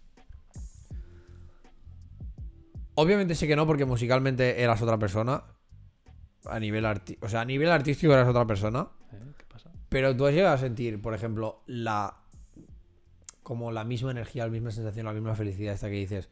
Obviamente 2.94 3.36
sé 3.36 3.46
que 3.46 3.54
no, 3.54 3.64
porque 3.64 3.84
musicalmente 3.84 4.60
eras 4.60 4.82
otra 4.82 4.98
persona. 4.98 5.44
A 6.46 6.58
nivel 6.58 6.84
arti 6.84 7.16
O 7.20 7.28
sea, 7.28 7.42
a 7.42 7.44
nivel 7.44 7.70
artístico 7.70 8.12
eras 8.12 8.26
otra 8.26 8.44
persona. 8.44 8.88
¿Eh? 9.12 9.32
¿Qué 9.36 9.44
pasa? 9.44 9.70
Pero 9.88 10.16
tú 10.16 10.26
has 10.26 10.34
llegado 10.34 10.54
a 10.54 10.58
sentir, 10.58 11.00
por 11.00 11.14
ejemplo, 11.14 11.62
la. 11.66 12.16
Como 13.44 13.70
la 13.70 13.84
misma 13.84 14.10
energía, 14.10 14.44
la 14.44 14.50
misma 14.50 14.72
sensación, 14.72 15.06
la 15.06 15.12
misma 15.12 15.36
felicidad 15.36 15.74
esta 15.74 15.88
que 15.88 15.94
dices. 15.94 16.28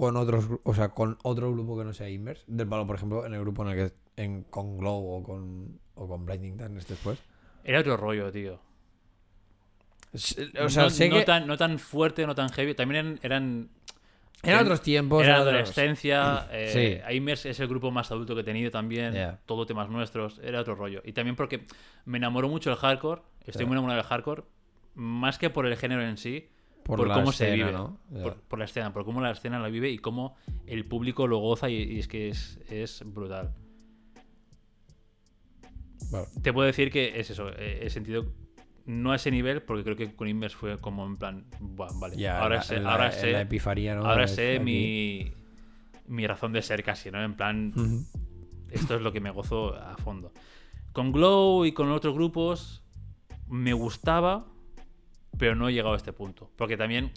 Con 0.00 0.16
otros. 0.16 0.46
O 0.64 0.74
sea, 0.74 0.88
con 0.90 1.18
otro 1.22 1.52
grupo 1.52 1.78
que 1.78 1.84
no 1.84 1.92
sea 1.92 2.08
Inverse. 2.08 2.42
Del 2.46 2.66
palo, 2.66 2.86
por 2.86 2.96
ejemplo, 2.96 3.26
en 3.26 3.34
el 3.34 3.40
grupo 3.40 3.62
en 3.62 3.68
el 3.78 3.88
que. 3.88 3.94
En, 4.16 4.42
con 4.44 4.78
Glow 4.78 5.04
o 5.16 5.22
con. 5.22 5.78
O 5.94 6.08
con 6.08 6.24
Blinding 6.24 6.56
Darkness 6.56 6.88
después. 6.88 7.18
Era 7.64 7.80
otro 7.80 7.96
rollo, 7.96 8.32
tío. 8.32 8.58
O 10.12 10.18
sea, 10.68 10.84
no, 10.84 10.90
sé 10.90 11.08
no 11.08 11.16
que. 11.18 11.24
tan, 11.24 11.46
no 11.46 11.56
tan 11.56 11.78
fuerte, 11.78 12.26
no 12.26 12.34
tan 12.34 12.48
heavy. 12.48 12.74
También 12.74 13.04
eran, 13.06 13.20
eran 13.22 13.68
Eran 14.42 14.62
otros 14.62 14.82
tiempos. 14.82 15.22
Era 15.22 15.34
eran 15.36 15.42
otros- 15.42 15.54
adolescencia. 15.54 16.48
eh, 16.52 17.02
Sí. 17.04 17.48
Es 17.48 17.60
el 17.60 17.68
grupo 17.68 17.90
más 17.90 18.10
adulto 18.10 18.34
que 18.34 18.40
he 18.40 18.44
tenido 18.44 18.70
también. 18.70 19.12
Yeah. 19.12 19.38
Todo 19.46 19.66
temas 19.66 19.88
nuestros. 19.88 20.40
Era 20.42 20.60
otro 20.60 20.74
rollo. 20.74 21.02
Y 21.04 21.12
también 21.12 21.36
porque 21.36 21.64
me 22.06 22.18
enamoró 22.18 22.48
mucho 22.48 22.70
el 22.70 22.76
hardcore. 22.76 23.22
Estoy 23.44 23.60
Yeah. 23.60 23.66
muy 23.66 23.74
enamorado 23.74 23.98
del 23.98 24.06
hardcore. 24.06 24.42
Más 24.94 25.38
que 25.38 25.50
por 25.50 25.66
el 25.66 25.76
género 25.76 26.02
en 26.02 26.16
sí. 26.16 26.48
Por, 26.84 26.96
Por 26.98 27.12
cómo 27.12 27.30
se 27.32 27.44
escena, 27.52 27.66
vive. 27.68 27.72
¿no? 27.78 27.98
Por, 28.22 28.36
por 28.42 28.58
la 28.58 28.64
escena. 28.64 28.92
Por 28.92 29.04
cómo 29.04 29.20
la 29.20 29.30
escena 29.30 29.58
la 29.60 29.68
vive 29.68 29.90
y 29.90 29.98
cómo 29.98 30.36
el 30.66 30.84
público 30.86 31.26
lo 31.26 31.38
goza. 31.38 31.68
Y, 31.70 31.76
y 31.76 31.98
es 32.00 32.08
que 32.08 32.28
es, 32.30 32.58
es 32.68 33.02
brutal. 33.06 33.54
Vale. 36.10 36.26
Te 36.42 36.52
puedo 36.52 36.66
decir 36.66 36.90
que 36.90 37.20
es 37.20 37.30
eso. 37.30 37.48
eh, 37.50 37.80
He 37.82 37.90
sentido. 37.90 38.26
No 38.86 39.12
a 39.12 39.16
ese 39.16 39.30
nivel, 39.30 39.62
porque 39.62 39.84
creo 39.84 39.94
que 39.96 40.16
con 40.16 40.26
Inverse 40.26 40.56
fue 40.56 40.78
como 40.78 41.06
en 41.06 41.16
plan. 41.16 41.44
"Buah, 41.60 41.90
vale. 42.00 42.16
Ya, 42.16 42.40
ahora 42.40 42.56
la- 42.56 42.62
sé, 42.62 42.80
la- 42.80 42.92
ahora 42.92 43.04
la 43.06 43.12
sé, 43.12 43.40
epifanía, 43.40 43.94
¿no? 43.94 44.04
ahora 44.04 44.26
sé 44.26 44.56
aquí. 44.56 44.64
mi, 44.64 45.32
mi 46.08 46.26
razón 46.26 46.52
de 46.52 46.62
ser 46.62 46.82
casi, 46.82 47.10
¿no? 47.10 47.22
En 47.22 47.34
plan, 47.34 47.72
esto 48.70 48.96
es 48.96 49.02
lo 49.02 49.12
que 49.12 49.20
me 49.20 49.30
gozo 49.30 49.74
a 49.76 49.96
fondo. 49.98 50.32
Con 50.92 51.12
Glow 51.12 51.64
y 51.66 51.72
con 51.72 51.92
otros 51.92 52.14
grupos 52.14 52.82
me 53.46 53.72
gustaba, 53.74 54.46
pero 55.40 55.56
no 55.56 55.68
he 55.68 55.72
llegado 55.72 55.94
a 55.94 55.96
este 55.96 56.12
punto. 56.12 56.50
Porque 56.56 56.76
también 56.76 57.10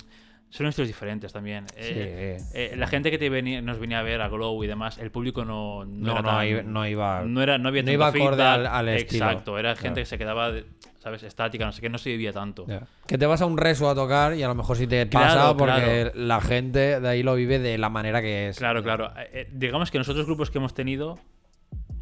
son 0.49 0.67
estilos 0.67 0.87
diferentes 0.87 1.33
también. 1.33 1.65
Eh, 1.75 2.37
eh, 2.53 2.73
la 2.77 2.87
gente 2.87 3.11
que 3.11 3.17
te 3.17 3.27
venía- 3.29 3.61
nos 3.61 3.79
venía 3.79 3.99
a 3.99 4.03
ver 4.03 4.21
a 4.21 4.29
Glow 4.29 4.63
y 4.63 4.67
demás, 4.67 4.97
el 4.97 5.11
público 5.11 5.43
no, 5.45 5.83
no, 5.83 5.91
No, 6.07 6.11
era 6.13 6.21
no, 6.21 6.29
tan- 6.29 6.47
iba- 6.47 6.61
no 6.63 6.87
iba. 6.87 7.23
no 7.25 7.41
era 7.41 7.57
no 7.57 7.69
había 7.69 7.81
no 7.81 7.87
tanto 7.87 7.93
iba 7.93 8.07
acorde 8.07 8.43
al- 8.43 8.67
al 8.67 8.89
estilo. 8.89 9.25
Exacto, 9.25 9.57
era 9.59 9.71
gente 9.75 9.81
Claro. 9.81 9.95
que 9.95 10.05
se 10.05 10.17
quedaba, 10.17 10.51
¿sabes? 10.99 11.23
Estática, 11.23 11.65
no 11.65 11.71
sé 11.71 11.81
qué, 11.81 11.89
no 11.89 11.97
se 11.97 12.11
vivía 12.11 12.31
tanto. 12.31 12.65
Que 13.07 13.17
te 13.17 13.25
vas 13.25 13.41
a 13.41 13.45
un 13.47 13.57
reso 13.57 13.89
a 13.89 13.95
tocar 13.95 14.35
y 14.35 14.43
a 14.43 14.47
lo 14.47 14.55
mejor 14.55 14.77
sí 14.77 14.85
te 14.87 15.09
Claro, 15.09 15.25
pasa 15.25 15.57
porque 15.57 16.11
claro. 16.11 16.11
la 16.15 16.39
gente 16.39 16.99
de 17.01 17.09
ahí 17.09 17.23
lo 17.23 17.35
vive 17.35 17.57
de 17.59 17.77
la 17.77 17.89
manera 17.89 18.21
que 18.21 18.49
es. 18.49 18.57
Claro, 18.57 18.81
claro. 18.83 19.11
Eh, 19.17 19.29
eh, 19.33 19.49
digamos 19.51 19.91
que 19.91 19.97
nosotros 19.97 20.25
grupos 20.25 20.49
que 20.51 20.59
hemos 20.59 20.73
tenido 20.73 21.17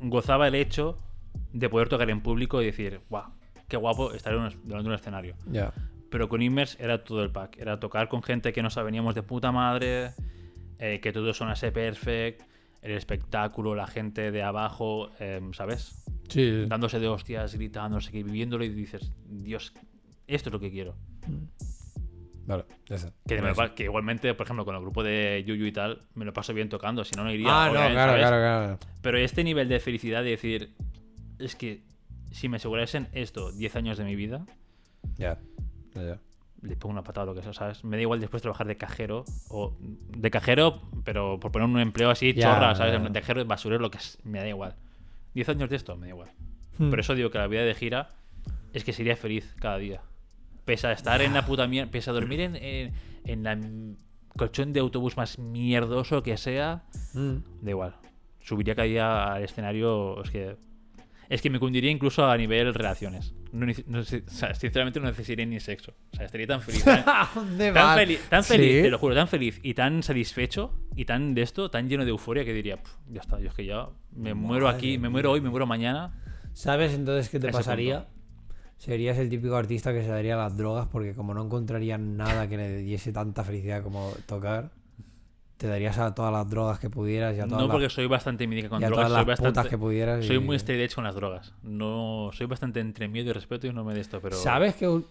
gozaba 0.02 0.48
el 0.48 0.56
hecho 0.56 0.99
de 1.53 1.69
poder 1.69 1.88
tocar 1.89 2.10
en 2.10 2.22
público 2.22 2.61
y 2.61 2.65
decir, 2.65 2.99
guau, 3.10 3.31
qué 3.68 3.77
guapo 3.77 4.11
estar 4.14 4.34
en 4.34 4.39
un, 4.41 4.49
delante 4.49 4.84
de 4.84 4.88
un 4.89 4.93
escenario. 4.93 5.35
Ya. 5.49 5.72
Pero 6.12 6.28
con 6.28 6.42
Immers 6.42 6.78
era 6.80 7.04
todo 7.04 7.24
el 7.24 7.32
pack. 7.32 7.58
Era 7.58 7.80
tocar 7.80 8.10
con 8.10 8.22
gente 8.22 8.52
que 8.52 8.62
nos 8.62 8.76
veníamos 8.76 9.16
de 9.16 9.24
puta 9.24 9.52
madre, 9.52 10.12
eh, 10.78 11.00
que 11.02 11.14
todo 11.14 11.34
sonase 11.34 11.72
perfect, 11.72 12.44
el 12.82 12.92
espectáculo, 12.92 13.76
la 13.76 13.88
gente 13.88 14.32
de 14.32 14.44
abajo, 14.44 15.12
eh, 15.20 15.42
¿sabes? 15.54 16.04
Sí. 16.28 16.66
Dándose 16.68 17.00
de 17.00 17.08
hostias, 17.08 17.56
gritando, 17.56 17.98
no 17.98 18.02
sé 18.02 18.12
qué, 18.12 18.24
viviéndolo 18.24 18.66
y 18.66 18.70
dices, 18.70 19.14
Dios, 19.26 19.74
esto 20.28 20.50
es 20.50 20.54
lo 20.54 20.60
que 20.60 20.70
quiero. 20.70 20.96
Vale, 22.46 22.66
ya 22.88 22.96
está. 22.98 23.14
Que, 23.26 23.42
me 23.42 23.54
lo 23.54 23.76
que 23.76 23.84
igualmente, 23.86 24.34
por 24.34 24.46
ejemplo, 24.46 24.66
con 24.66 24.76
el 24.76 24.82
grupo 24.82 25.04
de 25.04 25.44
Yuyu 25.48 25.66
y 25.66 25.72
tal, 25.72 26.04
me 26.16 26.26
lo 26.26 26.34
paso 26.34 26.54
bien 26.54 26.68
tocando, 26.68 27.06
si 27.06 27.16
no, 27.16 27.24
no 27.24 27.32
iría. 27.32 27.48
Ah, 27.50 27.68
no, 27.68 27.74
claro, 27.74 27.94
¿sabes? 27.94 28.20
claro, 28.20 28.38
claro. 28.38 28.80
Pero 29.02 29.18
este 29.18 29.46
nivel 29.46 29.70
de 29.70 29.80
felicidad 29.80 30.24
de 30.24 30.32
decir, 30.32 30.74
es 31.40 31.56
que 31.56 31.84
si 32.32 32.50
me 32.50 32.58
asegurasen 32.58 33.08
esto 33.14 33.54
10 33.54 33.76
años 33.78 33.98
de 33.98 34.04
mi 34.04 34.16
vida, 34.18 34.46
Ya. 35.18 35.38
Ya, 35.38 35.38
ya. 35.96 36.20
le 36.62 36.76
pongo 36.76 36.94
una 36.94 37.04
patada 37.04 37.24
a 37.24 37.26
lo 37.28 37.36
que 37.36 37.42
sea, 37.42 37.54
¿sabes? 37.54 37.84
Me 37.84 37.98
da 37.98 38.02
igual 38.04 38.20
después 38.20 38.42
trabajar 38.42 38.68
de 38.68 38.78
cajero, 38.78 39.26
o 39.50 39.76
de 39.80 40.30
cajero, 40.32 40.82
pero 41.04 41.40
por 41.40 41.52
poner 41.52 41.68
un 41.68 41.80
empleo 41.80 42.10
así, 42.10 42.34
chorra, 42.34 42.76
¿sabes? 42.76 43.02
De 43.02 43.20
cajero, 43.22 43.44
basurero, 43.46 43.82
lo 43.82 43.90
que 43.92 43.98
es, 43.98 44.20
me 44.24 44.40
da 44.40 44.48
igual. 44.48 44.76
10 45.34 45.50
años 45.50 45.70
de 45.70 45.76
esto, 45.78 45.96
me 45.98 46.08
da 46.08 46.10
igual. 46.10 46.30
Hmm. 46.78 46.90
Por 46.90 47.00
eso 47.00 47.16
digo 47.16 47.30
que 47.32 47.38
la 47.38 47.48
vida 47.48 47.64
de 47.64 47.74
gira 47.74 48.12
es 48.74 48.84
que 48.84 48.94
sería 48.94 49.16
feliz 49.16 49.56
cada 49.60 49.78
día. 49.78 50.02
Pese 50.66 50.88
a 50.88 50.92
estar 50.92 51.22
en 51.22 51.34
la 51.34 51.46
puta 51.46 51.68
mierda, 51.68 51.90
pese 51.92 52.10
a 52.10 52.14
dormir 52.14 52.40
en, 52.42 52.56
en, 52.56 52.94
en 53.26 53.44
la 53.44 53.58
colchón 54.38 54.72
de 54.74 54.80
autobús 54.80 55.18
más 55.18 55.40
mierdoso 55.40 56.22
que 56.24 56.38
sea, 56.38 56.84
Mm. 57.14 57.38
da 57.62 57.70
igual. 57.72 57.96
Subiría 58.40 58.76
cada 58.76 58.88
día 58.88 59.34
al 59.34 59.44
escenario, 59.44 60.24
es 60.24 60.30
que... 60.30 60.56
Es 61.30 61.42
que 61.42 61.50
me 61.50 61.60
cundiría 61.60 61.90
incluso 61.92 62.26
a 62.30 62.36
nivel 62.38 62.74
relaciones. 62.74 63.34
No, 63.52 63.65
no 63.88 64.03
sé- 64.03 64.23
o 64.26 64.30
sea, 64.32 64.53
sinceramente 64.56 64.99
no 64.99 65.07
necesitaría 65.07 65.45
ni 65.45 65.60
sexo. 65.60 65.94
O 66.14 66.15
sea, 66.15 66.26
estaría 66.26 66.48
tan 66.48 66.61
feliz. 66.61 66.84
Tan, 66.84 67.03
¿A 67.07 67.30
dónde 67.36 67.72
tan 67.72 67.98
tan 68.30 68.44
feliz, 68.44 68.76
Sí. 68.78 68.82
te 68.84 68.90
lo 68.90 68.98
juro, 68.98 69.14
tan 69.15 69.28
feliz 69.28 69.60
y 69.61 69.73
tan 69.73 70.03
satisfecho 70.03 70.73
y 70.95 71.06
tan 71.06 71.34
de 71.34 71.41
esto, 71.41 71.69
tan 71.69 71.90
lleno 71.90 72.03
de 72.06 72.11
euforia 72.11 72.45
que 72.45 72.53
diría, 72.53 72.78
"Puf, 72.78 72.94
ya 73.10 73.22
está, 73.22 73.40
yo 73.40 73.49
es 73.49 73.53
que 73.53 73.65
ya 73.65 73.90
me 74.15 74.34
muero 74.34 74.68
aquí, 74.69 74.98
me 74.98 75.10
muero 75.10 75.32
hoy, 75.32 75.41
me 75.41 75.49
muero 75.49 75.65
mañana. 75.65 76.14
¿Sabes 76.53 76.94
entonces 76.94 77.30
qué 77.30 77.40
te 77.40 77.49
pasaría? 77.52 78.07
Serías 78.78 79.18
el 79.19 79.30
típico 79.30 79.56
artista 79.56 79.94
que 79.94 80.02
se 80.02 80.07
daría 80.10 80.36
las 80.36 80.57
drogas 80.57 80.88
porque 80.91 81.14
como 81.14 81.34
no 81.34 81.44
encontraría 81.45 81.98
nada 81.99 82.49
que 82.49 82.57
le 82.57 82.78
diese 82.78 83.11
tanta 83.14 83.44
felicidad 83.44 83.84
como 83.84 84.11
tocar, 84.26 84.72
te 85.62 85.68
darías 85.68 85.96
a 86.00 86.16
todas 86.16 86.34
las 86.34 86.50
drogas 86.50 86.80
que 86.80 86.90
pudieras 86.90 87.36
y 87.38 87.40
a 87.40 87.44
todas 87.46 87.62
No 87.62 87.68
las, 87.68 87.72
porque 87.76 87.90
soy 87.92 88.08
bastante 88.08 88.48
mídica 88.48 88.68
con 88.68 88.82
y 88.82 88.86
a 88.86 88.88
drogas, 88.88 89.06
todas 89.10 89.20
soy 89.22 89.28
las 89.28 89.38
putas 89.38 89.54
bastante... 89.54 89.70
que 89.70 89.78
pudieras. 89.78 90.26
Soy 90.26 90.40
muy 90.40 90.56
straight 90.56 90.82
edge 90.82 90.96
con 90.96 91.04
las 91.04 91.14
drogas. 91.14 91.54
No, 91.62 92.32
soy 92.34 92.48
bastante 92.48 92.80
entre 92.80 93.08
miedo 93.08 93.30
y 93.30 93.34
respeto 93.34 93.68
y 93.68 93.74
no 93.74 93.84
me 93.84 93.94
de 93.94 94.00
esto, 94.02 94.20
pero... 94.22 94.36
¿Sabes 94.38 94.74
que 94.76 95.04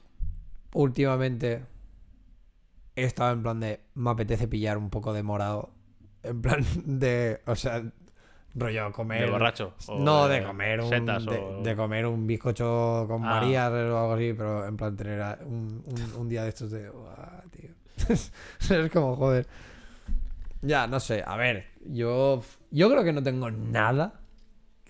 últimamente 0.73 1.63
he 2.97 3.05
estado 3.05 3.33
en 3.33 3.43
plan 3.45 3.61
de 3.61 3.79
me 3.95 4.11
apetece 4.11 4.49
pillar 4.49 4.77
un 4.77 4.91
poco 4.91 5.13
de 5.13 5.23
morado? 5.23 5.71
En 6.25 6.43
plan 6.43 6.65
de, 6.85 7.41
o 7.47 7.55
sea, 7.55 7.83
rollo 8.55 8.91
comer. 8.91 9.27
¿De 9.27 9.31
borracho? 9.31 9.75
No, 9.99 10.27
de 10.27 10.43
comer 10.43 10.81
un 10.81 10.89
setas 10.89 11.25
de, 11.27 11.39
o- 11.39 11.63
de 11.63 11.77
comer 11.77 12.07
un 12.07 12.27
bizcocho 12.27 13.05
con 13.09 13.23
Ah. 13.25 13.41
María 13.41 13.71
o 13.71 13.75
algo 13.99 14.13
así, 14.15 14.33
pero 14.37 14.67
en 14.67 14.77
plan 14.77 14.97
tener 14.97 15.39
un, 15.47 15.83
un- 15.87 16.15
un 16.23 16.29
día 16.29 16.43
de 16.43 16.49
estos 16.49 16.73
de 16.73 16.91
"Buah, 16.91 17.43
tío. 17.53 17.71
es 18.09 18.91
como 18.93 19.15
joder. 19.15 19.47
Ya, 20.63 20.87
no 20.87 21.01
sé, 21.01 21.23
a 21.27 21.37
ver, 21.37 21.67
yo 21.87 22.43
yo 22.71 22.91
creo 22.91 23.05
que 23.05 23.13
no 23.13 23.23
tengo 23.23 23.51
nada. 23.51 24.21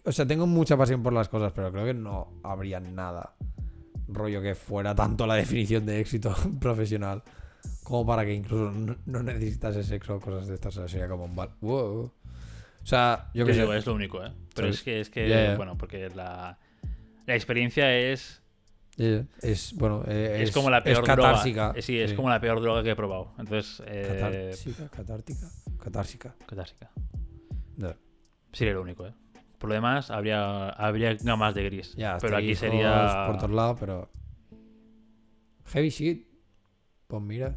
O 0.05 0.13
sea, 0.13 0.27
tengo 0.27 0.47
mucha 0.47 0.77
pasión 0.77 1.03
por 1.03 1.13
las 1.13 1.29
cosas, 1.29 1.53
pero 1.53 1.71
creo 1.71 1.85
que 1.85 1.95
no 1.95 2.41
habría 2.43 2.81
nada 2.81 3.35
rollo 4.09 4.43
que 4.43 4.55
fuera 4.55 4.95
tanto 4.95 5.27
la 5.27 5.35
definición 5.35 5.87
de 5.87 6.01
éxito 6.01 6.35
profesional 6.61 7.23
como 7.85 8.07
para 8.07 8.25
que 8.25 8.35
incluso 8.35 8.73
no, 9.07 9.23
necesitase 9.23 9.83
sexo 9.83 10.17
o 10.17 10.21
cosas 10.21 10.47
de 10.47 10.55
estas. 10.55 10.77
O 10.77 10.81
sea, 10.81 10.89
sería 10.89 11.09
como 11.09 11.25
un 11.25 11.37
val. 11.37 11.51
Wow. 11.61 12.13
O 12.83 12.87
sea, 12.87 13.31
yo 13.35 13.45
sé. 13.47 13.53
digo, 13.53 13.75
es 13.75 13.87
lo 13.87 13.95
único, 13.95 14.25
¿eh? 14.25 14.33
Pero 14.55 14.69
¿Sabes? 14.69 14.77
es 14.79 14.83
que, 14.83 15.01
es 15.01 15.11
que 15.11 15.55
bueno, 15.57 15.77
porque 15.77 16.09
la, 16.11 16.59
la 17.27 17.35
experiencia 17.35 17.95
es, 17.95 18.40
Es, 19.41 19.73
bueno, 19.77 20.03
eh, 20.07 20.41
es, 20.43 20.51
como 20.51 20.69
la 20.69 20.83
peor 20.83 20.99
es 21.03 21.07
catársica. 21.07 21.65
droga. 21.65 21.79
Eh, 21.79 21.83
Sí, 21.83 21.99
es 21.99 22.13
como 22.13 22.29
la 22.29 22.41
peor 22.41 22.61
droga 22.61 22.83
que 22.83 22.91
he 22.91 22.97
probado. 22.97 23.33
Entonces, 23.39 23.83
eh, 23.87 24.19
Catársica, 24.21 24.89
catártica, 24.91 25.51
catársica. 25.83 26.35
catársica. 26.47 26.91
Sería 28.53 28.75
lo 28.75 28.83
único, 28.83 29.07
¿eh? 29.07 29.15
Por 29.59 29.69
lo 29.69 29.75
demás, 29.75 30.11
habría, 30.11 30.71
habría 30.71 31.15
gamas 31.15 31.55
de 31.55 31.65
gris. 31.65 31.95
Ya, 31.95 32.19
pero 32.21 32.37
aquí 32.37 32.55
sería. 32.55 33.25
Por 33.27 33.37
todos 33.37 33.51
lados, 33.53 33.77
pero. 33.81 34.11
Heavy 35.67 35.89
shit. 35.91 36.27
Pues 37.07 37.23
mira. 37.23 37.57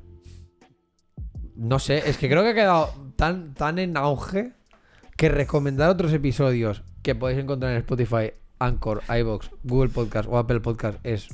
No 1.55 1.77
sé, 1.79 1.97
es 2.09 2.17
que 2.17 2.29
creo 2.29 2.41
que 2.43 2.49
ha 2.49 2.53
quedado 2.53 2.89
tan, 3.15 3.53
tan 3.53 3.79
en 3.79 3.95
auge 3.97 4.53
que 5.17 5.29
recomendar 5.29 5.89
otros 5.89 6.11
episodios 6.13 6.83
que 7.03 7.15
podéis 7.15 7.39
encontrar 7.39 7.71
en 7.73 7.77
Spotify, 7.79 8.33
Anchor, 8.63 9.01
iBox, 9.09 9.51
Google 9.63 9.89
Podcast 9.89 10.29
o 10.29 10.37
Apple 10.37 10.61
Podcast 10.61 10.99
es 11.03 11.27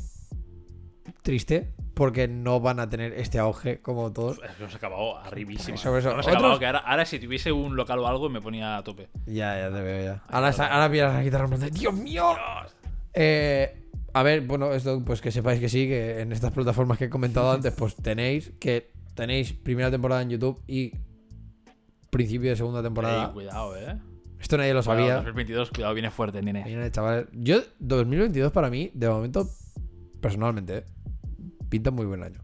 triste 1.22 1.72
porque 1.94 2.28
no 2.28 2.60
van 2.60 2.80
a 2.80 2.90
tener 2.90 3.14
este 3.14 3.38
auge 3.38 3.82
como 3.82 4.12
todos. 4.12 4.40
Hemos 4.60 4.74
acabado 4.74 5.18
arribísimo. 5.20 5.76
Eso, 5.76 5.96
eso. 5.98 6.12
Hemos 6.12 6.28
acabado 6.28 6.58
que 6.58 6.66
ahora, 6.66 6.80
ahora 6.80 7.06
si 7.06 7.20
tuviese 7.20 7.52
un 7.52 7.76
local 7.76 8.00
o 8.00 8.08
algo 8.08 8.30
me 8.30 8.42
ponía 8.42 8.78
a 8.78 8.84
tope. 8.84 9.10
Ya, 9.28 9.58
ya 9.60 9.70
te 9.70 9.82
veo 9.82 10.04
ya. 10.04 10.24
Ahora, 10.28 10.50
ahora 10.50 10.90
pillas 10.90 11.14
la 11.14 11.22
guitarra 11.22 11.48
de, 11.58 11.70
¡Dios 11.70 11.94
mío! 11.94 12.36
Eh, 13.14 13.86
a 14.14 14.24
ver, 14.24 14.42
bueno, 14.42 14.74
esto 14.74 15.04
pues 15.06 15.22
que 15.22 15.32
sepáis 15.32 15.60
que 15.60 15.70
sí, 15.70 15.88
que 15.88 16.22
en 16.22 16.32
estas 16.32 16.52
plataformas 16.52 16.98
que 16.98 17.06
he 17.06 17.10
comentado 17.10 17.52
antes, 17.52 17.74
pues 17.74 17.96
tenéis 17.96 18.54
que 18.60 18.92
tenéis 19.14 19.54
primera 19.54 19.92
temporada 19.92 20.22
en 20.24 20.32
YouTube 20.32 20.64
y 20.66 20.94
principio 22.10 22.50
de 22.50 22.56
segunda 22.56 22.82
temporada. 22.82 23.26
Ey, 23.26 23.34
cuidado, 23.34 23.78
eh. 23.78 24.00
Esto 24.40 24.58
nadie 24.58 24.74
lo 24.74 24.82
sabía. 24.82 25.16
2022, 25.16 25.70
cuidado, 25.72 25.94
viene 25.94 26.12
fuerte, 26.12 26.42
nene. 26.42 26.64
Viene, 26.64 26.90
chavales. 26.92 27.28
Yo, 27.34 27.62
2022 27.80 28.52
para 28.52 28.70
mí, 28.70 28.92
de 28.94 29.10
momento, 29.10 29.50
personalmente, 30.22 30.86
pinta 31.70 31.92
muy 31.92 32.06
buen 32.06 32.24
año. 32.24 32.42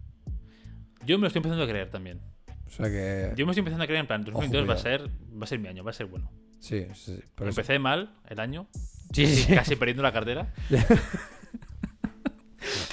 Yo 1.05 1.17
me 1.17 1.22
lo 1.22 1.27
estoy 1.27 1.39
empezando 1.39 1.63
a 1.63 1.67
creer 1.67 1.89
también. 1.89 2.19
O 2.67 2.69
sea 2.69 2.88
que. 2.88 3.31
Yo 3.35 3.45
me 3.45 3.51
estoy 3.51 3.59
empezando 3.61 3.84
a 3.84 3.88
creer 3.88 4.01
en 4.01 4.07
plan, 4.07 4.23
2022 4.23 4.69
va 4.69 4.73
a 4.73 4.77
ser, 4.77 5.07
va 5.07 5.43
a 5.43 5.47
ser 5.47 5.59
mi 5.59 5.67
año, 5.67 5.84
va 5.84 5.91
a 5.91 5.93
ser 5.93 6.07
bueno. 6.07 6.31
Sí, 6.59 6.88
sí, 6.93 7.15
sí. 7.15 7.19
Empecé 7.39 7.77
mal 7.80 8.15
el 8.27 8.39
año, 8.39 8.67
Sí, 9.13 9.27
sí, 9.27 9.43
sí. 9.43 9.53
casi 9.53 9.76
perdiendo 9.76 10.03
la 10.03 10.11
cartera. 10.11 10.51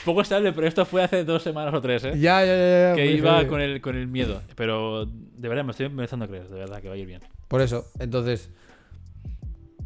Poco 0.04 0.20
estable, 0.20 0.52
pero 0.52 0.66
esto 0.66 0.84
fue 0.84 1.02
hace 1.02 1.24
dos 1.24 1.42
semanas 1.42 1.72
o 1.72 1.80
tres, 1.80 2.04
¿eh? 2.04 2.12
Ya, 2.18 2.44
ya, 2.44 2.56
ya. 2.56 2.88
ya, 2.90 2.94
que 2.96 3.12
iba 3.12 3.46
con 3.46 3.60
el, 3.60 3.80
con 3.80 3.96
el 3.96 4.08
miedo. 4.08 4.42
Pero 4.56 5.06
de 5.06 5.48
verdad 5.48 5.64
me 5.64 5.70
estoy 5.70 5.86
empezando 5.86 6.24
a 6.24 6.28
creer, 6.28 6.48
de 6.48 6.58
verdad, 6.58 6.82
que 6.82 6.88
va 6.88 6.94
a 6.94 6.98
ir 6.98 7.06
bien. 7.06 7.22
Por 7.48 7.62
eso, 7.62 7.86
entonces, 7.98 8.50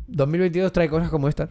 2022 0.08 0.72
trae 0.72 0.88
cosas 0.88 1.10
como 1.10 1.28
estas. 1.28 1.50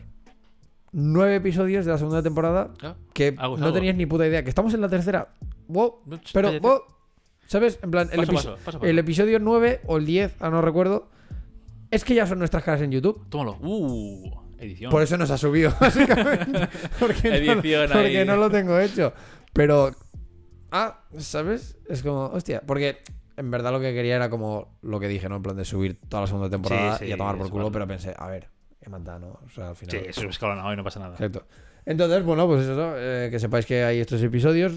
Nueve 0.92 1.36
episodios 1.36 1.86
de 1.86 1.92
la 1.92 1.98
segunda 1.98 2.24
temporada 2.24 2.72
Ah, 2.82 2.96
que 3.14 3.34
no 3.34 3.74
tenías 3.74 3.96
ni 3.96 4.06
puta 4.06 4.26
idea. 4.28 4.44
Que 4.44 4.50
estamos 4.50 4.74
en 4.74 4.82
la 4.82 4.88
tercera. 4.90 5.34
Wow. 5.68 5.96
Pero, 6.34 6.48
cállate. 6.50 6.60
wow. 6.68 6.80
¿Sabes? 7.48 7.80
En 7.84 7.92
plan, 7.92 8.10
el, 8.12 8.20
Paso, 8.20 8.32
epi- 8.32 8.36
paso, 8.36 8.56
paso, 8.64 8.80
paso. 8.80 8.86
el 8.90 8.98
episodio 8.98 9.40
9 9.40 9.82
o 9.86 9.98
el 9.98 10.06
10, 10.06 10.36
ah, 10.40 10.50
no 10.50 10.62
recuerdo, 10.62 11.10
es 11.92 12.04
que 12.06 12.16
ya 12.16 12.26
son 12.26 12.40
nuestras 12.40 12.64
caras 12.64 12.82
en 12.82 12.92
YouTube. 12.92 13.24
Tómalo. 13.30 13.58
Uh, 13.62 14.32
edición. 14.58 14.90
Por 14.90 15.04
eso 15.04 15.18
nos 15.18 15.30
ha 15.32 15.38
subido, 15.38 15.72
básicamente. 15.80 16.70
porque 17.00 17.30
no, 17.30 17.36
Edición 17.36 17.90
porque 17.92 18.26
no 18.26 18.38
lo 18.38 18.50
tengo 18.50 18.80
hecho. 18.80 19.14
Pero. 19.54 19.92
Ah, 20.72 21.02
¿sabes? 21.18 21.78
Es 21.88 22.02
como, 22.02 22.26
hostia. 22.28 22.62
Porque 22.66 22.98
en 23.38 23.52
verdad 23.52 23.72
lo 23.72 23.80
que 23.80 23.94
quería 23.94 24.16
era 24.16 24.30
como 24.30 24.78
lo 24.82 25.00
que 25.00 25.08
dije, 25.08 25.30
¿no? 25.30 25.38
En 25.38 25.44
plan 25.44 25.56
de 25.56 25.66
subir 25.66 26.00
toda 26.08 26.22
la 26.22 26.28
segunda 26.28 26.50
temporada 26.50 26.98
Sí, 26.98 27.06
y 27.06 27.12
a 27.12 27.18
tomar 27.18 27.38
por 27.38 27.50
culo. 27.50 27.72
Pero 27.72 27.88
pensé, 27.88 28.14
a 28.18 28.28
ver, 28.28 28.50
qué 28.82 28.90
manda, 28.90 29.20
¿no? 29.20 29.40
O 29.46 29.50
sea, 29.50 29.70
al 29.70 29.76
final. 29.76 29.92
Sí, 29.92 30.04
eso 30.08 30.22
es 30.22 30.30
escalonado 30.30 30.74
y 30.74 30.76
no 30.78 30.84
pasa 30.84 31.00
nada. 31.00 31.14
Exacto. 31.14 31.46
Entonces, 31.86 32.24
bueno, 32.24 32.48
pues 32.48 32.64
eso, 32.64 32.94
eh, 32.98 33.30
que 33.30 33.40
sepáis 33.40 33.66
que 33.66 33.84
hay 33.84 34.00
estos 34.00 34.22
episodios, 34.24 34.74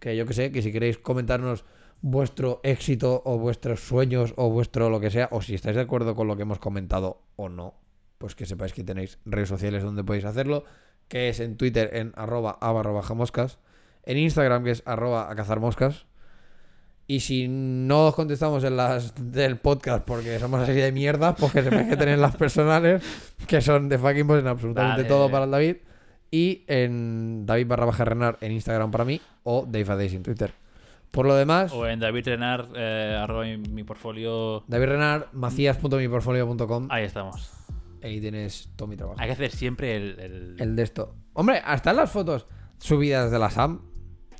que 0.00 0.16
yo 0.16 0.26
que 0.26 0.34
sé, 0.34 0.52
que 0.52 0.62
si 0.62 0.72
queréis 0.72 0.98
comentarnos 0.98 1.64
vuestro 2.02 2.60
éxito 2.62 3.22
o 3.24 3.38
vuestros 3.38 3.80
sueños 3.80 4.34
o 4.36 4.50
vuestro 4.50 4.90
lo 4.90 5.00
que 5.00 5.10
sea, 5.10 5.28
o 5.32 5.40
si 5.40 5.54
estáis 5.54 5.76
de 5.76 5.82
acuerdo 5.82 6.14
con 6.14 6.26
lo 6.26 6.36
que 6.36 6.42
hemos 6.42 6.58
comentado 6.58 7.22
o 7.36 7.48
no, 7.48 7.74
pues 8.18 8.34
que 8.34 8.46
sepáis 8.46 8.72
que 8.72 8.84
tenéis 8.84 9.18
redes 9.24 9.48
sociales 9.48 9.82
donde 9.82 10.04
podéis 10.04 10.24
hacerlo, 10.24 10.64
que 11.08 11.28
es 11.28 11.40
en 11.40 11.56
Twitter 11.56 11.90
en 11.94 12.12
arroba 12.16 12.58
a 12.60 12.72
barra 12.72 12.90
baja 12.90 13.14
moscas, 13.14 13.58
en 14.02 14.18
Instagram 14.18 14.64
que 14.64 14.72
es 14.72 14.82
arroba 14.84 15.30
a 15.30 15.36
cazar 15.36 15.60
moscas, 15.60 16.06
y 17.08 17.20
si 17.20 17.46
no 17.48 18.06
os 18.08 18.14
contestamos 18.14 18.64
en 18.64 18.76
las 18.76 19.14
del 19.32 19.58
podcast 19.58 20.04
porque 20.04 20.38
somos 20.38 20.60
así 20.60 20.72
de 20.72 20.90
mierda, 20.92 21.34
pues 21.36 21.52
que 21.52 21.62
sepáis 21.62 21.88
que 21.88 21.96
tenéis 21.96 22.18
las 22.18 22.34
personales, 22.36 23.02
que 23.46 23.60
son 23.60 23.88
de 23.88 23.98
fucking 23.98 24.26
pues 24.26 24.40
en 24.40 24.48
absolutamente 24.48 25.04
todo 25.04 25.30
para 25.30 25.44
el 25.44 25.50
David. 25.50 25.76
Y 26.30 26.64
en 26.66 27.46
David 27.46 27.68
barra 27.68 27.84
baja 27.86 28.04
Renar 28.04 28.36
en 28.40 28.50
Instagram 28.52 28.90
para 28.90 29.04
mí 29.04 29.20
o 29.44 29.64
Dave 29.64 29.84
Days 29.96 30.12
en 30.14 30.22
Twitter. 30.24 30.52
Por 31.12 31.24
lo 31.24 31.34
demás, 31.36 31.72
O 31.72 31.86
en 31.86 32.00
David 32.00 32.26
Renar, 32.26 32.68
eh, 32.74 33.16
arroba 33.18 33.44
mi, 33.44 33.56
mi 33.56 33.84
portfolio. 33.84 34.64
David 34.66 34.86
Renar, 34.86 35.28
macías.miportfolio.com. 35.32 36.88
Ahí 36.90 37.04
estamos. 37.04 37.50
Ahí 38.02 38.20
tienes 38.20 38.68
todo 38.76 38.88
mi 38.88 38.96
trabajo. 38.96 39.18
Hay 39.20 39.26
que 39.28 39.32
hacer 39.32 39.50
siempre 39.50 39.96
el, 39.96 40.18
el- 40.20 40.56
El 40.58 40.76
de 40.76 40.82
esto. 40.82 41.14
Hombre, 41.32 41.62
hasta 41.64 41.90
en 41.90 41.96
las 41.96 42.10
fotos 42.10 42.46
subidas 42.78 43.30
de 43.30 43.38
la 43.38 43.50
SAM. 43.50 43.80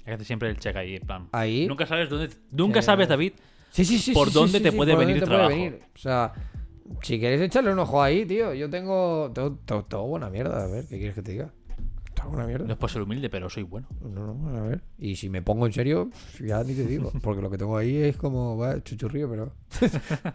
Hay 0.06 0.10
que 0.12 0.14
hacer 0.14 0.26
siempre 0.26 0.48
el 0.48 0.56
check 0.58 0.76
ahí, 0.76 0.96
en 0.96 1.02
plan. 1.06 1.28
Ahí. 1.32 1.66
Nunca 1.66 1.86
sabes 1.86 2.08
dónde. 2.08 2.30
Nunca 2.52 2.78
Eh, 2.78 2.82
sabes, 2.82 3.08
David. 3.08 3.32
Sí, 3.70 3.84
sí, 3.84 3.98
sí. 3.98 4.12
¿Por 4.12 4.28
sí, 4.28 4.32
sí, 4.32 4.38
dónde 4.38 4.58
sí, 4.58 4.64
te 4.64 4.70
sí, 4.70 4.76
puede 4.76 4.92
por 4.92 5.00
venir 5.00 5.20
dónde 5.20 5.26
te 5.26 5.26
puede 5.26 5.48
trabajo? 5.48 5.56
venir. 5.62 5.82
O 5.94 5.98
sea, 5.98 6.32
si 7.02 7.20
queréis 7.20 7.40
echarle 7.42 7.72
un 7.72 7.78
ojo 7.80 8.02
ahí, 8.02 8.24
tío. 8.24 8.54
Yo 8.54 8.70
tengo. 8.70 9.30
Tengo, 9.34 9.58
tengo- 9.66 9.84
tengo 9.84 10.06
buena 10.06 10.30
mierda. 10.30 10.64
A 10.64 10.66
ver, 10.68 10.84
¿qué 10.86 10.96
quieres 10.98 11.14
que 11.14 11.22
te 11.22 11.32
diga? 11.32 11.50
Tengo 12.14 12.30
buena 12.30 12.46
mierda. 12.46 12.64
No 12.66 12.72
es 12.72 12.78
por 12.78 12.88
ser 12.90 13.02
humilde, 13.02 13.28
pero 13.28 13.50
soy 13.50 13.64
bueno. 13.64 13.88
No, 14.00 14.32
no, 14.32 14.56
a 14.56 14.62
ver. 14.62 14.80
Y 14.98 15.16
si 15.16 15.28
me 15.28 15.42
pongo 15.42 15.66
en 15.66 15.72
serio, 15.74 16.08
ya 16.40 16.62
ni 16.64 16.72
te 16.74 16.86
digo. 16.86 17.12
Porque 17.22 17.42
lo 17.42 17.50
que 17.50 17.58
tengo 17.58 17.76
ahí 17.76 17.96
es 17.96 18.16
como, 18.16 18.56
va, 18.56 18.82
chuchurrío, 18.82 19.28
pero. 19.28 19.52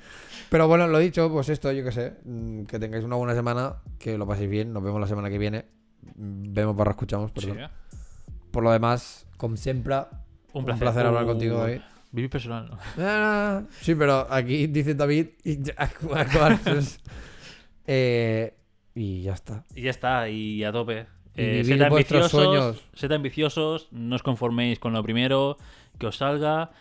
pero 0.50 0.68
bueno, 0.68 0.88
lo 0.88 1.00
dicho, 1.00 1.32
pues 1.32 1.50
esto, 1.50 1.72
yo 1.72 1.84
qué 1.84 1.92
sé. 1.92 2.14
mm, 2.26 2.64
Que 2.66 2.78
tengáis 2.80 3.04
una 3.04 3.16
buena 3.16 3.34
semana, 3.34 3.78
que 3.98 4.18
lo 4.18 4.28
paséis 4.28 4.50
bien. 4.50 4.72
Nos 4.74 4.84
vemos 4.84 5.00
la 5.02 5.08
semana 5.08 5.30
que 5.30 5.38
viene. 5.38 5.66
Mm, 6.16 6.54
Vemos 6.54 6.76
barra 6.76 6.92
escuchamos, 6.92 7.32
perdón. 7.32 7.58
Sí, 7.58 7.64
¿eh? 7.64 7.68
Por 8.52 8.64
lo 8.64 8.72
demás, 8.72 9.26
como 9.38 9.58
siempre, 9.58 9.96
Un 10.54 10.66
placer. 10.66 11.06
hablar 11.06 11.24
Uh, 11.24 11.28
contigo, 11.28 11.58
David. 11.58 11.82
Vivi 12.12 12.28
personal. 12.28 12.70
¿no? 12.70 12.78
Ah, 13.00 13.64
sí, 13.82 13.96
pero 13.96 14.28
aquí 14.30 14.68
dice 14.68 14.96
David 14.96 15.28
y 15.44 15.64
ya. 15.64 15.76
Eh, 17.88 18.54
y 18.94 19.24
ya 19.24 19.34
está. 19.34 19.66
Y 19.76 19.82
ya 19.82 19.90
está, 19.90 20.30
y 20.30 20.64
a 20.64 20.72
tope. 20.72 21.08
Eh, 21.36 21.62
vivir 21.64 21.78
sed 21.78 21.82
ambiciosos, 21.82 22.32
sueños. 22.32 22.84
sed 22.94 23.12
ambiciosos, 23.12 23.88
no 23.92 24.16
os 24.16 24.24
conforméis 24.24 24.80
con 24.80 24.94
lo 24.94 25.02
primero 25.02 25.58
que 25.98 26.08
os 26.08 26.18
salga, 26.18 26.72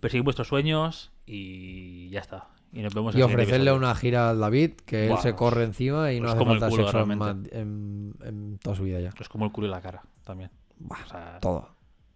perseguid 0.00 0.24
vuestros 0.24 0.48
sueños 0.48 1.12
y 1.26 2.10
ya 2.10 2.20
está. 2.20 2.48
Y 2.72 2.82
nos 2.82 2.94
vemos 2.94 3.14
Y 3.14 3.18
el 3.18 3.24
ofrecerle 3.24 3.72
una 3.72 3.94
gira 3.94 4.30
al 4.30 4.38
David, 4.38 4.72
que 4.86 5.08
él 5.08 5.18
se 5.18 5.34
corre 5.34 5.64
encima 5.64 6.12
y 6.12 6.20
no 6.20 6.26
pues 6.26 6.34
hace 6.34 6.38
como 6.38 6.52
el 6.52 6.60
falta 6.60 6.76
culo, 6.76 6.84
sexo 6.90 7.52
en, 7.52 8.58
toda 8.62 8.76
su 8.76 8.84
vida 8.84 9.00
ya. 9.00 9.10
Es 9.18 9.28
como 9.28 9.44
el 9.44 9.52
culo 9.52 9.66
y 9.66 9.70
la 9.70 9.80
cara 9.80 10.02
también. 10.24 10.50
Buah, 10.80 10.98
O 11.04 11.08
sea, 11.08 11.38
todo. 11.40 11.68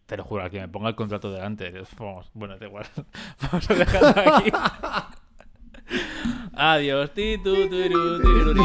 te 0.06 0.16
lo 0.16 0.24
juro, 0.24 0.42
al 0.42 0.50
que 0.50 0.60
me 0.60 0.68
ponga 0.68 0.88
el 0.88 0.94
contrato 0.94 1.30
delante. 1.30 1.72
Vamos, 1.98 2.30
bueno, 2.34 2.58
da 2.58 2.66
igual. 2.66 2.86
Vamos 3.42 3.70
a 3.70 3.74
dejarlo 3.74 4.36
aquí. 4.36 4.50
Adiós. 6.56 7.10
Ti, 7.14 7.38
tu, 7.38 7.54
tu, 7.68 7.76
ru, 7.88 8.20
ti, 8.20 8.28
ru, 8.28 8.52
ri. 8.54 8.60